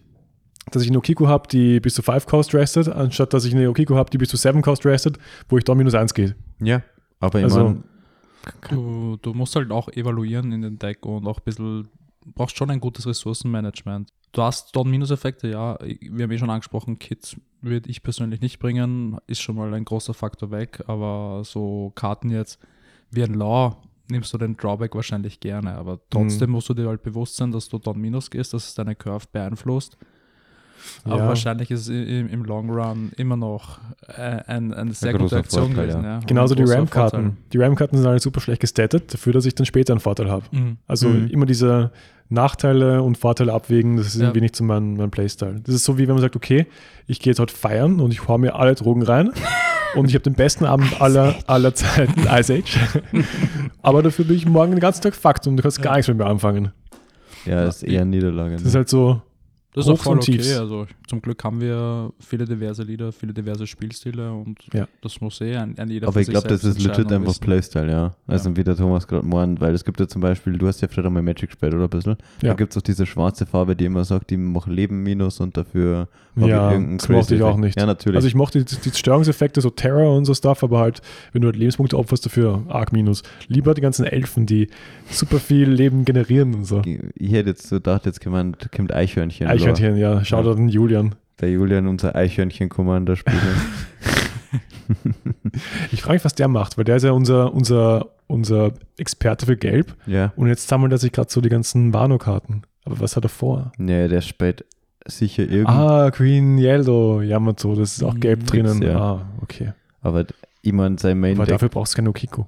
dass 0.71 0.81
ich 0.83 0.89
eine 0.89 0.97
Okiko 0.97 1.27
habe, 1.27 1.47
die 1.47 1.79
bis 1.79 1.93
zu 1.93 2.01
5 2.01 2.25
Cost 2.25 2.53
restet, 2.55 2.89
anstatt 2.89 3.33
dass 3.33 3.45
ich 3.45 3.53
eine 3.55 3.69
Okiko 3.69 3.95
habe, 3.95 4.09
die 4.09 4.17
bis 4.17 4.29
zu 4.29 4.37
7 4.37 4.61
Cost 4.61 4.85
restet, 4.85 5.17
wo 5.47 5.57
ich 5.57 5.63
da 5.63 5.75
minus 5.75 5.93
1 5.93 6.13
geht. 6.13 6.35
Ja, 6.61 6.81
aber 7.19 7.39
ich 7.39 7.45
Also- 7.45 7.63
meine, 7.63 7.83
Du, 8.69 9.17
du 9.21 9.33
musst 9.33 9.55
halt 9.55 9.71
auch 9.71 9.89
evaluieren 9.89 10.51
in 10.51 10.61
den 10.61 10.79
Deck 10.79 11.05
und 11.05 11.27
auch 11.27 11.39
ein 11.39 11.43
bisschen, 11.43 11.87
brauchst 12.33 12.57
schon 12.57 12.69
ein 12.69 12.79
gutes 12.79 13.07
Ressourcenmanagement. 13.07 14.09
Du 14.31 14.41
hast 14.41 14.75
dort 14.75 14.87
Minuseffekte, 14.87 15.47
ja. 15.47 15.77
Wir 15.81 16.23
haben 16.23 16.31
eh 16.31 16.37
schon 16.37 16.49
angesprochen, 16.49 16.99
Kits 16.99 17.37
würde 17.61 17.89
ich 17.89 18.03
persönlich 18.03 18.41
nicht 18.41 18.59
bringen, 18.59 19.17
ist 19.27 19.41
schon 19.41 19.55
mal 19.55 19.73
ein 19.73 19.85
großer 19.85 20.13
Faktor 20.13 20.51
weg, 20.51 20.83
aber 20.87 21.41
so 21.43 21.91
Karten 21.95 22.29
jetzt 22.29 22.59
wie 23.11 23.23
ein 23.23 23.33
Law 23.33 23.77
nimmst 24.09 24.33
du 24.33 24.37
den 24.37 24.55
Drawback 24.55 24.93
wahrscheinlich 24.93 25.39
gerne, 25.39 25.75
aber 25.75 25.99
trotzdem 26.09 26.51
musst 26.51 26.69
du 26.69 26.73
dir 26.73 26.87
halt 26.87 27.01
bewusst 27.01 27.37
sein, 27.37 27.51
dass 27.51 27.69
du 27.69 27.79
dort 27.79 27.97
Minus 27.97 28.29
gehst, 28.29 28.53
dass 28.53 28.67
es 28.67 28.75
deine 28.75 28.95
Curve 28.95 29.25
beeinflusst. 29.31 29.97
Aber 31.03 31.17
Ja. 31.17 31.27
wahrscheinlich 31.27 31.71
ist 31.71 31.81
es 31.81 31.87
im, 31.89 32.27
im 32.29 32.43
Long 32.45 32.69
Run 32.69 33.11
immer 33.17 33.37
noch 33.37 33.79
äh, 34.07 34.21
ein, 34.47 34.73
eine 34.73 34.93
sehr 34.93 35.11
großer 35.13 35.23
gute 35.23 35.37
Aktion 35.37 35.65
Vorteil, 35.67 35.87
gewesen. 35.87 36.03
ja. 36.03 36.19
Genauso 36.25 36.55
ein 36.55 36.65
die 36.65 36.71
RAM-Karten. 36.71 37.37
Die 37.53 37.57
RAM-Karten 37.57 37.97
sind 37.97 38.05
alle 38.07 38.19
super 38.19 38.39
schlecht 38.41 38.61
gestattet, 38.61 39.13
dafür, 39.13 39.33
dass 39.33 39.45
ich 39.45 39.55
dann 39.55 39.65
später 39.65 39.93
einen 39.93 39.99
Vorteil 39.99 40.29
habe. 40.29 40.43
Mhm. 40.51 40.77
Also 40.87 41.09
Mhm. 41.09 41.27
immer 41.27 41.45
diese 41.45 41.91
Nachteile 42.29 43.03
und 43.03 43.17
Vorteile 43.19 43.53
abwägen, 43.53 43.97
das 43.97 44.07
ist 44.07 44.15
Ja. 44.15 44.23
irgendwie 44.23 44.41
nicht 44.41 44.55
so 44.55 44.63
mein, 44.63 44.95
mein 44.95 45.11
Playstyle. 45.11 45.61
Das 45.63 45.75
ist 45.75 45.83
so, 45.85 45.97
wie 45.99 46.07
wenn 46.07 46.15
man 46.15 46.21
sagt, 46.21 46.35
okay, 46.35 46.65
ich 47.05 47.19
gehe 47.19 47.31
jetzt 47.31 47.39
heute 47.39 47.53
feiern 47.55 47.99
und 47.99 48.11
ich 48.11 48.27
hau 48.27 48.37
mir 48.39 48.55
alle 48.55 48.73
Drogen 48.73 49.03
rein 49.03 49.29
und 49.95 50.09
ich 50.09 50.15
habe 50.15 50.23
den 50.23 50.33
besten 50.33 50.65
Abend 50.65 50.99
aller, 51.01 51.35
aller 51.45 51.75
Zeiten, 51.75 52.21
Ice 52.31 52.51
Age. 52.53 52.79
Aber 53.83 54.01
dafür 54.01 54.25
bin 54.25 54.35
ich 54.37 54.45
morgen 54.47 54.71
den 54.71 54.79
ganzen 54.79 55.01
Tag 55.03 55.15
fucked 55.15 55.45
und 55.47 55.57
du 55.57 55.61
kannst 55.61 55.81
gar 55.81 55.93
Ja. 55.93 55.97
nichts 55.97 56.07
mit 56.07 56.17
mir 56.17 56.25
anfangen. 56.25 56.71
ja, 57.45 57.65
ist 57.65 57.83
eher 57.83 58.01
eine 58.01 58.09
Niederlage. 58.09 58.53
Das 58.53 58.63
Ne? 58.63 58.69
ist 58.69 58.75
halt 58.75 58.89
so, 58.89 59.21
Das 59.75 59.85
ist 59.85 59.91
auch 59.91 59.99
voll 59.99 60.17
okay. 60.17 60.31
Tiefs. 60.31 60.57
Also 60.57 60.87
zum 61.07 61.21
Glück 61.21 61.43
haben 61.43 61.59
wir 61.59 62.11
viele 62.19 62.45
diverse 62.45 62.83
Lieder, 62.83 63.11
viele 63.11 63.33
diverse 63.33 63.67
Spielstile 63.67 64.31
und 64.31 64.57
Ja. 64.73 64.87
das 65.01 65.19
muss 65.21 65.41
eh 65.41 65.55
ein, 65.57 65.77
ein 65.77 65.89
jeder 65.89 66.07
Aber 66.07 66.21
ich 66.21 66.29
glaube, 66.29 66.47
das 66.47 66.63
ist 66.63 66.81
legit 66.81 67.11
einfach 67.11 67.27
wissen. 67.27 67.41
Playstyle, 67.41 67.91
ja. 67.91 68.15
Also 68.25 68.55
wie 68.55 68.63
der 68.63 68.75
Thomas 68.77 69.07
gerade 69.07 69.25
meint, 69.27 69.59
weil 69.59 69.73
es 69.73 69.83
gibt 69.83 69.99
ja 69.99 70.07
zum 70.07 70.21
Beispiel, 70.21 70.57
du 70.57 70.67
hast 70.67 70.81
ja 70.81 70.87
vielleicht 70.87 71.05
einmal 71.07 71.21
Magic 71.23 71.49
gespielt, 71.49 71.73
oder 71.73 71.83
ein 71.83 71.89
bisschen? 71.89 72.15
Ja. 72.41 72.49
Da 72.49 72.53
gibt 72.53 72.71
es 72.71 72.77
auch 72.77 72.81
diese 72.81 73.05
schwarze 73.05 73.45
Farbe, 73.45 73.75
die 73.75 73.85
immer 73.85 74.05
sagt, 74.05 74.29
die 74.29 74.37
macht 74.37 74.67
Leben 74.69 75.03
minus 75.03 75.39
und 75.41 75.57
dafür 75.57 76.07
Ja, 76.37 76.45
ich 76.45 76.49
irgendeinen 76.51 76.97
das 76.97 77.09
mochte 77.09 77.35
ich 77.35 77.41
auch 77.43 77.57
nicht. 77.57 77.77
Ja, 77.77 77.85
natürlich. 77.85 78.15
also 78.15 78.27
ich 78.27 78.35
mochte 78.35 78.63
die, 78.63 78.75
die 78.77 78.91
Störungseffekte, 78.97 79.59
so 79.61 79.69
Terror 79.69 80.15
und 80.15 80.25
so 80.25 80.33
Stuff, 80.33 80.63
aber 80.63 80.79
halt, 80.79 81.01
wenn 81.33 81.41
du 81.41 81.47
halt 81.47 81.57
Lebenspunkte 81.57 81.97
opferst, 81.97 82.25
dafür 82.25 82.63
arg 82.69 82.93
minus. 82.93 83.23
Lieber 83.47 83.73
die 83.73 83.81
ganzen 83.81 84.05
Elfen, 84.05 84.45
die 84.45 84.69
super 85.09 85.39
viel 85.39 85.69
Leben 85.69 86.05
generieren 86.05 86.53
und 86.55 86.65
so. 86.65 86.81
ich 86.83 87.31
hätte 87.31 87.49
jetzt 87.49 87.67
so 87.67 87.75
gedacht, 87.75 88.05
jetzt 88.05 88.21
kommt, 88.21 88.71
kommt 88.71 88.93
Eichhörnchen. 88.93 89.47
Eichhörnchen, 89.71 89.97
ja. 89.97 90.23
Schau 90.25 90.43
Ja. 90.43 90.53
den 90.53 90.69
Julian. 90.69 91.15
Der 91.41 91.49
Julian, 91.51 91.87
unser 91.87 92.15
Eichhörnchen-Commander 92.15 93.15
spielen. 93.15 93.39
Ich 95.91 96.01
frage 96.01 96.15
mich, 96.15 96.25
was 96.25 96.35
der 96.35 96.47
macht, 96.47 96.77
weil 96.77 96.83
der 96.85 96.97
ist 96.97 97.03
ja 97.03 97.11
unser, 97.11 97.53
unser, 97.53 98.07
unser 98.27 98.71
Experte 98.97 99.45
für 99.45 99.57
Gelb 99.57 99.95
ja. 100.05 100.31
und 100.35 100.47
jetzt 100.47 100.67
sammelt 100.67 100.91
er 100.91 100.97
sich 100.97 101.11
gerade 101.11 101.31
so 101.31 101.41
die 101.41 101.49
ganzen 101.49 101.93
Wano-Karten. 101.93 102.63
Aber 102.83 102.99
was 102.99 103.15
hat 103.15 103.25
er 103.25 103.29
vor? 103.29 103.71
Nee, 103.77 104.07
der 104.07 104.21
spielt 104.21 104.65
sicher 105.07 105.43
irgendwie. 105.43 105.65
Ah, 105.67 106.09
Green 106.11 106.57
Yellow, 106.59 107.21
Yamato, 107.21 107.73
das 107.75 107.97
ist 107.97 108.03
auch 108.03 108.19
gelb 108.19 108.45
drinnen. 108.45 108.81
ja. 108.81 108.97
Ah, 108.99 109.21
okay. 109.41 109.73
Aber 110.01 110.25
ich 110.61 110.73
meine, 110.73 110.97
sein 110.99 111.19
Main 111.19 111.35
Aber 111.37 111.45
dafür 111.47 111.69
brauchst 111.69 111.93
du 111.93 111.97
keine 111.97 112.09
Okiko. 112.09 112.47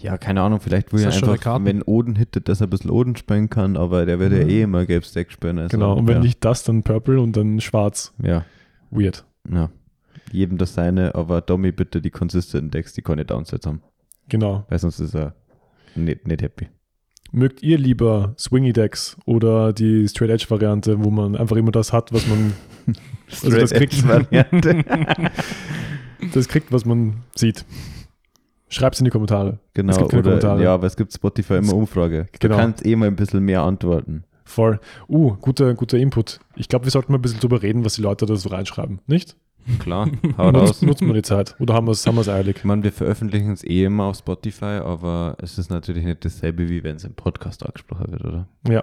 Ja, 0.00 0.16
keine 0.18 0.40
Ahnung, 0.42 0.60
vielleicht 0.60 0.92
will 0.92 1.02
er 1.02 1.12
einfach, 1.12 1.64
wenn 1.64 1.82
Oden 1.82 2.16
hittet, 2.16 2.48
dass 2.48 2.60
er 2.60 2.66
ein 2.66 2.70
bisschen 2.70 2.90
Oden 2.90 3.16
spielen 3.16 3.50
kann, 3.50 3.76
aber 3.76 4.06
der 4.06 4.18
wird 4.18 4.32
ja 4.32 4.44
Mhm. 4.44 4.50
eh 4.50 4.62
immer 4.62 4.86
gelbes 4.86 5.12
Deck 5.12 5.30
spielen. 5.32 5.58
Also, 5.58 5.76
Genau, 5.76 5.96
und 5.96 6.06
wenn 6.06 6.16
ja. 6.16 6.22
nicht 6.22 6.44
das, 6.44 6.62
dann 6.64 6.82
Purple 6.82 7.20
und 7.20 7.36
dann 7.36 7.60
Schwarz. 7.60 8.12
Ja, 8.22 8.44
Weird. 8.90 9.24
ja. 9.52 9.70
Jedem 10.32 10.58
das 10.58 10.74
seine, 10.74 11.14
aber 11.16 11.40
Domi 11.40 11.72
bitte 11.72 12.00
die 12.00 12.10
consistent 12.10 12.72
Decks, 12.72 12.92
die 12.92 13.02
keine 13.02 13.24
Downsets 13.24 13.66
haben. 13.66 13.82
Genau. 14.28 14.64
Weil 14.68 14.78
sonst 14.78 15.00
ist 15.00 15.14
er 15.14 15.34
nicht, 15.96 16.26
nicht 16.26 16.40
happy. 16.42 16.68
Mögt 17.32 17.62
ihr 17.62 17.78
lieber 17.78 18.34
Swingy 18.38 18.72
Decks 18.72 19.16
oder 19.24 19.72
die 19.72 20.06
Straight 20.08 20.30
Edge 20.30 20.46
Variante, 20.48 21.02
wo 21.04 21.10
man 21.10 21.34
einfach 21.36 21.56
immer 21.56 21.72
das 21.72 21.92
hat, 21.92 22.12
was 22.12 22.26
man 22.28 22.52
Also 23.42 23.56
das 23.58 23.70
kriegt- 23.72 24.06
Variante. 24.06 24.84
das 26.34 26.48
kriegt, 26.48 26.72
was 26.72 26.84
man 26.84 27.22
sieht? 27.34 27.64
Schreibt's 28.70 29.00
in 29.00 29.04
die 29.04 29.10
Kommentare. 29.10 29.58
genau, 29.74 29.90
Es 29.90 29.98
gibt 29.98 30.10
keine 30.10 30.20
oder, 30.22 30.30
Kommentare. 30.30 30.62
ja, 30.62 30.72
aber 30.74 30.86
es 30.86 30.96
gibt 30.96 31.12
Spotify 31.12 31.54
immer 31.56 31.74
Umfrage. 31.74 32.26
Genau. 32.38 32.54
Du 32.54 32.60
kannst 32.60 32.86
eh 32.86 32.96
mal 32.96 33.08
ein 33.08 33.16
bisschen 33.16 33.44
mehr 33.44 33.62
antworten. 33.62 34.24
Voll. 34.44 34.80
Uh, 35.08 35.34
guter, 35.40 35.74
guter 35.74 35.98
Input. 35.98 36.40
Ich 36.56 36.68
glaube, 36.68 36.86
wir 36.86 36.90
sollten 36.90 37.12
mal 37.12 37.18
ein 37.18 37.22
bisschen 37.22 37.40
drüber 37.40 37.62
reden, 37.62 37.84
was 37.84 37.94
die 37.94 38.02
Leute 38.02 38.26
da 38.26 38.36
so 38.36 38.48
reinschreiben. 38.48 39.00
Nicht? 39.06 39.36
Klar, 39.78 40.08
hau 40.38 40.48
raus. 40.50 40.82
nutzen 40.82 41.06
wir 41.06 41.14
die 41.14 41.22
Zeit. 41.22 41.54
Oder 41.60 41.74
haben 41.74 41.86
wir 41.86 41.92
es 41.92 42.06
haben 42.06 42.16
wir's 42.16 42.28
eilig? 42.28 42.56
Ich 42.58 42.64
meine, 42.64 42.82
wir 42.82 42.92
veröffentlichen 42.92 43.52
es 43.52 43.62
eh 43.62 43.84
immer 43.84 44.04
auf 44.04 44.16
Spotify, 44.16 44.80
aber 44.82 45.36
es 45.40 45.58
ist 45.58 45.70
natürlich 45.70 46.04
nicht 46.04 46.24
dasselbe, 46.24 46.68
wie 46.68 46.82
wenn 46.82 46.96
es 46.96 47.04
im 47.04 47.12
Podcast 47.14 47.64
angesprochen 47.66 48.10
wird, 48.10 48.24
oder? 48.24 48.48
Ja. 48.68 48.82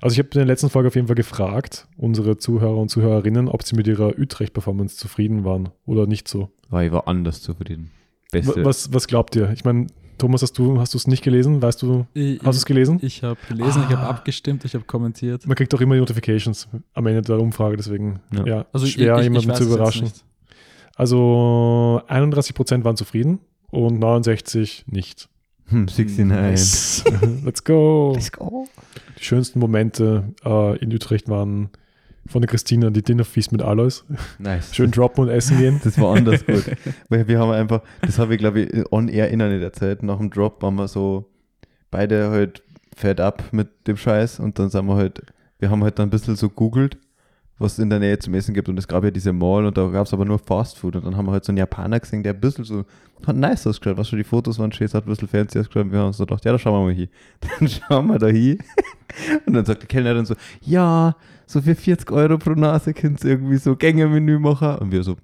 Also 0.00 0.14
ich 0.14 0.18
habe 0.18 0.28
in 0.32 0.38
der 0.40 0.46
letzten 0.46 0.68
Folge 0.70 0.88
auf 0.88 0.94
jeden 0.96 1.06
Fall 1.06 1.14
gefragt, 1.16 1.86
unsere 1.96 2.38
Zuhörer 2.38 2.76
und 2.76 2.88
Zuhörerinnen, 2.88 3.48
ob 3.48 3.62
sie 3.62 3.76
mit 3.76 3.86
ihrer 3.86 4.18
Utrecht-Performance 4.18 4.96
zufrieden 4.96 5.44
waren 5.44 5.68
oder 5.86 6.06
nicht 6.06 6.26
so. 6.28 6.50
Weil 6.70 6.86
ich 6.86 6.92
war 6.92 7.06
anders 7.06 7.40
zufrieden. 7.42 7.90
Beste. 8.30 8.64
was, 8.64 8.92
was 8.92 9.06
glaubt 9.06 9.34
ihr? 9.36 9.50
Ich 9.50 9.64
meine, 9.64 9.86
Thomas, 10.18 10.42
hast 10.42 10.58
du 10.58 10.78
hast 10.78 10.92
du 10.92 10.98
es 10.98 11.06
nicht 11.06 11.22
gelesen? 11.24 11.62
Weißt 11.62 11.80
du, 11.82 12.06
Ich, 12.12 12.38
hast 12.40 12.56
du 12.56 12.58
es 12.58 12.64
gelesen? 12.66 12.98
ich 13.02 13.22
habe 13.22 13.38
gelesen, 13.48 13.82
ich 13.88 13.96
habe 13.96 14.06
Ah. 14.06 14.10
abgestimmt, 14.10 14.64
ich 14.66 14.74
habe 14.74 14.84
kommentiert. 14.84 15.46
Man 15.46 15.56
kriegt 15.56 15.74
auch 15.74 15.80
immer 15.80 15.94
die 15.94 16.00
Notifications 16.00 16.68
am 16.92 17.06
Ende 17.06 17.22
der 17.22 17.38
Umfrage, 17.40 17.76
deswegen 17.76 18.20
Ja. 18.32 18.46
ja, 18.46 18.66
Also 18.72 18.86
schwer, 18.86 19.14
ich, 19.14 19.20
ich, 19.20 19.24
jemanden 19.24 19.48
weiß 19.48 19.56
zu 19.58 19.64
es 19.64 19.68
jetzt 19.70 19.76
überraschen. 19.76 20.04
nicht. 20.04 20.24
Also 20.96 22.02
31% 22.08 22.84
waren 22.84 22.96
zufrieden 22.96 23.38
und 23.70 23.98
69 23.98 24.84
nicht. 24.88 25.28
Hm, 25.66 25.86
69. 25.86 26.24
Nice. 26.26 27.04
Let's 27.44 27.64
go. 27.64 28.16
go. 28.32 28.66
Die 29.18 29.24
schönsten 29.24 29.58
Momente 29.60 30.34
äh, 30.44 30.76
in 30.78 30.92
Utrecht 30.92 31.28
waren 31.28 31.70
von 32.30 32.42
der 32.42 32.48
Christina 32.48 32.90
die 32.90 33.02
Dinnerfeast 33.02 33.50
mit 33.50 33.60
Alois. 33.60 34.04
Nice. 34.38 34.74
Schön 34.74 34.92
droppen 34.92 35.24
und 35.24 35.30
essen 35.30 35.58
gehen. 35.58 35.80
Das 35.82 36.00
war 36.00 36.16
anders 36.16 36.46
gut. 36.46 36.64
Weil 37.08 37.26
wir 37.26 37.40
haben 37.40 37.50
einfach, 37.50 37.82
das 38.02 38.18
habe 38.18 38.34
ich 38.34 38.38
glaube 38.38 38.60
ich 38.60 38.92
on 38.92 39.08
air 39.08 39.28
in 39.30 39.40
der 39.40 39.72
Zeit, 39.72 40.02
nach 40.02 40.18
dem 40.18 40.30
Drop 40.30 40.62
waren 40.62 40.76
wir 40.76 40.86
so 40.86 41.28
beide 41.90 42.30
halt 42.30 42.62
fed 42.96 43.20
up 43.20 43.42
mit 43.52 43.68
dem 43.88 43.96
Scheiß 43.96 44.38
und 44.38 44.58
dann 44.58 44.70
sind 44.70 44.86
wir 44.86 44.94
halt, 44.94 45.22
wir 45.58 45.70
haben 45.70 45.82
halt 45.82 45.98
dann 45.98 46.06
ein 46.06 46.10
bisschen 46.10 46.36
so 46.36 46.48
googelt, 46.48 46.98
was 47.58 47.74
es 47.74 47.78
in 47.80 47.90
der 47.90 47.98
Nähe 47.98 48.18
zum 48.18 48.34
Essen 48.34 48.54
gibt 48.54 48.68
und 48.68 48.78
es 48.78 48.86
gab 48.86 49.02
ja 49.02 49.10
diese 49.10 49.32
Mall 49.32 49.66
und 49.66 49.76
da 49.76 49.88
gab 49.88 50.06
es 50.06 50.12
aber 50.12 50.24
nur 50.24 50.38
Fast 50.38 50.78
Food 50.78 50.96
und 50.96 51.04
dann 51.04 51.16
haben 51.16 51.26
wir 51.26 51.32
halt 51.32 51.44
so 51.44 51.50
einen 51.50 51.58
Japaner 51.58 51.98
gesehen, 51.98 52.22
der 52.22 52.34
ein 52.34 52.40
bisschen 52.40 52.64
so, 52.64 52.84
hat 53.26 53.36
nice 53.36 53.66
ausgeschaut, 53.66 53.98
was 53.98 54.08
schon 54.08 54.18
die 54.18 54.24
Fotos 54.24 54.58
waren 54.58 54.70
schön, 54.70 54.88
hat 54.88 55.04
ein 55.04 55.10
bisschen 55.10 55.28
fancy 55.28 55.58
ausgeschaut 55.58 55.86
und 55.86 55.92
wir 55.92 55.98
haben 55.98 56.08
uns 56.08 56.18
so 56.18 56.26
gedacht, 56.26 56.44
ja, 56.44 56.52
da 56.52 56.58
schauen 56.58 56.74
wir 56.74 56.84
mal 56.84 56.94
hin. 56.94 57.08
Dann 57.58 57.68
schauen 57.68 58.06
wir 58.06 58.18
da 58.18 58.28
hin 58.28 58.58
und 59.46 59.54
dann 59.54 59.64
sagt 59.64 59.82
die 59.82 59.86
Kellnerin 59.86 60.24
so, 60.24 60.34
ja, 60.60 61.16
so 61.50 61.60
für 61.60 61.74
40 61.74 62.10
Euro 62.12 62.38
pro 62.38 62.52
Nase 62.52 62.94
könnt 62.94 63.24
ihr 63.24 63.30
irgendwie 63.30 63.56
so 63.56 63.74
Gänge-Menü 63.74 64.38
machen 64.38 64.76
und 64.76 64.92
wir 64.92 65.02
so, 65.02 65.16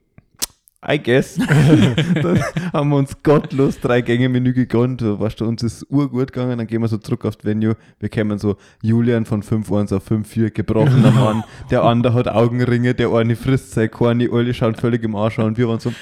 I 0.88 0.98
guess. 1.02 1.36
dann 2.14 2.44
haben 2.72 2.90
wir 2.90 2.96
uns 2.96 3.22
gottlos 3.22 3.80
drei 3.80 4.00
Gänge-Menü 4.00 4.52
gegönnt. 4.52 5.00
So, 5.00 5.18
weißt 5.18 5.40
du, 5.40 5.46
uns 5.46 5.62
ist 5.62 5.86
urgut 5.88 6.32
gegangen. 6.32 6.58
Dann 6.58 6.66
gehen 6.66 6.80
wir 6.80 6.88
so 6.88 6.98
zurück 6.98 7.24
auf 7.24 7.36
das 7.36 7.44
Venue. 7.44 7.76
Wir 7.98 8.08
kämen 8.08 8.38
so 8.38 8.56
Julian 8.82 9.24
von 9.24 9.42
5-1 9.42 9.94
auf 9.94 10.10
5-4, 10.10 10.50
gebrochener 10.50 11.10
Mann. 11.12 11.44
Der 11.70 11.82
andere 11.84 12.14
hat 12.14 12.28
Augenringe, 12.28 12.94
der 12.94 13.12
eine 13.12 13.36
frisst 13.36 13.72
sein 13.72 13.90
Korni, 13.90 14.28
alle 14.30 14.52
schauen 14.52 14.74
völlig 14.74 15.02
im 15.04 15.16
Arsch 15.16 15.38
an. 15.38 15.46
Und 15.46 15.58
wir 15.58 15.68
waren 15.68 15.80
so, 15.80 15.92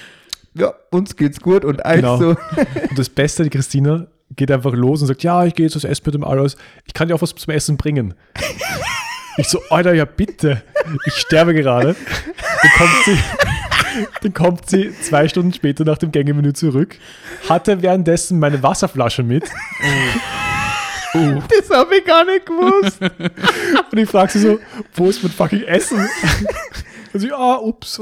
ja, 0.54 0.72
uns 0.90 1.16
geht's 1.16 1.40
gut. 1.40 1.64
Und 1.64 1.82
Genau. 1.84 2.18
so, 2.18 2.28
Und 2.90 2.98
das 2.98 3.08
Beste, 3.08 3.44
die 3.44 3.50
Christina 3.50 4.06
geht 4.36 4.50
einfach 4.50 4.72
los 4.72 5.00
und 5.00 5.08
sagt, 5.08 5.22
ja, 5.22 5.44
ich 5.44 5.54
gehe 5.54 5.66
jetzt 5.66 5.76
was 5.76 5.84
essen 5.84 6.02
mit 6.06 6.14
dem 6.14 6.24
Alois. 6.24 6.56
Ich 6.86 6.94
kann 6.94 7.08
dir 7.08 7.14
auch 7.14 7.22
was 7.22 7.34
zum 7.34 7.52
Essen 7.54 7.76
bringen. 7.76 8.14
Ich 9.36 9.48
so, 9.48 9.60
Alter, 9.70 9.94
ja 9.94 10.04
bitte. 10.04 10.62
Ich 11.06 11.14
sterbe 11.14 11.54
gerade. 11.54 11.96
Dann 12.62 12.70
kommt 12.78 13.04
sie, 13.04 13.18
dann 14.22 14.34
kommt 14.34 14.70
sie 14.70 14.94
zwei 15.00 15.28
Stunden 15.28 15.52
später 15.52 15.84
nach 15.84 15.98
dem 15.98 16.12
Gängemenü 16.12 16.52
zurück, 16.52 16.96
hatte 17.48 17.82
währenddessen 17.82 18.38
meine 18.38 18.62
Wasserflasche 18.62 19.22
mit. 19.22 19.44
das 21.12 21.70
habe 21.70 21.96
ich 21.96 22.04
gar 22.04 22.24
nicht 22.24 22.46
gewusst. 22.46 23.00
Und 23.90 23.98
ich 23.98 24.08
frage 24.08 24.32
sie 24.32 24.40
so, 24.40 24.58
wo 24.94 25.08
ist 25.08 25.22
mein 25.22 25.32
fucking 25.32 25.62
Essen? 25.62 26.08
Und 27.12 27.20
sie, 27.20 27.32
ah, 27.32 27.56
ups. 27.56 28.00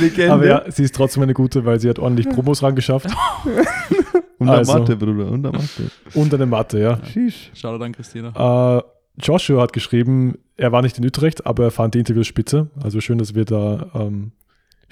Legende. 0.00 0.32
Aber 0.32 0.46
ja, 0.46 0.64
sie 0.70 0.82
ist 0.84 0.94
trotzdem 0.94 1.22
eine 1.22 1.34
gute, 1.34 1.64
weil 1.64 1.80
sie 1.80 1.88
hat 1.88 1.98
ordentlich 1.98 2.28
Promos 2.28 2.62
rangeschafft. 2.62 3.06
und 4.38 4.48
also. 4.48 4.72
der 4.72 4.80
Mathe, 4.80 4.96
Bruder, 4.96 5.30
und 5.30 5.42
der 5.42 5.52
Mathe. 5.52 5.90
Und 6.14 6.34
eine 6.34 6.46
Matte, 6.46 6.80
ja. 6.80 6.98
Sheesh. 7.04 7.50
Schau 7.54 7.78
dann, 7.78 7.92
Christina. 7.92 8.78
Äh, 8.78 8.82
Joshua 9.22 9.62
hat 9.62 9.72
geschrieben, 9.72 10.38
er 10.56 10.72
war 10.72 10.82
nicht 10.82 10.98
in 10.98 11.04
Utrecht, 11.04 11.46
aber 11.46 11.64
er 11.64 11.70
fand 11.70 11.94
die 11.94 12.00
Interviews 12.00 12.26
spitze. 12.26 12.68
Also 12.82 13.00
schön, 13.00 13.18
dass 13.18 13.34
wir 13.34 13.44
da 13.44 13.90
ähm, 13.94 14.32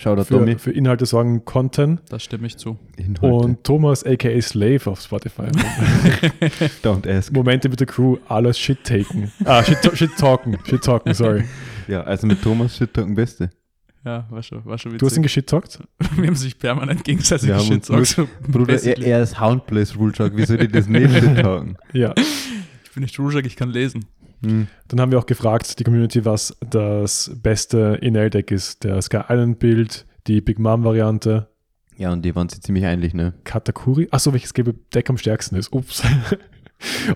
da, 0.03 0.25
Tommy. 0.25 0.53
für, 0.53 0.59
für 0.59 0.73
Inhalte 0.73 1.07
sorgen 1.07 1.45
konnten. 1.45 2.01
Da 2.09 2.19
stimme 2.19 2.47
ich 2.47 2.57
zu. 2.57 2.79
Inhalte. 2.97 3.27
Und 3.27 3.65
Thomas, 3.65 4.05
aka 4.05 4.41
Slave 4.41 4.91
auf 4.91 5.01
Spotify. 5.01 5.43
Don't 6.83 7.09
ask. 7.09 7.33
Momente 7.33 7.69
mit 7.69 7.81
der 7.81 7.87
Crew, 7.87 8.17
alles 8.29 8.59
Shit 8.59 8.85
taken. 8.85 9.31
Ah, 9.45 9.63
Shit, 9.63 9.79
shit 9.97 10.17
talken. 10.17 10.59
Shit 10.65 10.83
talken, 10.83 11.15
sorry. 11.15 11.45
Ja, 11.89 12.03
also 12.03 12.27
mit 12.27 12.43
Thomas 12.43 12.77
Shit 12.77 12.95
Talken 12.95 13.15
Beste. 13.15 13.51
Ja, 14.05 14.27
war 14.31 14.43
schon, 14.43 14.65
war 14.65 14.79
schon 14.79 14.99
Du 14.99 15.07
hast 15.07 15.13
ihn 15.13 15.23
witzig. 15.23 15.23
geschit 15.23 15.47
talkt? 15.49 15.79
Wir 16.17 16.27
haben 16.27 16.35
sich 16.35 16.59
permanent 16.59 17.05
gegenseitig 17.05 17.51
uns 17.53 17.87
So, 18.11 18.29
Bruder, 18.49 18.83
er, 18.83 18.99
er 18.99 19.23
ist 19.23 19.41
Houndplace 19.41 19.97
Rule 19.97 20.15
Shark. 20.15 20.37
Wie 20.37 20.45
soll 20.45 20.61
ich 20.63 20.73
das 20.73 20.89
nicht? 20.89 21.09
Ja. 21.93 22.15
Ich 22.85 22.91
bin 22.95 23.05
nicht 23.05 23.19
Rujak, 23.19 23.47
ich 23.47 23.57
kann 23.57 23.71
lesen. 23.71 24.05
Hm. 24.45 24.67
Dann 24.89 25.01
haben 25.01 25.13
wir 25.13 25.19
auch 25.19 25.27
gefragt, 25.27 25.79
die 25.79 25.85
Community, 25.85 26.25
was 26.25 26.55
das 26.69 27.31
beste 27.43 27.99
INL-Deck 28.03 28.51
ist. 28.51 28.83
Der 28.85 29.01
Sky 29.01 29.21
Island-Bild, 29.29 30.05
die 30.27 30.41
Big 30.41 30.59
Mom-Variante, 30.59 31.49
Ja, 31.97 32.13
und 32.13 32.23
die 32.25 32.35
waren 32.35 32.49
sie 32.49 32.61
ziemlich 32.61 32.85
ähnlich, 32.85 33.15
ne? 33.15 33.35
Katakuri. 33.45 34.09
Achso, 34.11 34.33
welches 34.33 34.53
gelbe 34.53 34.75
Deck 34.93 35.09
am 35.11 35.17
stärksten 35.17 35.55
ist. 35.57 35.73
Ups. 35.73 36.03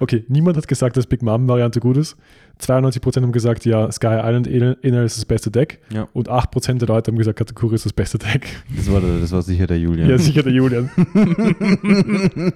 Okay, 0.00 0.24
niemand 0.28 0.56
hat 0.56 0.68
gesagt, 0.68 0.96
dass 0.96 1.06
Big 1.06 1.22
Mom-Variante 1.22 1.80
gut 1.80 1.96
ist. 1.96 2.16
92% 2.60 3.22
haben 3.22 3.32
gesagt, 3.32 3.64
ja, 3.66 3.90
Sky 3.92 4.18
Island 4.22 4.46
Inner 4.46 5.02
ist 5.02 5.18
das 5.18 5.24
beste 5.24 5.50
Deck. 5.50 5.80
Ja. 5.90 6.08
Und 6.12 6.30
8% 6.30 6.78
der 6.78 6.88
Leute 6.88 7.10
haben 7.10 7.18
gesagt, 7.18 7.38
Katakuri 7.38 7.74
ist 7.74 7.84
das 7.84 7.92
beste 7.92 8.18
Deck. 8.18 8.48
Das 8.74 8.90
war, 8.90 9.00
das 9.00 9.32
war 9.32 9.42
sicher 9.42 9.66
der 9.66 9.78
Julian. 9.78 10.08
Ja, 10.08 10.18
sicher 10.18 10.42
der 10.42 10.52
Julian. 10.52 10.90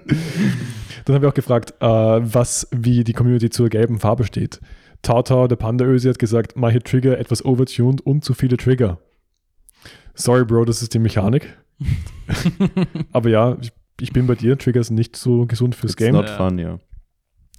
Dann 1.04 1.14
haben 1.14 1.22
wir 1.22 1.28
auch 1.28 1.34
gefragt, 1.34 1.74
äh, 1.80 1.86
was, 1.86 2.68
wie 2.70 3.04
die 3.04 3.12
Community 3.12 3.50
zur 3.50 3.68
gelben 3.68 3.98
Farbe 3.98 4.24
steht. 4.24 4.60
Tautau, 5.02 5.48
der 5.48 5.56
Panda-Ösi, 5.56 6.08
hat 6.08 6.18
gesagt, 6.18 6.56
manche 6.56 6.80
Trigger 6.80 7.18
etwas 7.18 7.44
overtuned 7.44 8.00
und 8.00 8.24
zu 8.24 8.34
viele 8.34 8.56
Trigger. 8.56 8.98
Sorry, 10.14 10.44
Bro, 10.44 10.66
das 10.66 10.82
ist 10.82 10.94
die 10.94 10.98
Mechanik. 10.98 11.56
Aber 13.12 13.28
ja, 13.30 13.56
ich, 13.60 13.72
ich 14.00 14.12
bin 14.12 14.26
bei 14.26 14.34
dir. 14.34 14.58
Trigger 14.58 14.84
sind 14.84 14.96
nicht 14.96 15.16
so 15.16 15.46
gesund 15.46 15.74
fürs 15.74 15.92
It's 15.92 15.96
Game. 15.96 16.12
not 16.12 16.28
fun, 16.28 16.58
ja. 16.58 16.78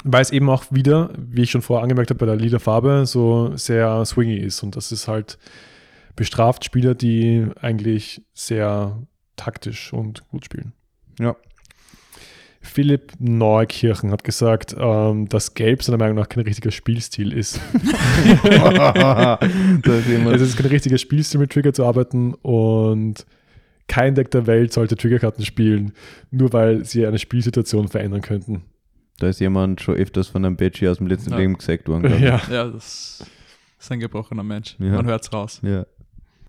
Weil 0.03 0.21
es 0.21 0.31
eben 0.31 0.49
auch 0.49 0.65
wieder, 0.71 1.11
wie 1.17 1.43
ich 1.43 1.51
schon 1.51 1.61
vorher 1.61 1.83
angemerkt 1.83 2.09
habe, 2.09 2.19
bei 2.19 2.25
der 2.25 2.35
Liederfarbe 2.35 3.05
so 3.05 3.55
sehr 3.55 4.03
swingy 4.05 4.37
ist. 4.37 4.63
Und 4.63 4.75
das 4.75 4.91
ist 4.91 5.07
halt 5.07 5.37
bestraft 6.15 6.65
Spieler, 6.65 6.95
die 6.95 7.47
eigentlich 7.61 8.23
sehr 8.33 9.01
taktisch 9.35 9.93
und 9.93 10.27
gut 10.29 10.45
spielen. 10.45 10.73
Ja. 11.19 11.35
Philipp 12.63 13.13
Neukirchen 13.19 14.11
hat 14.11 14.23
gesagt, 14.23 14.75
ähm, 14.77 15.27
dass 15.27 15.55
Gelb 15.55 15.81
seiner 15.81 15.97
Meinung 15.97 16.15
nach 16.15 16.29
kein 16.29 16.43
richtiger 16.43 16.69
Spielstil 16.69 17.33
ist. 17.33 17.59
es 19.83 20.41
ist 20.41 20.57
kein 20.57 20.67
richtiger 20.67 20.99
Spielstil, 20.99 21.39
mit 21.39 21.51
Trigger 21.51 21.73
zu 21.73 21.85
arbeiten 21.85 22.35
und 22.35 23.25
kein 23.87 24.13
Deck 24.13 24.29
der 24.31 24.45
Welt 24.45 24.71
sollte 24.71 24.95
Triggerkarten 24.95 25.43
spielen, 25.43 25.93
nur 26.29 26.53
weil 26.53 26.85
sie 26.85 27.05
eine 27.05 27.17
Spielsituation 27.17 27.87
verändern 27.87 28.21
könnten. 28.21 28.61
Da 29.21 29.27
ist 29.29 29.39
jemand 29.39 29.81
schon 29.81 29.95
öfters 29.95 30.29
von 30.29 30.43
einem 30.43 30.55
Badgie 30.55 30.87
aus 30.89 30.97
dem 30.97 31.05
letzten 31.05 31.29
Ja. 31.31 31.37
Leben 31.37 31.55
gesagt 31.57 31.87
worden. 31.87 32.11
Ja. 32.23 32.41
Ja, 32.49 32.67
das 32.67 33.23
ist 33.79 33.91
ein 33.91 33.99
gebrochener 33.99 34.41
Mensch. 34.43 34.75
Ja. 34.79 34.93
Man 34.95 35.05
hört's 35.05 35.31
raus. 35.31 35.59
ja. 35.63 35.85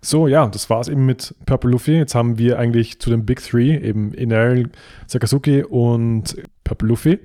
So, 0.05 0.27
ja, 0.27 0.45
das 0.47 0.69
war's 0.69 0.89
eben 0.89 1.05
mit 1.05 1.33
Purple 1.45 1.69
Luffy. 1.71 1.93
Jetzt 1.93 2.13
haben 2.13 2.37
wir 2.37 2.59
eigentlich 2.59 2.99
zu 2.99 3.09
den 3.09 3.25
Big 3.25 3.41
Three, 3.41 3.77
eben 3.77 4.13
Inel, 4.13 4.69
Sakazuki 5.07 5.63
und 5.63 6.35
Purple 6.65 6.89
Luffy. 6.89 7.19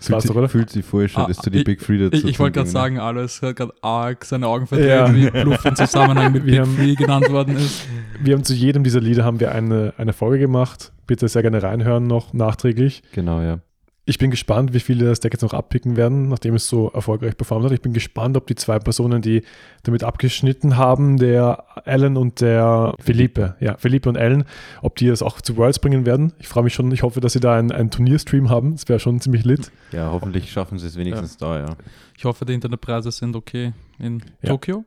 Das 0.00 0.10
war's 0.10 0.22
sich, 0.22 0.30
doch, 0.30 0.36
oder? 0.38 0.48
Fühlt 0.48 0.70
sich 0.70 0.84
voll 0.84 1.08
schon, 1.08 1.24
Ah, 1.24 1.26
dass 1.28 1.38
du 1.38 1.50
die 1.50 1.58
ich- 1.58 1.64
Big 1.64 1.80
Three 1.80 1.98
dazu 1.98 2.16
Ich, 2.16 2.24
ich 2.24 2.38
wollte 2.38 2.58
gerade 2.58 2.68
sagen, 2.70 2.98
alles 2.98 3.40
hat 3.42 3.56
gerade 3.56 3.72
arg 3.82 4.24
seine 4.24 4.46
Augen 4.46 4.66
Ja. 4.70 5.06
verdreht, 5.06 5.14
wie 5.14 5.30
Bluff 5.42 5.64
im 5.64 5.76
Zusammenhang 5.76 6.32
mit 6.32 6.44
Wir 6.46 6.52
Big 6.52 6.60
haben- 6.60 6.76
Free 6.76 6.94
genannt 6.94 7.30
worden 7.30 7.56
ist. 7.56 7.86
Wir 8.22 8.34
haben 8.34 8.44
zu 8.44 8.52
jedem 8.54 8.84
dieser 8.84 9.00
Lieder 9.00 9.24
haben 9.24 9.40
wir 9.40 9.52
eine, 9.52 9.94
eine 9.96 10.12
Folge 10.12 10.38
gemacht. 10.40 10.92
Bitte 11.06 11.26
sehr 11.28 11.40
gerne 11.42 11.62
reinhören 11.62 12.06
noch 12.06 12.32
nachträglich. 12.34 13.02
Genau, 13.12 13.40
ja. 13.40 13.60
Ich 14.06 14.18
bin 14.18 14.30
gespannt, 14.30 14.72
wie 14.72 14.80
viele 14.80 15.04
das 15.04 15.20
Deck 15.20 15.34
jetzt 15.34 15.42
noch 15.42 15.52
abpicken 15.52 15.96
werden, 15.96 16.28
nachdem 16.28 16.54
es 16.54 16.66
so 16.66 16.88
erfolgreich 16.88 17.36
performt 17.36 17.66
hat. 17.66 17.72
Ich 17.72 17.82
bin 17.82 17.92
gespannt, 17.92 18.36
ob 18.36 18.46
die 18.46 18.54
zwei 18.54 18.78
Personen, 18.78 19.22
die 19.22 19.42
damit 19.82 20.02
abgeschnitten 20.02 20.76
haben, 20.76 21.18
der 21.18 21.64
Alan 21.86 22.16
und 22.16 22.40
der 22.40 22.94
Felipe, 22.98 23.56
ja, 23.60 23.76
Felipe 23.76 24.08
und 24.08 24.16
Alan, 24.16 24.44
ob 24.82 24.96
die 24.96 25.06
das 25.06 25.22
auch 25.22 25.40
zu 25.40 25.56
Worlds 25.56 25.78
bringen 25.78 26.06
werden. 26.06 26.32
Ich 26.38 26.48
freue 26.48 26.64
mich 26.64 26.74
schon, 26.74 26.90
ich 26.92 27.02
hoffe, 27.02 27.20
dass 27.20 27.34
sie 27.34 27.40
da 27.40 27.56
einen, 27.56 27.70
einen 27.70 27.90
Turnierstream 27.90 28.48
haben. 28.48 28.72
Das 28.72 28.88
wäre 28.88 28.98
schon 28.98 29.20
ziemlich 29.20 29.44
lit. 29.44 29.70
Ja, 29.92 30.10
hoffentlich 30.10 30.50
schaffen 30.50 30.78
sie 30.78 30.86
es 30.86 30.96
wenigstens 30.96 31.36
da, 31.36 31.58
ja. 31.58 31.76
Ich 32.16 32.24
hoffe, 32.24 32.44
die 32.44 32.54
Internetpreise 32.54 33.10
sind 33.12 33.36
okay 33.36 33.72
in 33.98 34.22
Ja. 34.42 34.50
Tokio. 34.50 34.84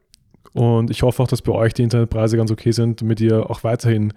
Und 0.53 0.89
ich 0.89 1.01
hoffe 1.03 1.23
auch, 1.23 1.27
dass 1.27 1.41
bei 1.41 1.51
euch 1.53 1.73
die 1.73 1.83
Internetpreise 1.83 2.35
ganz 2.35 2.51
okay 2.51 2.71
sind, 2.71 3.01
damit 3.01 3.21
ihr 3.21 3.49
auch 3.49 3.63
weiterhin 3.63 4.11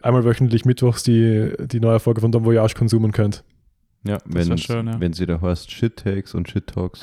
einmal 0.00 0.24
wöchentlich 0.24 0.64
mittwochs 0.64 1.02
die, 1.02 1.52
die 1.58 1.80
neue 1.80 1.98
Folge 1.98 2.20
von 2.20 2.30
Don 2.30 2.44
Voyage 2.44 2.74
konsumieren 2.74 3.12
könnt. 3.12 3.42
Ja, 4.06 4.18
wenn, 4.26 4.58
schön, 4.58 4.86
ja. 4.86 5.00
wenn 5.00 5.12
sie 5.12 5.26
da 5.26 5.40
heißt 5.40 5.70
Shit 5.70 5.96
Takes 5.96 6.34
und 6.34 6.48
Shit 6.48 6.66
Talks 6.66 7.00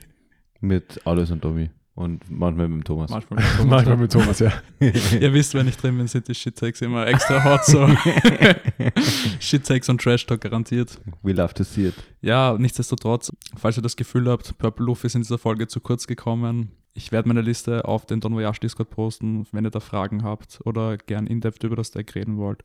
mit 0.60 1.00
Alles 1.04 1.30
und 1.30 1.40
Tommy 1.40 1.70
und 1.94 2.30
manchmal 2.30 2.68
mit 2.68 2.80
dem 2.80 2.84
Thomas. 2.84 3.10
Manchmal 3.10 3.40
mit 3.40 3.48
Thomas. 3.56 3.70
Manchmal 3.70 3.96
mit 3.98 4.12
Thomas, 4.12 4.38
ja. 4.38 4.52
Ihr 4.80 5.32
wisst, 5.32 5.54
wenn 5.54 5.68
ich 5.68 5.76
drin 5.76 5.96
bin, 5.96 6.06
sind 6.06 6.26
die 6.26 6.34
Shit-Takes 6.34 6.80
immer 6.80 7.06
extra 7.06 7.44
hot 7.44 7.64
so. 7.64 7.86
Shit-Takes 9.40 9.88
und 9.88 10.00
Trash-Talk 10.00 10.40
garantiert. 10.40 10.98
We 11.22 11.32
love 11.32 11.52
to 11.54 11.64
see 11.64 11.88
it. 11.88 11.94
Ja, 12.22 12.56
nichtsdestotrotz, 12.58 13.30
falls 13.56 13.76
ihr 13.76 13.82
das 13.82 13.96
Gefühl 13.96 14.28
habt, 14.28 14.56
Purple 14.58 14.86
Luffy 14.86 15.08
ist 15.08 15.16
in 15.16 15.22
dieser 15.22 15.38
Folge 15.38 15.68
zu 15.68 15.80
kurz 15.80 16.06
gekommen, 16.06 16.72
Ich 16.94 17.12
werde 17.12 17.28
meine 17.28 17.42
Liste 17.42 17.84
auf 17.84 18.06
den 18.06 18.20
Don 18.20 18.34
Voyage 18.34 18.60
Discord 18.60 18.90
posten. 18.90 19.46
Wenn 19.52 19.64
ihr 19.64 19.70
da 19.70 19.80
Fragen 19.80 20.22
habt 20.22 20.60
oder 20.64 20.96
gern 20.96 21.26
in-depth 21.26 21.62
über 21.64 21.76
das 21.76 21.90
Deck 21.90 22.14
reden 22.14 22.38
wollt, 22.38 22.62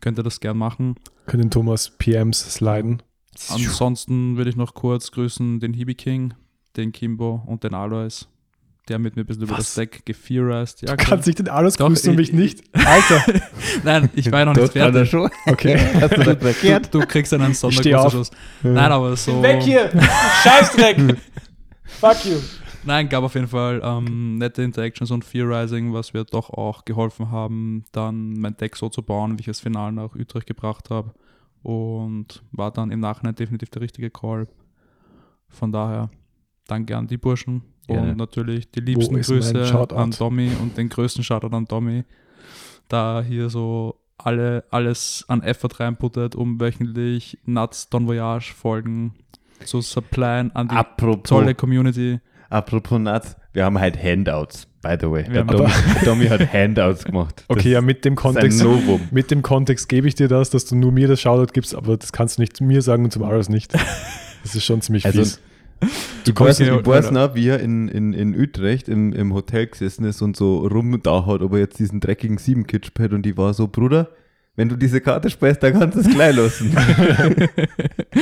könnt 0.00 0.18
ihr 0.18 0.24
das 0.24 0.40
gern 0.40 0.58
machen. 0.58 0.96
Können 1.26 1.44
den 1.44 1.50
Thomas 1.50 1.90
PMs 1.90 2.54
sliden. 2.54 3.02
Ansonsten 3.48 4.36
würde 4.36 4.50
ich 4.50 4.56
noch 4.56 4.74
kurz 4.74 5.10
grüßen 5.10 5.60
den 5.60 5.72
Hibi 5.74 5.94
King, 5.94 6.34
den 6.76 6.92
Kimbo 6.92 7.42
und 7.46 7.64
den 7.64 7.74
Alois, 7.74 8.26
der 8.88 8.98
mit 8.98 9.16
mir 9.16 9.22
ein 9.22 9.26
bisschen 9.26 9.42
über 9.44 9.52
Was? 9.58 9.66
das 9.66 9.74
Deck 9.74 10.04
geführt 10.04 10.80
Ja, 10.82 10.90
Du 10.90 10.96
klar. 10.96 10.96
kannst 10.96 11.26
nicht 11.26 11.38
den 11.38 11.48
alles 11.48 11.76
Doch, 11.76 11.88
grüßen 11.88 12.10
und 12.10 12.16
mich 12.16 12.28
ich- 12.30 12.34
nicht. 12.34 12.62
Alter. 12.74 13.24
Nein, 13.84 14.10
ich 14.14 14.30
war 14.30 14.40
ja 14.40 14.44
noch 14.46 14.54
nicht 14.54 14.76
er 14.76 14.92
fertig. 14.92 15.10
schon. 15.10 15.30
Okay. 15.46 15.78
Hast 16.00 16.16
du 16.16 16.22
das 16.22 16.38
verkehrt? 16.38 16.94
Du, 16.94 17.00
du 17.00 17.06
kriegst 17.06 17.32
einen. 17.32 17.54
Sondergrüßschuss. 17.54 18.30
Nein, 18.62 18.78
aber 18.92 19.16
so. 19.16 19.42
hier! 19.62 19.90
Scheißdreck! 20.42 21.16
Fuck 21.84 22.24
you! 22.26 22.36
Nein, 22.86 23.08
gab 23.08 23.24
auf 23.24 23.34
jeden 23.34 23.48
Fall 23.48 23.80
ähm, 23.82 24.36
nette 24.36 24.62
Interactions 24.62 25.10
und 25.10 25.24
Theorizing, 25.30 25.94
was 25.94 26.12
wir 26.12 26.24
doch 26.24 26.50
auch 26.50 26.84
geholfen 26.84 27.30
haben, 27.30 27.84
dann 27.92 28.34
mein 28.34 28.56
Deck 28.58 28.76
so 28.76 28.90
zu 28.90 29.02
bauen, 29.02 29.38
wie 29.38 29.40
ich 29.42 29.48
es 29.48 29.60
final 29.60 29.92
nach 29.92 30.14
Utrecht 30.14 30.46
gebracht 30.46 30.90
habe. 30.90 31.14
Und 31.64 32.42
war 32.52 32.70
dann 32.70 32.92
im 32.92 33.00
Nachhinein 33.00 33.34
definitiv 33.34 33.70
der 33.70 33.82
richtige 33.82 34.10
Call. 34.10 34.46
Von 35.48 35.72
daher, 35.72 36.10
danke 36.68 36.96
an 36.96 37.06
die 37.06 37.16
Burschen. 37.16 37.62
Gerne. 37.86 38.12
Und 38.12 38.18
natürlich 38.18 38.70
die 38.70 38.80
liebsten 38.80 39.20
Grüße 39.20 39.88
an 39.96 40.10
Domi 40.10 40.50
und 40.60 40.76
den 40.76 40.88
größten 40.88 41.24
Shoutout 41.24 41.54
an 41.56 41.64
Domi, 41.64 42.04
da 42.88 43.22
hier 43.26 43.48
so 43.48 43.98
alle, 44.16 44.64
alles 44.70 45.24
an 45.28 45.42
Effort 45.42 45.80
reinputtet, 45.80 46.34
um 46.36 46.60
wöchentlich 46.60 47.38
Nuts 47.44 47.88
Don 47.88 48.06
Voyage 48.06 48.52
Folgen 48.54 49.14
zu 49.64 49.80
supplyen 49.80 50.54
an 50.54 50.68
die 50.68 50.74
Apropos, 50.74 51.28
tolle 51.28 51.54
Community. 51.54 52.20
apropos 52.50 52.98
Nuts, 52.98 53.36
wir 53.52 53.64
haben 53.64 53.78
halt 53.78 54.02
Handouts, 54.02 54.68
by 54.84 54.96
the 55.00 55.10
way. 55.10 55.24
Wir 55.26 55.42
Der 55.42 55.44
Domi, 55.44 55.70
Domi 56.04 56.26
hat 56.26 56.52
Handouts 56.52 57.04
gemacht. 57.04 57.44
Okay, 57.48 57.72
ja, 57.72 57.80
mit 57.80 58.04
dem 58.04 58.14
Kontext. 58.14 58.62
Novum. 58.62 59.00
Mit 59.10 59.30
dem 59.30 59.42
Kontext 59.42 59.88
gebe 59.88 60.06
ich 60.06 60.14
dir 60.14 60.28
das, 60.28 60.50
dass 60.50 60.66
du 60.66 60.76
nur 60.76 60.92
mir 60.92 61.08
das 61.08 61.20
Shoutout 61.20 61.52
gibst, 61.52 61.74
aber 61.74 61.96
das 61.96 62.12
kannst 62.12 62.38
du 62.38 62.42
nicht 62.42 62.60
mir 62.60 62.82
sagen 62.82 63.04
und 63.04 63.10
zum 63.10 63.22
Aros 63.22 63.48
nicht. 63.48 63.74
Das 64.42 64.54
ist 64.54 64.64
schon 64.64 64.80
ziemlich 64.82 65.04
Also, 65.06 65.22
fies. 65.22 65.40
Ich 66.26 66.38
weiß 66.38 66.60
Alter. 66.60 67.10
noch, 67.12 67.34
wie 67.34 67.48
er 67.48 67.60
in, 67.60 67.88
in, 67.88 68.12
in 68.12 68.38
Utrecht 68.38 68.88
im, 68.88 69.12
im 69.12 69.34
Hotel 69.34 69.66
gesessen 69.66 70.04
ist 70.04 70.22
und 70.22 70.36
so 70.36 70.66
rumda 70.66 71.26
hat, 71.26 71.42
ob 71.42 71.52
er 71.52 71.58
jetzt 71.58 71.78
diesen 71.78 72.00
dreckigen 72.00 72.38
7 72.38 72.66
Kit 72.66 72.86
spielt 72.86 73.12
und 73.12 73.26
ich 73.26 73.36
war 73.36 73.52
so, 73.54 73.68
Bruder, 73.68 74.08
wenn 74.56 74.68
du 74.68 74.76
diese 74.76 75.00
Karte 75.00 75.30
spielst, 75.30 75.62
dann 75.62 75.72
kannst 75.72 75.96
du 75.96 76.00
es 76.00 76.08
gleich 76.08 76.36
lassen. 76.36 76.74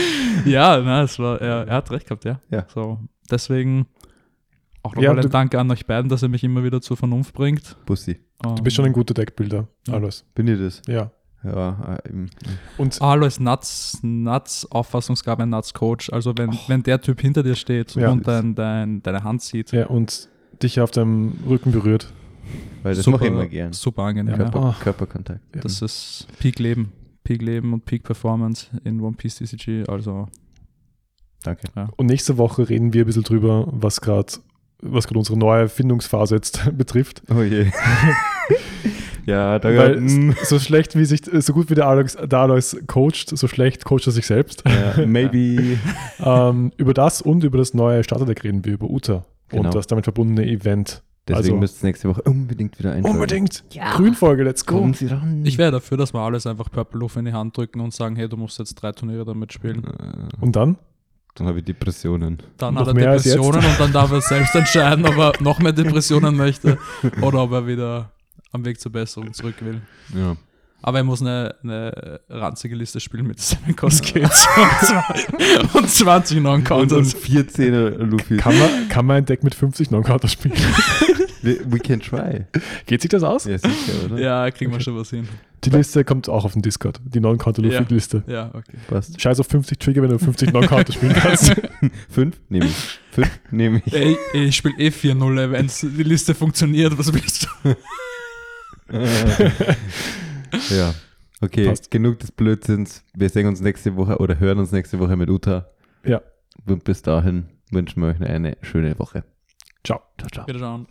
ja, 0.44 0.80
na, 0.80 1.02
es 1.02 1.18
war, 1.18 1.40
er, 1.40 1.66
er 1.68 1.74
hat 1.76 1.90
recht 1.90 2.06
gehabt, 2.06 2.24
ja. 2.24 2.40
Ja. 2.50 2.66
So, 2.72 2.98
deswegen 3.30 3.86
auch 4.82 4.94
Ja, 4.96 5.08
nochmal 5.10 5.22
du- 5.22 5.28
ein 5.28 5.32
Danke 5.32 5.60
an 5.60 5.70
euch 5.70 5.86
beiden, 5.86 6.08
dass 6.08 6.22
ihr 6.22 6.28
mich 6.28 6.42
immer 6.44 6.64
wieder 6.64 6.80
zur 6.80 6.96
Vernunft 6.96 7.34
bringt. 7.34 7.76
Bussi, 7.86 8.18
Du 8.42 8.54
bist 8.62 8.74
schon 8.76 8.84
ein 8.86 8.92
guter 8.92 9.14
Deckbilder, 9.14 9.68
Ja. 9.86 9.94
Aros. 9.94 10.24
bin 10.34 10.48
ich 10.48 10.58
das? 10.58 10.82
Ja. 10.88 11.10
Ja, 11.44 11.96
äh, 12.04 12.08
im- 12.08 12.30
Und 12.78 13.02
Alois 13.02 13.40
Nuts, 13.40 13.98
Nuts 14.02 14.64
Auffassungsgabe, 14.70 15.44
Nuts 15.46 15.74
Coach. 15.74 16.08
Also 16.12 16.32
wenn, 16.36 16.50
wenn 16.68 16.82
der 16.84 17.00
Typ 17.00 17.20
hinter 17.20 17.42
dir 17.42 17.56
steht 17.56 17.94
Ja. 17.96 18.10
und 18.12 18.26
dein, 18.28 18.54
dein, 18.54 19.02
deine 19.02 19.24
Hand 19.24 19.42
sieht, 19.42 19.72
Ja, 19.72 19.86
und 19.86 20.28
dich 20.62 20.80
auf 20.80 20.92
deinem 20.92 21.32
Rücken 21.48 21.72
berührt. 21.72 22.12
weil 22.84 22.94
das 22.94 23.04
super, 23.04 23.16
mache 23.18 23.26
ich 23.26 23.32
immer 23.32 23.46
gern. 23.46 23.72
super 23.72 24.02
angenehm. 24.02 24.36
Körper, 24.36 24.60
Ja. 24.60 24.66
Ah. 24.68 24.76
Körperkontakt. 24.80 25.40
Das 25.64 25.82
ist 25.82 26.26
Peak 26.38 26.58
Leben. 26.60 26.92
Peak 27.24 27.42
Leben 27.42 27.72
und 27.72 27.84
Peak 27.86 28.02
Performance 28.04 28.66
in 28.84 29.00
One 29.00 29.16
Piece 29.16 29.36
TCG. 29.36 29.84
Also 29.88 30.28
Danke. 31.44 31.68
Und 31.96 32.06
nächste 32.06 32.38
Woche 32.38 32.68
reden 32.68 32.92
wir 32.92 33.02
ein 33.04 33.06
bisschen 33.06 33.24
drüber, 33.24 33.66
was 33.72 34.00
gerade 34.00 34.32
was 34.82 35.06
gerade 35.06 35.18
unsere 35.18 35.38
neue 35.38 35.68
Findungsphase 35.68 36.34
jetzt 36.34 36.70
betrifft. 36.76 37.22
Oh 37.34 37.42
je. 37.42 37.70
ja, 39.26 39.58
da 39.58 39.68
Weil 39.76 40.00
mm, 40.00 40.34
so 40.44 40.58
schlecht 40.58 40.96
wie 40.96 41.04
sich, 41.04 41.22
so 41.32 41.52
gut 41.52 41.70
wie 41.70 41.74
der 41.74 41.86
Alex, 41.86 42.16
der 42.16 42.38
Alois 42.38 42.76
coacht, 42.86 43.36
so 43.36 43.48
schlecht 43.48 43.84
coacht 43.84 44.06
er 44.06 44.12
sich 44.12 44.26
selbst. 44.26 44.62
ja, 44.66 45.06
maybe. 45.06 45.78
ähm, 46.20 46.72
über 46.76 46.94
das 46.94 47.22
und 47.22 47.44
über 47.44 47.58
das 47.58 47.74
neue 47.74 48.02
Starterdeck 48.04 48.42
reden 48.44 48.64
wir, 48.64 48.74
über 48.74 48.88
Uta 48.90 49.24
Genau. 49.48 49.64
und 49.64 49.74
das 49.74 49.86
damit 49.86 50.06
verbundene 50.06 50.46
Event. 50.48 51.02
Deswegen 51.28 51.36
Also- 51.50 51.56
müsst 51.56 51.82
ihr 51.82 51.86
nächste 51.88 52.08
Woche 52.08 52.22
unbedingt 52.22 52.78
wieder 52.78 52.92
einschalten. 52.92 53.16
Unbedingt! 53.16 53.64
Grünfolge, 53.94 54.42
let's 54.42 54.64
go! 54.66 54.78
Kommen 54.78 54.94
Sie 54.94 55.06
ran. 55.06 55.44
ich 55.44 55.56
wäre 55.58 55.70
dafür, 55.70 55.96
dass 55.98 56.12
wir 56.14 56.20
alles 56.20 56.46
einfach 56.46 56.70
Purple 56.70 56.98
Luft 56.98 57.16
in 57.16 57.26
die 57.26 57.32
Hand 57.32 57.56
drücken 57.56 57.80
und 57.80 57.92
sagen, 57.94 58.16
hey, 58.16 58.28
du 58.28 58.36
musst 58.36 58.58
jetzt 58.58 58.74
drei 58.74 58.90
Turniere 58.92 59.24
damit 59.24 59.52
spielen. 59.52 59.84
Und 60.40 60.56
dann? 60.56 60.76
Dann 61.34 61.46
habe 61.46 61.60
ich 61.60 61.64
Depressionen. 61.64 62.42
Dann 62.58 62.74
Noch 62.74 62.82
hat 62.82 62.88
er 62.88 62.94
mehr 62.94 63.10
als 63.10 63.22
Depressionen 63.22 63.64
und 63.64 63.80
dann 63.80 63.92
darf 63.92 64.12
er 64.12 64.20
selbst 64.20 64.54
entscheiden, 64.54 65.06
ob 65.06 65.16
er 65.16 65.32
noch 65.40 65.58
mehr 65.60 65.72
Depressionen 65.72 66.36
möchte 66.36 66.78
oder 67.22 67.42
ob 67.42 67.52
er 67.52 67.66
wieder 67.66 68.12
am 68.52 68.64
Weg 68.64 68.78
zur 68.80 68.92
Besserung 68.92 69.32
zurück 69.32 69.56
will. 69.60 69.80
Ja. 70.14 70.36
Aber 70.84 70.98
er 70.98 71.04
muss 71.04 71.20
eine, 71.20 71.54
eine 71.62 72.20
ranzige 72.28 72.74
Liste 72.74 72.98
spielen 72.98 73.28
mit 73.28 73.38
7 73.38 73.76
Cost 73.76 74.14
und 75.74 75.88
20 75.88 76.36
Und, 76.36 76.38
und 76.38 76.42
Non-Counters. 76.42 77.14
14er 77.16 77.98
Luffy. 77.98 78.36
Kann 78.36 78.58
man, 78.58 78.88
kann 78.88 79.06
man 79.06 79.18
ein 79.18 79.24
Deck 79.24 79.44
mit 79.44 79.54
50 79.54 79.92
Non-Counter 79.92 80.26
spielen? 80.26 80.54
We, 81.42 81.58
we 81.64 81.78
can 81.78 82.00
try. 82.00 82.44
Geht 82.86 83.02
sich 83.02 83.10
das 83.10 83.22
aus? 83.22 83.44
Ja, 83.44 83.58
sicher, 83.58 84.04
oder? 84.04 84.18
Ja, 84.18 84.50
kriegen 84.50 84.72
wir 84.72 84.80
schon 84.80 84.96
was 84.96 85.10
hin. 85.10 85.28
Die 85.64 85.70
Liste 85.70 86.04
kommt 86.04 86.28
auch 86.28 86.44
auf 86.44 86.54
den 86.54 86.62
Discord, 86.62 87.00
die 87.04 87.20
Non-Counter-Liste. 87.20 88.24
Ja, 88.26 88.48
okay. 88.52 88.76
Passt. 88.88 89.20
Scheiß 89.20 89.38
auf 89.38 89.46
50 89.46 89.78
Trigger, 89.78 90.02
wenn 90.02 90.10
du 90.10 90.18
50 90.18 90.52
Non-Counter 90.52 90.92
spielen 90.92 91.12
kannst. 91.14 91.54
Fünf? 92.08 92.40
Nehme 92.48 92.66
ich. 92.66 92.98
Fünf? 93.12 93.40
Nehme 93.50 93.82
ich. 93.84 93.92
Ey, 93.94 94.16
ich 94.34 94.56
spiele 94.56 94.74
eh 94.78 94.88
4-0, 94.88 95.50
wenn 95.52 95.70
die 95.96 96.02
Liste 96.02 96.34
funktioniert. 96.34 96.98
Was 96.98 97.12
willst 97.12 97.46
du? 97.62 97.76
ja. 100.74 100.94
Okay, 101.40 101.66
Passt. 101.66 101.90
genug 101.90 102.20
des 102.20 102.30
Blödsinns. 102.30 103.04
Wir 103.14 103.28
sehen 103.28 103.46
uns 103.48 103.60
nächste 103.60 103.96
Woche 103.96 104.18
oder 104.18 104.38
hören 104.38 104.58
uns 104.58 104.70
nächste 104.70 104.98
Woche 105.00 105.16
mit 105.16 105.28
Uta. 105.28 105.66
Ja. 106.04 106.20
Und 106.66 106.84
bis 106.84 107.02
dahin 107.02 107.46
wünschen 107.70 108.02
wir 108.02 108.08
euch 108.10 108.20
eine 108.20 108.56
schöne 108.62 108.98
Woche. 108.98 109.24
Ciao. 109.84 110.00
Ciao, 110.18 110.28
ciao. 110.30 110.46
Wieder 110.46 110.58
schauen. 110.60 110.80